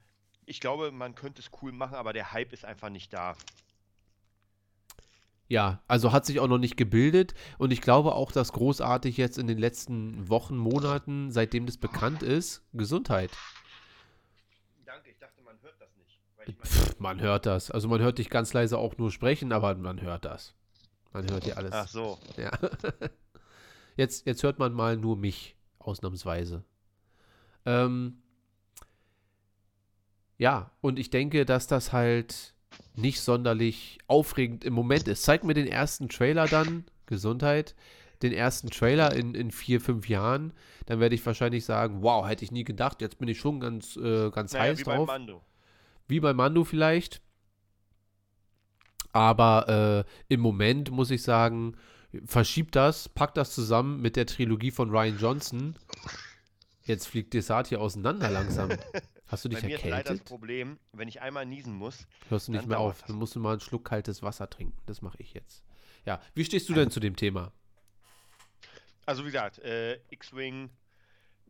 Ich 0.47 0.59
glaube, 0.59 0.91
man 0.91 1.15
könnte 1.15 1.41
es 1.43 1.51
cool 1.63 1.71
machen, 1.71 1.95
aber 1.95 2.13
der 2.13 2.33
Hype 2.33 2.53
ist 2.53 2.65
einfach 2.65 2.89
nicht 2.89 3.13
da. 3.13 3.37
Ja, 5.49 5.83
also 5.89 6.13
hat 6.13 6.27
sich 6.27 6.41
auch 6.41 6.47
noch 6.47 6.59
nicht 6.59 6.77
gebildet 6.77 7.35
und 7.57 7.73
ich 7.73 7.81
glaube 7.81 8.15
auch, 8.15 8.33
dass 8.33 8.53
großartig 8.53 9.17
jetzt 9.17 9.39
in 9.39 9.47
den 9.47 9.57
letzten 9.57 10.29
Wochen, 10.29 10.59
Monaten, 10.59 11.31
seitdem 11.31 11.65
das 11.65 11.79
bekannt 11.79 12.23
ist, 12.23 12.63
Gesundheit. 12.75 13.31
Danke, 14.85 15.09
ich 15.09 15.19
dachte, 15.19 15.41
man 15.43 15.57
hört 15.63 15.81
das 15.81 15.89
nicht. 15.97 16.63
Pff, 16.63 17.01
man 17.01 17.21
hört 17.21 17.47
das. 17.47 17.71
Also 17.71 17.89
man 17.89 18.01
hört 18.01 18.19
dich 18.19 18.29
ganz 18.29 18.53
leise 18.53 18.77
auch 18.77 18.99
nur 18.99 19.11
sprechen, 19.11 19.53
aber 19.53 19.75
man 19.75 20.03
hört 20.03 20.27
das. 20.27 20.55
Man 21.15 21.31
hört 21.31 21.47
dir 21.47 21.57
alles. 21.57 21.73
Ach 21.73 21.89
so. 21.89 22.19
Ja. 22.37 22.51
Jetzt, 23.97 24.27
jetzt 24.27 24.45
hört 24.45 24.61
man 24.61 24.75
mal 24.75 24.97
nur 24.97 25.17
mich, 25.17 25.57
ausnahmsweise. 25.81 26.63
Ähm, 27.67 28.23
ja, 30.37 30.71
und 30.81 31.01
ich 31.01 31.11
denke, 31.11 31.45
dass 31.45 31.67
das 31.67 31.93
halt 31.93 32.55
nicht 32.95 33.21
sonderlich 33.21 33.99
aufregend 34.07 34.65
im 34.65 34.73
Moment 34.73 35.09
ist. 35.09 35.23
Zeig 35.23 35.45
mir 35.45 35.55
den 35.55 35.67
ersten 35.67 36.09
Trailer 36.09 36.47
dann, 36.47 36.85
Gesundheit, 37.07 37.75
den 38.23 38.33
ersten 38.33 38.71
Trailer 38.71 39.15
in, 39.15 39.35
in 39.35 39.51
vier, 39.51 39.81
fünf 39.81 40.09
Jahren, 40.09 40.53
dann 40.87 41.01
werde 41.01 41.15
ich 41.15 41.25
wahrscheinlich 41.25 41.65
sagen, 41.65 42.03
wow, 42.03 42.27
hätte 42.27 42.45
ich 42.45 42.51
nie 42.51 42.65
gedacht, 42.65 43.01
jetzt 43.01 43.19
bin 43.19 43.29
ich 43.29 43.39
schon 43.39 43.61
ganz, 43.61 43.97
äh, 43.97 44.31
ganz 44.31 44.53
Naja, 44.53 44.65
heiß 44.65 44.81
wie 44.81 44.85
drauf. 44.85 45.07
Mando. 45.07 45.43
Wie 46.09 46.21
bei 46.21 46.33
Mando 46.33 46.65
vielleicht. 46.65 47.21
Aber 49.13 50.05
äh, 50.29 50.33
im 50.33 50.41
Moment 50.41 50.91
muss 50.91 51.11
ich 51.11 51.23
sagen, 51.23 51.77
verschiebt 52.25 52.77
das, 52.77 53.09
packt 53.09 53.37
das 53.37 53.55
zusammen 53.55 54.01
mit 54.01 54.17
der 54.17 54.27
Trilogie 54.27 54.71
von 54.71 54.91
Ryan 54.91 55.19
Johnson. 55.19 55.77
Jetzt 56.83 57.07
fliegt 57.07 57.35
Desart 57.35 57.69
hier 57.69 57.81
auseinander 57.81 58.31
langsam. 58.31 58.71
Hast 59.29 59.45
du 59.45 59.51
dich 59.51 59.61
Bei 59.61 59.67
mir 59.67 59.77
ist 59.77 59.85
leider 59.85 59.97
das 59.97 59.99
erkältet? 60.07 60.27
Problem, 60.27 60.79
wenn 60.93 61.07
ich 61.07 61.21
einmal 61.21 61.45
niesen 61.45 61.75
muss, 61.75 62.07
Hörst 62.31 62.49
du 62.49 62.53
nicht 62.53 62.67
mehr 62.67 62.81
auf. 62.81 63.03
Dann 63.03 63.17
musst 63.17 63.35
du 63.37 63.41
mal 63.41 63.53
einen 63.53 63.61
Schluck 63.61 63.85
kaltes 63.85 64.23
Wasser 64.23 64.49
trinken. 64.49 64.77
Das 64.87 65.03
mache 65.03 65.19
ich 65.21 65.35
jetzt. 65.35 65.63
Ja, 66.07 66.21
wie 66.35 66.45
stehst 66.45 66.69
du 66.69 66.75
denn 66.75 66.91
zu 66.91 66.99
dem 66.99 67.15
Thema? 67.15 67.53
Also 69.05 69.23
wie 69.25 69.31
gesagt, 69.31 69.59
äh, 69.59 70.01
X-Wing 70.11 70.71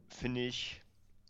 finde 0.08 0.46
ich 0.46 0.82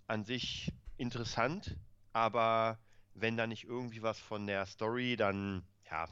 an 0.07 0.25
sich 0.25 0.73
interessant, 0.97 1.77
aber 2.13 2.79
wenn 3.15 3.37
da 3.37 3.47
nicht 3.47 3.65
irgendwie 3.65 4.03
was 4.03 4.19
von 4.19 4.47
der 4.47 4.65
Story, 4.67 5.17
dann 5.17 5.63
ja, 5.91 6.09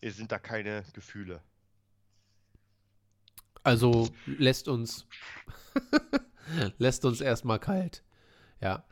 es 0.00 0.16
sind 0.16 0.32
da 0.32 0.38
keine 0.38 0.84
Gefühle. 0.92 1.42
Also 3.62 4.08
lässt 4.26 4.66
uns 4.68 5.06
lässt 6.78 7.04
uns 7.04 7.20
erstmal 7.20 7.60
kalt. 7.60 8.02
Ja. 8.60 8.84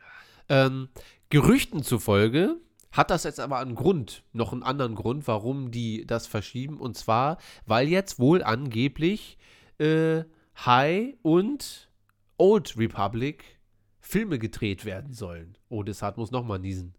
Ähm, 0.49 0.89
Gerüchten 1.29 1.83
zufolge 1.83 2.57
hat 2.91 3.11
das 3.11 3.23
jetzt 3.23 3.39
aber 3.39 3.59
einen 3.59 3.75
Grund, 3.75 4.23
noch 4.33 4.51
einen 4.51 4.63
anderen 4.63 4.95
Grund, 4.95 5.27
warum 5.27 5.71
die 5.71 6.05
das 6.07 6.27
verschieben. 6.27 6.77
Und 6.77 6.97
zwar, 6.97 7.37
weil 7.65 7.87
jetzt 7.87 8.19
wohl 8.19 8.43
angeblich 8.43 9.37
äh, 9.77 10.23
High 10.65 11.15
und 11.21 11.89
Old 12.37 12.77
Republic 12.77 13.59
Filme 13.99 14.39
gedreht 14.39 14.85
werden 14.85 15.13
sollen. 15.13 15.55
Oh, 15.69 15.83
Desart 15.83 16.17
muss 16.17 16.31
nochmal 16.31 16.57
niesen. 16.57 16.95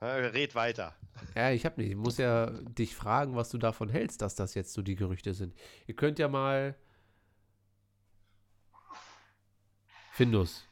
Äh, 0.00 0.06
red 0.06 0.54
weiter. 0.54 0.94
Ja, 1.34 1.50
ich 1.50 1.64
hab 1.64 1.78
nicht. 1.78 1.90
Ich 1.90 1.96
muss 1.96 2.18
ja 2.18 2.50
dich 2.50 2.94
fragen, 2.94 3.34
was 3.34 3.48
du 3.48 3.56
davon 3.56 3.88
hältst, 3.88 4.20
dass 4.20 4.34
das 4.34 4.54
jetzt 4.54 4.74
so 4.74 4.82
die 4.82 4.94
Gerüchte 4.94 5.32
sind. 5.32 5.54
Ihr 5.86 5.96
könnt 5.96 6.18
ja 6.18 6.28
mal. 6.28 6.76
Findus. 10.12 10.68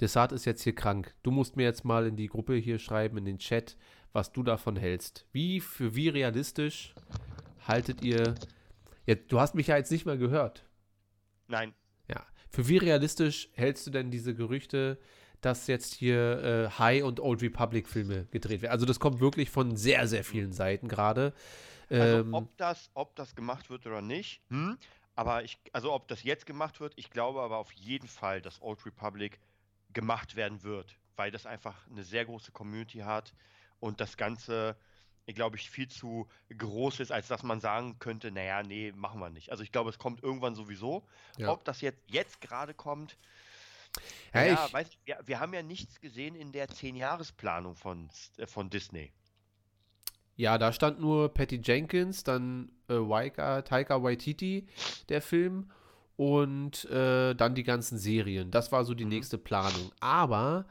Desart 0.00 0.32
ist 0.32 0.44
jetzt 0.44 0.62
hier 0.62 0.74
krank. 0.74 1.14
Du 1.22 1.30
musst 1.30 1.56
mir 1.56 1.64
jetzt 1.64 1.84
mal 1.84 2.06
in 2.06 2.16
die 2.16 2.26
Gruppe 2.26 2.54
hier 2.54 2.78
schreiben, 2.78 3.16
in 3.18 3.24
den 3.24 3.38
Chat, 3.38 3.76
was 4.12 4.32
du 4.32 4.42
davon 4.42 4.76
hältst. 4.76 5.26
Wie, 5.32 5.60
für 5.60 5.94
wie 5.94 6.08
realistisch 6.08 6.94
haltet 7.66 8.02
ihr. 8.02 8.34
Jetzt, 9.06 9.30
du 9.30 9.40
hast 9.40 9.54
mich 9.54 9.66
ja 9.68 9.76
jetzt 9.76 9.92
nicht 9.92 10.06
mal 10.06 10.18
gehört. 10.18 10.64
Nein, 11.48 11.74
Ja. 12.08 12.24
Für 12.50 12.68
wie 12.68 12.76
realistisch 12.76 13.50
hältst 13.54 13.86
du 13.86 13.90
denn 13.90 14.10
diese 14.10 14.34
Gerüchte, 14.34 14.98
dass 15.40 15.66
jetzt 15.66 15.92
hier 15.94 16.42
äh, 16.42 16.78
High 16.78 17.02
und 17.02 17.20
Old 17.20 17.42
Republic 17.42 17.88
Filme 17.88 18.26
gedreht 18.30 18.62
werden? 18.62 18.72
Also 18.72 18.86
das 18.86 19.00
kommt 19.00 19.20
wirklich 19.20 19.50
von 19.50 19.76
sehr, 19.76 20.06
sehr 20.06 20.24
vielen 20.24 20.52
Seiten 20.52 20.88
gerade. 20.88 21.34
also 21.90 22.18
Ähm, 22.18 22.32
ob 22.32 22.56
das, 22.56 22.90
ob 22.94 23.14
das 23.16 23.34
gemacht 23.34 23.70
wird 23.70 23.86
oder 23.86 24.00
nicht, 24.00 24.40
hm? 24.48 24.78
aber 25.16 25.44
ich, 25.44 25.58
also 25.72 25.92
ob 25.92 26.08
das 26.08 26.22
jetzt 26.22 26.46
gemacht 26.46 26.80
wird, 26.80 26.94
ich 26.96 27.10
glaube 27.10 27.42
aber 27.42 27.58
auf 27.58 27.72
jeden 27.72 28.08
Fall, 28.08 28.40
dass 28.40 28.62
Old 28.62 28.86
Republic 28.86 29.38
gemacht 29.94 30.36
werden 30.36 30.62
wird, 30.62 30.96
weil 31.16 31.30
das 31.30 31.46
einfach 31.46 31.74
eine 31.90 32.04
sehr 32.04 32.24
große 32.24 32.52
Community 32.52 32.98
hat 32.98 33.32
und 33.80 34.00
das 34.00 34.16
Ganze, 34.16 34.76
glaube 35.26 35.56
ich, 35.56 35.70
viel 35.70 35.88
zu 35.88 36.28
groß 36.56 37.00
ist, 37.00 37.12
als 37.12 37.28
dass 37.28 37.42
man 37.42 37.60
sagen 37.60 37.98
könnte, 37.98 38.30
naja, 38.30 38.62
nee, 38.62 38.92
machen 38.92 39.20
wir 39.20 39.30
nicht. 39.30 39.50
Also 39.50 39.62
ich 39.62 39.72
glaube, 39.72 39.90
es 39.90 39.98
kommt 39.98 40.22
irgendwann 40.22 40.54
sowieso. 40.54 41.06
Ja. 41.38 41.50
Ob 41.50 41.64
das 41.64 41.80
jetzt, 41.80 42.02
jetzt 42.06 42.40
gerade 42.40 42.74
kommt, 42.74 43.16
ja, 44.32 44.44
ja, 44.44 44.72
weißt, 44.72 44.98
wir, 45.04 45.20
wir 45.24 45.40
haben 45.40 45.54
ja 45.54 45.62
nichts 45.62 46.00
gesehen 46.00 46.34
in 46.34 46.50
der 46.52 46.68
10-Jahres-Planung 46.68 47.76
von, 47.76 48.08
äh, 48.36 48.46
von 48.46 48.68
Disney. 48.68 49.12
ja, 50.36 50.58
da 50.58 50.72
stand 50.72 51.00
nur 51.00 51.32
Patty 51.32 51.60
Jenkins, 51.62 52.24
dann 52.24 52.72
äh, 52.88 52.94
Waika, 52.94 53.62
Taika 53.62 54.02
Waititi, 54.02 54.66
der 55.08 55.22
Film, 55.22 55.70
und 56.16 56.84
äh, 56.90 57.34
dann 57.34 57.54
die 57.54 57.64
ganzen 57.64 57.98
Serien. 57.98 58.50
Das 58.50 58.70
war 58.72 58.84
so 58.84 58.94
die 58.94 59.04
Mhm. 59.04 59.10
nächste 59.10 59.38
Planung. 59.38 59.90
Aber 60.00 60.66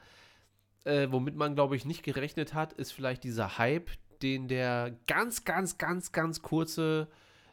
äh, 0.85 1.07
womit 1.11 1.35
man, 1.35 1.55
glaube 1.55 1.75
ich, 1.75 1.85
nicht 1.85 2.03
gerechnet 2.03 2.53
hat, 2.53 2.73
ist 2.73 2.91
vielleicht 2.91 3.23
dieser 3.23 3.57
Hype, 3.57 3.89
den 4.21 4.47
der 4.47 4.95
ganz, 5.07 5.43
ganz, 5.43 5.77
ganz, 5.77 6.11
ganz 6.11 6.41
kurze 6.41 7.07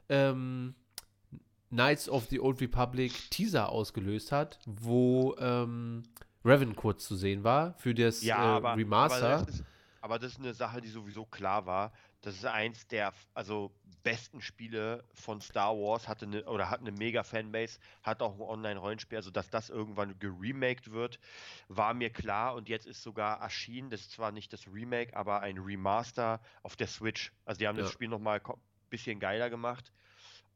ähm, 0.09 0.75
Knights 1.71 2.09
of 2.09 2.27
the 2.31 2.41
Old 2.41 2.61
Republic 2.61 3.13
Teaser 3.31 3.69
ausgelöst 3.71 4.33
hat, 4.33 4.59
wo 4.67 5.37
ähm, 5.39 6.03
Revan 6.45 6.75
kurz 6.75 7.07
zu 7.07 7.17
sehen 7.17 7.45
war 7.45 7.75
für 7.75 7.95
das 7.95 8.23
Ja, 8.23 8.37
äh, 8.37 8.57
aber, 8.57 8.77
Remaster. 8.77 9.35
Aber 9.37 9.45
das, 9.47 9.55
ist, 9.55 9.65
aber 10.01 10.19
das 10.19 10.33
ist 10.33 10.39
eine 10.41 10.55
Sache, 10.55 10.81
die 10.81 10.89
sowieso 10.89 11.25
klar 11.25 11.67
war. 11.67 11.93
Das 12.23 12.35
ist 12.35 12.45
eins 12.45 12.87
der 12.89 13.13
also 13.35 13.71
besten 14.03 14.41
Spiele 14.41 15.05
von 15.15 15.41
Star 15.41 15.75
Wars, 15.77 16.09
hatte 16.09 16.27
eine, 16.27 16.45
oder 16.45 16.71
hat 16.71 16.81
eine 16.81 16.93
mega 16.93 17.23
Fanbase, 17.23 17.79
hat 18.03 18.23
auch 18.23 18.35
ein 18.35 18.41
Online-Rollenspiel, 18.41 19.17
also 19.17 19.31
dass 19.31 19.51
das 19.51 19.69
irgendwann 19.71 20.19
geremaked 20.19 20.91
wird, 20.93 21.19
war 21.69 21.95
mir 21.95 22.11
klar 22.11 22.55
und 22.55 22.69
jetzt 22.69 22.87
ist 22.87 23.03
sogar 23.03 23.41
erschienen, 23.41 23.91
das 23.91 24.01
ist 24.03 24.13
zwar 24.13 24.33
nicht 24.33 24.53
das 24.53 24.67
Remake, 24.67 25.17
aber 25.17 25.41
ein 25.41 25.59
Remaster 25.59 26.41
auf 26.63 26.77
der 26.77 26.87
Switch. 26.87 27.33
Also 27.45 27.59
die 27.59 27.69
haben 27.69 27.77
das 27.77 27.89
Ja. 27.89 27.93
Spiel 27.93 28.09
nochmal 28.09 28.41
ein 28.45 28.55
bisschen 28.89 29.21
geiler 29.21 29.51
gemacht 29.51 29.93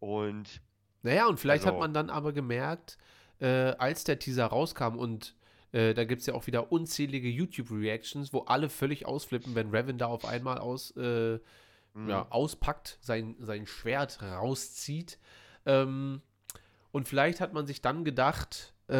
und 0.01 0.61
Naja, 1.03 1.27
und 1.27 1.39
vielleicht 1.39 1.65
hat 1.67 1.73
Also- 1.75 1.81
man 1.81 1.93
dann 1.93 2.09
aber 2.11 2.33
gemerkt, 2.33 2.97
äh, 3.41 3.47
als 3.79 4.05
der 4.05 4.19
Teaser 4.19 4.47
rauskam 4.47 4.97
und 4.97 5.35
äh, 5.73 5.93
da 5.93 6.05
gibt 6.05 6.21
es 6.21 6.27
ja 6.27 6.35
auch 6.35 6.47
wieder 6.47 6.71
unzählige 6.73 7.29
YouTube-Reactions, 7.29 8.33
wo 8.33 8.41
alle 8.43 8.69
völlig 8.71 9.07
ausflippen, 9.07 9.55
wenn 9.55 9.71
Revan 9.71 9.99
da 9.99 10.07
auf 10.07 10.25
einmal 10.25 10.59
aus, 10.59 10.93
äh, 10.97 11.41
Mhm. 11.95 12.09
ja, 12.11 12.27
auspackt, 12.31 12.99
sein, 13.01 13.37
sein 13.39 13.67
Schwert 13.67 14.21
rauszieht. 14.23 15.19
Ähm, 15.67 16.21
und 16.93 17.09
vielleicht 17.09 17.41
hat 17.41 17.53
man 17.53 17.67
sich 17.67 17.81
dann 17.83 18.05
gedacht, 18.05 18.75
äh, 18.89 18.95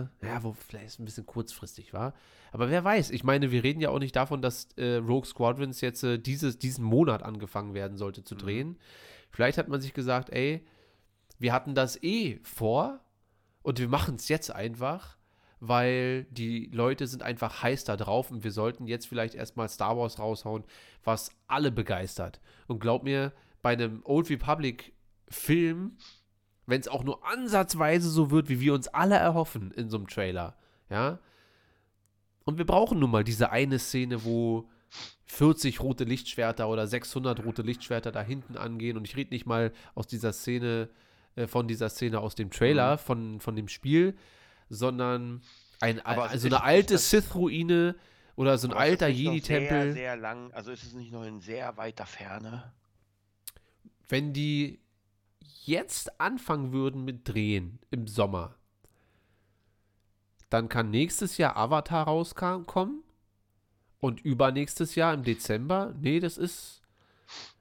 ja, 0.00 0.42
wo 0.42 0.52
vielleicht 0.52 1.00
ein 1.00 1.04
bisschen 1.04 1.26
kurzfristig 1.26 1.92
war. 1.92 2.12
Aber 2.52 2.70
wer 2.70 2.84
weiß, 2.84 3.10
ich 3.10 3.24
meine, 3.24 3.50
wir 3.50 3.64
reden 3.64 3.80
ja 3.80 3.88
auch 3.90 3.98
nicht 3.98 4.14
davon, 4.14 4.42
dass 4.42 4.68
äh, 4.76 4.96
Rogue 4.96 5.24
Squadrons 5.26 5.80
jetzt 5.80 6.04
äh, 6.04 6.18
dieses, 6.18 6.58
diesen 6.58 6.84
Monat 6.84 7.22
angefangen 7.22 7.74
werden 7.74 7.96
sollte 7.96 8.22
zu 8.22 8.34
Mhm. 8.34 8.38
drehen. 8.38 8.78
Vielleicht 9.30 9.58
hat 9.58 9.68
man 9.68 9.80
sich 9.80 9.94
gesagt, 9.94 10.30
ey, 10.30 10.64
wir 11.38 11.52
hatten 11.52 11.74
das 11.74 12.00
eh 12.02 12.38
vor 12.44 13.00
und 13.62 13.78
wir 13.80 13.88
machen 13.88 14.16
es 14.16 14.28
jetzt 14.28 14.50
einfach, 14.52 15.16
weil 15.68 16.24
die 16.24 16.66
Leute 16.72 17.06
sind 17.06 17.22
einfach 17.22 17.62
heiß 17.62 17.84
da 17.84 17.96
drauf 17.96 18.30
und 18.30 18.44
wir 18.44 18.52
sollten 18.52 18.86
jetzt 18.86 19.06
vielleicht 19.06 19.34
erstmal 19.34 19.68
Star 19.68 19.96
Wars 19.96 20.18
raushauen, 20.18 20.64
was 21.02 21.30
alle 21.46 21.70
begeistert. 21.70 22.40
Und 22.66 22.80
glaub 22.80 23.02
mir, 23.02 23.32
bei 23.62 23.72
einem 23.72 24.02
Old 24.04 24.28
Republic 24.30 24.92
Film, 25.28 25.96
wenn 26.66 26.80
es 26.80 26.88
auch 26.88 27.02
nur 27.02 27.26
ansatzweise 27.26 28.10
so 28.10 28.30
wird, 28.30 28.48
wie 28.48 28.60
wir 28.60 28.74
uns 28.74 28.88
alle 28.88 29.16
erhoffen 29.16 29.70
in 29.72 29.88
so 29.88 29.96
einem 29.96 30.06
Trailer, 30.06 30.56
ja. 30.90 31.18
Und 32.44 32.58
wir 32.58 32.66
brauchen 32.66 32.98
nun 32.98 33.10
mal 33.10 33.24
diese 33.24 33.50
eine 33.50 33.78
Szene, 33.78 34.24
wo 34.24 34.68
40 35.24 35.80
rote 35.80 36.04
Lichtschwerter 36.04 36.68
oder 36.68 36.86
600 36.86 37.42
rote 37.42 37.62
Lichtschwerter 37.62 38.12
da 38.12 38.22
hinten 38.22 38.58
angehen. 38.58 38.98
Und 38.98 39.06
ich 39.06 39.16
rede 39.16 39.30
nicht 39.30 39.46
mal 39.46 39.72
aus 39.94 40.06
dieser 40.06 40.34
Szene, 40.34 40.90
äh, 41.36 41.46
von 41.46 41.66
dieser 41.66 41.88
Szene 41.88 42.20
aus 42.20 42.34
dem 42.34 42.50
Trailer, 42.50 42.98
von, 42.98 43.40
von 43.40 43.56
dem 43.56 43.68
Spiel, 43.68 44.14
sondern 44.68 45.42
ein, 45.80 46.04
Aber 46.04 46.30
also 46.30 46.46
eine 46.46 46.62
alte 46.62 46.98
Sith-Ruine 46.98 47.96
oder 48.36 48.58
so 48.58 48.68
ein 48.68 48.74
alter 48.74 49.08
Jedi-Tempel. 49.08 49.82
Sehr, 49.82 49.92
sehr 49.92 50.16
lang, 50.16 50.52
also 50.52 50.72
ist 50.72 50.84
es 50.84 50.94
nicht 50.94 51.12
noch 51.12 51.24
in 51.24 51.40
sehr 51.40 51.76
weiter 51.76 52.06
Ferne? 52.06 52.72
Wenn 54.08 54.32
die 54.32 54.80
jetzt 55.64 56.20
anfangen 56.20 56.72
würden 56.72 57.04
mit 57.04 57.28
Drehen 57.28 57.78
im 57.90 58.06
Sommer, 58.06 58.56
dann 60.50 60.68
kann 60.68 60.90
nächstes 60.90 61.36
Jahr 61.36 61.56
Avatar 61.56 62.04
rauskommen 62.04 63.02
und 64.00 64.20
übernächstes 64.20 64.94
Jahr 64.94 65.14
im 65.14 65.24
Dezember. 65.24 65.94
Nee, 65.98 66.20
das 66.20 66.38
ist. 66.38 66.82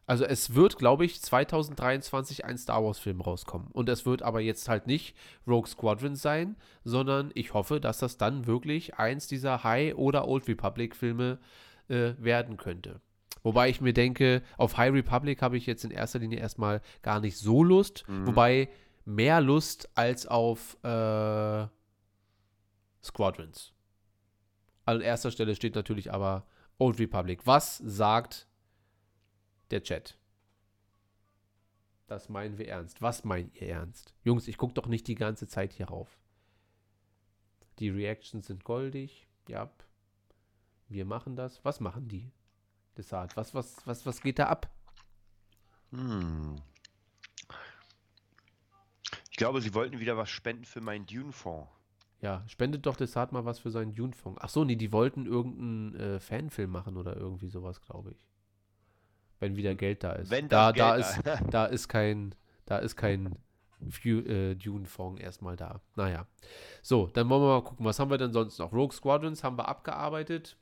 Also 0.05 0.25
es 0.25 0.53
wird, 0.53 0.77
glaube 0.77 1.05
ich, 1.05 1.21
2023 1.21 2.43
ein 2.43 2.57
Star 2.57 2.84
Wars-Film 2.84 3.21
rauskommen. 3.21 3.69
Und 3.71 3.88
es 3.88 4.05
wird 4.05 4.21
aber 4.21 4.41
jetzt 4.41 4.67
halt 4.67 4.85
nicht 4.85 5.15
Rogue 5.47 5.67
Squadron 5.67 6.15
sein, 6.15 6.57
sondern 6.84 7.31
ich 7.35 7.53
hoffe, 7.53 7.80
dass 7.80 7.99
das 7.99 8.17
dann 8.17 8.45
wirklich 8.45 8.95
eins 8.95 9.27
dieser 9.27 9.63
High- 9.63 9.95
oder 9.95 10.27
Old 10.27 10.47
Republic-Filme 10.47 11.39
äh, 11.88 12.13
werden 12.17 12.57
könnte. 12.57 12.99
Wobei 13.43 13.69
ich 13.69 13.81
mir 13.81 13.93
denke, 13.93 14.41
auf 14.57 14.77
High 14.77 14.93
Republic 14.93 15.41
habe 15.41 15.57
ich 15.57 15.65
jetzt 15.65 15.84
in 15.85 15.91
erster 15.91 16.19
Linie 16.19 16.39
erstmal 16.39 16.81
gar 17.01 17.19
nicht 17.19 17.38
so 17.38 17.63
Lust. 17.63 18.05
Mhm. 18.07 18.27
Wobei 18.27 18.69
mehr 19.05 19.41
Lust 19.41 19.89
als 19.95 20.27
auf 20.27 20.77
äh, 20.84 21.67
Squadrons. 23.03 23.73
An 24.85 25.01
erster 25.01 25.31
Stelle 25.31 25.55
steht 25.55 25.75
natürlich 25.75 26.11
aber 26.11 26.45
Old 26.77 26.99
Republic. 26.99 27.45
Was 27.45 27.77
sagt 27.77 28.47
der 29.73 29.83
Chat? 29.83 30.17
Das 32.07 32.29
meinen 32.29 32.57
wir 32.57 32.67
ernst. 32.67 33.01
Was 33.01 33.23
meint 33.23 33.55
ihr 33.55 33.69
ernst? 33.69 34.13
Jungs, 34.23 34.47
ich 34.47 34.57
gucke 34.57 34.73
doch 34.73 34.87
nicht 34.87 35.07
die 35.07 35.15
ganze 35.15 35.47
Zeit 35.47 35.73
hier 35.73 35.87
rauf. 35.87 36.19
Die 37.79 37.89
Reactions 37.89 38.47
sind 38.47 38.63
goldig. 38.63 39.27
Ja. 39.47 39.71
Wir 40.89 41.05
machen 41.05 41.35
das. 41.35 41.65
Was 41.65 41.79
machen 41.79 42.07
die? 42.07 42.31
Desart. 42.97 43.35
Was, 43.35 43.55
was, 43.55 43.85
was, 43.87 44.05
was 44.05 44.21
geht 44.21 44.37
da 44.37 44.47
ab? 44.47 44.69
Hm. 45.91 46.55
Ich 49.31 49.37
glaube, 49.37 49.61
sie 49.61 49.73
wollten 49.73 49.99
wieder 49.99 50.15
was 50.15 50.29
spenden 50.29 50.65
für 50.65 50.81
meinen 50.81 51.07
Dune-Fonds. 51.07 51.67
Ja, 52.21 52.43
spendet 52.47 52.85
doch 52.85 52.95
Desart 52.95 53.31
mal 53.31 53.43
was 53.45 53.59
für 53.59 53.71
seinen 53.71 53.95
Dune-Fonds. 53.95 54.39
Ach 54.41 54.49
so, 54.49 54.63
nee, 54.63 54.75
die 54.75 54.91
wollten 54.91 55.25
irgendeinen 55.25 55.95
äh, 55.95 56.19
Fanfilm 56.19 56.69
machen 56.69 56.95
oder 56.95 57.17
irgendwie 57.17 57.49
sowas, 57.49 57.81
glaube 57.81 58.11
ich. 58.11 58.32
Wenn 59.44 59.56
wieder 59.57 59.76
Geld 59.76 60.03
da 60.03 60.14
ist. 60.14 60.32
Wenn 60.32 60.48
da, 60.48 60.72
da 60.72 60.95
ist, 60.95 61.20
da- 61.52 61.65
ist 61.65 61.88
kein, 61.90 62.34
da 62.65 62.78
ist 62.78 62.95
kein 62.95 63.38
äh, 64.06 64.56
Dune-Fonds 64.56 65.22
erstmal 65.22 65.56
da. 65.57 65.82
Naja. 65.95 66.26
So, 66.82 67.07
dann 67.07 67.30
wollen 67.30 67.41
wir 67.41 67.48
mal 67.60 67.64
gucken, 67.64 67.86
was 67.86 67.99
haben 67.99 68.10
wir 68.10 68.18
denn 68.18 68.32
sonst 68.32 68.57
noch? 68.60 68.72
Rogue 68.72 68.94
Squadrons 68.95 69.44
haben 69.44 69.57
wir 69.57 69.68
abgearbeitet. 69.68 70.56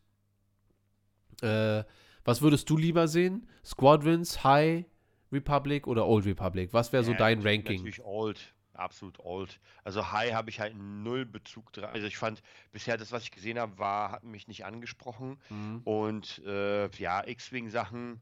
Äh, 1.41 1.83
was 2.23 2.41
würdest 2.41 2.69
du 2.69 2.77
lieber 2.77 3.07
sehen? 3.07 3.47
Squadrons, 3.63 4.43
High 4.43 4.85
Republic 5.31 5.87
oder 5.87 6.07
Old 6.07 6.25
Republic? 6.25 6.73
Was 6.73 6.91
wäre 6.93 7.03
so 7.03 7.11
Ja, 7.11 7.17
dein 7.17 7.41
Ranking? 7.41 7.77
Natürlich 7.77 8.03
old, 8.03 8.53
absolut 8.73 9.19
old. 9.19 9.59
Also 9.83 10.11
High 10.11 10.33
habe 10.33 10.49
ich 10.49 10.59
halt 10.59 10.75
null 10.75 11.25
Bezug 11.25 11.71
dran. 11.73 11.89
Also 11.93 12.07
ich 12.07 12.17
fand 12.17 12.41
bisher 12.71 12.97
das, 12.97 13.11
was 13.11 13.23
ich 13.23 13.31
gesehen 13.31 13.57
habe, 13.59 13.77
war, 13.79 14.11
hat 14.11 14.23
mich 14.23 14.47
nicht 14.47 14.65
angesprochen. 14.65 15.39
Mhm. 15.49 15.81
Und 15.83 16.41
äh, 16.45 16.89
ja, 16.97 17.25
X-Wing-Sachen. 17.27 18.21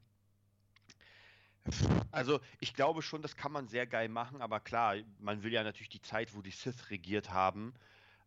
Also 2.10 2.40
ich 2.58 2.74
glaube 2.74 3.02
schon, 3.02 3.22
das 3.22 3.36
kann 3.36 3.52
man 3.52 3.68
sehr 3.68 3.86
geil 3.86 4.08
machen, 4.08 4.40
aber 4.40 4.60
klar, 4.60 4.96
man 5.18 5.42
will 5.42 5.52
ja 5.52 5.62
natürlich 5.62 5.88
die 5.88 6.00
Zeit, 6.02 6.34
wo 6.34 6.42
die 6.42 6.50
Sith 6.50 6.90
regiert 6.90 7.30
haben. 7.30 7.74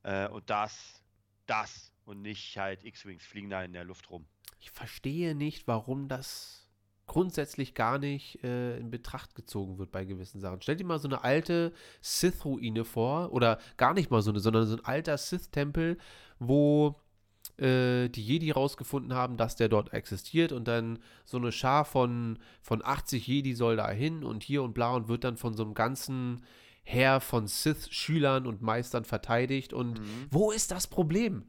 Äh, 0.04 0.28
und 0.28 0.50
das, 0.50 1.02
das 1.46 1.92
und 2.06 2.22
nicht 2.22 2.58
halt 2.58 2.84
X-Wings 2.84 3.26
fliegen 3.26 3.50
da 3.50 3.64
in 3.64 3.74
der 3.74 3.84
Luft 3.84 4.10
rum. 4.10 4.26
Ich 4.60 4.72
verstehe 4.72 5.36
nicht, 5.36 5.68
warum 5.68 6.08
das 6.08 6.64
grundsätzlich 7.06 7.74
gar 7.74 7.98
nicht 7.98 8.44
äh, 8.44 8.78
in 8.78 8.90
Betracht 8.90 9.36
gezogen 9.36 9.78
wird 9.78 9.92
bei 9.92 10.06
gewissen 10.06 10.40
Sachen. 10.40 10.62
Stell 10.62 10.78
dir 10.78 10.86
mal 10.86 11.00
so 11.00 11.08
eine 11.08 11.24
alte 11.24 11.74
Sith-Ruine 12.02 12.86
vor, 12.86 13.34
oder 13.34 13.60
gar 13.78 13.94
nicht 13.94 14.10
mal 14.10 14.22
so 14.22 14.32
eine, 14.32 14.40
sondern 14.40 14.66
so 14.66 14.78
ein 14.78 14.86
alter 14.86 15.18
Sith-Tempel, 15.18 15.98
wo 16.40 17.03
äh, 17.58 18.10
die 18.10 18.24
Jedi 18.24 18.52
rausgefunden 18.52 19.14
haben, 19.14 19.38
dass 19.38 19.56
der 19.56 19.70
dort 19.70 19.94
existiert 19.94 20.52
und 20.52 20.68
dann 20.68 21.00
so 21.26 21.38
eine 21.38 21.52
Schar 21.52 21.86
von, 21.86 22.40
von 22.62 22.84
80 22.84 23.28
Jedi 23.28 23.54
soll 23.54 23.76
da 23.76 23.90
hin 23.90 24.24
und 24.24 24.44
hier 24.44 24.64
und 24.64 24.74
bla 24.74 24.94
und 24.96 25.08
wird 25.08 25.24
dann 25.24 25.38
von 25.38 25.54
so 25.54 25.64
einem 25.64 25.74
ganzen 25.74 26.42
Heer 26.84 27.22
von 27.22 27.48
Sith-Schülern 27.48 28.46
und 28.46 28.62
Meistern 28.62 29.06
verteidigt. 29.06 29.74
Und 29.74 30.02
wo 30.30 30.52
ist 30.52 30.72
das 30.72 30.88
Problem? 30.88 31.46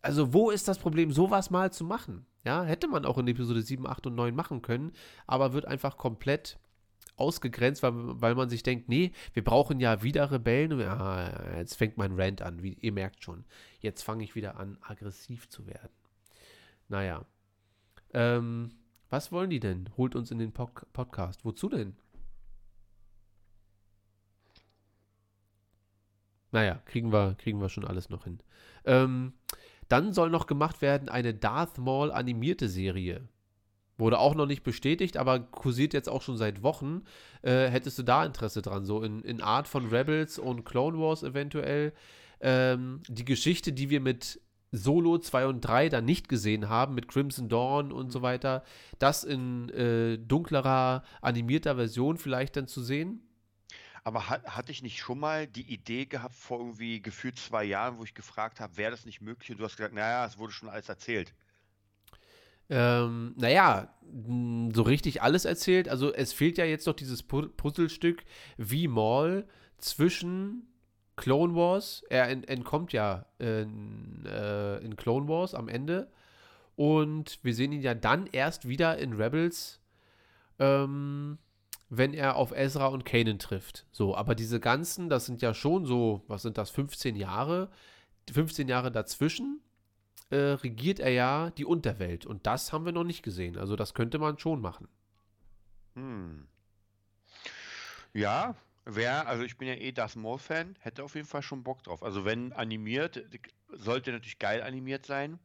Also, 0.00 0.32
wo 0.32 0.50
ist 0.50 0.68
das 0.68 0.78
Problem, 0.78 1.12
sowas 1.12 1.50
mal 1.50 1.72
zu 1.72 1.84
machen? 1.84 2.26
Ja, 2.44 2.64
hätte 2.64 2.88
man 2.88 3.04
auch 3.04 3.18
in 3.18 3.28
Episode 3.28 3.62
7, 3.62 3.86
8 3.86 4.08
und 4.08 4.16
9 4.16 4.34
machen 4.34 4.62
können, 4.62 4.92
aber 5.26 5.52
wird 5.52 5.66
einfach 5.66 5.96
komplett 5.96 6.58
ausgegrenzt, 7.16 7.82
weil, 7.82 7.92
weil 7.94 8.34
man 8.34 8.48
sich 8.48 8.62
denkt, 8.62 8.88
nee, 8.88 9.12
wir 9.32 9.44
brauchen 9.44 9.80
ja 9.80 10.02
wieder 10.02 10.30
Rebellen. 10.30 10.78
Ja, 10.78 11.56
jetzt 11.56 11.76
fängt 11.76 11.96
mein 11.96 12.18
Rant 12.18 12.42
an, 12.42 12.62
wie 12.62 12.74
ihr 12.74 12.92
merkt 12.92 13.22
schon. 13.22 13.44
Jetzt 13.80 14.02
fange 14.02 14.24
ich 14.24 14.34
wieder 14.34 14.56
an, 14.56 14.78
aggressiv 14.80 15.48
zu 15.48 15.66
werden. 15.66 15.90
Naja. 16.88 17.24
Ähm, 18.14 18.72
was 19.10 19.32
wollen 19.32 19.50
die 19.50 19.60
denn? 19.60 19.88
Holt 19.96 20.14
uns 20.14 20.30
in 20.30 20.38
den 20.38 20.52
Pod 20.52 20.70
Podcast. 20.92 21.44
Wozu 21.44 21.68
denn? 21.68 21.96
Naja, 26.50 26.80
kriegen 26.84 27.12
wir, 27.12 27.34
kriegen 27.36 27.60
wir 27.60 27.68
schon 27.68 27.86
alles 27.86 28.10
noch 28.10 28.24
hin. 28.24 28.38
Ähm, 28.84 29.32
dann 29.88 30.12
soll 30.12 30.30
noch 30.30 30.46
gemacht 30.46 30.82
werden 30.82 31.08
eine 31.08 31.34
Darth 31.34 31.78
Maul 31.78 32.10
animierte 32.10 32.68
Serie. 32.68 33.28
Wurde 33.98 34.18
auch 34.18 34.34
noch 34.34 34.46
nicht 34.46 34.62
bestätigt, 34.62 35.16
aber 35.16 35.40
kursiert 35.40 35.92
jetzt 35.92 36.08
auch 36.08 36.22
schon 36.22 36.36
seit 36.36 36.62
Wochen. 36.62 37.02
Äh, 37.42 37.68
hättest 37.68 37.98
du 37.98 38.02
da 38.02 38.24
Interesse 38.24 38.62
dran? 38.62 38.84
So 38.84 39.02
in, 39.02 39.20
in 39.22 39.40
Art 39.40 39.68
von 39.68 39.88
Rebels 39.88 40.38
und 40.38 40.64
Clone 40.64 40.98
Wars 40.98 41.22
eventuell. 41.22 41.92
Ähm, 42.40 43.02
die 43.08 43.24
Geschichte, 43.24 43.72
die 43.72 43.90
wir 43.90 44.00
mit 44.00 44.40
Solo 44.72 45.18
2 45.18 45.46
und 45.46 45.60
3 45.60 45.90
dann 45.90 46.06
nicht 46.06 46.30
gesehen 46.30 46.70
haben, 46.70 46.94
mit 46.94 47.06
Crimson 47.06 47.50
Dawn 47.50 47.92
und 47.92 48.10
so 48.10 48.22
weiter, 48.22 48.64
das 48.98 49.22
in 49.22 49.68
äh, 49.68 50.16
dunklerer, 50.16 51.04
animierter 51.20 51.76
Version 51.76 52.16
vielleicht 52.16 52.56
dann 52.56 52.66
zu 52.66 52.82
sehen? 52.82 53.20
Aber 54.02 54.28
hat, 54.30 54.44
hatte 54.46 54.72
ich 54.72 54.82
nicht 54.82 54.98
schon 54.98 55.20
mal 55.20 55.46
die 55.46 55.72
Idee 55.72 56.06
gehabt 56.06 56.34
vor 56.34 56.58
irgendwie 56.58 57.00
gefühlt 57.00 57.38
zwei 57.38 57.64
Jahren, 57.64 57.98
wo 57.98 58.04
ich 58.04 58.14
gefragt 58.14 58.58
habe, 58.58 58.76
wäre 58.76 58.90
das 58.90 59.04
nicht 59.04 59.20
möglich? 59.20 59.50
Und 59.50 59.58
du 59.58 59.64
hast 59.64 59.76
gesagt, 59.76 59.94
naja, 59.94 60.26
es 60.26 60.38
wurde 60.38 60.52
schon 60.52 60.70
alles 60.70 60.88
erzählt. 60.88 61.34
Ähm, 62.70 63.34
naja, 63.36 63.92
so 64.74 64.82
richtig 64.82 65.22
alles 65.22 65.44
erzählt. 65.44 65.88
Also 65.88 66.12
es 66.12 66.32
fehlt 66.32 66.58
ja 66.58 66.64
jetzt 66.64 66.86
noch 66.86 66.94
dieses 66.94 67.22
Pu 67.22 67.48
Puzzlestück, 67.48 68.24
wie 68.56 68.88
Maul 68.88 69.46
zwischen 69.78 70.66
Clone 71.16 71.54
Wars, 71.54 72.02
er 72.08 72.28
ent 72.28 72.48
entkommt 72.48 72.92
ja 72.92 73.26
in, 73.38 74.24
äh, 74.26 74.78
in 74.78 74.96
Clone 74.96 75.28
Wars 75.28 75.54
am 75.54 75.68
Ende 75.68 76.10
und 76.74 77.38
wir 77.42 77.54
sehen 77.54 77.72
ihn 77.72 77.82
ja 77.82 77.94
dann 77.94 78.26
erst 78.26 78.66
wieder 78.66 78.98
in 78.98 79.12
Rebels, 79.12 79.80
ähm, 80.58 81.38
wenn 81.90 82.14
er 82.14 82.36
auf 82.36 82.52
Ezra 82.52 82.86
und 82.86 83.04
Kanan 83.04 83.38
trifft. 83.38 83.86
So, 83.92 84.16
aber 84.16 84.34
diese 84.34 84.58
ganzen, 84.58 85.10
das 85.10 85.26
sind 85.26 85.42
ja 85.42 85.52
schon 85.52 85.84
so, 85.84 86.22
was 86.28 86.42
sind 86.42 86.56
das, 86.56 86.70
15 86.70 87.16
Jahre, 87.16 87.70
15 88.32 88.68
Jahre 88.68 88.90
dazwischen 88.90 89.60
äh, 90.32 90.54
regiert 90.54 90.98
er 90.98 91.10
ja 91.10 91.50
die 91.50 91.64
Unterwelt. 91.64 92.26
Und 92.26 92.46
das 92.46 92.72
haben 92.72 92.84
wir 92.86 92.92
noch 92.92 93.04
nicht 93.04 93.22
gesehen. 93.22 93.58
Also 93.58 93.76
das 93.76 93.94
könnte 93.94 94.18
man 94.18 94.38
schon 94.38 94.60
machen. 94.60 94.88
Hm. 95.94 96.46
Ja, 98.14 98.54
wäre, 98.84 99.26
also 99.26 99.42
ich 99.42 99.56
bin 99.56 99.68
ja 99.68 99.74
eh 99.74 99.92
das 99.92 100.16
Maul-Fan, 100.16 100.76
hätte 100.80 101.04
auf 101.04 101.14
jeden 101.14 101.26
Fall 101.26 101.42
schon 101.42 101.62
Bock 101.62 101.82
drauf. 101.82 102.02
Also 102.02 102.24
wenn 102.24 102.52
animiert, 102.52 103.22
sollte 103.68 104.12
natürlich 104.12 104.38
geil 104.38 104.62
animiert 104.62 105.06
sein. 105.06 105.38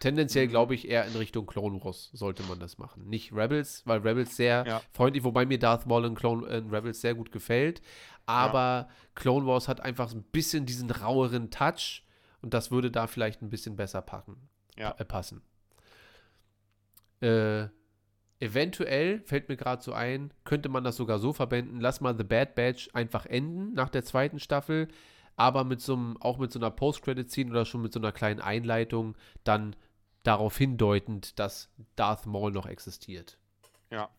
Tendenziell 0.00 0.46
Mhm. 0.46 0.50
glaube 0.50 0.74
ich 0.76 0.88
eher 0.88 1.06
in 1.06 1.16
Richtung 1.16 1.46
Clone 1.46 1.82
Wars 1.84 2.10
sollte 2.12 2.44
man 2.44 2.60
das 2.60 2.78
machen. 2.78 3.08
Nicht 3.08 3.32
Rebels, 3.32 3.82
weil 3.84 3.98
Rebels 4.00 4.36
sehr 4.36 4.64
Ja. 4.66 4.80
freundlich, 4.92 5.24
wobei 5.24 5.44
mir 5.44 5.58
Darth 5.58 5.86
Maul 5.86 6.04
in, 6.04 6.14
Clone, 6.14 6.46
in 6.46 6.70
Rebels 6.70 7.00
sehr 7.00 7.14
gut 7.14 7.32
gefällt. 7.32 7.82
Aber 8.24 8.88
Clone 9.16 9.46
Wars 9.46 9.66
hat 9.66 9.80
einfach 9.80 10.12
ein 10.12 10.22
bisschen 10.22 10.66
diesen 10.66 10.90
raueren 10.90 11.50
Touch 11.50 12.04
und 12.42 12.54
das 12.54 12.70
würde 12.70 12.90
da 12.90 13.06
vielleicht 13.06 13.42
ein 13.42 13.50
bisschen 13.50 13.76
besser 13.76 14.02
packen, 14.02 14.48
Ja. 14.76 14.94
äh, 14.98 15.04
passen. 15.04 15.42
Äh, 17.20 17.68
eventuell 18.40 19.20
fällt 19.22 19.48
mir 19.48 19.56
gerade 19.56 19.82
so 19.82 19.92
ein, 19.92 20.32
könnte 20.44 20.68
man 20.68 20.84
das 20.84 20.96
sogar 20.96 21.18
so 21.18 21.32
verbinden, 21.32 21.80
lass 21.80 22.00
mal 22.00 22.16
The 22.16 22.24
Bad 22.24 22.54
Batch 22.54 22.90
einfach 22.92 23.26
enden 23.26 23.72
nach 23.74 23.88
der 23.88 24.04
zweiten 24.04 24.38
Staffel, 24.38 24.88
aber 25.36 25.64
mit 25.64 25.80
so 25.80 25.94
einem, 25.94 26.16
auch 26.18 26.38
mit 26.38 26.52
so 26.52 26.58
einer 26.58 26.70
Post-Credit-Scene 26.70 27.50
oder 27.50 27.64
schon 27.64 27.82
mit 27.82 27.92
so 27.92 27.98
einer 28.00 28.12
kleinen 28.12 28.40
Einleitung 28.40 29.16
dann 29.44 29.74
darauf 30.22 30.56
hindeutend, 30.56 31.38
dass 31.38 31.70
Darth 31.96 32.26
Maul 32.26 32.52
noch 32.52 32.66
existiert. 32.66 33.38
Ja. 33.90 34.10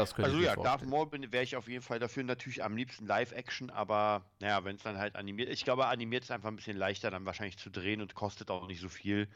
Das 0.00 0.14
könnte 0.14 0.26
Also 0.30 0.36
ich 0.38 0.42
mir 0.42 0.46
ja, 0.48 0.54
Darth 0.56 0.64
vorstellen. 0.80 0.90
Maul 0.90 1.06
bin- 1.06 1.32
wäre 1.32 1.44
ich 1.44 1.56
auf 1.56 1.68
jeden 1.68 1.82
Fall 1.82 1.98
dafür. 1.98 2.22
Natürlich 2.24 2.62
am 2.64 2.76
liebsten 2.76 3.06
Live-Action, 3.06 3.70
aber 3.70 4.24
naja, 4.40 4.64
wenn 4.64 4.76
es 4.76 4.82
dann 4.82 4.98
halt 4.98 5.16
animiert 5.16 5.48
Ich 5.50 5.64
glaube, 5.64 5.86
animiert 5.86 6.24
ist 6.24 6.30
einfach 6.30 6.48
ein 6.48 6.56
bisschen 6.56 6.76
leichter 6.76 7.10
dann 7.10 7.24
wahrscheinlich 7.26 7.58
zu 7.58 7.70
drehen 7.70 8.00
und 8.00 8.14
kostet 8.14 8.50
auch 8.50 8.66
nicht 8.66 8.80
so 8.80 8.88
viel, 8.88 9.28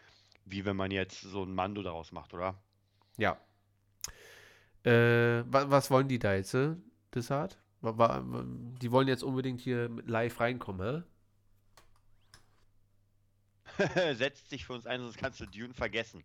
wie 0.44 0.64
wenn 0.64 0.76
man 0.76 0.90
jetzt 0.90 1.20
so 1.20 1.42
ein 1.44 1.54
Mando 1.54 1.82
daraus 1.82 2.12
macht, 2.12 2.34
oder? 2.34 2.54
Ja. 3.16 3.38
Äh, 4.84 5.44
wa 5.46 5.70
was 5.70 5.90
wollen 5.90 6.08
die 6.08 6.18
da 6.18 6.34
jetzt, 6.34 6.52
äh, 6.54 6.76
wa- 7.80 8.22
die 8.82 8.90
wollen 8.92 9.08
jetzt 9.08 9.22
unbedingt 9.22 9.60
hier 9.60 9.88
mit 9.88 10.08
live 10.08 10.40
reinkommen, 10.40 11.04
hä? 13.76 14.14
Setzt 14.14 14.50
sich 14.50 14.66
für 14.66 14.72
uns 14.74 14.86
ein, 14.86 15.00
sonst 15.00 15.16
kannst 15.18 15.40
du 15.40 15.46
Dune 15.46 15.74
vergessen. 15.74 16.22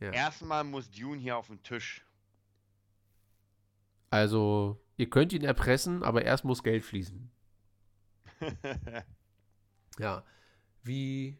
Ja. 0.00 0.10
Erstmal 0.12 0.64
muss 0.64 0.90
Dune 0.90 1.20
hier 1.20 1.36
auf 1.36 1.46
den 1.48 1.62
Tisch. 1.62 2.02
Also, 4.10 4.80
ihr 4.96 5.10
könnt 5.10 5.32
ihn 5.32 5.44
erpressen, 5.44 6.02
aber 6.02 6.24
erst 6.24 6.44
muss 6.44 6.62
Geld 6.62 6.84
fließen. 6.84 7.30
Ja. 9.98 10.24
Wie. 10.82 11.38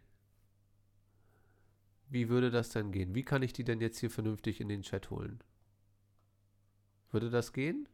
Wie 2.09 2.29
würde 2.29 2.51
das 2.51 2.71
denn 2.71 2.93
gehen? 2.93 3.15
Wie 3.15 3.25
kann 3.25 3.43
ich 3.43 3.53
die 3.53 3.65
denn 3.65 3.81
jetzt 3.81 3.99
hier 3.99 4.11
vernünftig 4.11 4.61
in 4.61 4.69
den 4.69 4.83
Chat 4.83 5.11
holen? 5.11 5.43
Würde 7.11 7.31
das 7.31 7.53
gehen? 7.53 7.89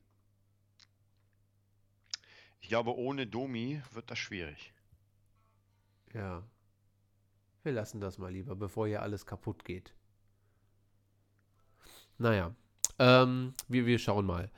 Ich 2.60 2.68
glaube, 2.68 2.96
ohne 2.96 3.26
Domi 3.26 3.82
wird 3.92 4.10
das 4.10 4.18
schwierig. 4.18 4.72
Ja. 6.12 6.46
Wir 7.62 7.72
lassen 7.72 8.00
das 8.00 8.18
mal 8.18 8.32
lieber, 8.32 8.54
bevor 8.54 8.86
hier 8.86 9.02
alles 9.02 9.24
kaputt 9.26 9.64
geht. 9.64 9.94
Naja, 12.18 12.54
ähm, 13.02 13.54
wir, 13.68 13.86
wir 13.86 13.98
schauen 13.98 14.24
mal. 14.26 14.50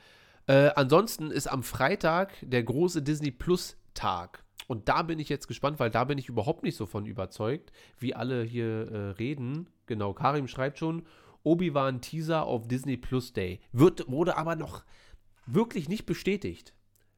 Äh, 0.47 0.71
ansonsten 0.77 1.31
ist 1.31 1.47
am 1.47 1.63
Freitag 1.63 2.33
der 2.43 2.63
große 2.63 3.03
Disney 3.03 3.31
Plus 3.31 3.77
Tag. 3.95 4.45
Und 4.67 4.89
da 4.89 5.03
bin 5.03 5.19
ich 5.19 5.29
jetzt 5.29 5.47
gespannt, 5.49 5.79
weil 5.79 5.91
da 5.91 6.05
bin 6.05 6.19
ich 6.19 6.29
überhaupt 6.29 6.63
nicht 6.63 6.77
so 6.77 6.87
von 6.87 7.07
überzeugt, 7.07 7.73
wie 7.99 8.15
alle 8.15 8.43
hier 8.43 8.91
äh, 8.91 9.11
reden. 9.13 9.69
Genau, 9.87 10.13
Karim 10.15 10.49
schreibt 10.49 10.79
schon, 10.79 11.05
Obi-Wan 11.43 12.01
Teaser 12.01 12.45
auf 12.45 12.67
Disney 12.69 12.97
Plus 12.97 13.33
Day. 13.33 13.61
Wird, 13.73 14.09
wurde 14.11 14.37
aber 14.37 14.57
noch 14.57 14.85
wirklich 15.47 15.89
nicht 15.89 16.07
bestätigt. 16.07 16.73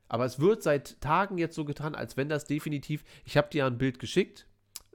Aber 0.08 0.24
es 0.24 0.38
wird 0.40 0.62
seit 0.62 1.00
Tagen 1.00 1.38
jetzt 1.38 1.54
so 1.54 1.64
getan, 1.64 1.94
als 1.94 2.16
wenn 2.16 2.28
das 2.28 2.44
definitiv, 2.44 3.04
ich 3.24 3.36
habe 3.36 3.48
dir 3.50 3.58
ja 3.58 3.66
ein 3.66 3.78
Bild 3.78 3.98
geschickt, 3.98 4.46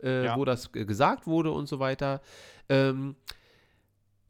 äh, 0.04 0.26
Ja. 0.26 0.38
wo 0.38 0.46
das 0.46 0.70
äh, 0.76 0.86
gesagt 0.86 1.28
wurde 1.28 1.52
und 1.52 1.68
so 1.68 1.80
weiter. 1.80 2.22
Ähm, 2.70 3.16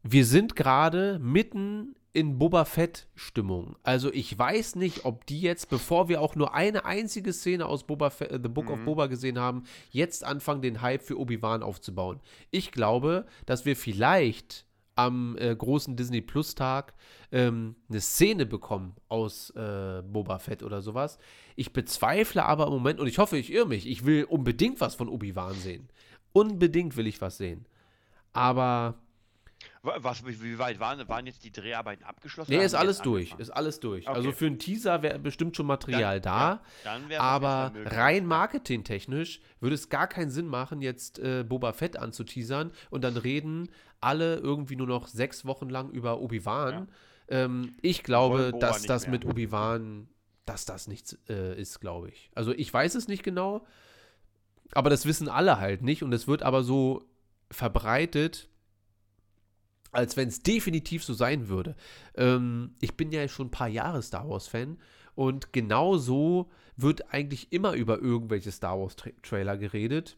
wir 0.02 0.24
sind 0.26 0.56
gerade 0.56 1.18
mitten 1.20 1.94
in 2.14 2.38
Boba 2.38 2.64
Fett-Stimmung. 2.66 3.76
Also 3.82 4.12
ich 4.12 4.38
weiß 4.38 4.76
nicht, 4.76 5.04
ob 5.06 5.24
die 5.26 5.40
jetzt, 5.40 5.70
bevor 5.70 6.08
wir 6.08 6.20
auch 6.20 6.34
nur 6.34 6.54
eine 6.54 6.84
einzige 6.84 7.32
Szene 7.32 7.66
aus 7.66 7.86
Boba 7.86 8.10
Fett, 8.10 8.30
äh, 8.30 8.40
The 8.42 8.48
Book 8.48 8.68
of 8.68 8.80
Mhm. 8.80 8.84
Boba 8.84 9.06
gesehen 9.06 9.38
haben, 9.38 9.64
jetzt 9.90 10.22
anfangen, 10.24 10.60
den 10.60 10.82
Hype 10.82 11.02
für 11.02 11.18
Obi-Wan 11.18 11.62
aufzubauen. 11.62 12.20
Ich 12.50 12.70
glaube, 12.70 13.26
dass 13.46 13.64
wir 13.64 13.76
vielleicht 13.76 14.66
am 14.94 15.38
äh, 15.38 15.56
großen 15.56 15.96
Disney 15.96 16.20
Plus 16.20 16.54
Tag 16.54 16.92
ähm, 17.30 17.76
eine 17.88 18.02
Szene 18.02 18.44
bekommen 18.44 18.94
aus 19.08 19.48
äh, 19.50 20.02
Boba 20.02 20.38
Fett 20.38 20.62
oder 20.62 20.82
sowas. 20.82 21.16
Ich 21.56 21.72
bezweifle 21.72 22.44
aber 22.44 22.66
im 22.66 22.74
Moment, 22.74 23.00
und 23.00 23.06
ich 23.06 23.16
hoffe, 23.18 23.38
ich 23.38 23.50
irre 23.50 23.68
mich, 23.68 23.88
ich 23.88 24.04
will 24.04 24.24
unbedingt 24.24 24.82
was 24.82 24.94
von 24.94 25.08
Obi-Wan 25.08 25.54
sehen. 25.54 25.88
Unbedingt 26.34 26.98
will 26.98 27.06
ich 27.06 27.22
was 27.22 27.38
sehen. 27.38 27.64
Aber 28.34 28.96
Was, 29.82 30.24
wie 30.24 30.58
weit 30.58 30.78
waren, 30.80 31.08
waren 31.08 31.26
jetzt 31.26 31.44
die 31.44 31.50
Dreharbeiten 31.50 32.04
abgeschlossen? 32.04 32.52
Nee, 32.52 32.64
ist 32.64 32.74
alles 32.74 33.00
durch. 33.00 33.32
angefangen? 33.32 33.42
Ist 33.42 33.50
alles 33.50 33.80
durch. 33.80 34.06
Okay. 34.06 34.16
Also 34.16 34.32
für 34.32 34.46
einen 34.46 34.58
Teaser 34.58 35.02
wäre 35.02 35.18
bestimmt 35.18 35.56
schon 35.56 35.66
Material 35.66 36.20
Dann- 36.20 36.60
da. 36.84 36.94
ja, 37.10 37.20
aber 37.20 37.72
rein 37.86 38.26
marketingtechnisch 38.26 39.40
würde 39.60 39.74
es 39.74 39.88
gar 39.88 40.06
keinen 40.06 40.30
Sinn 40.30 40.46
machen, 40.46 40.82
jetzt 40.82 41.18
äh, 41.18 41.44
Boba 41.44 41.72
Fett 41.72 41.96
anzuteasern 41.96 42.72
und 42.90 43.02
dann 43.02 43.16
reden 43.16 43.70
alle 44.00 44.36
irgendwie 44.36 44.76
nur 44.76 44.86
noch 44.86 45.06
sechs 45.08 45.44
Wochen 45.44 45.68
lang 45.68 45.90
über 45.90 46.20
Obi-Wan. 46.20 46.88
Ähm, 47.28 47.74
ich 47.82 48.02
glaube, 48.02 48.52
dass 48.58 48.82
das 48.82 49.04
mehr. 49.04 49.12
mit 49.12 49.24
Obi-Wan, 49.24 50.08
dass 50.44 50.64
das 50.64 50.86
nichts 50.88 51.18
äh, 51.28 51.58
ist, 51.60 51.80
glaube 51.80 52.08
ich. 52.10 52.30
Also 52.34 52.52
ich 52.52 52.72
weiß 52.72 52.94
es 52.94 53.08
nicht 53.08 53.22
genau, 53.22 53.66
aber 54.72 54.90
das 54.90 55.06
wissen 55.06 55.28
alle 55.28 55.58
halt 55.58 55.82
nicht 55.82 56.02
und 56.02 56.12
es 56.12 56.26
wird 56.26 56.42
aber 56.42 56.62
so 56.62 57.04
verbreitet, 57.50 58.48
als 59.92 60.16
wenn 60.16 60.28
es 60.28 60.42
definitiv 60.42 61.04
so 61.04 61.14
sein 61.14 61.48
würde. 61.48 61.76
Ähm, 62.16 62.74
ich 62.80 62.96
bin 62.96 63.12
ja 63.12 63.28
schon 63.28 63.46
ein 63.48 63.50
paar 63.52 63.68
Jahre 63.68 64.02
Star 64.02 64.28
Wars-Fan 64.28 64.78
und 65.14 65.52
genau 65.52 65.96
so 65.98 66.50
wird 66.76 67.12
eigentlich 67.12 67.52
immer 67.52 67.74
über 67.74 68.00
irgendwelche 68.00 68.50
Star 68.50 68.80
Wars-Trailer 68.80 69.56
geredet. 69.58 70.16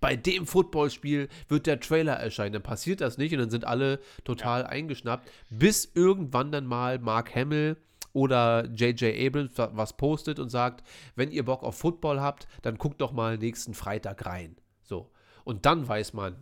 Bei 0.00 0.16
dem 0.16 0.46
Footballspiel 0.46 1.28
wird 1.48 1.66
der 1.66 1.80
Trailer 1.80 2.14
erscheinen, 2.14 2.52
dann 2.52 2.62
passiert 2.62 3.00
das 3.00 3.16
nicht 3.18 3.32
und 3.32 3.38
dann 3.38 3.50
sind 3.50 3.64
alle 3.64 4.00
total 4.24 4.66
eingeschnappt, 4.66 5.28
bis 5.50 5.90
irgendwann 5.94 6.52
dann 6.52 6.66
mal 6.66 6.98
Mark 6.98 7.34
Hamill 7.34 7.76
oder 8.12 8.66
J.J. 8.66 9.14
Abrams 9.26 9.56
wa- 9.58 9.70
was 9.74 9.96
postet 9.96 10.38
und 10.38 10.50
sagt, 10.50 10.86
wenn 11.16 11.32
ihr 11.32 11.44
Bock 11.44 11.62
auf 11.64 11.76
Football 11.78 12.20
habt, 12.20 12.46
dann 12.62 12.76
guckt 12.78 13.00
doch 13.00 13.12
mal 13.12 13.38
nächsten 13.38 13.74
Freitag 13.74 14.24
rein. 14.26 14.56
So. 14.82 15.10
Und 15.42 15.66
dann 15.66 15.88
weiß 15.88 16.12
man, 16.12 16.36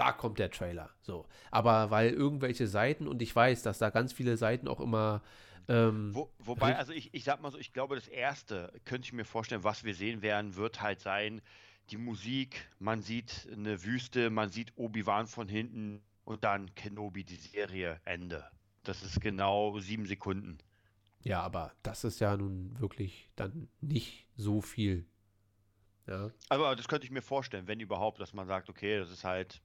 da 0.00 0.12
kommt 0.12 0.38
der 0.38 0.50
Trailer. 0.50 0.88
So. 1.02 1.26
Aber 1.50 1.90
weil 1.90 2.10
irgendwelche 2.10 2.66
Seiten, 2.66 3.06
und 3.06 3.20
ich 3.20 3.36
weiß, 3.36 3.62
dass 3.62 3.78
da 3.78 3.90
ganz 3.90 4.14
viele 4.14 4.38
Seiten 4.38 4.66
auch 4.66 4.80
immer. 4.80 5.22
Ähm, 5.68 6.14
Wo, 6.14 6.32
wobei, 6.38 6.76
also 6.76 6.92
ich, 6.92 7.12
ich 7.12 7.22
sag 7.22 7.42
mal 7.42 7.52
so, 7.52 7.58
ich 7.58 7.74
glaube, 7.74 7.96
das 7.96 8.08
erste 8.08 8.72
könnte 8.86 9.06
ich 9.06 9.12
mir 9.12 9.26
vorstellen, 9.26 9.62
was 9.62 9.84
wir 9.84 9.94
sehen 9.94 10.22
werden, 10.22 10.56
wird 10.56 10.80
halt 10.80 11.00
sein, 11.00 11.42
die 11.90 11.98
Musik, 11.98 12.66
man 12.78 13.02
sieht 13.02 13.46
eine 13.52 13.84
Wüste, 13.84 14.30
man 14.30 14.48
sieht 14.50 14.72
Obi-Wan 14.76 15.26
von 15.26 15.48
hinten 15.48 16.02
und 16.24 16.44
dann 16.44 16.74
Kenobi, 16.74 17.24
die 17.24 17.36
Serie, 17.36 18.00
Ende. 18.06 18.48
Das 18.84 19.02
ist 19.02 19.20
genau 19.20 19.78
sieben 19.80 20.06
Sekunden. 20.06 20.58
ja, 21.22 21.42
aber 21.42 21.72
das 21.82 22.04
ist 22.04 22.20
ja 22.20 22.34
nun 22.38 22.80
wirklich 22.80 23.28
dann 23.36 23.68
nicht 23.82 24.26
so 24.36 24.62
viel. 24.62 25.04
Ja. 26.06 26.30
Aber 26.48 26.74
das 26.74 26.88
könnte 26.88 27.04
ich 27.04 27.10
mir 27.10 27.22
vorstellen, 27.22 27.66
wenn 27.66 27.80
überhaupt, 27.80 28.18
dass 28.18 28.32
man 28.32 28.46
sagt, 28.46 28.70
okay, 28.70 28.98
das 28.98 29.10
ist 29.10 29.24
halt, 29.24 29.60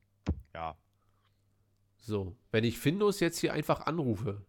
ja, 0.54 0.78
So. 1.98 2.36
Wenn 2.52 2.64
ich 2.64 2.78
Findus 2.80 3.20
jetzt 3.20 3.40
hier 3.40 3.54
einfach 3.54 3.82
anrufe, 3.88 4.46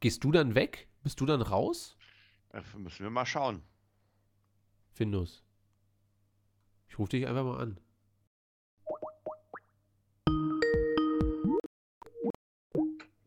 gehst 0.00 0.22
du 0.24 0.32
dann 0.32 0.54
weg? 0.54 0.88
Bist 1.02 1.20
du 1.20 1.26
dann 1.26 1.42
raus? 1.42 1.96
äh, 2.52 2.62
müssen 2.76 3.02
wir 3.04 3.10
mal 3.10 3.26
schauen. 3.26 3.62
Findus. 4.92 5.42
Ich 6.88 6.98
rufe 6.98 7.10
dich 7.10 7.26
einfach 7.26 7.44
mal 7.44 7.60
an. 7.60 7.80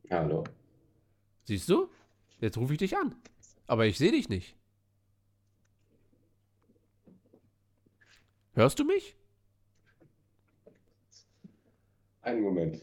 Hallo. 0.09 0.43
Siehst 1.45 1.69
du? 1.69 1.89
Jetzt 2.39 2.57
rufe 2.57 2.73
ich 2.73 2.79
dich 2.79 2.97
an. 2.97 3.15
Aber 3.67 3.85
ich 3.85 3.97
sehe 3.97 4.11
dich 4.11 4.29
nicht. 4.29 4.55
Hörst 8.53 8.77
du 8.79 8.83
mich? 8.83 9.15
Einen 12.23 12.41
Moment. 12.41 12.81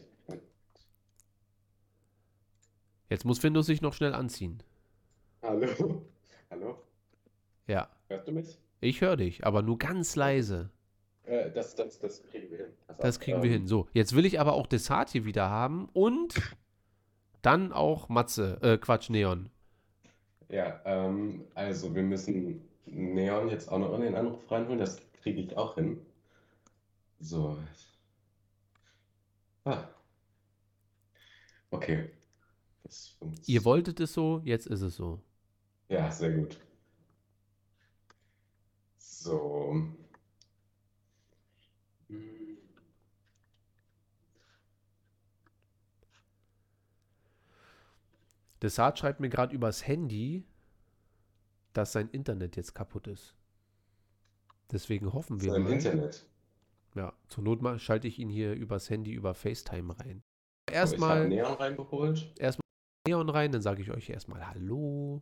Jetzt 3.09 3.25
muss 3.25 3.39
Findus 3.39 3.65
sich 3.65 3.81
noch 3.81 3.93
schnell 3.93 4.13
anziehen. 4.13 4.63
Hallo. 5.41 6.01
Hallo. 6.49 6.77
Ja, 7.67 7.89
Hörst 8.07 8.27
du 8.27 8.31
mich? 8.31 8.57
ich 8.79 9.01
höre 9.01 9.17
dich, 9.17 9.45
aber 9.45 9.61
nur 9.61 9.77
ganz 9.77 10.15
leise. 10.15 10.69
Äh, 11.23 11.51
das, 11.51 11.75
das, 11.75 11.99
das 11.99 12.23
kriegen 12.23 12.49
wir 12.51 12.57
hin. 12.59 12.67
Das 12.99 13.17
auf, 13.17 13.23
kriegen 13.23 13.41
wir 13.41 13.49
ähm, 13.49 13.57
hin. 13.59 13.67
So, 13.67 13.87
jetzt 13.93 14.15
will 14.15 14.25
ich 14.25 14.39
aber 14.39 14.53
auch 14.53 14.67
Desart 14.67 15.09
hier 15.09 15.25
wieder 15.25 15.49
haben 15.49 15.89
und 15.93 16.35
dann 17.41 17.73
auch 17.73 18.09
Matze, 18.09 18.59
äh, 18.61 18.77
Quatsch, 18.77 19.09
Neon. 19.09 19.49
Ja, 20.49 20.79
ähm, 20.85 21.45
also 21.53 21.93
wir 21.95 22.03
müssen 22.03 22.61
Neon 22.85 23.49
jetzt 23.49 23.71
auch 23.71 23.79
noch 23.79 23.93
in 23.95 24.01
den 24.01 24.15
Anruf 24.15 24.49
reinholen. 24.49 24.79
Das 24.79 25.01
kriege 25.21 25.41
ich 25.41 25.57
auch 25.57 25.75
hin. 25.75 25.99
So. 27.19 27.57
Ah. 29.65 29.87
Okay. 31.69 32.11
Ihr 33.45 33.63
wolltet 33.63 33.99
es 33.99 34.13
so, 34.13 34.41
jetzt 34.43 34.67
ist 34.67 34.81
es 34.81 34.95
so. 34.95 35.21
Ja, 35.89 36.11
sehr 36.11 36.31
gut. 36.31 36.59
So. 38.97 39.75
Desart 48.61 48.99
schreibt 48.99 49.19
mir 49.19 49.29
gerade 49.29 49.55
übers 49.55 49.87
Handy, 49.87 50.45
dass 51.73 51.93
sein 51.93 52.09
Internet 52.09 52.55
jetzt 52.55 52.75
kaputt 52.75 53.07
ist. 53.07 53.35
Deswegen 54.71 55.13
hoffen 55.13 55.41
wir 55.41 55.51
Sein 55.51 55.63
mal. 55.63 55.73
Internet. 55.73 56.25
Ja, 56.95 57.13
zur 57.27 57.43
Not 57.43 57.61
mal 57.61 57.79
schalte 57.79 58.07
ich 58.07 58.19
ihn 58.19 58.29
hier 58.29 58.53
übers 58.53 58.89
Handy 58.89 59.11
über 59.13 59.33
FaceTime 59.33 59.97
rein. 59.99 60.23
Erstmal 60.69 61.27
Neon 61.27 61.53
reingeholt. 61.53 62.33
Neon 63.07 63.29
rein, 63.29 63.51
dann 63.51 63.61
sage 63.61 63.81
ich 63.81 63.91
euch 63.91 64.09
erstmal 64.09 64.45
Hallo. 64.47 65.21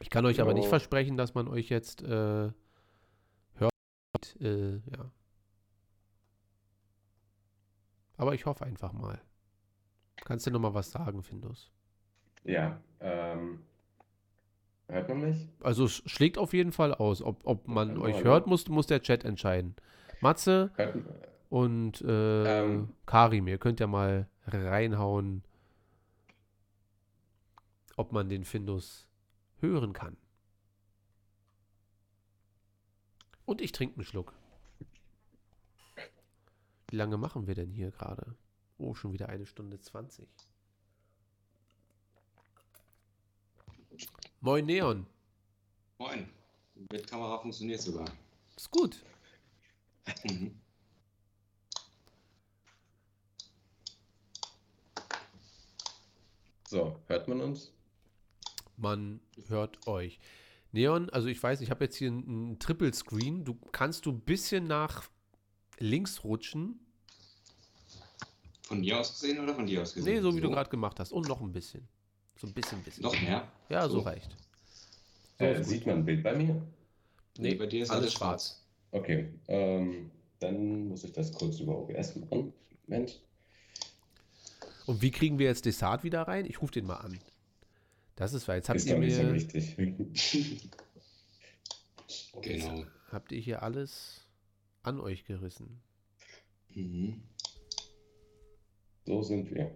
Ich 0.00 0.10
kann 0.10 0.24
euch 0.26 0.40
aber 0.40 0.54
nicht 0.54 0.68
versprechen, 0.68 1.16
dass 1.16 1.34
man 1.34 1.46
euch 1.46 1.68
jetzt 1.68 2.02
äh, 2.02 2.50
hört. 3.54 4.40
Äh, 4.40 4.76
ja. 4.76 5.10
Aber 8.16 8.34
ich 8.34 8.46
hoffe 8.46 8.64
einfach 8.64 8.92
mal. 8.92 9.20
Kannst 10.16 10.46
du 10.46 10.50
noch 10.50 10.60
mal 10.60 10.74
was 10.74 10.90
sagen, 10.90 11.22
Findus? 11.22 11.70
Ja, 12.44 12.80
ähm, 13.00 13.62
hört 14.90 15.08
man 15.08 15.20
mich? 15.20 15.48
Also 15.62 15.84
es 15.84 16.02
schlägt 16.06 16.38
auf 16.38 16.52
jeden 16.52 16.72
Fall 16.72 16.94
aus. 16.94 17.22
Ob, 17.22 17.40
ob 17.46 17.68
man 17.68 17.90
Hallo, 17.90 18.02
euch 18.02 18.16
hallo. 18.16 18.24
hört, 18.24 18.46
muss, 18.46 18.68
muss 18.68 18.86
der 18.86 19.02
Chat 19.02 19.24
entscheiden. 19.24 19.74
Matze 20.20 20.70
Hört, 20.76 20.96
und 21.48 22.00
äh, 22.02 22.62
Ähm. 22.62 22.90
Karim, 23.06 23.46
ihr 23.48 23.58
könnt 23.58 23.80
ja 23.80 23.86
mal 23.86 24.28
reinhauen. 24.46 25.42
ob 27.96 28.12
man 28.12 28.28
den 28.30 28.44
Findus 28.44 29.06
hören 29.60 29.92
kann. 29.92 30.16
Und 33.44 33.60
ich 33.60 33.72
trinke 33.72 33.96
einen 33.96 34.04
Schluck. 34.04 34.32
Wie 36.88 36.96
lange 36.96 37.18
machen 37.18 37.46
wir 37.46 37.54
denn 37.54 37.70
hier 37.70 37.90
gerade? 37.90 38.34
Oh, 38.78 38.94
schon 38.94 39.12
wieder 39.12 39.28
eine 39.28 39.44
Stunde 39.44 39.78
20. 39.80 40.26
Moin 44.42 44.64
Neon. 44.64 45.06
Moin. 45.98 46.26
Mit 46.90 47.06
Kamera 47.06 47.38
funktioniert 47.38 47.82
sogar. 47.82 48.06
Ist 48.56 48.70
gut. 48.70 49.04
Mhm. 50.24 50.58
So, 56.66 56.98
hört 57.06 57.28
man 57.28 57.42
uns? 57.42 57.70
Man 58.78 59.20
hört 59.48 59.86
euch. 59.86 60.18
Neon, 60.72 61.10
also 61.10 61.28
ich 61.28 61.42
weiß, 61.42 61.60
ich 61.60 61.70
habe 61.70 61.84
jetzt 61.84 61.96
hier 61.96 62.08
einen 62.08 62.58
Triple 62.58 62.94
Screen. 62.94 63.44
Du 63.44 63.58
kannst 63.72 64.06
du 64.06 64.12
ein 64.12 64.20
bisschen 64.20 64.64
nach 64.64 65.10
links 65.78 66.24
rutschen. 66.24 66.80
Von 68.62 68.80
dir 68.80 69.00
aus 69.00 69.20
gesehen 69.20 69.40
oder 69.40 69.54
von 69.54 69.66
dir 69.66 69.82
aus 69.82 69.92
gesehen? 69.92 70.14
Nee, 70.14 70.20
so 70.22 70.34
wie 70.34 70.40
du 70.40 70.48
gerade 70.48 70.70
gemacht 70.70 70.98
hast. 70.98 71.12
Und 71.12 71.28
noch 71.28 71.42
ein 71.42 71.52
bisschen. 71.52 71.86
So 72.40 72.46
ein 72.46 72.54
bisschen, 72.54 72.82
bisschen. 72.82 73.02
Noch 73.02 73.20
mehr? 73.20 73.46
Ja, 73.68 73.86
so 73.86 73.96
So. 73.96 74.00
reicht. 74.00 74.34
Äh, 75.38 75.62
sieht 75.62 75.86
man 75.86 75.98
ein 75.98 76.04
Bild 76.04 76.22
bei 76.22 76.34
mir? 76.34 76.62
Nee, 77.38 77.54
bei 77.54 77.66
dir 77.66 77.82
ist 77.82 77.90
alles 77.90 78.14
schwarz. 78.14 78.64
Okay, 78.92 79.28
ähm, 79.48 80.10
dann 80.38 80.88
muss 80.88 81.04
ich 81.04 81.12
das 81.12 81.32
kurz 81.32 81.60
über 81.60 81.76
OBS 81.78 82.16
machen. 82.16 82.52
Moment. 82.86 83.20
Und 84.86 85.02
wie 85.02 85.10
kriegen 85.10 85.38
wir 85.38 85.46
jetzt 85.46 85.66
Desart 85.66 86.02
wieder 86.02 86.22
rein? 86.22 86.46
Ich 86.46 86.60
rufe 86.62 86.72
den 86.72 86.86
mal 86.86 86.96
an. 86.96 87.18
Das 88.16 88.32
ist, 88.32 88.48
weil 88.48 88.56
jetzt 88.56 88.68
habt 88.68 88.78
Ist 88.78 88.86
ihr 88.86 88.94
doch 88.94 89.00
nicht 89.00 89.14
so 89.16 89.22
mir, 89.22 89.34
wichtig. 89.34 89.76
Genau. 92.42 92.84
habt 93.12 93.32
ihr 93.32 93.40
hier 93.40 93.62
alles 93.62 94.26
an 94.82 94.98
euch 95.00 95.24
gerissen. 95.24 95.80
Mhm. 96.70 97.22
So 99.04 99.22
sind 99.22 99.50
wir. 99.50 99.70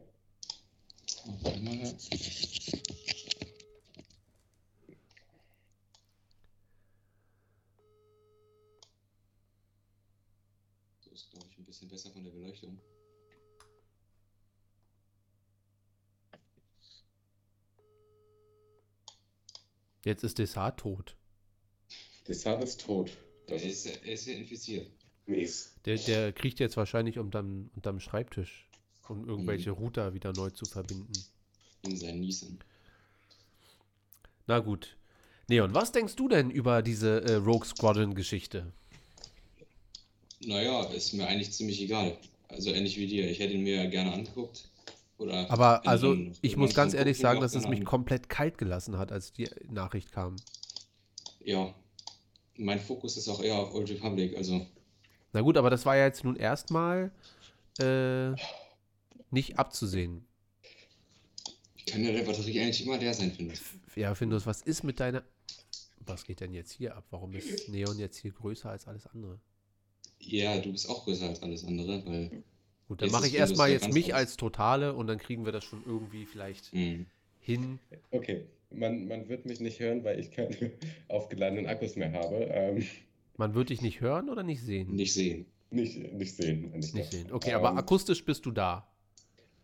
So 11.01 11.11
ist, 11.13 11.31
glaube 11.31 11.47
ich, 11.51 11.59
ein 11.59 11.65
bisschen 11.65 11.89
besser 11.89 12.11
von 12.11 12.25
der 12.25 12.31
Beleuchtung. 12.31 12.79
Jetzt 20.05 20.23
ist 20.25 20.39
Desart 20.39 20.79
tot. 20.81 21.17
Desart 22.29 22.63
ist 22.63 22.81
tot. 22.83 23.17
Er 23.47 23.57
Das 23.57 23.63
ist 23.63 23.87
ist, 23.87 23.87
er 23.87 24.13
ist 24.13 24.27
ja 24.27 24.35
infiziert. 24.35 24.91
mies. 25.27 25.75
Der, 25.85 25.97
der 25.99 26.33
kriecht 26.33 26.61
jetzt 26.61 26.77
wahrscheinlich 26.77 27.19
unterm, 27.19 27.71
unterm 27.75 28.01
Schreibtisch, 28.01 28.69
um 29.09 29.29
irgendwelche 29.29 29.71
Router 29.71 30.15
wieder 30.15 30.33
neu 30.33 30.51
zu 30.51 30.65
verbinden. 30.65 31.13
In 31.83 31.97
sein 31.97 32.21
Niesen. 32.21 32.59
Na 34.47 34.59
gut. 34.59 34.97
Neon, 35.49 35.75
was 35.75 35.93
denkst 35.93 36.17
du 36.17 36.29
denn 36.29 36.51
über 36.51 36.83
diese 36.83 37.23
äh, 37.23 37.35
Rogue 37.35 37.67
Squadron-Geschichte? 37.67 38.73
Naja, 40.41 40.85
ist 40.85 41.13
mir 41.13 41.27
eigentlich 41.27 41.53
ziemlich 41.53 41.81
egal. 41.81 42.17
Also 42.49 42.71
ähnlich 42.71 42.97
wie 42.97 43.07
dir. 43.07 43.31
Ich 43.31 43.39
hätte 43.41 43.55
ihn 43.55 43.63
mir 43.63 43.87
gerne 43.89 44.13
angeguckt. 44.13 44.69
Oder 45.19 45.51
Aber 45.51 45.87
also, 45.87 46.17
ich 46.43 46.57
muss 46.57 46.75
ganz 46.75 46.93
ehrlich 46.93 47.19
sagen, 47.19 47.41
dass 47.41 47.55
es 47.55 47.69
mich 47.69 47.81
an. 47.81 47.85
komplett 47.85 48.29
kalt 48.29 48.59
gelassen 48.59 48.99
hat, 48.99 49.13
als 49.13 49.33
die 49.33 49.49
Nachricht 49.71 50.13
kam. 50.13 50.37
Ja. 51.45 51.73
Mein 52.57 52.81
Fokus 52.81 53.17
ist 53.17 53.29
auch 53.29 53.43
eher 53.43 53.57
auf 53.57 53.75
Old 53.75 53.91
Republic. 53.91 54.37
Also, 54.37 54.67
Na 55.33 55.41
gut, 55.41 55.57
aber 55.57 55.71
das 55.71 55.87
war 55.87 55.97
ja 55.97 56.05
jetzt 56.05 56.25
nun 56.25 56.37
erstmal 56.37 57.11
äh, 57.81 58.33
nicht 59.35 59.59
abzusehen. 59.59 60.25
kann 61.87 62.03
ja 62.05 62.13
der 62.13 62.23
Batterie 62.23 62.61
eigentlich 62.61 62.85
immer 62.87 62.97
leer 62.97 63.13
sein, 63.15 63.33
finde 63.33 63.55
ich. 63.55 63.61
Ja, 63.97 64.15
Findus, 64.15 64.47
was 64.47 64.63
ist 64.63 64.83
mit 64.83 64.99
deiner. 65.01 65.23
Was 66.07 66.25
geht 66.25 66.41
denn 66.41 66.53
jetzt 66.53 66.73
hier 66.73 66.97
ab? 66.97 67.05
Warum 67.11 67.35
ist 67.35 67.69
Neon 67.69 67.99
jetzt 67.99 68.19
hier 68.19 68.33
größer 68.33 68.71
als 68.71 68.87
alles 68.87 69.07
andere? 69.07 69.39
Ja, 70.21 70.59
du 70.59 70.73
bist 70.73 70.89
auch 70.89 71.05
größer 71.05 71.29
als 71.29 71.43
alles 71.43 71.65
andere, 71.65 72.05
weil. 72.07 72.43
Gut, 72.89 73.01
dann 73.01 73.11
mache 73.11 73.27
ich 73.27 73.35
erstmal 73.35 73.69
Findus 73.69 73.87
jetzt 73.87 73.95
mich 73.95 74.05
groß. 74.07 74.15
als 74.15 74.37
Totale 74.37 74.95
und 74.95 75.07
dann 75.07 75.19
kriegen 75.19 75.45
wir 75.47 75.53
das 75.53 75.65
schon 75.65 75.83
irgendwie 75.87 76.27
vielleicht 76.27 76.73
Mh. 76.75 77.07
hin. 77.41 77.79
Okay, 78.11 78.45
man, 78.71 79.09
man 79.09 79.29
wird 79.29 79.47
mich 79.47 79.61
nicht 79.61 79.81
hören, 79.81 80.05
weil 80.05 80.21
ich 80.21 80.31
keine 80.31 80.55
aufgeladenen 81.09 81.67
Akkus 81.67 81.97
mehr 81.97 82.13
habe. 82.13 82.37
Ähm, 82.51 82.85
Man 83.37 83.55
wird 83.55 83.71
dich 83.71 83.81
nicht 83.81 84.01
hören 84.01 84.29
oder 84.29 84.43
nicht 84.43 84.63
sehen? 84.63 84.95
Nicht 84.95 85.15
sehen. 85.15 85.47
nicht, 85.71 85.97
nicht 86.13 86.37
sehen. 86.37 86.71
Nicht, 86.73 86.95
Nicht 86.95 87.11
sehen. 87.11 87.33
Okay, 87.33 87.51
Ähm, 87.51 87.57
aber 87.57 87.77
akustisch 87.77 88.25
bist 88.25 88.45
du 88.45 88.51
da. 88.51 88.87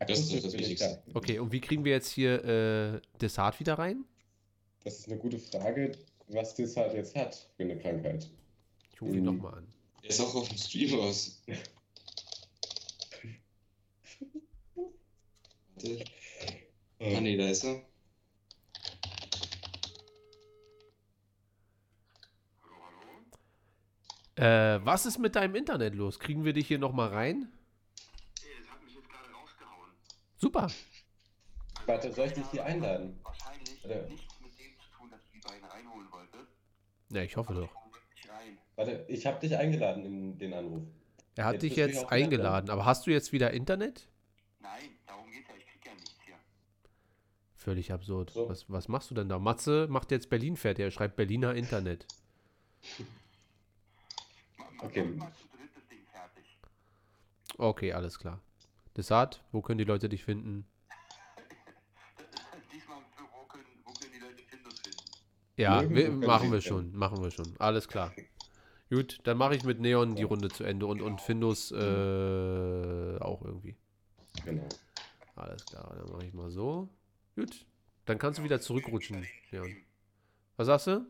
Das 0.07 0.19
ist 0.19 0.45
das 0.45 0.53
Wichtigste. 0.55 1.03
Okay, 1.15 1.39
und 1.39 1.53
wie 1.53 1.61
kriegen 1.61 1.85
wir 1.85 1.93
jetzt 1.93 2.11
hier 2.11 2.43
äh, 2.45 3.01
Desart 3.21 3.61
wieder 3.61 3.75
rein? 3.75 4.05
Das 4.85 4.99
ist 5.01 5.09
eine 5.09 5.19
gute 5.19 5.39
Frage, 5.39 5.93
was 6.29 6.55
Desart 6.55 6.95
jetzt 6.95 7.15
hat 7.15 7.35
für 7.57 7.65
eine 7.65 7.79
Krankheit. 7.79 8.31
Ich 8.93 9.03
rufe 9.03 9.13
ihn 9.13 9.21
Mhm. 9.21 9.25
nochmal 9.37 9.59
an. 9.59 9.67
Er 10.03 10.09
ist 10.11 10.21
auch 10.21 10.35
auf 10.35 10.49
dem 10.49 10.57
Stream 10.57 10.99
aus. 11.01 11.43
Warte. 15.75 16.05
Ah, 17.01 17.21
nee, 17.21 17.37
da 17.37 17.49
ist 17.51 17.65
er. 17.65 17.83
Äh, 24.37 24.81
was 24.85 25.07
ist 25.07 25.19
mit 25.19 25.37
deinem 25.37 25.55
Internet 25.55 25.95
los? 25.95 26.19
Kriegen 26.19 26.45
wir 26.45 26.53
dich 26.53 26.67
hier 26.69 26.79
nochmal 26.79 27.09
rein? 27.09 27.49
Das 28.37 28.71
hat 28.71 28.83
mich 28.85 28.95
jetzt 28.95 29.09
gerade 29.09 29.29
rausgehauen. 29.33 29.91
Super. 30.41 30.69
Warte, 31.85 32.13
soll 32.15 32.29
ich 32.29 32.33
dich 32.33 32.47
hier 32.51 32.65
einladen? 32.65 33.21
Wahrscheinlich 33.23 33.85
Oder- 33.85 34.09
nichts 34.09 34.41
mit 34.41 34.59
dem 34.59 34.73
zu 34.79 34.89
tun, 34.97 35.11
dass 35.11 35.21
ich 35.25 35.31
die 35.33 35.47
beiden 35.47 35.65
reinholen 35.67 36.11
wollte. 36.11 36.39
Ja, 37.11 37.23
ich 37.23 37.37
hoffe 37.37 37.53
Aber 37.53 37.61
doch. 37.63 37.75
Warte, 38.77 39.05
ich 39.09 39.27
habe 39.27 39.39
dich 39.39 39.55
eingeladen 39.55 40.07
in 40.07 40.39
den 40.39 40.55
Anruf. 40.55 40.83
Er 41.37 41.45
hat 41.45 41.55
Jetzt 41.55 41.63
dich 41.63 41.75
du 41.75 41.81
jetzt 41.81 42.11
eingeladen, 42.11 42.71
aber 42.71 42.87
hast 42.87 43.07
du 43.07 43.11
jetzt 43.11 43.33
wieder 43.33 43.51
Internet? 43.51 44.09
Nein, 44.61 44.97
darum 45.07 45.31
geht's 45.31 45.49
ja. 45.51 45.57
Ich 45.59 45.67
krieg 45.67 45.85
ja 45.85 45.93
nichts 45.93 46.15
hier. 46.25 46.35
Völlig 47.55 47.93
absurd. 47.93 48.31
So. 48.31 48.49
Was, 48.49 48.71
was 48.71 48.89
machst 48.89 49.11
du 49.11 49.15
denn 49.15 49.29
da? 49.29 49.39
Matze 49.39 49.89
macht 49.91 50.11
jetzt 50.11 50.31
Berlin 50.31 50.57
fertig. 50.57 50.85
Er 50.85 50.91
schreibt 50.91 51.17
Berliner 51.17 51.55
Internet. 51.55 52.07
Okay. 54.83 55.13
Okay, 57.59 57.93
alles 57.93 58.19
klar. 58.19 58.41
Desart, 58.97 59.43
wo 59.53 59.63
können 59.63 59.79
die 59.79 59.85
Leute 59.85 60.09
dich 60.09 60.25
finden? 60.25 60.67
Diesmal 62.73 62.99
für 63.17 63.23
wo 63.33 63.45
können, 63.47 63.65
wo 63.85 63.93
können 63.93 64.13
die 64.13 64.19
Leute 64.19 64.43
Findus 64.43 64.81
finden? 64.81 64.99
Ja, 65.57 65.89
wir, 65.89 66.11
machen 66.11 66.53
wir 66.53 66.61
schon. 66.61 66.93
Machen 66.95 67.23
wir 67.23 67.31
schon. 67.31 67.55
Alles 67.59 67.89
klar. 67.89 68.13
Gut, 68.89 69.19
dann 69.25 69.39
mache 69.39 69.55
ich 69.55 69.63
mit 69.63 69.79
Neon 69.81 70.17
die 70.17 70.25
Runde 70.25 70.49
zu 70.49 70.65
Ende 70.65 70.87
und, 70.87 71.01
und 71.01 71.21
Findus 71.21 71.71
äh, 71.71 73.19
auch 73.21 73.43
irgendwie. 73.43 73.77
Genau. 74.45 74.69
Alles 75.37 75.65
klar, 75.65 75.95
dann 75.97 76.11
mache 76.11 76.27
ich 76.27 76.35
mal 76.35 76.51
so. 76.51 76.89
Gut, 77.37 77.65
dann 78.07 78.19
kannst 78.19 78.41
du 78.41 78.43
wieder 78.45 78.61
zurückrutschen, 78.61 79.27
Neon. 79.53 79.77
Was 80.57 80.67
sagst 80.67 80.89
du? 80.89 81.07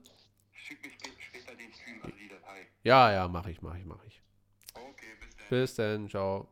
Schick 0.53 0.83
mir 0.83 0.91
spä- 0.91 1.19
später 1.21 1.55
den 1.57 1.73
Stream, 1.73 2.01
also 2.03 2.15
die 2.17 2.29
Datei. 2.29 2.67
Ja, 2.85 3.11
ja, 3.13 3.27
mache 3.29 3.51
ich, 3.51 3.63
mache 3.63 3.79
ich, 3.79 3.85
mache 3.87 4.07
ich. 4.07 4.23
Okay, 4.75 5.07
bis 5.19 5.37
dann. 5.37 5.49
Bis 5.49 5.75
dann, 5.75 6.09
ciao. 6.11 6.49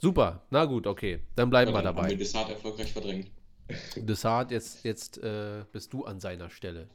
Super, 0.00 0.42
na 0.50 0.64
gut, 0.64 0.86
okay. 0.86 1.20
Dann 1.36 1.50
bleiben 1.50 1.72
wir 1.72 1.76
Ja, 1.76 1.82
dann 1.82 1.88
Haben 1.96 1.96
wir 1.96 2.08
dabei. 2.08 2.14
Desart 2.16 2.50
erfolgreich 2.50 2.92
verdrängt. 2.92 3.30
Desart, 3.96 4.50
jetzt, 4.50 4.84
jetzt 4.84 5.18
äh, 5.18 5.64
bist 5.72 5.92
du 5.92 6.04
an 6.04 6.20
seiner 6.20 6.50
Stelle. 6.50 6.88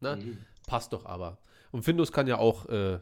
Ne? 0.00 0.16
Mhm. 0.16 0.38
Passt 0.66 0.92
doch 0.92 1.06
aber. 1.06 1.38
Und 1.72 1.82
Findus 1.84 2.12
kann 2.12 2.26
ja 2.26 2.38
auch 2.38 2.66
äh, 2.68 2.98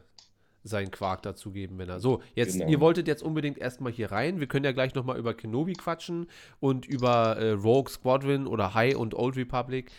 seinen 0.63 0.91
Quark 0.91 1.21
dazugeben, 1.23 1.77
wenn 1.77 1.89
er. 1.89 1.99
So, 1.99 2.21
jetzt, 2.35 2.57
Genau. 2.57 2.69
ihr 2.69 2.79
wolltet 2.79 3.07
jetzt 3.07 3.21
unbedingt 3.21 3.57
erstmal 3.57 3.91
hier 3.91 4.11
rein. 4.11 4.39
Wir 4.39 4.47
können 4.47 4.65
ja 4.65 4.71
gleich 4.71 4.95
nochmal 4.95 5.17
über 5.17 5.33
Kenobi 5.33 5.73
quatschen 5.73 6.27
und 6.59 6.85
über 6.85 7.37
äh, 7.37 7.51
Rogue 7.51 7.89
Squadron 7.91 8.47
oder 8.47 8.73
High 8.73 8.95
und 8.95 9.13
Old 9.13 9.35
Republic. 9.35 9.91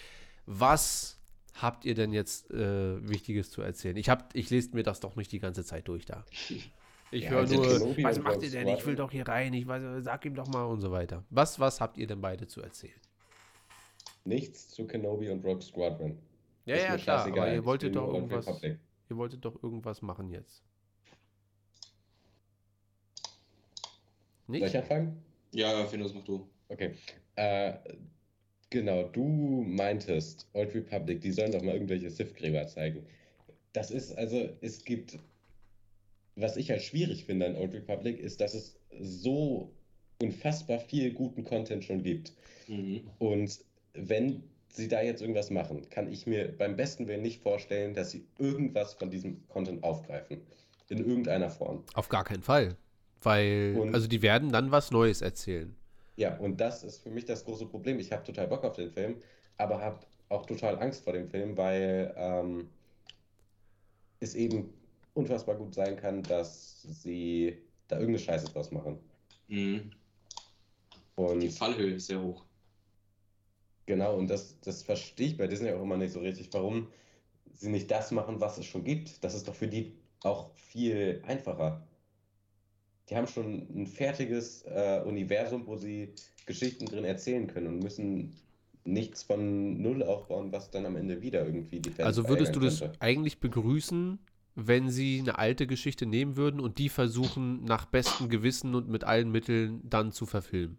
Was 0.46 1.20
habt 1.54 1.84
ihr 1.84 1.94
denn 1.94 2.12
jetzt 2.12 2.50
äh, 2.50 3.06
Wichtiges 3.08 3.50
zu 3.50 3.60
erzählen? 3.62 3.96
Ich, 3.96 4.08
hab, 4.08 4.34
ich 4.34 4.48
lese 4.50 4.70
mir 4.74 4.82
das 4.82 5.00
doch 5.00 5.16
nicht 5.16 5.30
die 5.32 5.38
ganze 5.40 5.64
Zeit 5.64 5.86
durch 5.88 6.06
da. 6.06 6.24
Ich 7.10 7.24
Ja, 7.24 7.30
höre 7.30 7.38
also 7.40 7.54
nur, 7.54 7.78
Kenobi 7.78 8.04
was 8.04 8.18
macht 8.20 8.42
ihr 8.42 8.50
denn? 8.50 8.68
Ich 8.68 8.84
will 8.84 8.96
doch 8.96 9.10
hier 9.10 9.26
rein. 9.26 9.54
Ich 9.54 9.66
weiß, 9.66 10.04
sag 10.04 10.24
ihm 10.24 10.34
doch 10.34 10.46
mal 10.48 10.64
und 10.64 10.80
so 10.80 10.90
weiter. 10.90 11.24
Was, 11.30 11.58
was 11.58 11.80
habt 11.80 11.96
ihr 11.96 12.06
denn 12.06 12.20
beide 12.20 12.46
zu 12.46 12.60
erzählen? 12.60 13.00
Nichts 14.24 14.68
zu 14.68 14.86
Kenobi 14.86 15.30
und 15.30 15.44
Rogue 15.44 15.62
Squadron. 15.62 16.18
Ja, 16.66 16.74
Ist 16.74 16.82
ja, 16.82 16.96
klar, 16.98 17.26
aber 17.26 17.50
ihr 17.50 17.58
ich 17.60 17.64
wolltet 17.64 17.96
doch 17.96 18.12
irgendwas. 18.12 18.46
Republic. 18.46 18.78
Ihr 19.08 19.16
wolltet 19.16 19.42
doch 19.44 19.62
irgendwas 19.62 20.02
machen 20.02 20.30
jetzt. 20.30 20.62
Soll 24.46 24.60
Nicht? 24.60 24.66
ich 24.66 24.76
anfangen? 24.76 25.22
Ja, 25.52 25.78
ja, 25.78 25.86
Findus, 25.86 26.12
mach 26.12 26.24
du. 26.24 26.46
Okay. 26.68 26.94
Äh, 27.36 27.72
Genau, 28.70 29.04
du 29.04 29.64
meintest, 29.66 30.46
Old 30.52 30.74
Republic, 30.74 31.22
die 31.22 31.32
sollen 31.32 31.52
doch 31.52 31.62
mal 31.62 31.72
irgendwelche 31.72 32.10
Sith-Gräber 32.10 32.66
zeigen. 32.66 33.06
Das 33.72 33.90
ist 33.90 34.12
also, 34.18 34.50
es 34.60 34.84
gibt, 34.84 35.18
was 36.40 36.56
ich 36.56 36.70
halt 36.70 36.82
schwierig 36.82 37.24
finde 37.24 37.46
an 37.46 37.56
Old 37.56 37.74
Republic, 37.74 38.18
ist, 38.18 38.40
dass 38.40 38.54
es 38.54 38.76
so 39.00 39.72
unfassbar 40.22 40.78
viel 40.80 41.12
guten 41.12 41.44
Content 41.44 41.84
schon 41.84 42.02
gibt. 42.02 42.32
Mhm. 42.66 43.02
Und 43.18 43.58
wenn 43.94 44.42
sie 44.72 44.88
da 44.88 45.02
jetzt 45.02 45.20
irgendwas 45.20 45.50
machen, 45.50 45.88
kann 45.90 46.10
ich 46.10 46.26
mir 46.26 46.56
beim 46.56 46.76
besten 46.76 47.08
Willen 47.08 47.22
nicht 47.22 47.42
vorstellen, 47.42 47.94
dass 47.94 48.10
sie 48.10 48.24
irgendwas 48.38 48.94
von 48.94 49.10
diesem 49.10 49.46
Content 49.48 49.82
aufgreifen. 49.82 50.40
In 50.90 50.98
irgendeiner 50.98 51.50
Form. 51.50 51.84
Auf 51.94 52.08
gar 52.08 52.24
keinen 52.24 52.42
Fall. 52.42 52.74
Weil, 53.20 53.76
Und- 53.78 53.94
also 53.94 54.06
die 54.06 54.22
werden 54.22 54.50
dann 54.50 54.70
was 54.70 54.90
Neues 54.90 55.20
erzählen. 55.20 55.74
Ja, 56.16 56.36
und 56.38 56.60
das 56.60 56.82
ist 56.82 57.02
für 57.02 57.10
mich 57.10 57.26
das 57.26 57.44
große 57.44 57.66
Problem. 57.66 57.98
Ich 57.98 58.10
habe 58.10 58.24
total 58.24 58.48
Bock 58.48 58.64
auf 58.64 58.74
den 58.74 58.90
Film, 58.90 59.16
aber 59.56 59.80
habe 59.80 60.00
auch 60.30 60.46
total 60.46 60.78
Angst 60.78 61.04
vor 61.04 61.12
dem 61.12 61.28
Film, 61.28 61.56
weil 61.56 62.12
ähm, 62.16 62.68
es 64.20 64.34
eben 64.34 64.72
unfassbar 65.18 65.56
gut 65.56 65.74
sein 65.74 65.96
kann, 65.96 66.22
dass 66.24 66.82
sie 66.82 67.58
da 67.88 67.96
irgendeine 67.96 68.20
Scheiße 68.24 68.48
draus 68.52 68.70
machen. 68.72 68.98
Mhm. 69.48 69.90
Die 71.40 71.48
Und 71.48 71.50
Fallhöhe 71.50 71.94
ist 71.94 72.06
sehr 72.06 72.22
hoch. 72.22 72.44
genau, 73.86 74.16
und 74.16 74.28
das, 74.28 74.60
das 74.60 74.82
verstehe 74.82 75.28
ich 75.28 75.36
bei 75.36 75.46
Disney 75.46 75.70
auch 75.72 75.82
immer 75.82 75.96
nicht 75.96 76.12
so 76.12 76.20
richtig, 76.20 76.52
warum 76.52 76.88
sie 77.54 77.70
nicht 77.70 77.90
das 77.90 78.10
machen, 78.12 78.40
was 78.40 78.58
es 78.58 78.66
schon 78.66 78.84
gibt. 78.84 79.22
Das 79.24 79.34
ist 79.34 79.48
doch 79.48 79.54
für 79.54 79.68
die 79.68 79.94
auch 80.22 80.54
viel 80.56 81.22
einfacher. 81.26 81.86
Die 83.08 83.16
haben 83.16 83.26
schon 83.26 83.66
ein 83.74 83.86
fertiges 83.86 84.62
äh, 84.64 85.02
Universum, 85.04 85.66
wo 85.66 85.76
sie 85.76 86.14
Geschichten 86.46 86.86
drin 86.86 87.04
erzählen 87.04 87.46
können 87.46 87.66
und 87.68 87.78
müssen 87.80 88.36
nichts 88.84 89.22
von 89.22 89.80
Null 89.80 90.02
aufbauen, 90.02 90.52
was 90.52 90.70
dann 90.70 90.86
am 90.86 90.96
Ende 90.96 91.20
wieder 91.22 91.44
irgendwie 91.44 91.80
die 91.80 91.90
Fans 91.90 92.06
Also 92.06 92.28
würdest 92.28 92.54
du 92.56 92.60
das 92.60 92.80
könnte. 92.80 92.92
eigentlich 93.00 93.40
begrüßen, 93.40 94.18
wenn 94.60 94.90
sie 94.90 95.20
eine 95.20 95.38
alte 95.38 95.68
Geschichte 95.68 96.04
nehmen 96.04 96.36
würden 96.36 96.58
und 96.58 96.78
die 96.78 96.88
versuchen, 96.88 97.64
nach 97.64 97.86
bestem 97.86 98.28
Gewissen 98.28 98.74
und 98.74 98.88
mit 98.88 99.04
allen 99.04 99.30
Mitteln 99.30 99.80
dann 99.88 100.10
zu 100.10 100.26
verfilmen? 100.26 100.78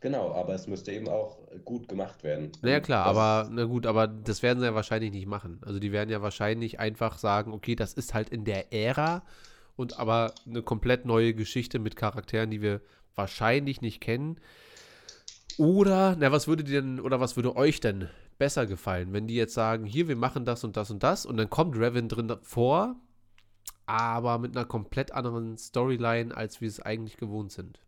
Genau, 0.00 0.32
aber 0.32 0.54
es 0.54 0.66
müsste 0.66 0.90
eben 0.92 1.08
auch 1.08 1.38
gut 1.64 1.86
gemacht 1.86 2.24
werden. 2.24 2.50
Naja, 2.62 2.80
klar, 2.80 3.04
das 3.04 3.16
aber 3.16 3.50
na 3.50 3.64
gut, 3.64 3.86
aber 3.86 4.06
das 4.06 4.42
werden 4.42 4.60
sie 4.60 4.66
ja 4.66 4.74
wahrscheinlich 4.74 5.12
nicht 5.12 5.26
machen. 5.26 5.60
Also 5.66 5.78
die 5.78 5.92
werden 5.92 6.08
ja 6.08 6.22
wahrscheinlich 6.22 6.80
einfach 6.80 7.18
sagen, 7.18 7.52
okay, 7.52 7.76
das 7.76 7.92
ist 7.92 8.14
halt 8.14 8.30
in 8.30 8.44
der 8.44 8.72
Ära 8.72 9.22
und 9.76 9.98
aber 9.98 10.34
eine 10.46 10.62
komplett 10.62 11.04
neue 11.04 11.34
Geschichte 11.34 11.78
mit 11.78 11.96
Charakteren, 11.96 12.50
die 12.50 12.62
wir 12.62 12.80
wahrscheinlich 13.14 13.82
nicht 13.82 14.00
kennen. 14.00 14.40
Oder, 15.58 16.16
na, 16.18 16.32
was 16.32 16.48
würde 16.48 16.64
denn, 16.64 17.00
oder 17.00 17.20
was 17.20 17.36
würde 17.36 17.54
euch 17.54 17.80
denn 17.80 18.08
besser 18.38 18.66
gefallen, 18.66 19.12
wenn 19.12 19.26
die 19.26 19.34
jetzt 19.34 19.54
sagen, 19.54 19.84
hier, 19.86 20.08
wir 20.08 20.16
machen 20.16 20.44
das 20.44 20.64
und 20.64 20.76
das 20.76 20.90
und 20.90 21.02
das 21.02 21.26
und 21.26 21.36
dann 21.36 21.50
kommt 21.50 21.76
Revan 21.76 22.08
drin 22.08 22.32
vor, 22.42 22.96
aber 23.86 24.38
mit 24.38 24.56
einer 24.56 24.66
komplett 24.66 25.12
anderen 25.12 25.56
Storyline, 25.58 26.36
als 26.36 26.60
wir 26.60 26.68
es 26.68 26.80
eigentlich 26.80 27.16
gewohnt 27.16 27.52
sind. 27.52 27.80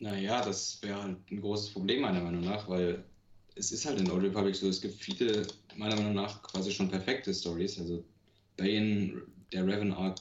Naja, 0.00 0.42
das 0.44 0.82
wäre 0.82 1.02
halt 1.02 1.30
ein 1.30 1.40
großes 1.40 1.70
Problem 1.72 2.00
meiner 2.02 2.20
Meinung 2.22 2.42
nach, 2.42 2.68
weil 2.68 3.04
es 3.54 3.72
ist 3.72 3.84
halt 3.86 4.00
in 4.00 4.10
Old 4.10 4.24
Republic 4.24 4.56
so, 4.56 4.68
es 4.68 4.80
gibt 4.80 4.94
viele, 4.94 5.46
meiner 5.76 5.96
Meinung 5.96 6.14
nach, 6.14 6.42
quasi 6.42 6.72
schon 6.72 6.88
perfekte 6.88 7.34
Stories. 7.34 7.78
Also 7.78 8.04
Bane, 8.56 9.22
der 9.52 9.66
Revan 9.66 9.92
Arc, 9.92 10.18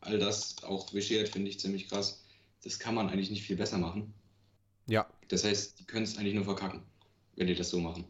all 0.00 0.18
das, 0.18 0.62
auch 0.64 0.92
Vishir 0.92 1.26
finde 1.26 1.50
ich 1.50 1.60
ziemlich 1.60 1.88
krass. 1.88 2.24
Das 2.62 2.78
kann 2.78 2.94
man 2.94 3.08
eigentlich 3.08 3.30
nicht 3.30 3.44
viel 3.44 3.56
besser 3.56 3.78
machen. 3.78 4.12
Ja, 4.86 5.06
Das 5.28 5.44
heißt, 5.44 5.78
die 5.80 5.84
können 5.86 6.04
es 6.04 6.18
eigentlich 6.18 6.34
nur 6.34 6.44
verkacken, 6.44 6.82
wenn 7.36 7.46
die 7.46 7.54
das 7.54 7.70
so 7.70 7.80
machen. 7.80 8.04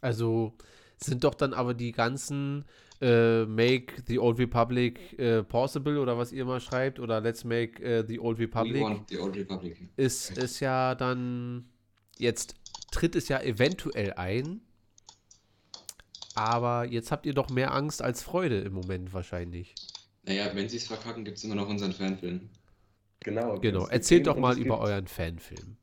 Also 0.00 0.52
sind 0.96 1.24
doch 1.24 1.34
dann 1.34 1.52
aber 1.54 1.74
die 1.74 1.92
ganzen 1.92 2.64
äh, 3.00 3.44
Make 3.44 4.02
the 4.06 4.18
Old 4.18 4.38
Republic 4.38 5.18
äh, 5.18 5.42
possible 5.42 5.98
oder 5.98 6.16
was 6.18 6.32
ihr 6.32 6.44
mal 6.44 6.60
schreibt 6.60 7.00
oder 7.00 7.20
Let's 7.20 7.44
Make 7.44 7.82
äh, 7.82 8.04
the 8.06 8.18
Old 8.20 8.38
We 8.38 8.44
Republic 8.44 8.82
want 8.82 9.08
the 9.08 9.18
Old 9.18 9.36
Republic. 9.36 9.76
ist 9.96 10.36
es 10.38 10.60
ja 10.60 10.94
dann 10.94 11.68
jetzt 12.18 12.54
tritt 12.92 13.16
es 13.16 13.28
ja 13.28 13.40
eventuell 13.40 14.12
ein, 14.14 14.60
aber 16.34 16.84
jetzt 16.86 17.10
habt 17.10 17.26
ihr 17.26 17.34
doch 17.34 17.50
mehr 17.50 17.72
Angst 17.74 18.02
als 18.02 18.22
Freude 18.22 18.60
im 18.60 18.72
Moment 18.74 19.12
wahrscheinlich. 19.12 19.74
Naja, 20.24 20.50
wenn 20.54 20.68
sie 20.68 20.76
es 20.76 20.86
verkacken, 20.86 21.24
gibt 21.24 21.38
es 21.38 21.44
immer 21.44 21.56
noch 21.56 21.68
unseren 21.68 21.92
Fanfilm. 21.92 22.48
Genau, 23.20 23.58
Genau, 23.60 23.86
erzählt 23.86 24.26
doch 24.26 24.36
mal 24.36 24.58
über 24.58 24.78
euren 24.80 25.06
Fanfilm. 25.06 25.76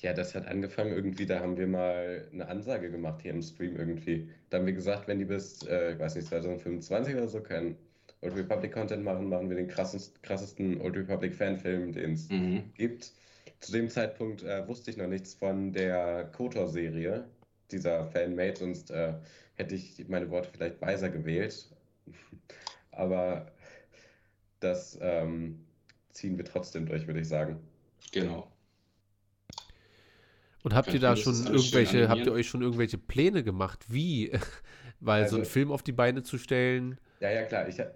Ja, 0.00 0.12
das 0.12 0.34
hat 0.34 0.46
angefangen 0.46 0.92
irgendwie, 0.92 1.26
da 1.26 1.40
haben 1.40 1.56
wir 1.56 1.66
mal 1.66 2.28
eine 2.32 2.46
Ansage 2.48 2.90
gemacht 2.90 3.20
hier 3.22 3.32
im 3.32 3.42
Stream 3.42 3.76
irgendwie. 3.76 4.30
Da 4.48 4.58
haben 4.58 4.66
wir 4.66 4.72
gesagt, 4.72 5.08
wenn 5.08 5.18
die 5.18 5.24
bis, 5.24 5.62
äh, 5.66 5.92
ich 5.94 5.98
weiß 5.98 6.14
nicht, 6.14 6.28
2025 6.28 7.14
oder 7.16 7.28
so 7.28 7.40
keinen 7.42 7.76
Old 8.20 8.36
Republic 8.36 8.72
Content 8.72 9.02
machen, 9.04 9.28
machen 9.28 9.48
wir 9.48 9.56
den 9.56 9.66
krassest, 9.68 10.22
krassesten 10.22 10.80
Old 10.80 10.96
Republic 10.96 11.34
Fanfilm, 11.34 11.92
den 11.92 12.12
es 12.12 12.30
Mhm. 12.30 12.72
gibt. 12.74 13.12
Zu 13.60 13.72
dem 13.72 13.88
Zeitpunkt 13.88 14.42
äh, 14.44 14.66
wusste 14.68 14.90
ich 14.90 14.96
noch 14.96 15.08
nichts 15.08 15.34
von 15.34 15.72
der 15.72 16.30
KOTOR-Serie, 16.32 17.24
dieser 17.72 18.04
Fanmade, 18.04 18.56
sonst 18.56 18.90
äh, 18.90 19.14
hätte 19.56 19.74
ich 19.74 20.08
meine 20.08 20.30
Worte 20.30 20.50
vielleicht 20.52 20.80
weiser 20.80 21.10
gewählt. 21.10 21.74
Aber 22.92 23.52
das 24.60 24.98
ähm, 25.00 25.66
ziehen 26.10 26.36
wir 26.36 26.44
trotzdem 26.44 26.86
durch, 26.86 27.06
würde 27.06 27.20
ich 27.20 27.28
sagen. 27.28 27.60
Genau. 28.12 28.48
Und 30.68 30.74
habt 30.74 30.92
ihr 30.92 31.00
da 31.00 31.10
das 31.10 31.20
schon 31.20 31.32
ist 31.32 31.48
irgendwelche, 31.48 32.08
habt 32.10 32.26
ihr 32.26 32.32
euch 32.32 32.46
schon 32.46 32.60
irgendwelche 32.60 32.98
Pläne 32.98 33.42
gemacht? 33.42 33.86
Wie? 33.88 34.30
Weil 35.00 35.26
so 35.28 35.36
einen 35.36 35.42
Also- 35.44 35.52
Film 35.52 35.72
auf 35.72 35.82
die 35.82 35.92
Beine 35.92 36.22
zu 36.22 36.36
stellen, 36.36 36.98
Ja, 37.20 37.30
ja, 37.30 37.44
klar. 37.44 37.66
Ich, 37.68 37.80
hab- 37.80 37.94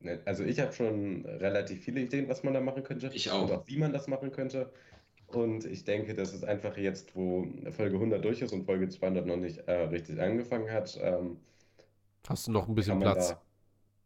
ne, 0.00 0.20
also 0.24 0.42
ich 0.42 0.58
habe 0.58 0.72
schon 0.72 1.24
relativ 1.24 1.84
viele 1.84 2.00
Ideen, 2.00 2.28
was 2.28 2.42
man 2.42 2.52
da 2.54 2.60
machen 2.60 2.82
könnte. 2.82 3.10
Ich 3.14 3.30
auch. 3.30 3.42
Und 3.44 3.52
auch 3.52 3.68
wie 3.68 3.78
man 3.78 3.92
das 3.92 4.08
machen 4.08 4.32
könnte. 4.32 4.72
Und 5.28 5.64
ich 5.66 5.84
denke, 5.84 6.14
dass 6.14 6.32
es 6.34 6.42
einfach 6.42 6.76
jetzt, 6.76 7.14
wo 7.14 7.46
Folge 7.70 7.94
100 7.94 8.24
durch 8.24 8.42
ist 8.42 8.52
und 8.52 8.64
Folge 8.64 8.88
200 8.88 9.24
noch 9.24 9.36
nicht 9.36 9.58
äh, 9.68 9.72
richtig 9.84 10.20
angefangen 10.20 10.68
hat, 10.68 10.98
ähm, 11.00 11.36
hast 12.28 12.48
du 12.48 12.50
noch 12.50 12.66
ein 12.68 12.74
bisschen 12.74 12.98
Platz. 12.98 13.28
da. 13.28 13.40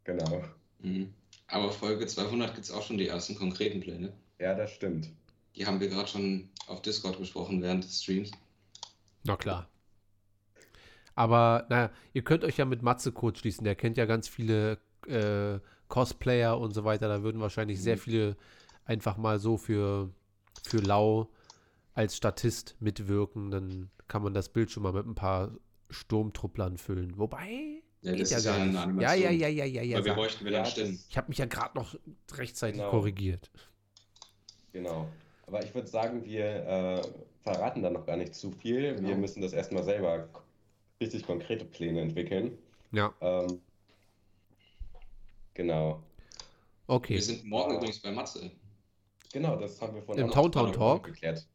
Genau. 0.04 0.44
Mhm. 0.82 1.14
Aber 1.46 1.70
Folge 1.72 2.06
200 2.06 2.54
gibt 2.54 2.66
es 2.66 2.70
auch 2.72 2.82
schon 2.82 2.98
die 2.98 3.08
ersten 3.08 3.34
konkreten 3.36 3.80
Pläne. 3.80 4.12
Ja, 4.38 4.54
das 4.54 4.72
stimmt. 4.72 5.10
Die 5.56 5.64
haben 5.64 5.80
wir 5.80 5.88
gerade 5.88 6.08
schon 6.08 6.50
auf 6.66 6.82
Discord 6.82 7.18
besprochen 7.18 7.62
während 7.62 7.84
des 7.84 8.02
Streams. 8.02 8.30
Na 9.24 9.36
klar. 9.36 9.68
Aber 11.14 11.66
naja, 11.68 11.90
ihr 12.12 12.22
könnt 12.22 12.44
euch 12.44 12.56
ja 12.56 12.64
mit 12.64 12.82
Matze 12.82 13.12
kurz 13.12 13.38
schließen. 13.38 13.64
Der 13.64 13.76
kennt 13.76 13.96
ja 13.96 14.04
ganz 14.06 14.28
viele 14.28 14.78
äh, 15.06 15.60
Cosplayer 15.88 16.58
und 16.58 16.72
so 16.74 16.84
weiter. 16.84 17.08
Da 17.08 17.22
würden 17.22 17.40
wahrscheinlich 17.40 17.80
sehr 17.80 17.96
Mhm. 17.96 18.00
viele 18.00 18.36
einfach 18.84 19.16
mal 19.16 19.38
so 19.38 19.56
für, 19.56 20.10
für 20.64 20.78
Lau 20.78 21.30
als 21.94 22.16
Statist 22.16 22.76
mitwirken. 22.80 23.50
Dann 23.50 23.90
kann 24.08 24.22
man 24.22 24.34
das 24.34 24.48
Bild 24.48 24.70
schon 24.70 24.82
mal 24.82 24.92
mit 24.92 25.06
ein 25.06 25.14
paar 25.14 25.52
Sturmtrupplern 25.90 26.78
füllen. 26.78 27.16
Wobei, 27.16 27.82
Ja, 28.02 28.12
geht 28.14 28.30
ja 28.30 28.40
gar 28.40 28.58
ja 28.58 28.86
nicht. 28.86 29.00
Ja, 29.02 29.14
ja, 29.14 29.30
ja, 29.30 29.48
ja, 29.48 29.64
ja, 29.64 29.82
ja. 29.82 29.98
Weil 29.98 30.04
wir 30.06 30.14
bräuchten 30.14 30.44
wieder 30.44 30.58
Ja, 30.58 30.64
Stimmen. 30.64 30.98
Ich 31.08 31.16
habe 31.16 31.28
mich 31.28 31.38
ja 31.38 31.46
gerade 31.46 31.78
noch 31.78 31.94
rechtzeitig 32.32 32.78
Genau. 32.78 32.90
korrigiert. 32.90 33.50
Genau. 34.72 35.08
Aber 35.46 35.62
ich 35.64 35.74
würde 35.74 35.88
sagen, 35.88 36.24
wir 36.24 36.44
äh, 36.66 37.02
verraten 37.42 37.82
da 37.82 37.90
noch 37.90 38.06
gar 38.06 38.16
nicht 38.16 38.34
zu 38.34 38.50
viel. 38.50 38.82
Wir 38.82 38.94
Genau. 38.94 39.16
müssen 39.16 39.42
das 39.42 39.52
erstmal 39.52 39.82
selber 39.84 40.28
richtig 41.00 41.24
konkrete 41.26 41.64
Pläne 41.64 42.00
entwickeln. 42.00 42.58
Ja, 42.92 43.12
Ähm, 43.20 43.60
genau. 45.54 46.02
okay. 46.86 47.14
Wir 47.14 47.22
sind 47.22 47.44
morgen 47.44 47.76
übrigens 47.76 48.00
bei 48.00 48.10
Matze. 48.12 48.50
Genau, 49.32 49.56
das 49.56 49.80
haben 49.80 49.94
wir 49.94 50.02
vorhin 50.02 50.24
Im 50.26 50.30
Towntown 50.30 50.72
Talk? 50.72 51.04
geklärt. 51.04 51.46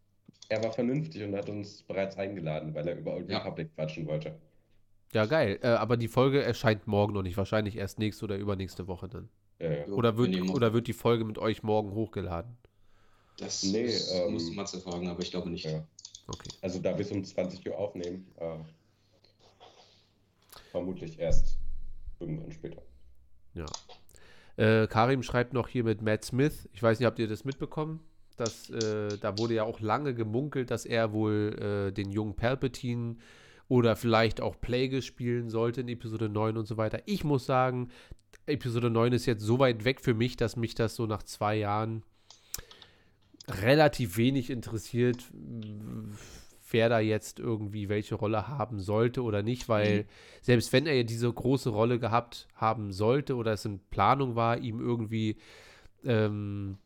Er 0.49 0.63
war 0.63 0.71
vernünftig 0.71 1.23
und 1.23 1.35
hat 1.35 1.49
uns 1.49 1.83
bereits 1.83 2.17
eingeladen, 2.17 2.73
weil 2.73 2.87
er 2.87 2.97
über 2.97 3.13
Old 3.15 3.29
Ja. 3.29 3.37
Republic 3.39 3.73
quatschen 3.75 4.07
wollte. 4.07 4.39
Ja, 5.13 5.25
geil. 5.25 5.59
Äh, 5.61 5.67
aber 5.69 5.97
die 5.97 6.07
Folge 6.07 6.41
erscheint 6.43 6.87
morgen 6.87 7.13
noch 7.13 7.21
nicht. 7.23 7.37
Wahrscheinlich 7.37 7.75
erst 7.77 7.99
nächste 7.99 8.25
oder 8.25 8.37
übernächste 8.37 8.87
Woche 8.87 9.07
dann. 9.09 9.29
Ja, 9.59 9.71
ja. 9.71 9.85
Oder 9.87 10.17
wir 10.17 10.31
wird, 10.31 10.49
oder 10.49 10.73
wird 10.73 10.87
die 10.87 10.93
Folge 10.93 11.25
mit 11.25 11.37
euch 11.37 11.63
morgen 11.63 11.91
hochgeladen? 11.91 12.57
Das 13.39 13.63
Nee, 13.63 13.85
muss, 13.85 14.11
ähm, 14.11 14.33
muss 14.33 14.51
Matze 14.51 14.79
fragen, 14.79 15.07
aber 15.07 15.21
ich 15.21 15.31
glaube 15.31 15.49
nicht. 15.49 15.65
Ja. 15.65 15.83
Okay. 16.27 16.49
Also 16.61 16.79
da 16.79 16.91
bis 16.91 17.11
um 17.11 17.23
20 17.23 17.67
Uhr 17.67 17.77
aufnehmen. 17.77 18.27
Äh, 18.37 18.57
vermutlich 20.71 21.17
erst 21.19 21.57
irgendwann 22.19 22.51
später. 22.51 22.81
Ja. 23.53 23.65
Äh, 24.57 24.87
Karim 24.87 25.23
schreibt 25.23 25.53
noch 25.53 25.67
hier 25.67 25.83
mit 25.83 26.01
Matt 26.01 26.25
Smith. 26.25 26.69
Ich 26.73 26.83
weiß 26.83 26.99
nicht, 26.99 27.07
habt 27.07 27.19
ihr 27.19 27.27
das 27.27 27.45
mitbekommen? 27.45 28.01
Das, 28.35 28.69
äh, 28.69 29.17
da 29.17 29.37
wurde 29.37 29.55
ja 29.55 29.63
auch 29.63 29.79
lange 29.79 30.13
gemunkelt, 30.13 30.71
dass 30.71 30.85
er 30.85 31.11
wohl 31.11 31.89
äh, 31.89 31.91
den 31.91 32.11
jungen 32.11 32.35
Palpatine 32.35 33.17
oder 33.67 33.95
vielleicht 33.95 34.41
auch 34.41 34.59
Plague 34.59 35.01
spielen 35.01 35.49
sollte 35.49 35.81
in 35.81 35.87
Episode 35.87 36.29
9 36.29 36.57
und 36.57 36.65
so 36.65 36.77
weiter. 36.77 37.01
Ich 37.05 37.23
muss 37.23 37.45
sagen, 37.45 37.89
Episode 38.45 38.89
9 38.89 39.13
ist 39.13 39.25
jetzt 39.25 39.43
so 39.43 39.59
weit 39.59 39.85
weg 39.85 40.01
für 40.01 40.13
mich, 40.13 40.37
dass 40.37 40.55
mich 40.55 40.75
das 40.75 40.95
so 40.95 41.05
nach 41.05 41.23
zwei 41.23 41.55
Jahren 41.55 42.03
relativ 43.49 44.17
wenig 44.17 44.49
interessiert. 44.49 45.23
wer 46.71 46.87
da 46.87 46.99
jetzt 46.99 47.39
irgendwie 47.39 47.89
welche 47.89 48.15
Rolle 48.15 48.47
haben 48.47 48.79
sollte 48.79 49.23
oder 49.23 49.41
nicht, 49.41 49.69
weil 49.69 50.05
selbst 50.41 50.71
wenn 50.71 50.85
er 50.85 51.03
diese 51.03 51.31
große 51.31 51.69
Rolle 51.69 51.99
gehabt 51.99 52.47
haben 52.53 52.91
sollte 52.91 53.35
oder 53.35 53.53
es 53.53 53.65
in 53.65 53.79
Planung 53.89 54.35
war, 54.35 54.59
ihm 54.59 54.79
irgendwie 54.79 55.37
ähm, 56.03 56.77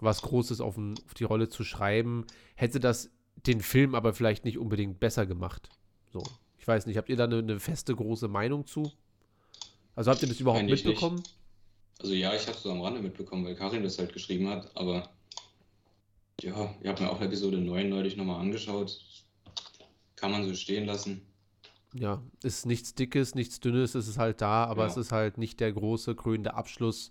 was 0.00 0.22
Großes 0.22 0.60
auf, 0.60 0.76
ein, 0.76 0.94
auf 1.06 1.14
die 1.14 1.24
Rolle 1.24 1.48
zu 1.48 1.64
schreiben, 1.64 2.24
hätte 2.54 2.80
das 2.80 3.10
den 3.46 3.60
Film 3.60 3.94
aber 3.94 4.12
vielleicht 4.12 4.44
nicht 4.44 4.58
unbedingt 4.58 5.00
besser 5.00 5.26
gemacht. 5.26 5.68
So, 6.12 6.22
ich 6.58 6.66
weiß 6.68 6.86
nicht, 6.86 6.96
habt 6.96 7.08
ihr 7.08 7.16
da 7.16 7.24
eine, 7.24 7.38
eine 7.38 7.60
feste 7.60 7.94
große 7.94 8.28
Meinung 8.28 8.66
zu? 8.66 8.92
Also 9.94 10.10
habt 10.10 10.22
ihr 10.22 10.28
das 10.28 10.40
überhaupt 10.40 10.60
Eigentlich 10.60 10.84
nicht. 10.84 10.94
mitbekommen? 10.94 11.22
Also 12.00 12.14
ja, 12.14 12.34
ich 12.34 12.46
habe 12.46 12.56
es 12.56 12.62
so 12.62 12.70
am 12.70 12.80
Rande 12.80 13.00
mitbekommen, 13.00 13.44
weil 13.44 13.54
Karin 13.54 13.82
das 13.82 13.98
halt 13.98 14.12
geschrieben 14.12 14.48
hat, 14.48 14.76
aber 14.76 15.10
ja, 16.40 16.74
ich 16.80 16.88
habe 16.88 17.02
mir 17.02 17.10
auch 17.10 17.20
Episode 17.20 17.58
9 17.58 17.88
neulich 17.88 18.16
nochmal 18.16 18.40
angeschaut. 18.40 19.00
Kann 20.16 20.30
man 20.32 20.44
so 20.44 20.54
stehen 20.54 20.86
lassen. 20.86 21.22
Ja, 21.94 22.22
ist 22.42 22.64
nichts 22.64 22.94
Dickes, 22.94 23.34
nichts 23.34 23.60
Dünnes, 23.60 23.94
es 23.94 24.08
ist 24.08 24.18
halt 24.18 24.40
da, 24.40 24.64
aber 24.64 24.84
Ja. 24.84 24.88
es 24.90 24.96
ist 24.96 25.12
halt 25.12 25.36
nicht 25.36 25.60
der 25.60 25.72
große 25.72 26.14
krönende 26.14 26.54
Abschluss 26.54 27.10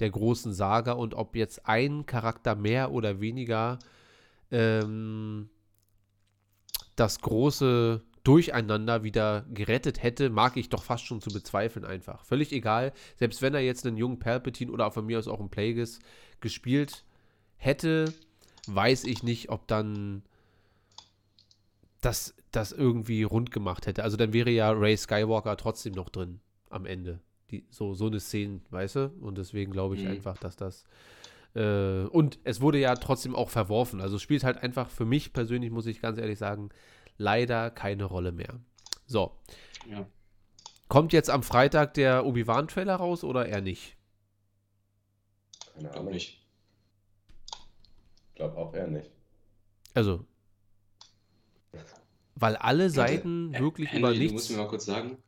der 0.00 0.10
großen 0.10 0.52
Saga 0.52 0.92
und 0.92 1.14
ob 1.14 1.34
jetzt 1.34 1.66
ein 1.66 2.06
Charakter 2.06 2.54
mehr 2.54 2.92
oder 2.92 3.20
weniger 3.20 3.78
ähm, 4.50 5.48
das 6.94 7.20
große 7.20 8.02
Durcheinander 8.22 9.02
wieder 9.02 9.46
gerettet 9.52 10.02
hätte, 10.02 10.28
mag 10.30 10.56
ich 10.56 10.68
doch 10.68 10.82
fast 10.82 11.04
schon 11.04 11.20
zu 11.20 11.30
bezweifeln 11.30 11.84
einfach. 11.84 12.24
Völlig 12.24 12.52
egal, 12.52 12.92
selbst 13.16 13.40
wenn 13.40 13.54
er 13.54 13.60
jetzt 13.60 13.86
einen 13.86 13.96
jungen 13.96 14.18
Palpatine 14.18 14.70
oder 14.70 14.90
von 14.90 15.06
mir 15.06 15.18
aus 15.18 15.28
auch 15.28 15.40
einen 15.40 15.50
Plagueis 15.50 15.98
gespielt 16.40 17.04
hätte, 17.56 18.12
weiß 18.74 19.04
ich 19.04 19.22
nicht, 19.22 19.50
ob 19.50 19.66
dann 19.66 20.22
das, 22.00 22.34
das 22.52 22.72
irgendwie 22.72 23.22
rund 23.22 23.50
gemacht 23.50 23.86
hätte. 23.86 24.04
Also 24.04 24.16
dann 24.16 24.32
wäre 24.32 24.50
ja 24.50 24.70
Ray 24.70 24.96
Skywalker 24.96 25.56
trotzdem 25.56 25.94
noch 25.94 26.08
drin 26.10 26.40
am 26.70 26.86
Ende. 26.86 27.20
Die, 27.50 27.64
so, 27.70 27.94
so 27.94 28.06
eine 28.06 28.20
Szene, 28.20 28.60
weißt 28.70 28.96
du? 28.96 29.12
Und 29.20 29.38
deswegen 29.38 29.72
glaube 29.72 29.96
ich 29.96 30.04
Mhm. 30.04 30.10
einfach, 30.10 30.38
dass 30.38 30.56
das. 30.56 30.84
Äh, 31.54 32.02
und 32.04 32.38
es 32.44 32.60
wurde 32.60 32.78
ja 32.78 32.94
trotzdem 32.94 33.34
auch 33.34 33.48
verworfen. 33.50 34.00
Also 34.00 34.16
es 34.16 34.22
spielt 34.22 34.44
halt 34.44 34.58
einfach 34.62 34.90
für 34.90 35.06
mich 35.06 35.32
persönlich, 35.32 35.70
muss 35.70 35.86
ich 35.86 36.00
ganz 36.00 36.18
ehrlich 36.18 36.38
sagen, 36.38 36.68
leider 37.16 37.70
keine 37.70 38.04
Rolle 38.04 38.32
mehr. 38.32 38.60
So. 39.06 39.32
Ja. 39.90 40.06
Kommt 40.88 41.12
jetzt 41.12 41.30
am 41.30 41.42
Freitag 41.42 41.94
der 41.94 42.24
Obi-Wan-Trailer 42.26 42.96
raus 42.96 43.24
oder 43.24 43.46
eher 43.46 43.60
nicht? 43.60 43.96
Keine 45.74 45.92
Ahnung. 45.94 46.12
nicht. 46.12 46.37
Glaube 48.38 48.56
auch 48.56 48.72
eher 48.74 48.86
nicht. 48.86 49.10
Also. 49.94 50.24
Weil 52.34 52.56
alle 52.56 52.88
Seiten 52.88 53.52
Warte, 53.52 53.64
wirklich 53.64 53.88
Henry, 53.88 53.98
über 54.00 54.12
Du 54.12 54.18
nichts. 54.18 54.32
musst 54.32 54.50
mir 54.50 54.58
mal 54.58 54.68
kurz 54.68 54.86
sagen, 54.86 55.18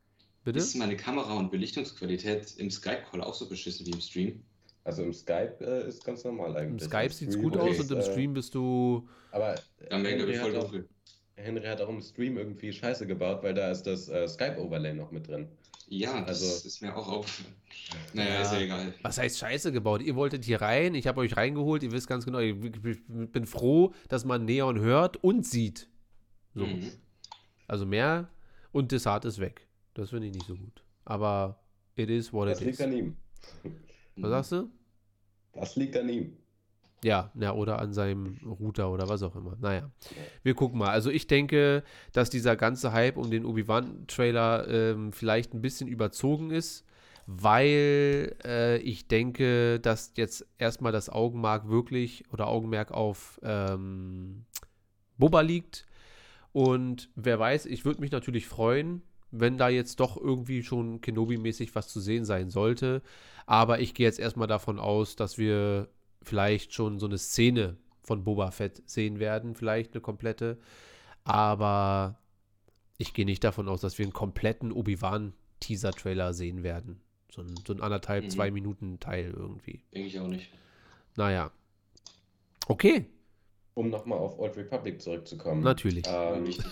Bitte? 0.44 0.58
ist 0.58 0.76
meine 0.76 0.96
Kamera- 0.96 1.36
und 1.36 1.50
Belichtungsqualität 1.50 2.56
im 2.56 2.70
Skype-Call 2.70 3.20
auch 3.20 3.34
so 3.34 3.48
beschissen 3.48 3.84
wie 3.86 3.90
im 3.90 4.00
Stream? 4.00 4.42
Also 4.84 5.02
im 5.02 5.12
Skype 5.12 5.56
äh, 5.60 5.88
ist 5.88 6.04
ganz 6.04 6.24
normal 6.24 6.50
Im 6.50 6.56
eigentlich. 6.56 6.88
Skype 6.88 7.12
sieht 7.12 7.30
es 7.30 7.38
gut 7.38 7.56
okay. 7.56 7.70
aus 7.70 7.80
und 7.80 7.90
im 7.90 7.98
äh, 7.98 8.02
Stream 8.02 8.32
bist 8.32 8.54
du. 8.54 9.06
Aber 9.32 9.56
Dann 9.90 10.02
wäre 10.04 10.16
Henry 10.16 10.32
ich 10.32 10.38
voll 10.38 10.54
hat, 10.54 10.64
auch, 10.64 10.70
dunkel. 10.70 10.88
Henry 11.34 11.66
hat 11.66 11.80
auch 11.80 11.88
im 11.88 12.00
Stream 12.00 12.38
irgendwie 12.38 12.72
Scheiße 12.72 13.06
gebaut, 13.06 13.42
weil 13.42 13.54
da 13.54 13.70
ist 13.70 13.82
das 13.82 14.08
äh, 14.08 14.26
Skype-Overlay 14.28 14.94
noch 14.94 15.10
mit 15.10 15.28
drin. 15.28 15.48
Ja, 15.92 16.20
das 16.20 16.40
Also- 16.40 16.68
ist 16.68 16.80
mir 16.82 16.96
auch 16.96 17.08
aufgefallen. 17.08 17.54
Naja, 18.14 18.34
Ja. 18.34 18.42
ist 18.42 18.52
ja 18.52 18.60
egal. 18.60 18.94
Was 19.02 19.18
heißt 19.18 19.38
Scheiße 19.38 19.72
gebaut? 19.72 20.00
Ihr 20.02 20.14
wolltet 20.14 20.44
hier 20.44 20.60
rein, 20.62 20.94
ich 20.94 21.06
habe 21.08 21.20
euch 21.20 21.36
reingeholt, 21.36 21.82
ihr 21.82 21.90
wisst 21.90 22.06
ganz 22.06 22.24
genau, 22.24 22.38
ich 22.38 22.54
bin 22.58 23.44
froh, 23.46 23.92
dass 24.08 24.24
man 24.24 24.44
Neon 24.44 24.78
hört 24.78 25.16
und 25.24 25.44
sieht. 25.44 25.88
So. 26.54 26.64
Mhm. 26.66 26.92
Also 27.66 27.86
mehr 27.86 28.28
und 28.72 28.92
Dessert 28.92 29.24
ist 29.24 29.40
weg. 29.40 29.66
Das 29.94 30.10
finde 30.10 30.28
ich 30.28 30.34
nicht 30.34 30.46
so 30.46 30.54
gut. 30.54 30.84
Aber 31.04 31.60
it 31.96 32.08
is 32.08 32.32
what 32.32 32.48
Das 32.48 32.60
it 32.60 32.66
liegt 32.66 32.78
is. 32.80 32.86
an 32.86 32.92
ihm. 32.92 33.16
Was 34.16 34.30
sagst 34.30 34.52
du? 34.52 34.70
Das 35.54 35.74
liegt 35.74 35.96
an 35.96 36.08
ihm. 36.08 36.36
Ja, 37.02 37.30
ja, 37.34 37.54
oder 37.54 37.78
an 37.78 37.94
seinem 37.94 38.36
Router 38.44 38.90
oder 38.90 39.08
was 39.08 39.22
auch 39.22 39.34
immer. 39.34 39.56
Naja, 39.58 39.90
wir 40.42 40.54
gucken 40.54 40.78
mal. 40.78 40.90
Also 40.90 41.10
ich 41.10 41.26
denke, 41.26 41.82
dass 42.12 42.28
dieser 42.28 42.56
ganze 42.56 42.92
Hype 42.92 43.16
um 43.16 43.30
den 43.30 43.46
Obi-Wan-Trailer 43.46 44.68
ähm, 44.68 45.12
vielleicht 45.12 45.54
ein 45.54 45.62
bisschen 45.62 45.88
überzogen 45.88 46.50
ist, 46.50 46.84
weil 47.26 48.36
äh, 48.44 48.78
ich 48.78 49.08
denke, 49.08 49.80
dass 49.80 50.12
jetzt 50.16 50.46
erstmal 50.58 50.92
das 50.92 51.08
Augenmerk 51.08 51.68
wirklich 51.68 52.24
oder 52.32 52.48
Augenmerk 52.48 52.90
auf 52.90 53.40
ähm, 53.42 54.44
Boba 55.16 55.40
liegt. 55.40 55.86
Und 56.52 57.08
wer 57.14 57.38
weiß, 57.38 57.64
ich 57.64 57.86
würde 57.86 58.00
mich 58.00 58.10
natürlich 58.10 58.46
freuen, 58.46 59.02
wenn 59.30 59.56
da 59.56 59.68
jetzt 59.68 60.00
doch 60.00 60.16
irgendwie 60.16 60.62
schon 60.62 61.00
Kenobi-mäßig 61.00 61.74
was 61.74 61.88
zu 61.88 62.00
sehen 62.00 62.26
sein 62.26 62.50
sollte. 62.50 63.00
Aber 63.46 63.80
ich 63.80 63.94
gehe 63.94 64.06
jetzt 64.06 64.18
erstmal 64.18 64.48
davon 64.48 64.78
aus, 64.78 65.16
dass 65.16 65.38
wir 65.38 65.88
vielleicht 66.22 66.74
schon 66.74 66.98
so 66.98 67.06
eine 67.06 67.18
Szene 67.18 67.76
von 68.02 68.24
Boba 68.24 68.50
Fett 68.50 68.82
sehen 68.86 69.18
werden, 69.18 69.54
vielleicht 69.54 69.92
eine 69.94 70.00
komplette. 70.00 70.58
Aber 71.24 72.18
ich 72.98 73.14
gehe 73.14 73.24
nicht 73.24 73.44
davon 73.44 73.68
aus, 73.68 73.80
dass 73.80 73.98
wir 73.98 74.04
einen 74.04 74.12
kompletten 74.12 74.72
Obi-Wan-Teaser-Trailer 74.72 76.32
sehen 76.34 76.62
werden. 76.62 77.00
So 77.32 77.42
ein, 77.42 77.54
so 77.66 77.72
ein 77.72 77.80
anderthalb, 77.80 78.24
Mhm. 78.24 78.30
zwei 78.30 78.50
Minuten 78.50 78.98
Teil 79.00 79.32
irgendwie. 79.36 79.82
Denke 79.94 80.08
ich 80.08 80.18
auch 80.18 80.26
nicht. 80.28 80.50
Naja. 81.16 81.50
Okay, 82.66 83.06
Um 83.74 83.88
nochmal 83.90 84.18
auf 84.18 84.38
Old 84.38 84.56
Republic 84.56 85.00
zurückzukommen. 85.00 85.62
natürlich. 85.62 86.04
Ähm. 86.08 86.50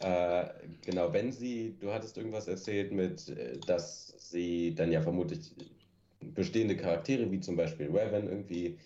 Äh, 0.00 0.46
genau, 0.84 1.12
wenn 1.12 1.30
sie, 1.32 1.76
du 1.78 1.92
hattest 1.92 2.18
irgendwas 2.18 2.48
erzählt 2.48 2.90
mit, 2.92 3.28
äh, 3.28 3.58
dass 3.66 4.12
sie 4.18 4.74
dann 4.74 4.90
ja 4.90 5.00
vermutlich 5.00 5.54
bestehende 6.34 6.76
Charaktere, 6.76 7.30
wie 7.30 7.40
zum 7.40 7.56
Beispiel 7.56 7.86
Revan, 7.90 8.28
irgendwie 8.28 8.78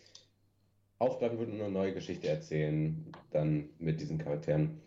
aufgreifen 0.98 1.38
würden 1.38 1.54
und 1.54 1.60
eine 1.60 1.70
neue 1.70 1.94
Geschichte 1.94 2.28
erzählen, 2.28 3.04
dann 3.30 3.68
mit 3.78 4.00
diesen 4.00 4.18
Charakteren. 4.18 4.80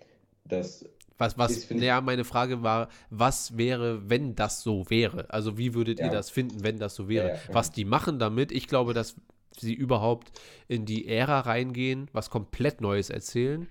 Das, 0.45 0.85
Was, 1.17 1.37
was, 1.37 1.55
ist, 1.57 1.71
naja, 1.71 2.01
meine 2.01 2.23
Frage 2.23 2.63
war, 2.63 2.89
was 3.11 3.55
wäre, 3.57 4.09
wenn 4.09 4.35
das 4.35 4.63
so 4.63 4.89
wäre? 4.89 5.29
Also, 5.29 5.57
wie 5.57 5.75
würdet 5.75 5.99
ihr 5.99 6.09
Ja. 6.09 6.11
das 6.11 6.31
finden, 6.31 6.63
wenn 6.63 6.79
das 6.79 6.95
so 6.95 7.07
wäre? 7.07 7.31
Ja, 7.31 7.35
ja, 7.47 7.53
ja. 7.53 7.53
Was 7.53 7.71
die 7.71 7.85
machen 7.85 8.17
damit, 8.17 8.51
ich 8.51 8.67
glaube, 8.67 8.93
dass 8.93 9.15
sie 9.55 9.73
überhaupt 9.73 10.31
in 10.67 10.85
die 10.85 11.07
Ära 11.07 11.41
reingehen, 11.41 12.09
was 12.13 12.29
komplett 12.31 12.81
Neues 12.81 13.09
erzählen, 13.11 13.67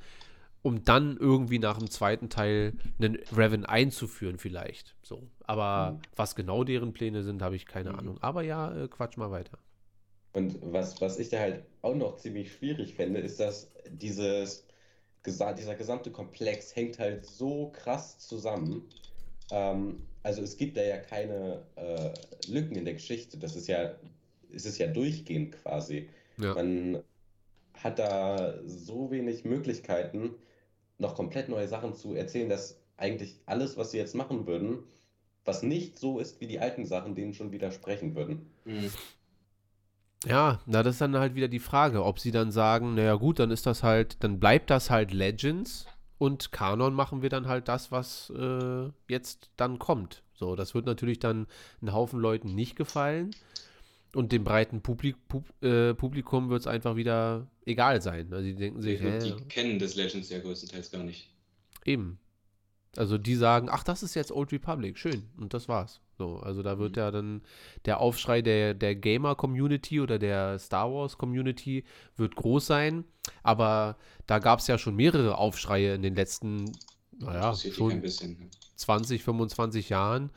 um 0.62 0.85
dann 0.85 1.16
irgendwie 1.16 1.59
nach 1.59 1.78
dem 1.78 1.91
zweiten 1.91 2.28
Teil 2.28 2.74
einen 2.99 3.16
Revan 3.32 3.65
einzuführen, 3.65 4.39
vielleicht. 4.39 4.97
So. 5.03 5.28
Aber 5.45 5.99
Mhm. 5.99 6.03
was 6.16 6.35
genau 6.35 6.65
deren 6.65 6.93
Pläne 6.93 7.23
sind, 7.23 7.43
habe 7.43 7.57
ich 7.57 7.66
keine 7.66 7.93
Mhm. 7.93 7.95
Ahnung. 7.95 8.19
Aber 8.20 8.43
ja, 8.43 8.85
äh, 8.85 8.89
quatsch 8.89 9.16
mal 9.16 9.31
weiter. 9.31 9.59
und 10.32 10.59
was, 10.62 11.01
was 11.01 11.19
ich 11.19 11.28
da 11.31 11.41
halt 11.41 11.65
auch 11.82 11.95
noch 11.95 12.16
ziemlich 12.16 12.53
schwierig 12.53 12.95
fände, 12.95 13.20
ist, 13.20 13.41
dass 13.41 13.70
dieses, 13.89 14.66
dieser 15.27 15.74
gesamte 15.77 16.11
Komplex 16.12 16.74
hängt 16.77 16.99
halt 16.99 17.27
so 17.27 17.70
krass 17.73 18.19
zusammen. 18.19 18.89
Ähm, 19.51 20.07
also 20.23 20.43
es 20.43 20.57
gibt 20.57 20.77
da 20.77 20.82
ja 20.82 20.99
keine 20.99 21.66
äh, 21.77 22.12
Lücken 22.49 22.77
in 22.77 22.85
der 22.85 22.95
Geschichte. 22.95 23.39
Das 23.39 23.57
ist 23.57 23.69
ja, 23.69 23.95
es 24.55 24.66
ist 24.66 24.78
ja 24.78 24.89
durchgehend 24.89 25.53
quasi. 25.62 26.09
Ja. 26.39 26.55
Man 26.55 27.03
hat 27.74 27.99
da 27.99 28.55
so 28.66 29.11
wenig 29.11 29.45
Möglichkeiten, 29.45 30.35
noch 31.01 31.15
komplett 31.15 31.49
neue 31.49 31.67
Sachen 31.67 31.95
zu 31.95 32.15
erzählen, 32.15 32.49
dass 32.49 32.79
eigentlich 32.97 33.41
alles, 33.47 33.77
was 33.77 33.91
sie 33.91 33.99
jetzt 33.99 34.15
machen 34.15 34.47
würden, 34.47 34.85
was 35.45 35.63
nicht 35.63 35.99
so 35.99 36.19
ist 36.19 36.41
wie 36.41 36.47
die 36.47 36.61
alten 36.61 36.85
Sachen, 36.85 37.15
denen 37.15 37.35
schon 37.35 37.51
widersprechen 37.51 38.15
würden. 38.15 38.51
Ja, 40.27 40.61
na, 40.67 40.83
das 40.83 40.97
ist 40.97 41.01
dann 41.01 41.17
halt 41.17 41.35
wieder 41.35 41.49
die 41.49 41.59
Frage, 41.59 42.05
ob 42.05 42.19
sie 42.19 42.31
dann 42.31 42.53
sagen, 42.53 42.95
naja 42.95 43.15
gut, 43.15 43.39
dann 43.39 43.51
ist 43.51 43.65
das 43.67 43.83
halt, 43.83 44.23
dann 44.23 44.39
bleibt 44.39 44.69
das 44.69 44.91
halt 44.91 45.13
Legends 45.13 45.87
und 46.19 46.53
Kanon 46.53 46.93
machen 46.93 47.23
wir 47.23 47.31
dann 47.31 47.49
halt 47.49 47.69
das, 47.69 47.91
was 47.91 48.31
äh, 48.37 48.91
jetzt 49.09 49.51
dann 49.57 49.79
kommt. 49.79 50.23
So, 50.35 50.57
das 50.57 50.75
wird 50.75 50.85
natürlich 50.85 51.19
dann 51.19 51.47
einen 51.81 51.95
Haufen 51.95 52.21
Leuten 52.21 52.55
nicht 52.55 52.77
gefallen 52.77 53.31
und 54.15 54.32
dem 54.32 54.45
breiten 54.45 54.81
Publik 54.82 55.16
Pub 55.28 55.45
äh, 55.62 55.95
Publikum 55.95 56.51
wird 56.51 56.61
es 56.61 56.66
einfach 56.66 56.97
wieder 56.97 57.47
egal 57.65 58.01
sein. 58.03 58.32
Also 58.32 58.45
die 58.45 58.55
denken 58.57 58.82
sich, 58.82 59.01
hä, 59.01 59.19
Die 59.19 59.32
kennen 59.45 59.78
das 59.78 59.95
Legends 59.95 60.31
ja 60.31 60.39
größtenteils 60.41 60.91
gar 60.91 61.03
nicht. 61.05 61.31
Eben. 61.85 62.19
Also 62.97 63.19
die 63.19 63.37
sagen, 63.37 63.69
ach, 63.70 63.85
das 63.85 64.03
ist 64.03 64.15
jetzt 64.15 64.32
Old 64.32 64.53
Republic, 64.53 64.99
schön. 64.99 65.28
Und 65.39 65.55
das 65.55 65.69
war's. 65.69 66.01
So, 66.19 66.39
also 66.41 66.62
da 66.62 66.78
wird 66.78 66.97
Mhm. 66.97 66.99
ja 67.01 67.11
dann 67.11 67.43
der 67.87 68.01
Aufschrei 68.01 68.43
der, 68.43 68.74
der 68.74 68.95
Gamer-Community 68.95 70.01
oder 70.01 70.19
der 70.19 70.59
Star 70.59 70.93
Wars-Community 70.93 71.85
wird 72.16 72.35
groß 72.37 72.66
sein. 72.66 73.05
Aber 73.43 73.97
da 74.27 74.39
gab 74.39 74.59
es 74.59 74.66
ja 74.66 74.77
schon 74.77 74.97
mehrere 74.97 75.39
Aufschreie 75.39 75.95
in 75.95 76.03
den 76.03 76.15
letzten, 76.16 76.73
naja, 77.19 77.55
schon 77.55 78.01
bisschen. 78.01 78.51
20, 78.77 79.23
25 79.23 79.89
Jahren. 79.89 80.31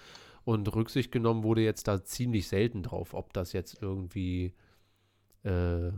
Und 0.46 0.74
Rücksicht 0.76 1.12
genommen 1.12 1.44
wurde 1.44 1.62
jetzt 1.62 1.88
da 1.88 2.04
ziemlich 2.04 2.48
selten 2.48 2.84
drauf, 2.84 3.14
ob 3.14 3.34
das 3.34 3.54
jetzt 3.54 3.82
irgendwie, 3.82 4.54
äh, 5.44 5.92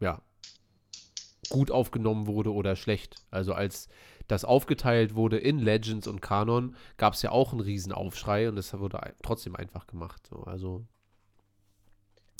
ja, 0.00 0.22
gut 1.48 1.70
aufgenommen 1.70 2.26
wurde 2.26 2.52
oder 2.52 2.74
schlecht. 2.74 3.16
Also 3.30 3.54
als 3.54 3.88
das 4.28 4.44
aufgeteilt 4.44 5.14
wurde 5.14 5.38
in 5.38 5.60
Legends 5.60 6.08
und 6.08 6.20
Kanon, 6.20 6.74
gab 6.96 7.14
es 7.14 7.22
ja 7.22 7.30
auch 7.30 7.52
einen 7.52 7.60
Riesenaufschrei 7.60 8.48
und 8.48 8.56
das 8.56 8.76
wurde 8.76 9.14
trotzdem 9.22 9.54
einfach 9.54 9.86
gemacht. 9.86 10.26
So, 10.28 10.42
also 10.42 10.84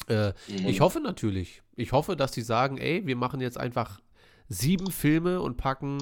äh, 0.08 0.32
ich 0.48 0.80
hoffe 0.80 1.00
natürlich. 1.00 1.62
Ich 1.76 1.92
hoffe, 1.92 2.16
dass 2.16 2.32
die 2.32 2.42
sagen, 2.42 2.78
ey, 2.78 3.06
wir 3.06 3.16
machen 3.16 3.40
jetzt 3.40 3.58
einfach 3.58 4.00
sieben 4.48 4.90
Filme 4.90 5.40
und 5.40 5.56
packen 5.56 5.98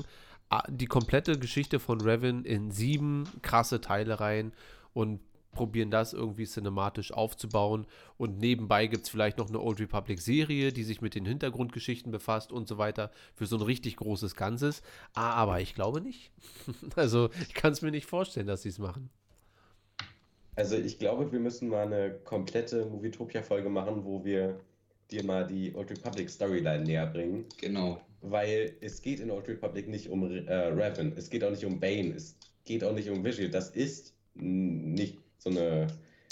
die 0.68 0.86
komplette 0.86 1.39
Geschichte 1.39 1.81
von 1.81 2.01
Revan 2.01 2.44
in 2.44 2.70
sieben 2.70 3.24
krasse 3.43 3.81
Teile 3.81 4.20
rein 4.20 4.52
und 4.93 5.20
probieren 5.55 5.90
das 5.90 6.12
irgendwie 6.12 6.47
cinematisch 6.47 7.12
aufzubauen. 7.12 7.86
Und 8.18 8.39
nebenbei 8.39 8.86
gibt 8.86 9.05
es 9.05 9.09
vielleicht 9.09 9.39
noch 9.39 9.48
eine 9.48 9.60
Old 9.60 9.81
Republic 9.81 10.20
Serie, 10.20 10.72
die 10.72 10.82
sich 10.82 11.01
mit 11.01 11.14
den 11.14 11.24
Hintergrundgeschichten 11.24 12.12
befasst 12.12 12.52
und 12.52 12.68
so 12.68 12.76
weiter, 12.76 13.10
für 13.35 13.47
so 13.47 13.56
ein 13.56 13.62
richtig 13.62 13.97
großes 13.97 14.36
Ganzes. 14.36 14.82
Ah, 15.14 15.32
aber 15.35 15.60
ich 15.60 15.74
glaube 15.74 16.01
nicht. 16.01 16.31
also 16.97 17.31
ich 17.40 17.55
kann 17.55 17.72
es 17.72 17.82
mir 17.82 17.90
nicht 17.90 18.06
vorstellen, 18.06 18.47
dass 18.47 18.62
sie 18.62 18.68
es 18.68 18.78
machen. 18.78 19.10
Also 20.56 20.76
ich 20.76 20.98
glaube, 20.98 21.32
wir 21.32 21.40
müssen 21.40 21.68
mal 21.68 21.86
eine 21.86 22.14
komplette 22.24 22.86
Movietopia-Folge 22.86 23.68
machen, 23.68 24.05
wo 24.05 24.24
wir 24.24 24.60
dir 25.10 25.24
mal 25.24 25.47
die 25.47 25.74
Old 25.74 25.90
Republic 25.90 26.31
Storyline 26.31 26.85
näher 26.85 27.06
bringen. 27.06 27.47
Genau. 27.60 28.01
Weil 28.26 28.76
es 28.80 29.02
geht 29.02 29.20
in 29.20 29.30
Old 29.30 29.46
Republic 29.48 29.86
nicht 29.86 30.09
um 30.09 30.24
äh, 30.24 30.52
Revan, 30.52 31.12
es 31.16 31.28
geht 31.28 31.44
auch 31.44 31.51
nicht 31.51 31.64
um 31.64 31.78
Bane, 31.78 32.14
es 32.14 32.36
geht 32.64 32.82
auch 32.82 32.94
nicht 32.94 33.10
um 33.10 33.22
Visual. 33.22 33.51
Das 33.51 33.70
ist 33.70 34.14
nicht 34.34 35.18
so 35.38 35.51
eine. 35.51 35.88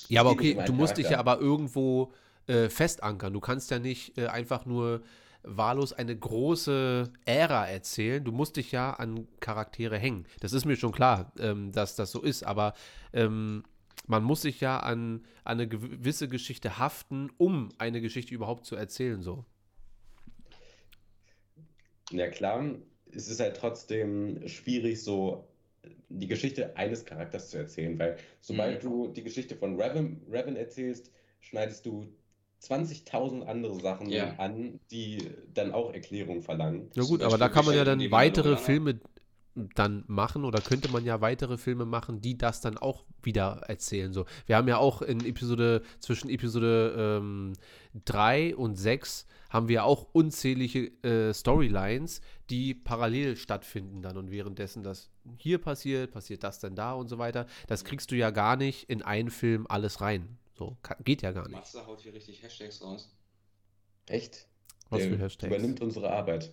Ja, 0.09 0.23
aber 0.23 0.31
okay, 0.31 0.56
um 0.56 0.64
du 0.64 0.73
musst 0.73 0.97
dich 0.97 1.10
ja 1.10 1.19
aber 1.19 1.39
irgendwo 1.39 2.12
äh, 2.47 2.69
festankern. 2.69 3.32
Du 3.32 3.40
kannst 3.40 3.70
ja 3.70 3.78
nicht 3.78 4.16
äh, 4.16 4.27
einfach 4.27 4.64
nur 4.64 5.02
wahllos 5.43 5.93
eine 5.93 6.16
große 6.16 7.12
Ära 7.24 7.66
erzählen. 7.69 8.24
Du 8.24 8.32
musst 8.32 8.56
dich 8.56 8.73
ja 8.73 8.93
an 8.94 9.28
Charaktere 9.40 9.98
hängen. 9.98 10.27
Das 10.40 10.52
ist 10.52 10.64
mir 10.64 10.77
schon 10.77 10.93
klar, 10.93 11.32
ähm, 11.39 11.73
dass 11.73 11.97
das 11.97 12.10
so 12.10 12.23
ist, 12.23 12.44
aber 12.44 12.74
ähm, 13.12 13.64
man 14.06 14.24
muss 14.24 14.43
sich 14.43 14.60
ja 14.60 14.78
an, 14.81 15.24
an 15.44 15.59
eine 15.59 15.69
gewisse 15.69 16.28
Geschichte 16.28 16.78
haften, 16.78 17.31
um 17.39 17.69
eine 17.78 18.01
Geschichte 18.01 18.35
überhaupt 18.35 18.66
zu 18.66 18.77
erzählen. 18.77 19.23
So. 19.23 19.44
Ja 22.12 22.28
klar, 22.28 22.76
es 23.10 23.28
ist 23.28 23.40
halt 23.40 23.56
trotzdem 23.56 24.47
schwierig, 24.48 25.02
so 25.02 25.48
die 26.09 26.28
Geschichte 26.28 26.76
eines 26.76 27.05
Charakters 27.05 27.51
zu 27.51 27.59
erzählen, 27.59 27.98
weil 27.98 28.18
sobald 28.40 28.82
Mhm. 28.82 28.84
du 28.84 29.09
die 29.09 29.22
Geschichte 29.24 29.56
von 29.56 29.80
Revan, 29.80 30.22
Revan 30.30 30.56
erzählst, 30.56 31.10
schneidest 31.40 31.86
du 31.86 32.06
20.000 32.59 33.44
andere 33.47 33.80
Sachen 33.80 34.10
Ja. 34.12 34.34
an, 34.39 34.80
die 34.90 35.30
dann 35.55 35.72
auch 35.72 35.93
Erklärung 35.93 36.43
verlangen. 36.43 36.90
Ja 36.94 37.02
Zum 37.02 37.05
gut, 37.05 37.22
aber 37.22 37.39
da 37.39 37.48
kann 37.48 37.64
man 37.64 37.74
ja 37.74 37.84
dann 37.84 38.10
weitere. 38.10 38.56
Filme 38.56 39.01
dann 39.55 40.05
machen 40.07 40.45
oder 40.45 40.61
könnte 40.61 40.91
man 40.91 41.05
ja 41.05 41.20
weitere 41.20 41.59
Filme 41.59 41.85
machen, 41.85 42.20
die 42.20 42.39
das 42.39 42.61
dann 42.62 42.79
auch 42.79 43.05
wieder 43.23 43.62
erzählen. 43.69 44.12
So, 44.12 44.24
wir 44.47 44.57
haben 44.57 44.66
ja 44.69 44.79
auch 44.79 45.03
in 45.03 45.24
Episode, 45.27 45.83
zwischen 46.01 46.31
Episode 46.31 46.95
ähm, 47.20 47.53
3 48.07 48.57
und 48.57 48.77
6 48.77 49.27
haben 49.51 49.69
wir 49.69 49.85
auch 49.85 50.07
unzählige 50.12 50.87
äh, 51.07 51.35
Storylines, 51.35 52.23
die 52.49 52.73
parallel 52.74 53.37
stattfinden 53.37 54.01
dann 54.01 54.16
und 54.16 54.31
währenddessen 54.31 54.83
das 54.83 55.11
hier 55.37 55.59
passiert, 55.59 56.12
passiert 56.12 56.43
das 56.43 56.59
dann 56.59 56.74
da 56.74 56.95
und 56.95 57.09
so 57.09 57.19
weiter. 57.19 57.47
Das 57.66 57.85
kriegst 57.85 58.11
du 58.11 58.16
ja 58.16 58.31
gar 58.31 58.57
nicht 58.57 58.89
in 58.89 59.03
einen 59.03 59.31
Film 59.31 59.66
alles 59.69 60.01
rein. 60.01 60.39
So, 60.55 60.79
ka- 60.83 60.97
geht 61.05 61.20
ja 61.20 61.33
gar 61.33 61.43
nicht. 61.49 61.53
Matze 61.57 61.87
haut 61.87 62.01
hier 62.01 62.15
richtig 62.15 62.43
Hashtags 62.43 62.83
raus. 62.83 63.15
Echt? 64.09 64.47
Was 64.89 65.01
Der 65.01 65.11
für 65.11 65.19
Hashtags? 65.19 65.53
Übernimmt 65.55 65.81
unsere 65.83 66.11
Arbeit. 66.11 66.51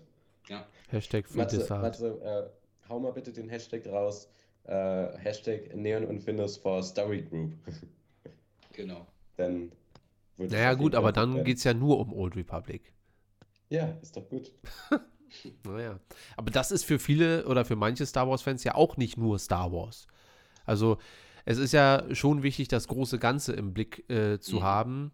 Ja. 0.49 0.67
Hashtag 0.89 1.27
Free 1.27 1.37
Matze. 1.37 1.67
Matze 1.69 2.07
äh, 2.21 2.58
hau 2.89 2.99
mal 2.99 3.11
bitte 3.13 3.31
den 3.31 3.49
Hashtag 3.49 3.85
raus. 3.87 4.29
Äh, 4.65 5.17
Hashtag 5.17 5.75
Neon 5.75 6.05
und 6.05 6.21
Findus 6.21 6.57
for 6.57 6.83
Story 6.83 7.21
Group. 7.23 7.53
Genau. 8.73 9.05
Dann 9.35 9.71
wird 10.37 10.51
es 10.51 10.53
Naja 10.53 10.73
gut, 10.73 10.95
aber 10.95 11.11
dann 11.11 11.33
werden. 11.33 11.43
geht 11.45 11.57
es 11.57 11.63
ja 11.65 11.73
nur 11.73 11.99
um 11.99 12.13
Old 12.13 12.35
Republic. 12.37 12.93
Ja, 13.69 13.97
ist 14.01 14.15
doch 14.15 14.27
gut. 14.29 14.51
Naja. 15.63 15.99
Aber 16.37 16.49
das 16.49 16.71
ist 16.71 16.85
für 16.85 16.97
viele 16.97 17.45
oder 17.45 17.63
für 17.63 17.75
manche 17.75 18.03
Star 18.07 18.27
Wars-Fans 18.27 18.63
ja 18.63 18.73
auch 18.73 18.97
nicht 18.97 19.15
nur 19.15 19.37
Star 19.37 19.71
Wars. 19.71 20.07
Also 20.65 20.97
es 21.45 21.59
ist 21.59 21.71
ja 21.71 22.03
schon 22.15 22.41
wichtig, 22.41 22.67
das 22.67 22.87
große 22.87 23.19
Ganze 23.19 23.53
im 23.53 23.73
Blick 23.73 24.09
äh, 24.09 24.39
zu 24.39 24.55
Mhm. 24.57 24.63
haben. 24.63 25.11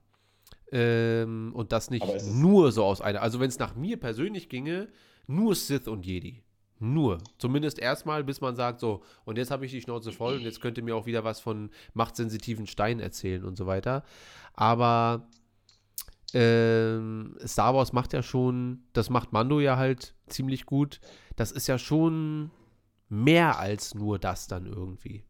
Ähm, 0.72 1.52
und 1.54 1.74
das 1.74 1.90
nicht 1.90 2.06
nur 2.32 2.72
so 2.72 2.86
aus 2.86 3.02
einer. 3.02 3.22
Also 3.22 3.42
wenn 3.42 3.50
es 3.50 3.60
nach 3.60 3.76
mir 3.76 4.00
persönlich 4.00 4.48
ginge, 4.48 4.88
nur 5.28 5.54
Sith 5.54 5.88
und 5.90 6.06
Jedi. 6.06 6.44
Nur. 6.80 7.20
Zumindest 7.38 7.80
erstmal, 7.80 8.24
bis 8.24 8.42
man 8.42 8.56
sagt, 8.56 8.80
so, 8.80 9.02
und 9.24 9.38
jetzt 9.38 9.52
habe 9.52 9.66
ich 9.66 9.72
die 9.72 9.82
Schnauze 9.82 10.12
voll 10.12 10.36
und 10.36 10.42
jetzt 10.42 10.60
könnt 10.60 10.78
ihr 10.78 10.84
mir 10.84 10.96
auch 10.96 11.06
wieder 11.06 11.24
was 11.24 11.40
von 11.40 11.70
machtsensitiven 11.94 12.68
Steinen 12.68 13.00
erzählen 13.00 13.46
und 13.46 13.58
so 13.58 13.66
weiter. 13.66 14.04
Aber 14.54 15.28
ähm, 16.34 17.38
Star 17.46 17.74
Wars 17.74 17.94
macht 17.94 18.12
ja 18.12 18.22
schon, 18.22 18.84
das 18.92 19.10
macht 19.10 19.32
Mando 19.32 19.62
ja 19.62 19.78
halt 19.78 20.16
ziemlich 20.28 20.66
gut. 20.66 21.00
Das 21.38 21.52
ist 21.52 21.68
ja 21.68 21.78
schon 21.80 22.52
mehr 23.08 23.58
als 23.60 23.96
nur 23.96 24.20
das 24.20 24.48
dann 24.48 24.66
irgendwie. 24.66 25.24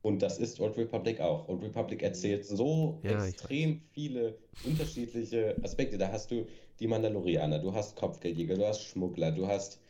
Und 0.00 0.20
das 0.20 0.38
ist 0.38 0.58
Old 0.58 0.76
Republic 0.76 1.20
auch. 1.20 1.48
Old 1.48 1.62
Republic 1.62 2.02
erzählt 2.02 2.44
so 2.44 3.00
Ja, 3.04 3.24
extrem 3.24 3.82
viele 3.92 4.38
unterschiedliche 4.64 5.56
Aspekte. 5.62 5.96
Da 5.96 6.10
hast 6.10 6.30
du 6.30 6.46
die 6.80 6.88
Mandalorianer, 6.88 7.60
du 7.60 7.72
hast 7.72 7.94
Kopfgeldjäger, 7.94 8.56
du 8.56 8.66
hast 8.66 8.82
Schmuggler, 8.82 9.30
du 9.30 9.46
hast 9.46 9.81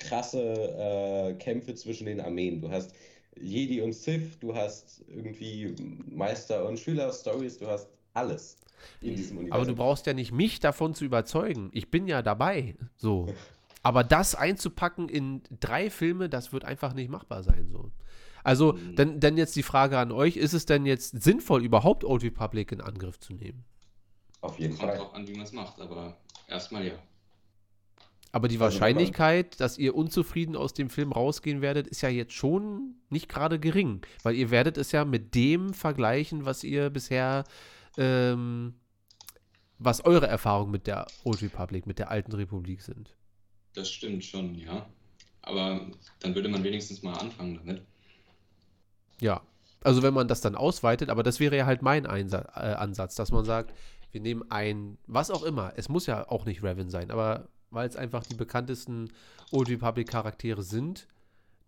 krasse 0.00 0.40
äh, 0.42 1.34
Kämpfe 1.34 1.74
zwischen 1.74 2.06
den 2.06 2.20
Armeen, 2.20 2.60
du 2.60 2.70
hast 2.70 2.94
Jedi 3.36 3.80
und 3.82 3.92
Sith, 3.94 4.38
du 4.40 4.54
hast 4.54 5.04
irgendwie 5.08 5.74
Meister 6.06 6.66
und 6.68 6.78
Schüler-Stories, 6.80 7.58
du 7.58 7.66
hast 7.68 7.88
alles 8.14 8.56
in 9.00 9.16
diesem 9.16 9.38
Aber 9.50 9.66
du 9.66 9.74
Universum. 9.74 9.76
brauchst 9.76 10.06
ja 10.06 10.14
nicht 10.14 10.32
mich 10.32 10.60
davon 10.60 10.94
zu 10.94 11.04
überzeugen. 11.04 11.70
Ich 11.72 11.90
bin 11.90 12.06
ja 12.06 12.22
dabei. 12.22 12.76
So. 12.96 13.34
Aber 13.82 14.04
das 14.04 14.34
einzupacken 14.34 15.08
in 15.08 15.42
drei 15.60 15.90
Filme, 15.90 16.28
das 16.28 16.52
wird 16.52 16.64
einfach 16.64 16.92
nicht 16.94 17.10
machbar 17.10 17.42
sein. 17.42 17.68
So. 17.72 17.90
Also, 18.44 18.74
Mhm. 18.74 18.94
dann, 18.96 19.20
dann 19.20 19.36
jetzt 19.36 19.56
die 19.56 19.62
Frage 19.62 19.98
an 19.98 20.12
euch: 20.12 20.36
Ist 20.36 20.52
es 20.54 20.66
denn 20.66 20.86
jetzt 20.86 21.22
sinnvoll, 21.22 21.64
überhaupt 21.64 22.04
Old 22.04 22.22
Republic 22.24 22.72
in 22.72 22.80
Angriff 22.80 23.18
zu 23.20 23.34
nehmen? 23.34 23.64
Auf 24.42 24.58
jeden 24.58 24.76
Kommt 24.76 24.90
Fall. 24.90 24.98
drauf 24.98 25.14
an, 25.14 25.26
wie 25.28 25.32
man 25.34 25.44
es 25.44 25.52
macht, 25.52 25.80
aber 25.80 26.16
erstmal 26.48 26.86
ja. 26.86 26.94
Aber 28.32 28.48
die 28.48 28.56
Also, 28.56 28.64
Wahrscheinlichkeit, 28.64 29.60
dass 29.60 29.76
ihr 29.76 29.94
unzufrieden 29.94 30.54
aus 30.54 30.72
dem 30.72 30.88
Film 30.88 31.12
rausgehen 31.12 31.60
werdet, 31.62 31.88
ist 31.88 32.00
ja 32.00 32.08
jetzt 32.08 32.32
schon 32.32 32.94
nicht 33.08 33.28
gerade 33.28 33.58
gering. 33.58 34.02
Weil 34.22 34.36
ihr 34.36 34.50
werdet 34.50 34.78
es 34.78 34.92
ja 34.92 35.04
mit 35.04 35.34
dem 35.34 35.74
vergleichen, 35.74 36.44
was 36.44 36.62
ihr 36.62 36.90
bisher, 36.90 37.44
ähm, 37.96 38.74
was 39.78 40.04
eure 40.04 40.28
Erfahrungen 40.28 40.70
mit 40.70 40.86
der 40.86 41.06
Old 41.24 41.42
Republic, 41.42 41.86
mit 41.86 41.98
der 41.98 42.10
alten 42.10 42.32
Republik 42.32 42.82
sind. 42.82 43.16
Das 43.74 43.90
stimmt 43.90 44.24
schon, 44.24 44.54
ja. 44.54 44.86
Aber 45.42 45.86
dann 46.20 46.34
würde 46.34 46.48
man 46.48 46.62
wenigstens 46.62 47.02
mal 47.02 47.14
anfangen 47.14 47.56
damit. 47.56 47.82
Ja. 49.20 49.42
Also 49.82 50.02
wenn 50.02 50.12
man 50.12 50.28
das 50.28 50.40
dann 50.42 50.56
ausweitet, 50.56 51.08
aber 51.08 51.22
das 51.22 51.40
wäre 51.40 51.56
ja 51.56 51.66
halt 51.66 51.80
mein 51.82 52.06
Einsa 52.06 52.40
äh, 52.54 52.74
Ansatz, 52.74 53.14
dass 53.14 53.32
man 53.32 53.44
sagt, 53.44 53.74
wir 54.12 54.20
nehmen 54.20 54.44
ein, 54.50 54.98
was 55.06 55.30
auch 55.30 55.42
immer, 55.42 55.72
es 55.76 55.88
muss 55.88 56.06
ja 56.06 56.28
auch 56.28 56.44
nicht 56.44 56.62
Revan 56.62 56.90
sein, 56.90 57.10
aber 57.10 57.48
weil 57.70 57.88
es 57.88 57.96
einfach 57.96 58.24
die 58.24 58.34
bekanntesten 58.34 59.10
Old 59.52 59.68
Republic 59.68 60.08
Charaktere 60.08 60.62
sind, 60.62 61.06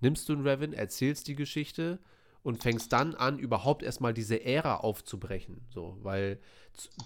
nimmst 0.00 0.28
du 0.28 0.32
einen 0.32 0.46
Revan, 0.46 0.72
erzählst 0.72 1.28
die 1.28 1.36
Geschichte 1.36 1.98
und 2.42 2.60
fängst 2.62 2.92
dann 2.92 3.14
an, 3.14 3.38
überhaupt 3.38 3.82
erstmal 3.82 4.12
diese 4.12 4.44
Ära 4.44 4.76
aufzubrechen. 4.76 5.60
So, 5.70 5.96
weil 6.02 6.40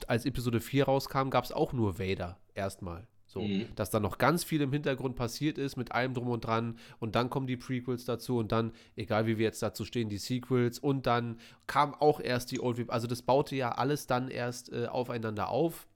als 0.07 0.25
Episode 0.25 0.61
4 0.61 0.85
rauskam, 0.85 1.29
gab 1.31 1.45
es 1.45 1.53
auch 1.53 1.73
nur 1.73 1.99
Vader 1.99 2.39
erstmal. 2.55 3.07
So, 3.29 3.41
Mhm. 3.43 3.67
dass 3.75 3.91
da 3.91 4.01
noch 4.01 4.19
ganz 4.19 4.45
viel 4.45 4.63
im 4.63 4.73
Hintergrund 4.73 5.17
passiert 5.17 5.59
ist 5.59 5.77
mit 5.77 5.93
allem 5.93 6.15
drum 6.15 6.29
und 6.29 6.47
dran 6.47 6.79
und 7.01 7.17
dann 7.17 7.29
kommen 7.29 7.47
die 7.49 7.57
Prequels 7.57 8.05
dazu 8.05 8.39
und 8.39 8.53
dann, 8.53 8.73
egal 8.95 9.27
wie 9.27 9.37
wir 9.37 9.45
jetzt 9.45 9.61
dazu 9.63 9.85
stehen, 9.85 10.09
die 10.09 10.17
Sequels 10.19 10.79
und 10.79 11.07
dann 11.07 11.39
kam 11.67 11.93
auch 11.93 12.21
erst 12.21 12.51
die 12.53 12.61
Old 12.61 12.79
Republic. 12.79 12.95
Also 12.95 13.09
das 13.09 13.23
baute 13.23 13.57
ja 13.57 13.73
alles 13.73 14.07
dann 14.07 14.29
erst 14.29 14.73
äh, 14.73 14.87
aufeinander 14.87 15.49
auf 15.49 15.87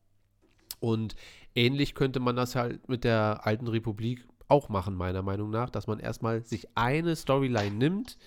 und 0.81 1.15
ähnlich 1.55 1.95
könnte 1.95 2.21
man 2.21 2.37
das 2.37 2.55
halt 2.55 2.89
mit 2.89 3.05
der 3.05 3.41
alten 3.45 3.67
Republik 3.67 4.27
auch 4.49 4.69
machen, 4.69 4.95
meiner 4.95 5.23
Meinung 5.23 5.51
nach, 5.51 5.71
dass 5.71 5.87
man 5.87 6.01
erstmal 6.01 6.45
sich 6.45 6.69
eine 6.75 7.15
Storyline 7.15 7.77
nimmt, 7.77 8.19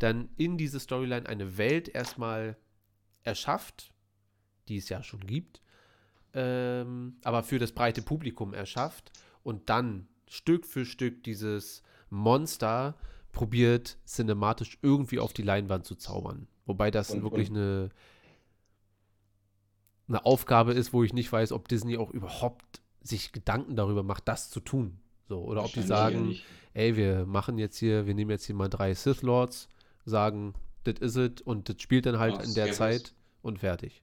dann 0.00 0.28
in 0.36 0.58
diese 0.58 0.80
Storyline 0.80 1.28
eine 1.28 1.56
Welt 1.56 1.88
erstmal 1.88 2.56
erschafft, 3.22 3.92
die 4.68 4.76
es 4.76 4.88
ja 4.88 5.02
schon 5.02 5.20
gibt, 5.20 5.60
ähm, 6.34 7.16
aber 7.22 7.42
für 7.42 7.58
das 7.58 7.72
breite 7.72 8.02
Publikum 8.02 8.54
erschafft 8.54 9.12
und 9.42 9.68
dann 9.70 10.08
Stück 10.28 10.66
für 10.66 10.84
Stück 10.84 11.22
dieses 11.24 11.82
Monster 12.10 12.96
probiert, 13.32 13.98
cinematisch 14.04 14.78
irgendwie 14.82 15.20
auf 15.20 15.32
die 15.32 15.42
Leinwand 15.42 15.86
zu 15.86 15.94
zaubern. 15.94 16.48
Wobei 16.66 16.90
das 16.90 17.10
Und- 17.10 17.22
wirklich 17.22 17.50
und- 17.50 17.56
eine, 17.56 17.88
eine 20.08 20.24
Aufgabe 20.24 20.72
ist, 20.72 20.92
wo 20.92 21.02
ich 21.04 21.12
nicht 21.12 21.30
weiß, 21.30 21.52
ob 21.52 21.68
Disney 21.68 21.96
auch 21.98 22.10
überhaupt 22.10 22.80
sich 23.02 23.32
Gedanken 23.32 23.76
darüber 23.76 24.02
macht, 24.02 24.26
das 24.28 24.50
zu 24.50 24.60
tun. 24.60 24.98
So, 25.28 25.42
oder 25.42 25.64
ob 25.64 25.72
die 25.72 25.82
sagen, 25.82 26.36
ey, 26.74 26.96
wir 26.96 27.26
machen 27.26 27.58
jetzt 27.58 27.76
hier, 27.76 28.06
wir 28.06 28.14
nehmen 28.14 28.30
jetzt 28.30 28.44
hier 28.46 28.54
mal 28.54 28.68
drei 28.68 28.94
Sith 28.94 29.22
Lords, 29.22 29.68
sagen, 30.04 30.54
das 30.84 30.98
is 31.00 31.16
it 31.16 31.40
und 31.42 31.68
das 31.68 31.82
spielt 31.82 32.06
dann 32.06 32.18
halt 32.18 32.36
Ja, 32.36 32.42
in 32.42 32.54
der. 32.54 32.72
Zeit 32.72 33.14
und 33.42 33.58
fertig. 33.58 34.02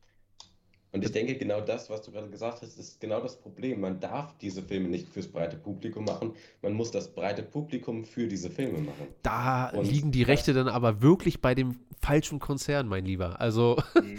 Und 0.95 1.03
ich 1.03 1.11
denke, 1.11 1.35
genau 1.35 1.59
das, 1.59 1.89
was 1.89 2.01
du 2.03 2.11
gerade 2.11 2.29
gesagt 2.29 2.61
hast, 2.61 2.79
ist 2.79 3.01
genau 3.01 3.19
das 3.19 3.35
Problem. 3.35 3.81
Man 3.81 3.99
darf 3.99 4.33
diese 4.37 4.63
Filme 4.63 4.87
nicht 4.87 5.09
fürs 5.09 5.27
breite 5.27 5.57
Publikum 5.57 6.05
machen. 6.05 6.33
Man 6.61 6.71
muss 6.71 6.89
das 6.89 7.13
breite 7.13 7.43
Publikum 7.43 8.05
für 8.05 8.27
diese 8.29 8.49
Filme 8.49 8.79
machen. 8.79 9.07
Da 9.21 9.71
Und 9.71 9.91
liegen 9.91 10.13
die 10.13 10.23
Rechte 10.23 10.53
dann 10.53 10.69
aber 10.69 11.01
wirklich 11.01 11.41
bei 11.41 11.53
dem 11.53 11.79
falschen 12.01 12.39
Konzern, 12.39 12.87
mein 12.87 13.03
Lieber. 13.03 13.41
Also. 13.41 13.75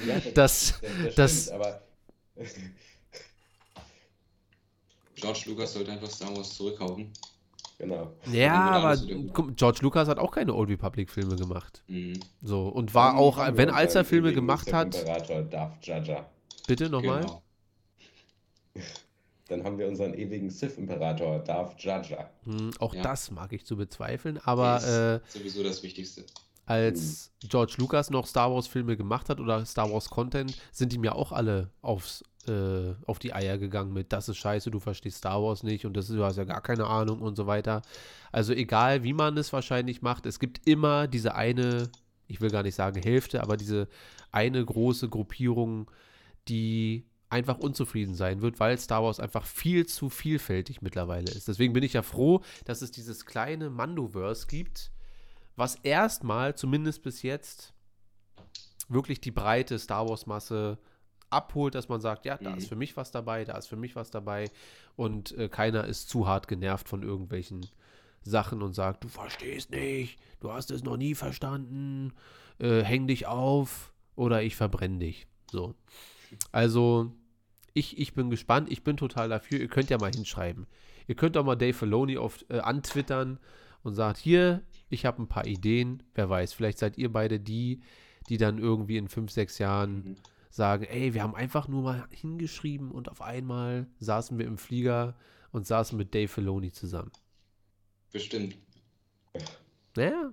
Ja, 0.06 0.20
Das- 0.34 0.78
das, 1.06 1.14
das- 1.14 1.42
stimmt, 1.44 1.54
aber 1.54 1.80
George 5.14 5.44
Lucas 5.46 5.72
sollte 5.72 5.92
einfach 5.92 6.10
Star 6.10 6.36
Wars 6.36 6.54
zurückkaufen. 6.54 7.10
genau. 7.78 8.12
ja, 8.30 8.52
aber 8.54 8.96
George 9.56 9.78
Lucas 9.80 10.08
hat 10.08 10.18
auch 10.18 10.30
keine 10.30 10.52
Old 10.52 10.68
Republic-Filme 10.68 11.36
gemacht. 11.36 11.82
Mhm. 11.88 12.20
So, 12.42 12.68
und 12.68 12.92
war 12.92 13.16
auch, 13.16 13.38
wenn 13.56 13.70
als 13.70 13.94
er 13.94 14.04
Filme 14.04 14.34
gemacht 14.34 14.70
hat, 14.74 14.94
Imperator 14.94 15.40
Darth 15.42 15.86
Jaja. 15.86 16.26
Bitte 16.66 16.88
nochmal. 16.90 17.20
Genau. 17.22 17.42
Dann 19.48 19.62
haben 19.62 19.78
wir 19.78 19.86
unseren 19.86 20.12
ewigen 20.14 20.50
Sith-Imperator 20.50 21.38
Darth 21.38 21.80
Jaja. 21.82 22.28
Hm, 22.44 22.72
auch 22.80 22.94
Ja. 22.94 23.02
das 23.02 23.30
mag 23.30 23.52
ich 23.52 23.64
zu 23.64 23.76
bezweifeln, 23.76 24.38
aber 24.44 24.82
äh, 24.82 25.16
ist 25.16 25.32
sowieso 25.32 25.62
das 25.62 25.82
Wichtigste. 25.84 26.24
als 26.66 27.30
George 27.48 27.74
Lucas 27.78 28.10
noch 28.10 28.26
Star 28.26 28.52
Wars 28.52 28.66
Filme 28.66 28.96
gemacht 28.96 29.28
hat 29.28 29.38
oder 29.38 29.64
Star 29.64 29.90
Wars 29.92 30.10
Content, 30.10 30.60
sind 30.72 30.92
die 30.92 30.98
mir 30.98 31.14
auch 31.14 31.30
alle 31.30 31.70
aufs, 31.80 32.24
äh, 32.48 32.92
auf 33.06 33.20
die 33.20 33.32
Eier 33.32 33.56
gegangen 33.56 33.92
mit, 33.92 34.12
das 34.12 34.28
ist 34.28 34.38
scheiße, 34.38 34.72
du 34.72 34.80
verstehst 34.80 35.18
Star 35.18 35.40
Wars 35.40 35.62
nicht 35.62 35.86
und 35.86 35.96
das 35.96 36.10
ist, 36.10 36.16
du 36.16 36.24
hast 36.24 36.38
ja 36.38 36.44
gar 36.44 36.60
keine 36.60 36.88
Ahnung 36.88 37.20
und 37.20 37.36
so 37.36 37.46
weiter. 37.46 37.82
Also 38.32 38.52
egal, 38.52 39.04
wie 39.04 39.12
man 39.12 39.38
es 39.38 39.52
wahrscheinlich 39.52 40.02
macht, 40.02 40.26
es 40.26 40.40
gibt 40.40 40.66
immer 40.66 41.06
diese 41.06 41.36
eine, 41.36 41.88
ich 42.26 42.40
will 42.40 42.50
gar 42.50 42.64
nicht 42.64 42.74
sagen 42.74 43.00
Hälfte, 43.00 43.44
aber 43.44 43.56
diese 43.56 43.86
eine 44.32 44.64
große 44.64 45.08
Gruppierung, 45.08 45.88
die 46.48 47.06
einfach 47.28 47.58
unzufrieden 47.58 48.14
sein 48.14 48.40
wird, 48.40 48.60
weil 48.60 48.78
Star 48.78 49.02
Wars 49.02 49.18
einfach 49.20 49.46
viel 49.46 49.86
zu 49.86 50.08
vielfältig 50.08 50.80
mittlerweile 50.80 51.30
ist. 51.32 51.48
Deswegen 51.48 51.72
bin 51.72 51.82
ich 51.82 51.94
ja 51.94 52.02
froh, 52.02 52.42
dass 52.64 52.82
es 52.82 52.92
dieses 52.92 53.26
kleine 53.26 53.68
Mandoverse 53.68 54.46
gibt, 54.46 54.92
was 55.56 55.74
erstmal, 55.76 56.54
zumindest 56.54 57.02
bis 57.02 57.22
jetzt, 57.22 57.72
wirklich 58.88 59.20
die 59.20 59.32
breite 59.32 59.78
Star 59.78 60.08
Wars-Masse 60.08 60.78
abholt, 61.30 61.74
dass 61.74 61.88
man 61.88 62.00
sagt, 62.00 62.24
ja, 62.24 62.36
da 62.38 62.52
Mhm. 62.52 62.58
ist 62.58 62.68
für 62.68 62.76
mich 62.76 62.96
was 62.96 63.10
dabei, 63.10 63.44
da 63.44 63.56
ist 63.58 63.66
für 63.66 63.76
mich 63.76 63.96
was 63.96 64.10
dabei 64.12 64.48
und 64.94 65.32
äh, 65.36 65.48
keiner 65.48 65.84
ist 65.84 66.08
zu 66.08 66.28
hart 66.28 66.46
genervt 66.46 66.88
von 66.88 67.02
irgendwelchen 67.02 67.66
Sachen 68.22 68.62
und 68.62 68.74
sagt, 68.74 69.02
du 69.02 69.08
verstehst 69.08 69.70
nicht, 69.72 70.20
du 70.40 70.52
hast 70.52 70.70
es 70.70 70.84
noch 70.84 70.96
nie 70.96 71.16
verstanden, 71.16 72.12
äh, 72.60 72.82
häng 72.82 73.08
dich 73.08 73.26
auf 73.26 73.92
oder 74.14 74.42
ich 74.42 74.54
verbrenne 74.54 74.98
dich. 75.00 75.26
So. 75.50 75.74
Also, 76.52 77.12
ich, 77.74 77.98
ich 77.98 78.14
bin 78.14 78.30
gespannt, 78.30 78.70
ich 78.70 78.82
bin 78.82 78.96
total 78.96 79.28
dafür. 79.28 79.60
Ihr 79.60 79.68
könnt 79.68 79.90
ja 79.90 79.98
mal 79.98 80.10
hinschreiben. 80.10 80.66
Ihr 81.06 81.14
könnt 81.14 81.36
auch 81.36 81.44
mal 81.44 81.56
Dave 81.56 81.74
Filoni 81.74 82.16
auf, 82.18 82.44
äh, 82.48 82.58
antwittern 82.58 83.38
und 83.82 83.94
sagt, 83.94 84.18
hier, 84.18 84.62
ich 84.88 85.06
habe 85.06 85.22
ein 85.22 85.28
paar 85.28 85.46
Ideen. 85.46 86.02
Wer 86.14 86.28
weiß, 86.28 86.52
vielleicht 86.52 86.78
seid 86.78 86.98
ihr 86.98 87.12
beide 87.12 87.38
die, 87.38 87.80
die 88.28 88.38
dann 88.38 88.58
irgendwie 88.58 88.96
in 88.96 89.08
fünf, 89.08 89.30
sechs 89.30 89.58
Jahren 89.58 89.94
Mhm. 90.04 90.16
sagen, 90.50 90.84
ey, 90.84 91.14
wir 91.14 91.22
haben 91.22 91.34
einfach 91.34 91.68
nur 91.68 91.82
mal 91.82 92.08
hingeschrieben 92.10 92.90
und 92.90 93.08
auf 93.10 93.20
einmal 93.20 93.86
saßen 94.00 94.38
wir 94.38 94.46
im 94.46 94.58
Flieger 94.58 95.14
und 95.52 95.66
saßen 95.66 95.96
mit 95.96 96.14
Dave 96.14 96.28
Filoni 96.28 96.72
zusammen. 96.72 97.12
Bestimmt. 98.10 98.56
Naja, 99.96 100.32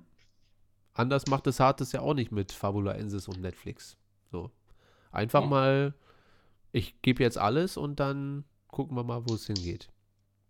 anders 0.94 1.28
macht 1.28 1.46
es 1.48 1.60
Hartes 1.60 1.92
ja 1.92 2.02
auch 2.02 2.14
nicht 2.14 2.32
mit 2.32 2.52
Fabula 2.52 2.94
Ensis 2.94 3.28
und 3.28 3.42
Netflix. 3.42 3.98
So. 4.32 4.50
Einfach 5.14 5.42
Ja. 5.42 5.48
mal, 5.48 5.94
ich 6.72 7.02
gebe 7.02 7.24
jetzt 7.24 7.38
alles 7.38 7.78
und 7.78 8.00
dann 8.00 8.44
gucken 8.68 8.98
wir 8.98 9.04
mal, 9.04 9.24
wo 9.28 9.36
es 9.36 9.48
hingeht. 9.48 9.90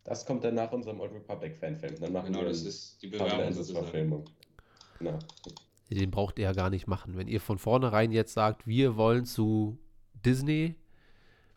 Das 0.05 0.25
kommt 0.25 0.43
dann 0.43 0.55
nach 0.55 0.71
unserem 0.71 0.99
Old 0.99 1.13
Republic 1.13 1.55
Fanfilm. 1.55 1.99
Dann 1.99 2.11
machen 2.11 2.27
Genau, 2.27 2.39
wir 2.39 2.47
das 2.47 2.63
ist 2.63 3.01
die 3.01 3.07
Bewerbung 3.07 3.53
sozusagen. 3.53 3.85
Verfilmung. 3.85 4.25
Genau. 4.99 5.19
Den 5.89 6.11
braucht 6.11 6.39
ihr 6.39 6.45
ja 6.45 6.53
gar 6.53 6.69
nicht 6.71 6.87
machen. 6.87 7.15
Wenn 7.17 7.27
ihr 7.27 7.39
von 7.39 7.59
vornherein 7.59 8.11
jetzt 8.11 8.33
sagt, 8.33 8.65
wir 8.65 8.95
wollen 8.97 9.25
zu 9.25 9.77
Disney, 10.25 10.75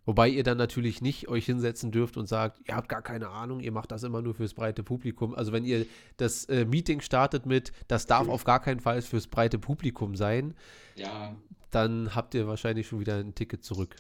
wobei 0.07 0.29
ihr 0.29 0.43
dann 0.43 0.57
natürlich 0.57 1.03
nicht 1.03 1.29
euch 1.29 1.45
hinsetzen 1.45 1.91
dürft 1.93 2.17
und 2.17 2.27
sagt, 2.27 2.61
ihr 2.67 2.75
habt 2.75 2.89
gar 2.89 3.03
keine 3.03 3.29
Ahnung, 3.29 3.61
ihr 3.61 3.73
macht 3.73 3.93
das 3.93 4.03
immer 4.03 4.23
nur 4.23 4.35
fürs 4.35 4.55
breite 4.55 4.83
Publikum. 4.83 5.35
Also 5.35 5.53
wenn 5.53 5.65
ihr 5.67 5.85
das 6.17 6.47
äh, 6.47 6.65
Meeting 6.65 7.01
startet 7.03 7.45
mit, 7.45 7.73
das 7.89 8.07
darf 8.07 8.29
auf 8.29 8.45
gar 8.45 8.61
keinen 8.61 8.81
Fall 8.81 9.03
fürs 9.03 9.27
breite 9.27 9.59
Publikum 9.59 10.15
sein, 10.17 10.55
Ja, 10.95 11.37
dann 11.71 12.15
habt 12.15 12.35
ihr 12.35 12.47
wahrscheinlich 12.47 12.87
schon 12.87 13.01
wieder 13.01 13.17
ein 13.17 13.35
Ticket 13.35 13.63
zurück. 13.63 13.97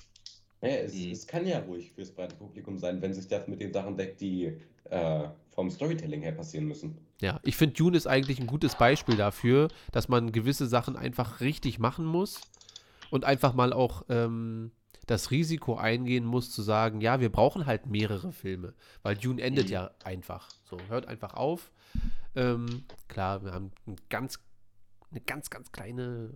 Ja, 0.62 0.68
es, 0.68 0.94
Mhm. 0.94 1.10
es 1.10 1.26
kann 1.26 1.46
ja 1.46 1.58
ruhig 1.58 1.92
fürs 1.92 2.10
breite 2.10 2.34
Publikum 2.36 2.78
sein, 2.78 3.02
wenn 3.02 3.12
sich 3.12 3.28
das 3.28 3.46
mit 3.46 3.60
den 3.60 3.72
Sachen 3.72 3.96
deckt, 3.96 4.20
die 4.22 4.52
äh, 4.90 5.28
vom 5.50 5.68
Storytelling 5.70 6.22
her 6.22 6.32
passieren 6.32 6.66
müssen. 6.66 6.96
Ja, 7.20 7.40
ich 7.42 7.56
finde, 7.56 7.74
Dune 7.74 7.96
ist 7.96 8.06
eigentlich 8.06 8.40
ein 8.40 8.46
gutes 8.46 8.76
Beispiel 8.76 9.16
dafür, 9.16 9.68
dass 9.90 10.08
man 10.08 10.32
gewisse 10.32 10.66
Sachen 10.66 10.96
einfach 10.96 11.40
richtig 11.40 11.78
machen 11.78 12.04
muss 12.06 12.40
und 13.10 13.24
einfach 13.24 13.52
mal 13.54 13.72
auch 13.72 14.04
ähm, 14.08 14.70
das 15.06 15.30
Risiko 15.30 15.76
eingehen 15.76 16.24
muss, 16.24 16.50
zu 16.50 16.62
sagen, 16.62 17.00
ja, 17.00 17.20
wir 17.20 17.30
brauchen 17.30 17.66
halt 17.66 17.86
mehrere 17.86 18.32
Filme, 18.32 18.74
weil 19.02 19.16
Dune 19.16 19.40
endet 19.40 19.66
Mhm. 19.66 19.72
ja 19.72 19.90
einfach. 20.04 20.48
So, 20.64 20.78
hört 20.88 21.06
einfach 21.06 21.34
auf. 21.34 21.70
Ähm, 22.34 22.84
klar, 23.08 23.44
wir 23.44 23.52
haben 23.52 23.70
ein 23.86 23.96
ganz, 24.10 24.40
eine 25.10 25.20
ganz, 25.20 25.48
ganz 25.48 25.70
kleine 25.72 26.34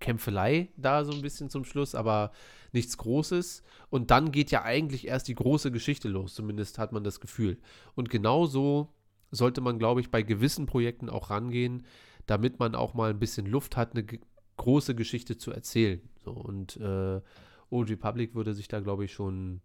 Kämpfelei 0.00 0.68
da 0.76 1.04
so 1.04 1.12
ein 1.12 1.22
bisschen 1.22 1.48
zum 1.50 1.64
Schluss, 1.64 1.94
aber 1.94 2.32
nichts 2.72 2.98
Großes. 2.98 3.62
Und 3.88 4.10
dann 4.10 4.32
geht 4.32 4.50
ja 4.50 4.62
eigentlich 4.62 5.06
erst 5.06 5.28
die 5.28 5.34
große 5.36 5.70
Geschichte 5.70 6.08
los, 6.08 6.34
zumindest 6.34 6.78
hat 6.78 6.92
man 6.92 7.04
das 7.04 7.20
Gefühl. 7.20 7.58
Und 7.94 8.10
genauso 8.10 8.92
sollte 9.30 9.60
man, 9.60 9.78
glaube 9.78 10.00
ich, 10.00 10.10
bei 10.10 10.22
gewissen 10.22 10.66
Projekten 10.66 11.08
auch 11.08 11.30
rangehen, 11.30 11.86
damit 12.26 12.58
man 12.58 12.74
auch 12.74 12.94
mal 12.94 13.10
ein 13.10 13.18
bisschen 13.20 13.46
Luft 13.46 13.76
hat, 13.76 13.92
eine 13.92 14.04
große 14.56 14.94
Geschichte 14.94 15.36
zu 15.38 15.52
erzählen. 15.52 16.00
So, 16.24 16.30
und 16.32 16.76
äh, 16.78 17.20
Old 17.70 17.90
Republic 17.90 18.34
würde 18.34 18.54
sich 18.54 18.68
da, 18.68 18.80
glaube 18.80 19.04
ich, 19.04 19.12
schon 19.12 19.60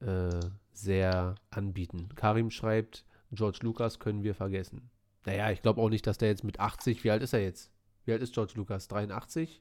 äh, 0.00 0.40
sehr 0.72 1.36
anbieten. 1.50 2.08
Karim 2.14 2.50
schreibt, 2.50 3.04
George 3.30 3.60
Lucas 3.62 3.98
können 3.98 4.22
wir 4.22 4.34
vergessen. 4.34 4.90
Naja, 5.24 5.50
ich 5.50 5.62
glaube 5.62 5.80
auch 5.80 5.90
nicht, 5.90 6.06
dass 6.06 6.18
der 6.18 6.28
jetzt 6.28 6.44
mit 6.44 6.58
80, 6.60 7.04
wie 7.04 7.10
alt 7.10 7.22
ist 7.22 7.32
er 7.32 7.42
jetzt? 7.42 7.70
Wie 8.04 8.12
alt 8.12 8.22
ist 8.22 8.34
George 8.34 8.54
Lucas? 8.56 8.88
83? 8.88 9.60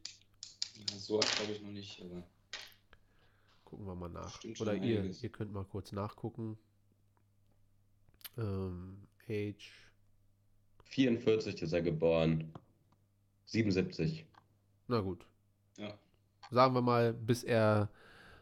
ja 0.92 0.98
so 0.98 1.20
alt 1.20 1.36
glaube 1.36 1.52
ich 1.54 1.62
noch 1.62 1.72
nicht, 1.72 2.02
aber 2.02 2.24
Gucken 3.66 3.86
wir 3.86 3.96
mal 3.96 4.10
nach. 4.10 4.40
Oder 4.62 4.76
ihr, 4.76 5.00
einiges. 5.00 5.22
ihr 5.24 5.30
könnt 5.30 5.52
mal 5.52 5.66
kurz 5.66 5.92
nachgucken. 5.92 6.58
Ähm, 8.38 9.08
Age. 9.28 9.74
44 10.86 11.62
ist 11.62 11.74
er 11.74 11.82
geboren. 11.82 12.54
77. 13.46 14.26
Na 14.88 15.02
gut. 15.02 15.26
ja. 15.78 16.00
Sagen 16.52 16.74
wir 16.74 16.82
mal, 16.82 17.14
bis 17.14 17.44
er 17.44 17.90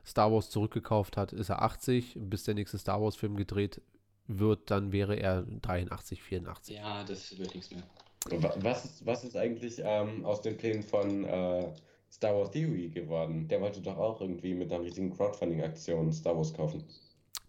Star 0.06 0.32
Wars 0.32 0.49
zurückgekauft 0.49 1.18
hat, 1.18 1.34
ist 1.34 1.49
er 1.49 1.61
80. 1.61 2.18
Bis 2.19 2.44
der 2.44 2.53
nächste 2.56 2.77
Star 2.77 3.02
Wars-Film 3.02 3.36
gedreht 3.38 3.82
wird, 4.27 4.72
dann 4.72 4.91
wäre 4.91 5.15
er 5.15 5.44
83, 5.44 6.22
84. 6.22 6.76
Ja, 6.77 7.03
das 7.03 7.38
wird 7.38 7.53
nichts 7.56 7.72
mehr. 7.72 7.84
Wa- 8.30 8.56
Was 8.60 8.86
ist, 8.86 9.06
was 9.06 9.23
ist 9.23 9.36
eigentlich 9.38 9.82
ähm, 9.84 10.26
aus 10.26 10.41
den 10.41 10.57
Plänen 10.57 10.84
von 10.84 11.23
äh, 11.26 11.72
Star 12.11 12.36
Wars 12.36 12.52
Theory 12.52 12.90
geworden? 12.90 13.48
Der 13.48 13.61
wollte 13.61 13.82
doch 13.82 13.98
auch 13.98 14.22
irgendwie 14.22 14.53
mit 14.56 14.72
einer 14.72 14.84
richtigen 14.84 15.11
Crowdfunding-Aktion 15.15 16.11
Star 16.11 16.36
Wars 16.36 16.53
kaufen. 16.53 16.84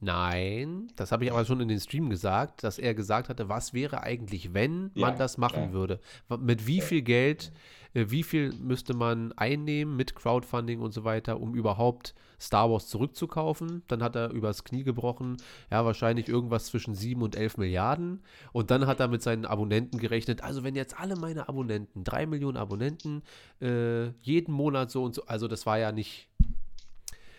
Nein, 0.01 0.89
das 0.97 1.11
habe 1.11 1.25
ich 1.25 1.31
aber 1.33 1.45
schon 1.47 1.61
in 1.61 1.69
den 1.69 1.81
Stream 1.81 2.11
gesagt, 2.11 2.63
dass 2.65 2.79
er 2.79 2.95
gesagt 2.95 3.31
hatte, 3.31 3.49
was 3.49 3.73
wäre 3.73 4.03
eigentlich, 4.03 4.53
wenn 4.53 4.91
Ja, 4.95 5.07
man 5.07 5.17
das 5.17 5.39
machen 5.39 5.55
klar. 5.65 5.73
würde? 5.73 6.01
Mit 6.39 6.67
wie 6.67 6.81
Ja. 6.81 6.85
viel 6.85 7.01
Geld, 7.03 7.51
wie 7.97 8.23
viel 8.23 8.53
müsste 8.55 8.95
man 8.95 9.33
einnehmen 9.33 9.97
mit 9.97 10.15
Crowdfunding 10.15 10.81
und 10.81 10.93
so 10.93 11.05
weiter, 11.05 11.41
um 11.41 11.55
überhaupt 11.55 12.15
Star 12.39 12.71
Wars 12.71 12.89
zurückzukaufen? 12.89 13.83
Dann 13.89 14.03
hat 14.03 14.17
er 14.17 14.31
übers 14.31 14.65
Knie 14.65 14.85
gebrochen, 14.85 15.39
ja, 15.71 15.85
wahrscheinlich 15.85 16.29
irgendwas 16.29 16.67
zwischen 16.67 16.95
7 16.95 17.23
und 17.23 17.37
11 17.37 17.57
Milliarden. 17.57 18.23
Und 18.53 18.71
dann 18.71 18.87
hat 18.87 19.01
er 19.01 19.09
mit 19.09 19.23
seinen 19.23 19.47
Abonnenten 19.47 19.99
gerechnet, 19.99 20.43
also 20.43 20.63
wenn 20.63 20.77
jetzt 20.77 20.99
alle 20.99 21.17
meine 21.17 21.49
Abonnenten, 21.49 22.05
3 22.05 22.27
Millionen 22.27 22.57
Abonnenten, 22.57 23.23
äh, 23.61 24.09
jeden 24.21 24.53
Monat 24.53 24.91
so 24.91 25.03
und 25.03 25.15
so, 25.15 25.25
also 25.27 25.49
das 25.49 25.65
war 25.65 25.79
ja 25.79 25.93
nicht. 25.93 26.29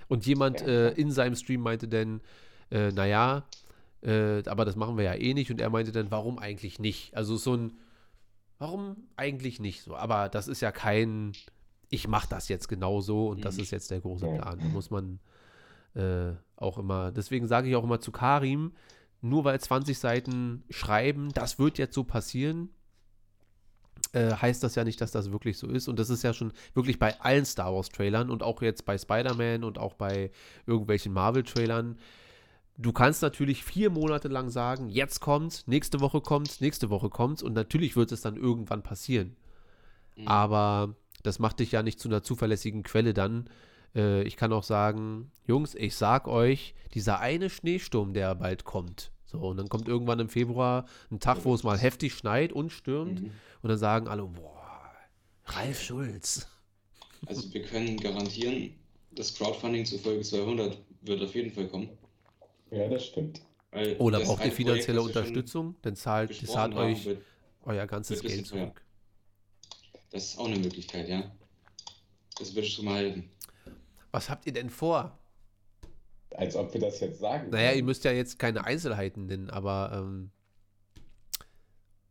Und 0.08 0.26
jemand 0.26 0.62
äh, 0.62 0.92
in 0.92 1.12
seinem 1.12 1.36
Stream 1.36 1.62
meinte 1.62 1.88
dann, 1.88 2.22
äh, 2.72 2.92
naja, 2.92 3.44
äh, 4.02 4.44
aber 4.48 4.66
das 4.66 4.76
machen 4.76 4.98
wir 4.98 5.04
ja 5.04 5.14
eh 5.16 5.34
nicht. 5.34 5.52
Und 5.52 5.62
er 5.62 5.70
meinte 5.70 5.92
dann, 5.92 6.12
warum 6.12 6.40
eigentlich 6.40 6.80
nicht? 6.80 7.16
Also 7.16 7.36
so 7.36 7.56
ein, 7.56 7.74
warum 8.60 8.98
eigentlich 9.16 9.60
nicht 9.60 9.82
so? 9.84 9.96
Aber 9.96 10.30
das 10.30 10.48
ist 10.48 10.62
ja 10.62 10.72
kein, 10.72 11.34
ich 11.90 12.08
mache 12.08 12.28
das 12.30 12.48
jetzt 12.50 12.68
genau 12.68 13.02
so 13.02 13.28
und 13.30 13.46
das 13.46 13.58
Mhm. 13.58 13.64
ist 13.64 13.72
jetzt 13.72 13.92
der 13.92 14.00
große. 14.02 14.26
Plan. 14.28 14.60
Da 14.60 14.66
muss 14.68 14.90
man 14.90 15.20
äh, 15.96 16.34
auch 16.56 16.78
immer, 16.78 17.12
deswegen 17.12 17.48
sage 17.48 17.70
ich 17.70 17.76
auch 17.76 17.84
immer 17.84 18.00
zu 18.00 18.12
Karim, 18.12 18.74
nur 19.22 19.44
weil 19.46 19.60
20 19.60 19.98
Seiten 19.98 20.64
schreiben, 20.70 21.32
das 21.34 21.58
wird 21.58 21.78
jetzt 21.80 21.96
so 21.96 22.04
passieren, 22.04 22.70
äh, 24.14 24.32
heißt 24.32 24.64
das 24.64 24.76
ja 24.76 24.84
nicht, 24.84 25.02
dass 25.02 25.12
das 25.12 25.32
wirklich 25.32 25.58
so 25.58 25.68
ist. 25.68 25.88
Und 25.88 25.98
das 25.98 26.10
ist 26.12 26.24
ja 26.24 26.34
schon 26.34 26.54
wirklich 26.76 27.00
bei 27.00 27.20
allen 27.20 27.46
Star 27.46 27.74
Wars-Trailern 27.74 28.30
und 28.30 28.44
auch 28.44 28.62
jetzt 28.62 28.86
bei 28.86 28.96
Spider-Man 28.98 29.64
und 29.64 29.80
auch 29.80 29.94
bei 29.96 30.30
irgendwelchen 30.68 31.14
Marvel-Trailern. 31.14 31.98
Du 32.78 32.94
kannst 32.94 33.24
natürlich 33.24 33.64
vier 33.64 33.90
Monate 33.90 34.28
lang 34.28 34.50
sagen, 34.50 34.90
jetzt 34.90 35.20
kommt's, 35.20 35.66
nächste 35.66 36.00
Woche 36.00 36.22
kommt's, 36.22 36.62
nächste 36.62 36.92
Woche 36.92 37.10
kommt's 37.10 37.42
und 37.42 37.54
natürlich 37.54 37.96
wird 37.96 38.12
es 38.12 38.22
dann 38.22 38.38
irgendwann 38.38 38.84
passieren. 38.84 39.36
Mhm. 40.16 40.28
Aber 40.28 40.96
das 41.24 41.40
macht 41.40 41.60
dich 41.60 41.72
ja 41.72 41.82
nicht 41.82 42.00
zu 42.00 42.08
einer 42.08 42.22
zuverlässigen 42.22 42.84
Quelle 42.84 43.16
dann. 43.16 43.50
Äh, 43.96 44.22
ich 44.24 44.38
kann 44.38 44.54
auch 44.54 44.64
sagen, 44.64 45.32
Jungs, 45.48 45.74
ich 45.74 45.96
sag 45.96 46.28
euch, 46.28 46.76
dieser 46.94 47.20
eine 47.20 47.50
Schneesturm, 47.50 48.14
der 48.14 48.36
bald 48.36 48.64
kommt. 48.64 49.12
So, 49.26 49.40
und 49.40 49.58
dann 49.58 49.70
kommt 49.70 49.88
irgendwann 49.88 50.20
im 50.20 50.30
Februar 50.30 50.86
ein 51.12 51.20
Tag, 51.20 51.44
wo 51.44 51.54
es 51.54 51.64
mal 51.64 51.78
heftig 51.78 52.14
schneit 52.14 52.54
und 52.54 52.72
stürmt. 52.72 53.24
Mhm. 53.24 53.32
Und 53.62 53.70
dann 53.70 53.80
sagen 53.80 54.08
alle, 54.08 54.24
boah, 54.24 54.92
Ralf 55.46 55.82
Schulz. 55.82 56.48
Also 57.26 57.52
wir 57.54 57.64
können 57.64 57.98
garantieren, 57.98 58.76
das 59.12 59.34
Crowdfunding 59.34 59.86
zu 59.86 59.98
Folge 59.98 60.22
200 60.22 60.78
wird 61.02 61.24
auf 61.24 61.34
jeden 61.34 61.52
Fall 61.52 61.68
kommen. 61.68 61.90
Ja, 62.72 62.88
das 62.90 63.06
stimmt. 63.06 63.42
Weil 63.72 63.96
Oder 63.98 64.20
das 64.20 64.28
braucht 64.28 64.40
ihr 64.40 64.52
Projekt, 64.52 64.56
finanzielle 64.56 65.02
Unterstützung? 65.02 65.76
Dann 65.82 65.96
zahlt, 65.96 66.34
zahlt 66.48 66.74
euch 66.76 67.06
wird- 67.06 67.22
euer 67.64 67.86
ganzes 67.86 68.22
Geld 68.22 68.46
zurück. 68.48 68.82
Das 70.12 70.24
ist 70.26 70.38
auch 70.40 70.46
eine 70.48 70.58
Möglichkeit, 70.60 71.10
ja. 71.10 71.32
Das 72.40 72.56
würde 72.56 72.68
schon 72.68 72.86
mal 72.86 73.04
helfen. 73.04 73.30
Was 74.12 74.30
habt 74.30 74.46
ihr 74.46 74.54
denn 74.54 74.70
vor? 74.70 75.18
Als 76.32 76.56
ob 76.56 76.74
wir 76.74 76.82
das 76.82 77.00
jetzt 77.00 77.20
sagen. 77.20 77.50
Naja, 77.50 77.70
ihr 77.70 77.76
können. 77.76 77.86
müsst 77.86 78.04
ja 78.04 78.12
jetzt 78.12 78.40
keine 78.40 78.64
Einzelheiten 78.64 79.26
nennen, 79.26 79.50
aber 79.50 79.92
ähm, 79.94 80.32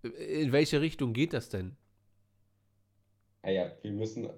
in 0.02 0.52
welche 0.52 0.80
Richtung 0.80 1.12
geht 1.12 1.32
das 1.32 1.48
denn? 1.48 1.76
Ah 3.42 3.50
ja, 3.50 3.70
wir 3.82 3.92
müssen 3.92 4.28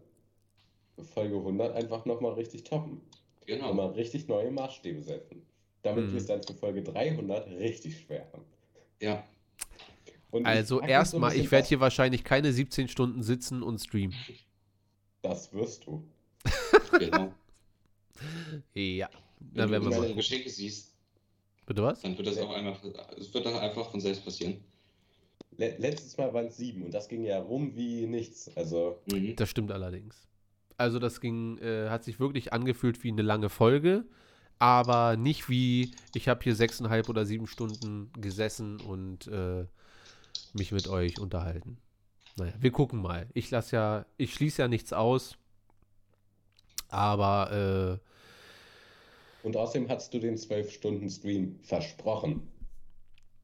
Folge 1.15 1.37
100 1.37 1.75
einfach 1.75 2.05
nochmal 2.05 2.33
richtig 2.35 2.65
toppen. 2.65 3.01
Genau. 3.47 3.69
Nochmal 3.69 3.91
richtig 3.93 4.29
neue 4.29 4.51
Maßstäbe 4.51 5.03
setzen. 5.03 5.47
Damit 5.83 6.07
Mhm. 6.07 6.13
wir 6.13 6.19
es 6.19 6.27
dann 6.27 6.43
für 6.43 6.55
Folge 6.55 6.83
300 6.83 7.47
richtig 7.49 8.01
schwer 8.01 8.27
haben. 8.33 8.45
Ja, 9.01 9.25
Und 10.31 10.45
Also 10.45 10.77
so 10.81 10.83
erstmal, 10.83 11.35
ich 11.37 11.51
werde 11.51 11.69
hier 11.69 11.81
wahrscheinlich 11.81 12.23
keine 12.25 12.53
17 12.53 12.89
Stunden 12.89 13.23
sitzen 13.23 13.63
und 13.63 13.79
streamen. 13.79 14.15
Das 15.23 15.53
wirst 15.53 15.87
du. 15.87 16.05
genau. 16.99 17.33
Ja. 18.75 19.09
Wenn 19.41 19.55
Dann 19.55 19.67
du 19.69 19.73
werden 19.73 19.85
wir 19.85 19.91
meine 19.91 20.09
mal. 20.09 20.15
Geschenke 20.15 20.51
siehst, 20.51 20.95
Bitte 21.67 21.83
was? 21.83 22.01
dann 22.01 22.17
wird 22.17 22.27
das 22.27 22.39
auch 22.39 22.51
einfach, 22.53 22.83
es 23.17 23.33
wird 23.33 23.47
dann 23.47 23.55
einfach 23.57 23.91
von 23.91 24.01
selbst 24.01 24.25
passieren. 24.25 24.57
Le 25.57 25.77
letztes 25.79 26.17
Mal 26.17 26.33
waren 26.33 26.47
es 26.47 26.57
sieben 26.57 26.83
und 26.85 26.93
das 26.95 27.09
ging 27.09 27.25
ja 27.25 27.39
rum 27.41 27.75
wie 27.77 28.07
nichts. 28.07 28.51
Also, 28.57 29.01
Mhm. 29.13 29.37
Das 29.37 29.49
stimmt 29.51 29.71
allerdings. 29.71 30.27
Also 30.77 30.99
das 30.99 31.21
ging, 31.21 31.59
äh, 31.59 31.89
hat 31.89 32.05
sich 32.05 32.21
wirklich 32.21 32.53
angefühlt 32.53 33.03
wie 33.05 33.11
eine 33.11 33.23
lange 33.23 33.49
Folge, 33.49 34.05
aber 34.59 35.17
nicht 35.17 35.49
wie, 35.49 35.93
ich 36.15 36.29
habe 36.29 36.43
hier 36.43 36.55
sechseinhalb 36.55 37.09
oder 37.09 37.25
sieben 37.27 37.47
Stunden 37.47 38.11
gesessen 38.21 38.81
und 38.81 39.27
äh, 39.29 39.67
mich 40.55 40.73
mit 40.73 40.89
euch 40.89 41.21
unterhalten. 41.21 41.79
Naja, 42.37 42.55
wir 42.61 42.73
gucken 42.73 43.03
mal. 43.03 43.29
Ich 43.35 43.51
lasse 43.51 43.77
ja, 43.77 44.07
ich 44.19 44.35
schließe 44.35 44.63
ja 44.63 44.69
nichts 44.69 44.93
aus, 44.93 45.37
aber 46.89 47.99
äh, 48.01 48.05
und 49.43 49.57
außerdem 49.57 49.89
hast 49.89 50.15
du 50.15 50.21
den 50.21 50.37
12-Stunden-Stream 50.37 51.59
versprochen. 51.63 52.53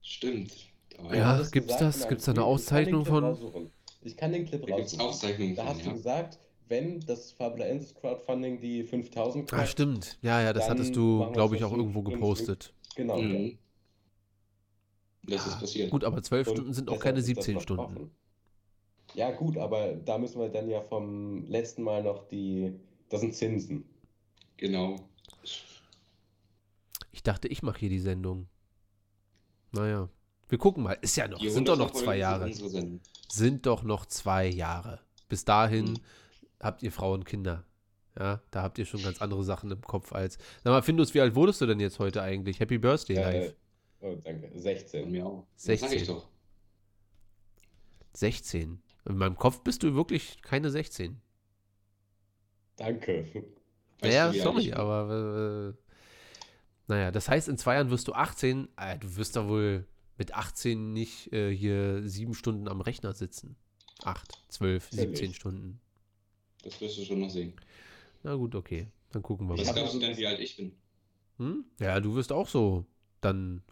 Stimmt. 0.02 0.72
Da 0.90 1.02
war 1.04 1.14
Ja, 1.14 1.20
Du 1.20 1.26
hattest 1.26 1.52
gibt's 1.52 1.76
gesagt 1.76 1.80
das? 1.80 2.02
einem 2.02 2.08
Gibt's 2.08 2.26
da 2.26 2.32
eine 2.32 2.42
Stream, 2.42 2.44
Auszeichnung 2.44 3.04
von? 3.06 3.24
Raussuchen. 3.24 3.72
Ich 4.02 4.16
kann 4.16 4.32
den 4.32 4.46
Clip 4.46 4.66
Da 4.66 4.76
raussuchen. 4.76 5.00
Aufzeichnungen 5.00 5.56
Da 5.56 5.64
von, 5.64 5.66
hast 5.66 5.84
du 5.84 5.90
ja. 5.90 5.92
gesagt, 5.92 6.38
wenn 6.68 7.00
das 7.00 7.32
Fabula 7.32 7.66
Ensis 7.66 7.94
Crowdfunding 7.94 8.60
die 8.60 8.84
5000 8.84 9.44
ah, 9.52 9.56
knackt, 9.56 9.70
stimmt. 9.70 10.18
Ja, 10.22 10.40
ja, 10.40 10.52
das 10.52 10.68
hattest 10.68 10.96
du, 10.96 11.30
glaube 11.32 11.56
ich, 11.56 11.64
auch 11.64 11.72
irgendwo 11.72 12.02
gepostet. 12.02 12.72
Genau. 12.96 13.18
ja. 13.18 13.22
Mhm. 13.22 13.58
Das 15.26 15.46
ist 15.46 15.58
passiert. 15.58 15.90
Gut, 15.90 16.04
aber 16.04 16.22
zwölf 16.22 16.46
Und 16.48 16.54
Stunden 16.56 16.74
sind 16.74 16.90
auch 16.90 17.00
keine 17.00 17.18
ist 17.18 17.28
das 17.28 17.36
17 17.36 17.54
noch 17.54 17.62
Stunden. 17.62 17.82
offen. 17.82 18.10
Ja, 19.14 19.30
gut, 19.30 19.56
aber 19.56 19.94
da 19.94 20.18
müssen 20.18 20.40
wir 20.40 20.48
dann 20.48 20.68
ja 20.68 20.80
vom 20.82 21.46
letzten 21.46 21.82
Mal 21.82 22.02
noch 22.02 22.28
die. 22.28 22.74
Das 23.08 23.20
sind 23.20 23.34
Zinsen. 23.34 23.84
Genau. 24.56 25.08
Ich 27.12 27.22
dachte, 27.22 27.48
ich 27.48 27.62
mache 27.62 27.78
hier 27.78 27.88
die 27.88 28.00
Sendung. 28.00 28.48
Naja. 29.72 30.08
Wir 30.48 30.58
gucken 30.58 30.82
mal. 30.82 30.98
Ist 31.00 31.16
ja 31.16 31.26
noch. 31.26 31.38
Die 31.38 31.48
sind 31.48 31.68
doch 31.68 31.76
noch 31.76 31.92
100er 31.92 32.04
zwei 32.04 32.16
Jahre. 32.18 32.52
Sind 33.28 33.66
doch 33.66 33.82
noch 33.82 34.06
zwei 34.06 34.46
Jahre. 34.46 35.00
Bis 35.28 35.44
dahin 35.44 35.92
Mhm. 35.92 36.00
Habt 36.64 36.82
ihr 36.82 36.90
Frauen 36.92 37.20
und 37.20 37.24
Kinder. 37.24 37.64
Ja, 38.18 38.40
da 38.50 38.62
habt 38.62 38.78
ihr 38.78 38.86
schon 38.86 39.02
ganz 39.02 39.20
andere 39.20 39.42
Sachen 39.44 39.70
im 39.70 39.80
Kopf 39.82 40.12
als. 40.12 40.38
Sag 40.62 40.70
mal, 40.72 40.82
Findus, 40.82 41.14
wie 41.14 41.20
alt 41.20 41.34
wurdest 41.34 41.60
du 41.60 41.66
denn 41.66 41.80
jetzt 41.80 41.98
heute 41.98 42.22
eigentlich? 42.22 42.60
Happy 42.60 42.78
Birthday 42.78 43.16
Äh, 43.16 43.20
live. 43.40 43.54
oh, 44.00 44.14
danke. 44.22 44.48
Von 44.48 44.60
16. 44.60 45.10
mir 45.10 45.26
auch. 45.26 45.46
16. 45.56 45.80
Das 45.80 45.90
sag 45.90 46.00
ich 46.00 46.06
doch. 46.08 46.28
16. 48.14 48.80
In 49.06 49.16
meinem 49.16 49.36
Kopf 49.36 49.60
bist 49.62 49.82
du 49.82 49.94
wirklich 49.94 50.40
keine 50.42 50.70
16. 50.70 51.20
Danke. 52.76 53.24
Weißt 54.00 54.14
ja, 54.14 54.32
sorry, 54.32 54.72
aber. 54.72 55.74
Äh, 55.76 55.80
naja, 56.86 57.10
das 57.10 57.28
heißt, 57.28 57.48
in 57.48 57.56
zwei 57.58 57.74
Jahren 57.74 57.90
wirst 57.90 58.08
du 58.08 58.12
18. 58.12 58.68
Äh, 58.76 58.98
du 58.98 59.16
wirst 59.16 59.36
da 59.36 59.48
wohl 59.48 59.86
mit 60.18 60.34
18 60.34 60.92
nicht 60.92 61.32
äh, 61.32 61.54
hier 61.54 62.08
sieben 62.08 62.34
Stunden 62.34 62.68
am 62.68 62.80
Rechner 62.80 63.12
sitzen. 63.14 63.56
Acht, 64.02 64.38
zwölf, 64.48 64.90
Natürlich. 64.92 65.18
17 65.18 65.34
Stunden. 65.34 65.80
Das 66.64 66.80
wirst 66.80 66.98
du 66.98 67.04
schon 67.04 67.20
noch 67.20 67.30
sehen. 67.30 67.52
Na 68.22 68.34
gut, 68.34 68.54
okay. 68.54 68.88
Dann 69.12 69.22
gucken 69.22 69.46
wir 69.48 69.52
Was 69.54 69.60
mal. 69.60 69.68
hab 69.68 69.76
glaubst 69.76 69.94
du 69.94 69.98
denn, 70.00 70.16
wie 70.16 70.26
alt 70.26 70.40
ich 70.40 70.56
bin? 70.56 70.72
Hm? 71.38 71.64
Ja, 71.78 72.00
du 72.00 72.14
wirst 72.14 72.32
auch 72.32 72.48
so. 72.48 72.84
Dann. 73.20 73.62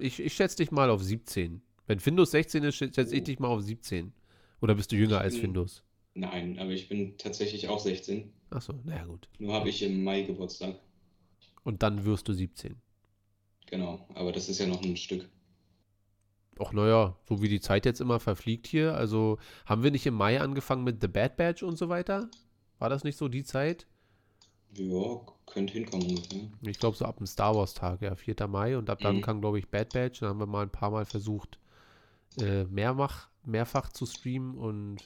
Ich, 0.00 0.18
ich 0.20 0.32
schätze 0.34 0.56
dich 0.56 0.70
mal 0.70 0.90
auf 0.90 1.02
17. 1.02 1.62
Wenn 1.86 2.00
Findus 2.00 2.32
16 2.32 2.64
ist, 2.64 2.74
schätze 2.76 3.02
ich 3.14 3.22
Oh. 3.22 3.24
dich 3.24 3.38
mal 3.38 3.48
auf 3.48 3.62
17. 3.62 4.12
Oder 4.60 4.74
bist 4.74 4.90
du 4.92 4.96
jünger 4.96 5.16
Ich 5.18 5.22
als 5.22 5.34
bin- 5.34 5.40
Findus? 5.42 5.82
Nein, 6.14 6.58
aber 6.58 6.70
ich 6.70 6.88
bin 6.88 7.16
tatsächlich 7.16 7.68
auch 7.68 7.78
16. 7.78 8.32
Achso, 8.50 8.72
naja, 8.84 9.04
gut. 9.04 9.28
Nur 9.38 9.54
habe 9.54 9.68
ich 9.68 9.82
im 9.82 10.02
Mai 10.02 10.22
Geburtstag. 10.22 10.74
Und 11.64 11.82
dann 11.82 12.04
wirst 12.04 12.26
du 12.28 12.32
17. 12.32 12.76
Genau, 13.66 14.06
aber 14.14 14.32
das 14.32 14.48
ist 14.48 14.58
ja 14.58 14.66
noch 14.66 14.82
ein 14.82 14.96
Stück. 14.96 15.28
Ach, 16.60 16.72
naja, 16.72 17.16
so 17.28 17.40
wie 17.42 17.48
die 17.48 17.60
Zeit 17.60 17.84
jetzt 17.86 18.00
immer 18.00 18.20
verfliegt 18.20 18.66
hier. 18.66 18.94
Also, 18.94 19.38
haben 19.66 19.82
wir 19.82 19.90
nicht 19.90 20.06
im 20.06 20.14
Mai 20.14 20.40
angefangen 20.40 20.84
mit 20.84 21.00
The 21.00 21.08
Bad 21.08 21.36
Batch 21.36 21.62
und 21.62 21.76
so 21.76 21.88
weiter? 21.88 22.28
War 22.78 22.88
das 22.88 23.04
nicht 23.04 23.16
so 23.16 23.28
die 23.28 23.44
Zeit? 23.44 23.86
Ja, 24.76 25.20
könnte 25.46 25.72
hinkommen 25.72 26.06
ungefähr. 26.08 26.48
Ich 26.62 26.78
glaube, 26.78 26.96
so 26.96 27.04
ab 27.04 27.18
dem 27.18 27.26
Star 27.26 27.54
Wars-Tag, 27.54 28.02
ja, 28.02 28.14
4. 28.14 28.46
Mai. 28.48 28.76
Und 28.76 28.90
ab 28.90 28.98
dann 29.00 29.16
Mhm. 29.16 29.20
kam, 29.22 29.40
glaube 29.40 29.58
ich, 29.58 29.68
Bad 29.68 29.92
Batch. 29.92 30.20
Dann 30.20 30.30
haben 30.30 30.40
wir 30.40 30.46
mal 30.46 30.62
ein 30.62 30.70
paar 30.70 30.90
Mal 30.90 31.06
versucht, 31.06 31.58
äh, 32.40 32.64
mehrmach, 32.64 33.28
mehrfach 33.44 33.90
zu 33.90 34.04
streamen. 34.06 34.56
Und. 34.58 34.98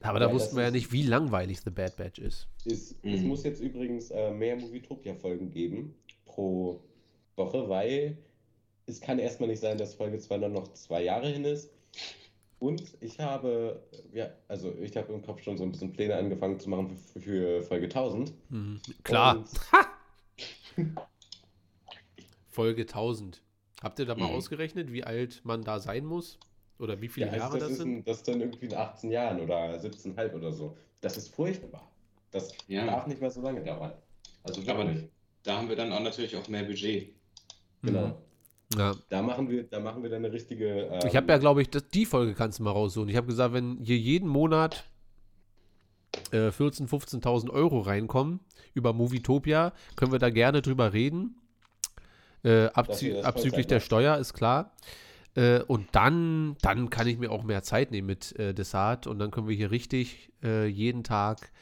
Aber 0.00 0.18
da 0.20 0.26
Ja, 0.26 0.32
das 0.32 0.42
wussten 0.42 0.56
wir 0.56 0.62
ja 0.62 0.68
ist- 0.68 0.74
nicht, 0.74 0.92
wie 0.92 1.02
langweilig 1.02 1.60
The 1.60 1.70
Bad 1.70 1.96
Batch 1.96 2.18
ist. 2.20 2.46
Es, 2.64 2.94
es 3.02 3.20
Mhm. 3.20 3.26
muss 3.28 3.42
jetzt 3.44 3.60
übrigens 3.60 4.10
äh, 4.10 4.30
mehr 4.32 4.56
Movietopia-Folgen 4.56 5.50
geben 5.50 5.94
pro 6.24 6.80
Woche, 7.36 7.68
weil 7.68 8.16
es 8.88 9.00
kann 9.00 9.18
erstmal 9.18 9.48
nicht 9.48 9.60
sein, 9.60 9.78
dass 9.78 9.94
Folge 9.94 10.18
200 10.18 10.50
noch 10.50 10.72
zwei 10.72 11.02
Jahre 11.02 11.28
hin 11.28 11.44
ist. 11.44 11.70
Und 12.58 12.82
ich 13.00 13.20
habe, 13.20 13.80
ja, 14.12 14.30
also 14.48 14.74
ich 14.80 14.96
habe 14.96 15.12
im 15.12 15.22
Kopf 15.22 15.42
schon 15.42 15.56
so 15.56 15.62
ein 15.64 15.70
bisschen 15.70 15.92
Pläne 15.92 16.16
angefangen 16.16 16.58
zu 16.58 16.68
machen 16.68 16.90
für, 16.96 17.20
für 17.20 17.62
Folge 17.62 17.84
1000. 17.86 18.32
Mhm. 18.50 18.80
Klar. 19.04 19.44
Folge 22.50 22.82
1000. 22.82 23.42
Habt 23.82 23.98
ihr 24.00 24.06
da 24.06 24.16
mal 24.16 24.28
Mhm. 24.28 24.34
ausgerechnet, 24.36 24.92
wie 24.92 25.04
alt 25.04 25.40
man 25.44 25.62
da 25.62 25.78
sein 25.78 26.04
muss? 26.04 26.38
Oder 26.80 27.00
wie 27.00 27.08
viele 27.08 27.26
ja, 27.26 27.32
also 27.32 27.44
Jahre 27.44 27.58
das, 27.58 27.68
das 27.68 27.72
ist 27.72 27.78
sind? 27.78 27.96
ein, 27.98 28.04
das 28.04 28.16
ist 28.18 28.28
dann 28.28 28.40
irgendwie 28.40 28.66
in 28.66 28.74
18 28.74 29.10
Jahren 29.10 29.40
oder 29.40 29.78
17,5 29.78 30.34
oder 30.34 30.52
so. 30.52 30.76
Das 31.00 31.16
ist 31.16 31.28
furchtbar. 31.28 31.88
Das 32.30 32.52
Ja. 32.66 32.86
darf 32.86 33.06
nicht 33.06 33.20
mehr 33.20 33.30
so 33.30 33.40
lange 33.40 33.62
dauern. 33.62 33.92
Also 34.42 34.62
Aber. 34.68 34.94
Da 35.44 35.56
haben 35.56 35.68
wir 35.68 35.76
dann 35.76 35.92
auch 35.92 36.00
natürlich 36.00 36.36
auch 36.36 36.48
mehr 36.48 36.64
Budget. 36.64 37.14
Genau. 37.82 38.20
Ja. 38.76 38.94
Da 39.08 39.22
machen 39.22 39.48
wir, 39.48 39.64
da 39.64 39.80
machen 39.80 40.02
wir 40.02 40.10
dann 40.10 40.24
eine 40.24 40.32
richtige. 40.32 40.66
Ähm, 40.66 41.00
Ich 41.06 41.16
habe 41.16 41.32
ja, 41.32 41.38
glaube 41.38 41.62
ich, 41.62 41.70
das, 41.70 41.88
die 41.88 42.04
Folge 42.04 42.34
kannst 42.34 42.58
du 42.58 42.64
mal 42.64 42.72
raussuchen. 42.72 43.08
Ich 43.08 43.16
habe 43.16 43.26
gesagt, 43.26 43.54
wenn 43.54 43.78
hier 43.82 43.96
jeden 43.96 44.28
Monat 44.28 44.84
äh, 46.32 46.48
14.000, 46.48 46.88
15.000 46.88 47.50
Euro 47.50 47.80
reinkommen 47.80 48.40
über 48.74 48.92
Movietopia, 48.92 49.72
können 49.96 50.12
wir 50.12 50.18
da 50.18 50.30
gerne 50.30 50.60
drüber 50.60 50.92
reden. 50.92 51.36
Äh, 52.44 52.66
abzü 52.66 53.20
abzüglich 53.20 53.66
der. 53.66 53.80
Steuer, 53.80 54.18
ist 54.18 54.34
klar. 54.34 54.76
Äh, 55.34 55.62
und 55.62 55.88
dann, 55.92 56.56
dann 56.62 56.90
kann 56.90 57.06
ich 57.06 57.18
mir 57.18 57.30
auch 57.30 57.44
mehr 57.44 57.62
Zeit 57.62 57.90
nehmen 57.90 58.06
mit 58.06 58.38
äh, 58.38 58.54
Desart 58.54 59.06
und 59.06 59.18
dann 59.18 59.30
können 59.30 59.48
wir 59.48 59.56
hier 59.56 59.70
richtig 59.70 60.30
äh, 60.42 60.66
jeden 60.66 61.04
Tag 61.04 61.52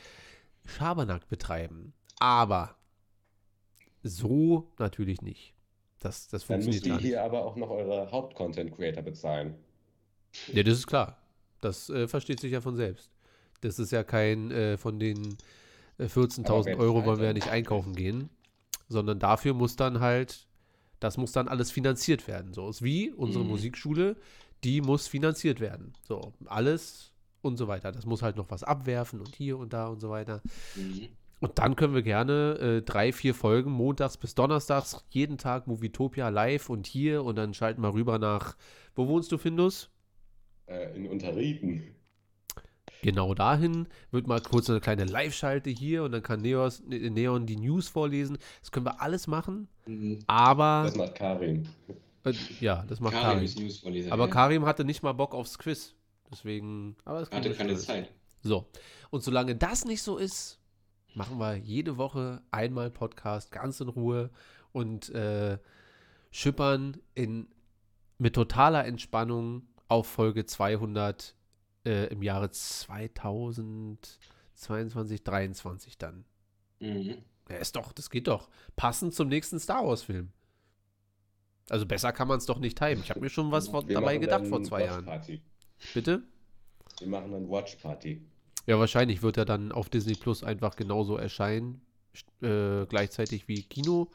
Schabernack 0.67 1.29
betreiben. 1.29 1.93
Aber 2.19 2.77
so 4.03 4.73
natürlich 4.79 5.23
nicht. 5.23 5.56
Das, 6.01 6.29
das 6.29 6.47
Dann 6.47 6.65
müsst 6.65 6.83
funktioniert 6.83 6.85
ihr 6.85 6.93
gar 6.93 7.01
nicht. 7.01 7.07
hier 7.07 7.23
aber 7.23 7.45
auch 7.45 7.57
noch 7.57 7.71
eure 7.71 8.11
Haupt-Content-Creator 8.11 9.03
bezahlen. 9.03 9.55
Ja, 10.53 10.63
das 10.63 10.79
ist 10.79 10.87
klar. 10.87 11.19
Das 11.61 11.89
äh, 11.91 12.07
versteht 12.09 12.41
sich 12.41 12.53
ja 12.53 12.61
von 12.61 12.77
selbst. 12.77 13.11
Das 13.63 13.79
ist 13.79 13.93
ja 13.93 14.05
kein 14.05 14.51
äh, 14.51 14.77
von 14.77 14.99
den 14.99 15.39
äh, 15.99 16.09
Aber 16.43 16.65
14.000 16.65 16.65
wer 16.65 16.79
Euro 16.79 17.05
wollen 17.05 17.19
wir 17.21 17.27
ja 17.27 17.33
dann? 17.33 17.35
nicht 17.35 17.49
einkaufen 17.49 17.95
gehen, 17.95 18.31
sondern 18.89 19.19
dafür 19.19 19.55
muss 19.55 19.77
dann 19.77 20.01
halt, 20.01 20.47
das 21.01 21.17
muss 21.17 21.33
dann 21.33 21.49
alles 21.49 21.71
finanziert 21.71 22.29
werden. 22.29 22.53
So 22.53 22.69
ist 22.69 22.83
wie 22.83 23.11
unsere 23.13 23.45
Mhm. 23.45 23.51
Musikschule, 23.51 24.17
die 24.65 24.81
muss 24.83 25.09
finanziert 25.09 25.61
werden. 25.61 25.95
So, 26.03 26.35
alles 26.47 27.13
und 27.43 27.57
so 27.57 27.69
weiter. 27.69 27.93
Das 27.93 28.07
muss 28.07 28.23
halt 28.23 28.37
noch 28.37 28.51
was 28.51 28.63
abwerfen 28.63 29.21
und 29.21 29.35
hier 29.37 29.59
und 29.59 29.73
da 29.73 29.89
und 29.89 30.01
so 30.01 30.11
weiter. 30.11 30.43
Mhm. 30.75 31.09
Und 31.41 31.59
dann 31.59 31.77
können 31.77 31.95
wir 31.95 32.03
gerne 32.03 32.59
äh, 32.59 32.83
drei, 32.83 33.13
vier 33.13 33.35
Folgen 33.35 33.71
montags 33.71 34.17
bis 34.17 34.35
donnerstags, 34.35 35.05
jeden 35.11 35.37
Tag 35.37 35.67
Movietopia 35.67 36.31
live 36.31 36.71
und 36.71 36.87
hier 36.87 37.23
und 37.25 37.37
dann 37.37 37.53
schalten 37.53 37.83
wir 37.83 37.93
rüber 37.93 38.19
nach, 38.19 38.57
wo 38.95 39.07
wohnst 39.07 39.31
du, 39.33 39.39
Findus? 39.39 39.91
Äh, 40.67 40.97
in 40.97 41.07
Unterrieden. 41.09 41.95
Genau 43.03 43.35
dahin 43.35 43.87
wird 44.11 44.27
mal 44.27 44.41
kurz 44.41 44.71
eine 44.71 44.81
kleine 44.81 45.05
Live-Schalte 45.05 45.69
hier 45.71 46.03
und 46.05 46.13
dann 46.13 46.23
kann 46.23 46.41
Neos, 46.41 46.83
Ne- 46.87 47.11
Neon 47.11 47.47
die 47.47 47.57
News 47.57 47.89
vorlesen. 47.89 48.39
Das 48.61 48.73
können 48.73 48.87
wir 48.87 49.01
alles 49.03 49.27
machen, 49.27 49.69
Mhm. 49.87 50.21
aber 50.27 50.85
Das 50.87 50.97
macht 50.97 51.15
Karim. 51.17 51.65
äh, 52.25 52.33
ja, 52.61 52.85
das 52.89 52.99
macht 53.01 53.13
Karim 53.13 53.47
Karim. 53.47 54.11
Aber 54.13 54.25
ja. 54.25 54.31
Karim 54.31 54.65
hatte 54.65 54.85
nicht 54.85 55.03
mal 55.03 55.13
Bock 55.13 55.35
aufs 55.35 55.59
Quiz. 55.59 55.95
Deswegen, 56.33 56.97
aber 57.05 57.25
kriegen 57.27 57.37
hatte 57.37 57.55
keine. 57.55 57.77
Zeit. 57.77 58.11
So, 58.43 58.67
und 59.11 59.23
solange 59.23 59.55
das 59.55 59.85
nicht 59.85 60.03
so 60.03 60.17
ist, 60.17 60.59
machen 61.17 61.39
wir 61.39 61.57
jede 61.57 61.97
Woche 61.97 62.43
einmal 62.51 62.91
Podcast 62.91 63.51
ganz 63.51 63.81
in 63.81 63.89
Ruhe 63.89 64.29
und 64.73 65.09
äh, 65.11 65.59
schippern 66.31 66.99
in, 67.15 67.49
mit 68.19 68.35
totaler 68.35 68.85
Entspannung 68.85 69.67
auf 69.89 70.07
Folge 70.07 70.45
200 70.45 71.35
äh, 71.87 72.09
im 72.09 72.23
Jahre 72.23 72.51
2022, 72.51 75.25
23 75.25 75.97
dann. 75.97 76.27
Mhm. 76.81 77.17
Ja, 77.49 77.57
ist 77.57 77.77
doch, 77.77 77.93
das 77.93 78.11
geht 78.11 78.29
doch. 78.29 78.51
Passend 78.75 79.15
zum 79.15 79.29
nächsten 79.29 79.59
Star 79.59 79.87
Wars-Film. 79.87 80.33
Also 81.71 81.87
besser 81.87 82.13
kann 82.13 82.29
man 82.29 82.37
es 82.39 82.47
doch 82.47 82.59
nicht 82.59 82.77
timen. 82.77 83.03
Ich 83.03 83.09
habe 83.11 83.21
mir 83.21 83.31
schon 83.31 83.51
was 83.51 83.69
vor, 83.69 83.83
dabei 83.85 84.19
gedacht 84.19 84.47
vor 84.47 84.63
zwei 84.63 84.85
Jahren. 84.85 85.09
Bitte? 85.95 86.25
Wir 86.99 87.09
machen 87.09 87.33
dann 87.33 87.49
Watch 87.49 87.77
Party. 87.77 88.21
Ja, 88.67 88.79
wahrscheinlich 88.79 89.23
wird 89.23 89.37
er 89.37 89.45
dann 89.45 89.73
auf 89.73 89.89
Disney 89.89 90.15
Plus 90.15 90.43
einfach 90.43 90.77
genauso 90.77 91.17
erscheinen, 91.17 91.81
äh, 92.43 92.85
gleichzeitig 92.87 93.47
wie 93.49 93.63
Kino. 93.63 94.09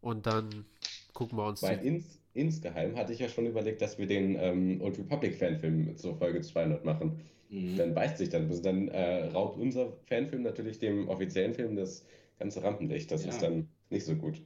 Und 0.00 0.26
dann 0.26 0.64
gucken 1.12 1.36
wir 1.38 1.46
uns. 1.46 1.62
Weil 1.62 1.84
ins, 1.84 2.18
insgeheim 2.32 2.96
hatte 2.96 3.12
ich 3.12 3.18
ja 3.18 3.28
schon 3.28 3.46
überlegt, 3.46 3.82
dass 3.82 3.98
wir 3.98 4.06
den 4.06 4.36
ähm, 4.38 4.80
Old 4.80 4.98
Republic 4.98 5.36
Fanfilm 5.36 5.96
zur 5.96 6.16
Folge 6.16 6.40
200 6.40 6.84
machen. 6.84 7.20
Mhm. 7.50 7.76
Dann 7.76 7.94
beißt 7.94 8.16
sich 8.18 8.30
dann. 8.30 8.48
Also 8.48 8.62
dann 8.62 8.88
äh, 8.88 9.24
raubt 9.26 9.58
unser 9.58 9.92
Fanfilm 10.06 10.42
natürlich 10.42 10.78
dem 10.78 11.08
offiziellen 11.08 11.52
Film 11.52 11.76
das 11.76 12.06
ganze 12.38 12.62
Rampenlicht. 12.62 13.10
Das 13.10 13.24
Ja. 13.24 13.30
ist 13.30 13.42
dann 13.42 13.68
nicht 13.90 14.06
so 14.06 14.14
gut. 14.14 14.40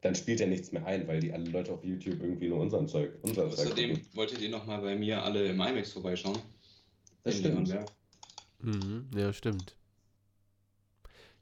Dann 0.00 0.14
spielt 0.14 0.40
er 0.40 0.46
nichts 0.46 0.70
mehr 0.72 0.86
ein, 0.86 1.06
weil 1.08 1.20
die 1.20 1.32
alle 1.32 1.50
Leute 1.50 1.72
auf 1.72 1.84
YouTube 1.84 2.22
irgendwie 2.22 2.48
nur 2.48 2.60
unseren 2.60 2.86
Zeug, 2.88 3.10
unser 3.22 3.50
Zeug 3.50 3.66
Außerdem 3.66 3.90
gucken. 3.94 4.06
wolltet 4.14 4.40
ihr 4.40 4.50
nochmal 4.50 4.80
bei 4.80 4.96
mir 4.96 5.22
alle 5.22 5.46
im 5.46 5.60
IMAX 5.60 5.92
vorbeischauen. 5.92 6.38
Das 7.22 7.34
In 7.36 7.40
stimmt. 7.40 7.68
Leonberg. 7.68 7.90
Mhm, 8.64 9.08
ja, 9.14 9.32
stimmt. 9.32 9.76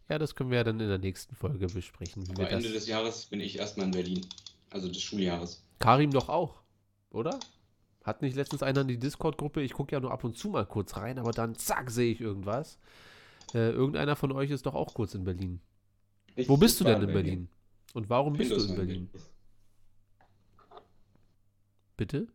Ja, 0.08 0.18
das 0.18 0.34
können 0.34 0.50
wir 0.50 0.58
ja 0.58 0.64
dann 0.64 0.80
in 0.80 0.88
der 0.88 0.98
nächsten 0.98 1.34
Folge 1.34 1.66
besprechen, 1.68 2.28
Aber 2.30 2.50
Ende 2.50 2.70
des 2.72 2.86
Jahres 2.86 3.26
bin 3.26 3.40
ich 3.40 3.58
erstmal 3.58 3.86
in 3.86 3.92
Berlin. 3.92 4.26
Also 4.70 4.88
des 4.88 5.00
Schuljahres. 5.02 5.62
Karim 5.78 6.10
doch 6.10 6.28
auch, 6.28 6.62
oder? 7.10 7.38
Hat 8.04 8.20
nicht 8.22 8.34
letztens 8.34 8.62
einer 8.62 8.80
in 8.80 8.88
die 8.88 8.98
Discord-Gruppe? 8.98 9.62
Ich 9.62 9.72
gucke 9.74 9.92
ja 9.92 10.00
nur 10.00 10.10
ab 10.10 10.24
und 10.24 10.36
zu 10.36 10.48
mal 10.48 10.66
kurz 10.66 10.96
rein, 10.96 11.18
aber 11.18 11.30
dann 11.30 11.54
zack, 11.54 11.90
sehe 11.90 12.12
ich 12.12 12.20
irgendwas. 12.20 12.78
Äh, 13.54 13.70
irgendeiner 13.70 14.16
von 14.16 14.32
euch 14.32 14.50
ist 14.50 14.66
doch 14.66 14.74
auch 14.74 14.92
kurz 14.94 15.14
in 15.14 15.24
Berlin. 15.24 15.60
Ich- 16.34 16.48
Wo 16.48 16.56
bist 16.56 16.80
du 16.80 16.84
denn 16.84 17.00
in 17.02 17.12
Berlin? 17.12 17.48
Und 17.94 18.08
warum 18.10 18.32
bist 18.32 18.50
du 18.50 18.56
in. 18.64 18.74
Berlin? 18.74 19.10
Bitte? 21.96 22.26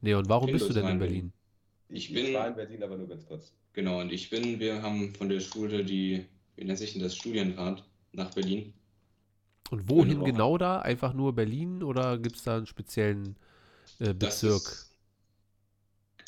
Nee, 0.00 0.14
und 0.14 0.28
warum 0.28 0.50
bist 0.52 0.68
du 0.68 0.72
denn 0.72 0.82
in 0.84 0.88
Hildesheim. 0.90 0.98
Berlin? 0.98 1.32
Ich, 1.92 2.12
bin- 2.12 2.26
ich 2.26 2.34
war 2.34 2.48
in 2.48 2.54
Berlin, 2.54 2.82
aber 2.82 2.96
nur 2.96 3.08
ganz 3.08 3.26
kurz. 3.26 3.52
Genau, 3.74 4.00
und 4.00 4.12
ich 4.12 4.30
bin, 4.30 4.58
wir 4.58 4.82
haben 4.82 5.14
von 5.14 5.28
der 5.28 5.40
Schule 5.40 5.84
die, 5.84 6.26
wie 6.56 6.64
nennt 6.64 6.78
sich 6.78 6.92
denn 6.92 7.02
das, 7.02 7.16
Studienfahrt 7.16 7.84
nach 8.12 8.32
Berlin. 8.34 8.72
Und 9.70 9.88
wohin 9.88 10.20
Woche. 10.20 10.32
genau 10.32 10.58
da? 10.58 10.80
Einfach 10.80 11.14
nur 11.14 11.34
Berlin 11.34 11.82
oder 11.82 12.18
gibt 12.18 12.36
es 12.36 12.44
da 12.44 12.56
einen 12.56 12.66
speziellen 12.66 13.36
äh, 14.00 14.12
Bezirk? 14.12 14.62
ist, 14.62 14.96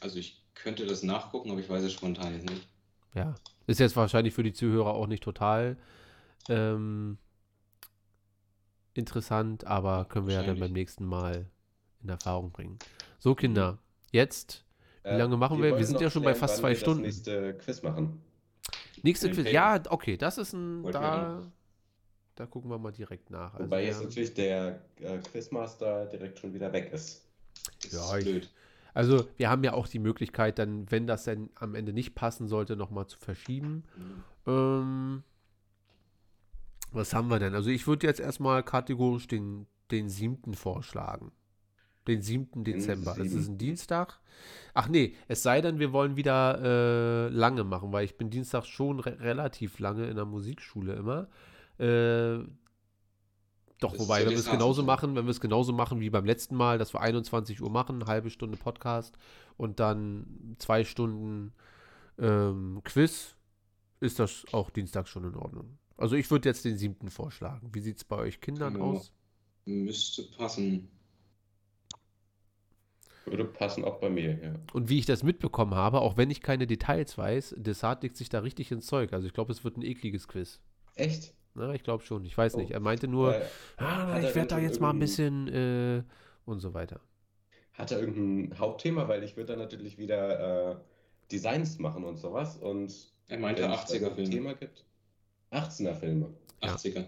also 0.00 0.18
ich 0.18 0.42
könnte 0.54 0.86
das 0.86 1.02
nachgucken, 1.02 1.50
aber 1.50 1.60
ich 1.60 1.68
weiß 1.68 1.82
es 1.82 1.92
spontan 1.92 2.34
jetzt 2.34 2.48
nicht. 2.48 2.66
Ja. 3.14 3.34
Ist 3.66 3.80
jetzt 3.80 3.96
wahrscheinlich 3.96 4.34
für 4.34 4.42
die 4.42 4.52
Zuhörer 4.52 4.94
auch 4.94 5.06
nicht 5.06 5.22
total 5.22 5.76
ähm, 6.48 7.18
interessant, 8.94 9.66
aber 9.66 10.04
können 10.06 10.26
wir 10.26 10.34
ja 10.34 10.42
dann 10.42 10.60
beim 10.60 10.72
nächsten 10.72 11.04
Mal 11.04 11.46
in 12.02 12.08
Erfahrung 12.08 12.50
bringen. 12.50 12.78
So, 13.18 13.34
Kinder, 13.34 13.78
jetzt 14.12 14.64
Wie 15.04 15.08
Äh, 15.10 15.18
lange 15.18 15.36
machen 15.36 15.58
wir? 15.58 15.64
Wir 15.66 15.70
wollten 15.72 15.84
sind 15.86 16.00
ja 16.00 16.10
schon 16.10 16.22
bei 16.22 16.34
fast 16.34 16.56
zwei 16.56 16.70
wir 16.70 16.76
Stunden. 16.76 17.02
Nächste 17.02 17.54
Quiz 17.58 17.82
machen. 17.82 18.20
nächste 19.02 19.30
Quiz. 19.30 19.50
Ja, 19.52 19.80
okay, 19.90 20.16
das 20.16 20.38
ist 20.38 20.54
ein. 20.54 20.82
Wir 20.82 20.92
Da, 20.92 21.42
da 22.36 22.46
gucken 22.46 22.70
wir 22.70 22.78
mal 22.78 22.90
direkt 22.90 23.30
nach. 23.30 23.52
Also, 23.54 23.66
Wobei 23.66 23.80
wir 23.80 23.86
jetzt 23.86 23.96
haben- 23.98 24.04
natürlich 24.04 24.34
der 24.34 24.80
äh, 25.00 25.18
Quizmaster 25.18 26.06
direkt 26.06 26.38
schon 26.38 26.54
wieder 26.54 26.72
weg 26.72 26.90
ist. 26.92 27.22
Das 27.82 27.92
Ja, 27.92 28.16
ist 28.16 28.26
ich- 28.26 28.32
blöd. 28.32 28.50
Also, 28.94 29.28
wir 29.36 29.50
haben 29.50 29.62
ja 29.64 29.74
auch 29.74 29.88
die 29.88 29.98
Möglichkeit, 29.98 30.58
dann, 30.58 30.90
wenn 30.90 31.06
das 31.08 31.24
dann 31.24 31.50
am 31.56 31.74
Ende 31.74 31.92
nicht 31.92 32.14
passen 32.14 32.46
sollte, 32.46 32.76
nochmal 32.76 33.06
zu 33.08 33.18
verschieben. 33.18 33.82
Ähm, 34.46 35.24
was 36.92 37.12
haben 37.12 37.28
wir 37.28 37.40
denn? 37.40 37.54
Also, 37.54 37.70
ich 37.70 37.86
würde 37.88 38.06
jetzt 38.06 38.20
erstmal 38.20 38.62
kategorisch 38.62 39.26
den, 39.26 39.66
den 39.90 40.08
siebten 40.08 40.54
vorschlagen. 40.54 41.32
Den 42.06 42.20
7. 42.22 42.64
Dezember. 42.64 43.14
Das 43.16 43.32
ist 43.32 43.48
ein 43.48 43.58
Dienstag. 43.58 44.20
Ach 44.74 44.88
nee, 44.88 45.14
es 45.28 45.42
sei 45.42 45.60
denn, 45.60 45.78
wir 45.78 45.92
wollen 45.92 46.16
wieder 46.16 46.60
äh, 46.62 47.28
lange 47.28 47.64
machen, 47.64 47.92
weil 47.92 48.04
ich 48.04 48.16
bin 48.16 48.28
Dienstag 48.30 48.66
schon 48.66 49.00
re 49.00 49.18
relativ 49.20 49.78
lange 49.78 50.06
in 50.06 50.16
der 50.16 50.24
Musikschule 50.26 50.94
immer. 50.94 51.28
Äh, 51.78 52.44
doch, 53.80 53.92
Das 53.92 54.00
wobei, 54.00 54.22
wenn 54.24 54.30
wir 54.30 54.38
es 54.38 54.50
genauso 54.50 54.82
machen, 54.82 55.14
wenn 55.16 55.24
wir 55.26 55.30
es 55.30 55.40
genauso 55.40 55.72
machen 55.72 56.00
wie 56.00 56.10
beim 56.10 56.24
letzten 56.24 56.56
Mal, 56.56 56.78
dass 56.78 56.94
wir 56.94 57.00
21 57.00 57.60
Uhr 57.60 57.70
machen, 57.70 57.96
eine 57.96 58.06
halbe 58.06 58.30
Stunde 58.30 58.56
Podcast 58.56 59.16
und 59.56 59.80
dann 59.80 60.56
zwei 60.58 60.84
Stunden 60.84 61.52
ähm, 62.18 62.80
Quiz, 62.84 63.34
ist 64.00 64.18
das 64.18 64.44
auch 64.52 64.70
Dienstag 64.70 65.08
schon 65.08 65.24
in 65.24 65.34
Ordnung. 65.34 65.78
Also 65.96 66.16
ich 66.16 66.30
würde 66.30 66.48
jetzt 66.48 66.64
den 66.64 66.76
siebten 66.76 67.08
vorschlagen. 67.08 67.70
Wie 67.72 67.80
sieht 67.80 67.96
es 67.98 68.04
bei 68.04 68.16
euch 68.16 68.40
Kindern 68.40 68.76
Ja. 68.76 68.82
aus? 68.82 69.12
Müsste 69.64 70.24
passen. 70.36 70.88
Würde 73.26 73.44
passen 73.44 73.84
auch 73.84 74.00
bei 74.00 74.10
mir, 74.10 74.38
ja. 74.42 74.54
Und 74.74 74.88
wie 74.90 74.98
ich 74.98 75.06
das 75.06 75.22
mitbekommen 75.22 75.74
habe, 75.74 76.00
auch 76.00 76.16
wenn 76.16 76.30
ich 76.30 76.42
keine 76.42 76.66
Details 76.66 77.16
weiß, 77.16 77.54
Desart 77.58 78.02
legt 78.02 78.16
sich 78.16 78.28
da 78.28 78.40
richtig 78.40 78.70
ins 78.70 78.86
Zeug. 78.86 79.12
Also 79.12 79.26
ich 79.26 79.32
glaube, 79.32 79.50
es 79.52 79.64
wird 79.64 79.76
ein 79.78 79.82
ekliges 79.82 80.28
Quiz. 80.28 80.60
Echt? 80.94 81.32
Na, 81.54 81.72
ich 81.72 81.82
glaube 81.82 82.04
schon. 82.04 82.24
Ich 82.26 82.36
weiß 82.36 82.54
Oh. 82.54 82.58
nicht. 82.58 82.72
Er 82.72 82.80
meinte 82.80 83.08
nur, 83.08 83.34
Äh, 83.36 83.42
ah, 83.78 84.18
ich 84.20 84.34
werde 84.34 84.48
da 84.48 84.58
jetzt 84.58 84.80
mal 84.80 84.90
ein 84.90 84.98
bisschen 84.98 85.48
äh, 85.48 86.02
und 86.44 86.60
so 86.60 86.74
weiter. 86.74 87.00
Hat 87.72 87.90
er 87.92 88.00
irgendein 88.00 88.58
Hauptthema? 88.58 89.08
Weil 89.08 89.22
ich 89.24 89.36
würde 89.36 89.52
dann 89.52 89.58
natürlich 89.60 89.96
wieder 89.98 90.72
äh, 90.72 90.76
Designs 91.32 91.78
machen 91.78 92.04
und 92.04 92.16
sowas. 92.18 92.56
Und 92.56 92.92
Er 93.28 93.38
meinte 93.38 93.62
wenn 93.62 93.70
es 93.70 93.86
da 93.86 93.94
80er 93.94 94.06
ein 94.10 94.14
Filme. 94.16 94.30
Thema 94.30 94.54
gibt. 94.54 94.84
18er 95.50 95.94
Filme. 95.94 96.26
80er. 96.60 97.06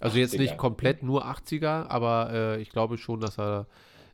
Also 0.00 0.18
jetzt 0.18 0.36
nicht 0.36 0.54
80er. 0.54 0.56
komplett 0.56 1.02
nur 1.02 1.24
80er, 1.26 1.86
aber 1.88 2.30
äh, 2.32 2.60
ich 2.62 2.70
glaube 2.70 2.98
schon, 2.98 3.20
dass 3.20 3.38
er 3.38 3.66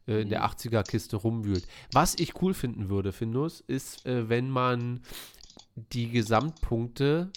äh, 0.09 0.23
in 0.23 0.31
der 0.31 0.41
Mhm. 0.41 0.47
80er-Kiste 0.47 1.17
rumwühlt. 1.17 1.67
Was 1.93 2.15
ich 2.19 2.41
cool 2.43 2.55
finden 2.55 2.89
würde, 2.89 3.13
Findus, 3.13 3.61
ist, 3.61 4.05
äh, 4.07 4.29
wenn 4.29 4.51
man 4.51 5.01
die 5.93 6.11
Gesamtpunkte 6.11 7.31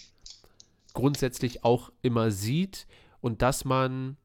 grundsätzlich 0.93 1.63
auch 1.63 1.91
immer 2.01 2.31
sieht 2.31 2.87
und 3.21 3.41
dass 3.41 3.65
man, 3.65 4.17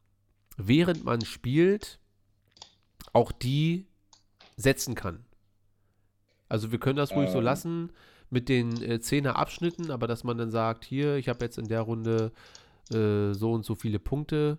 während 0.56 1.04
man 1.04 1.20
spielt, 1.24 1.98
auch 3.12 3.30
die 3.32 3.86
setzen 4.56 4.94
kann. 4.94 5.24
Also 6.48 6.72
wir 6.72 6.78
können 6.78 6.96
das 6.96 7.12
ruhig 7.12 7.30
so 7.30 7.38
Ähm. 7.38 7.44
lassen 7.44 7.92
mit 8.30 8.48
den 8.48 8.82
äh, 8.82 8.98
10er 9.00 9.30
Abschnitten, 9.32 9.90
aber 9.90 10.06
dass 10.06 10.24
man 10.24 10.38
dann 10.38 10.50
sagt, 10.50 10.84
hier, 10.84 11.16
ich 11.16 11.28
habe 11.28 11.44
jetzt 11.44 11.58
in 11.58 11.68
der 11.68 11.82
Runde 11.82 12.32
äh, 12.90 13.32
so 13.32 13.52
und 13.52 13.64
so 13.64 13.74
viele 13.74 13.98
Punkte 13.98 14.58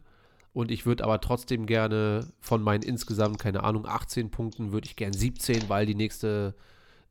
und 0.54 0.72
ich 0.72 0.86
würde 0.86 1.04
aber 1.04 1.22
trotzdem 1.22 1.66
gerne 1.66 2.32
von 2.40 2.62
meinen 2.62 2.84
insgesamt, 2.84 3.40
keine 3.40 3.64
Ahnung, 3.64 3.86
18 3.86 4.32
Punkten, 4.32 4.72
würde 4.72 4.88
ich 4.88 4.96
gern 4.96 5.14
17, 5.14 5.70
weil 5.70 5.86
die 5.86 5.96
nächste 5.96 6.56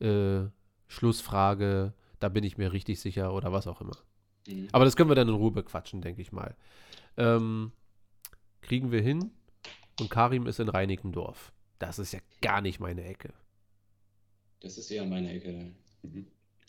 äh, 0.01 0.41
Schlussfrage, 0.89 1.95
da 2.19 2.29
bin 2.29 2.45
ich 2.45 2.59
mir 2.59 2.73
richtig 2.73 3.01
sicher 3.01 3.33
oder 3.33 3.53
was 3.53 3.67
auch 3.67 3.81
immer. 3.81 3.97
Mhm. 4.47 4.69
Aber 4.73 4.85
das 4.85 4.97
können 4.97 5.11
wir 5.11 5.15
dann 5.15 5.29
in 5.29 5.35
Ruhe 5.35 5.53
bequatschen, 5.53 6.01
denke 6.01 6.23
ich 6.23 6.33
mal. 6.33 6.57
Ähm, 7.17 7.73
kriegen 8.61 8.91
wir 8.91 9.01
hin 9.01 9.31
und 10.01 10.11
Karim 10.11 10.47
ist 10.47 10.61
in 10.61 10.69
Reinickendorf. 10.69 11.53
Das 11.79 11.99
ist 11.99 12.13
ja 12.13 12.21
gar 12.41 12.61
nicht 12.61 12.81
meine 12.81 13.05
Ecke. 13.05 13.33
Das 14.61 14.79
ist 14.79 14.91
eher 14.91 15.05
meine 15.05 15.33
Ecke. 15.33 15.73
Mhm. 16.03 16.27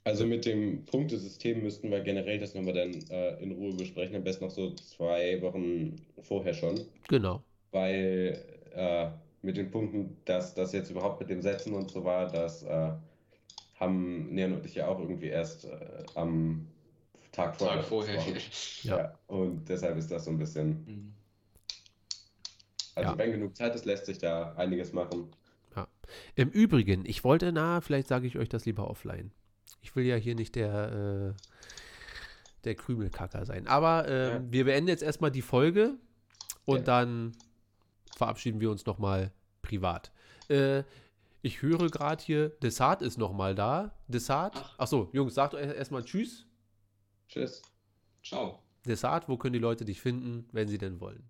Also 0.07 0.25
mit 0.25 0.45
dem 0.45 0.85
Punktesystem 0.85 1.61
müssten 1.61 1.91
wir 1.91 1.99
generell 1.99 2.39
das 2.39 2.53
nochmal 2.55 2.73
dann 2.73 2.93
äh, 3.09 3.43
in 3.43 3.51
Ruhe 3.51 3.73
besprechen, 3.73 4.15
am 4.15 4.23
besten 4.23 4.45
noch 4.45 4.51
so 4.51 4.73
zwei 4.75 5.41
Wochen 5.41 5.97
vorher 6.21 6.53
schon, 6.53 6.79
Genau. 7.09 7.43
weil 7.71 8.41
äh, 8.73 9.09
mit 9.41 9.57
den 9.57 9.69
Punkten, 9.69 10.15
dass 10.23 10.53
das 10.53 10.71
jetzt 10.71 10.89
überhaupt 10.91 11.19
mit 11.19 11.29
dem 11.29 11.41
Setzen 11.41 11.73
und 11.73 11.91
so 11.91 12.05
war, 12.05 12.31
das 12.31 12.63
äh, 12.63 12.91
haben 13.75 14.33
Neon 14.33 14.53
und 14.53 14.65
ich 14.65 14.75
ja 14.75 14.87
auch 14.87 14.97
irgendwie 14.97 15.27
erst 15.27 15.65
äh, 15.65 15.77
am 16.15 16.65
Tag 17.33 17.57
vorher. 17.57 17.79
Tag 17.81 17.85
vorher. 17.89 18.15
Ja. 18.83 18.97
Ja, 18.97 19.19
und 19.27 19.67
deshalb 19.67 19.97
ist 19.97 20.09
das 20.09 20.23
so 20.23 20.31
ein 20.31 20.37
bisschen, 20.37 20.69
Mhm. 20.87 21.13
also 22.95 23.11
Ja. 23.11 23.17
wenn 23.17 23.33
genug 23.33 23.57
Zeit 23.57 23.75
ist, 23.75 23.83
lässt 23.83 24.05
sich 24.05 24.19
da 24.19 24.53
einiges 24.53 24.93
machen. 24.93 25.27
Im 26.35 26.49
Übrigen, 26.49 27.03
ich 27.05 27.25
wollte, 27.25 27.51
na, 27.51 27.81
vielleicht 27.81 28.07
sage 28.07 28.25
ich 28.25 28.37
euch 28.37 28.47
das 28.47 28.65
lieber 28.65 28.89
offline. 28.89 29.31
Ich 29.87 29.95
will 29.95 30.03
ja 30.05 30.17
hier 30.17 30.35
nicht 30.35 30.55
der, 30.55 31.33
äh, 31.33 31.41
der 32.65 32.75
Krümelkacker 32.75 33.45
sein. 33.45 33.67
Aber 33.67 34.05
ähm, 34.09 34.43
Ja. 34.47 34.51
wir 34.51 34.65
beenden 34.65 34.89
jetzt 34.89 35.01
erstmal 35.01 35.31
die 35.31 35.41
Folge 35.41 35.93
und 36.65 36.79
Ja. 36.79 36.83
dann 36.83 37.31
verabschieden 38.17 38.59
wir 38.59 38.69
uns 38.69 38.85
nochmal 38.85 39.31
privat. 39.61 40.11
Äh, 40.49 40.83
ich 41.41 41.61
höre 41.61 41.89
gerade 41.89 42.21
hier, 42.21 42.49
Desart 42.61 43.01
ist 43.01 43.17
nochmal 43.17 43.55
da. 43.55 43.95
Desart? 44.09 44.55
Ach. 44.57 44.77
Achso, 44.79 45.09
Jungs, 45.13 45.33
sagt 45.35 45.53
euch 45.53 45.65
erstmal 45.65 46.03
Tschüss. 46.03 46.45
Tschüss. 47.29 47.61
Ciao. 48.21 48.59
Desart, 48.85 49.29
wo 49.29 49.37
können 49.37 49.53
die 49.53 49.59
Leute 49.59 49.85
dich 49.85 50.01
finden, 50.01 50.49
wenn 50.51 50.67
sie 50.67 50.77
denn 50.77 50.99
wollen? 50.99 51.29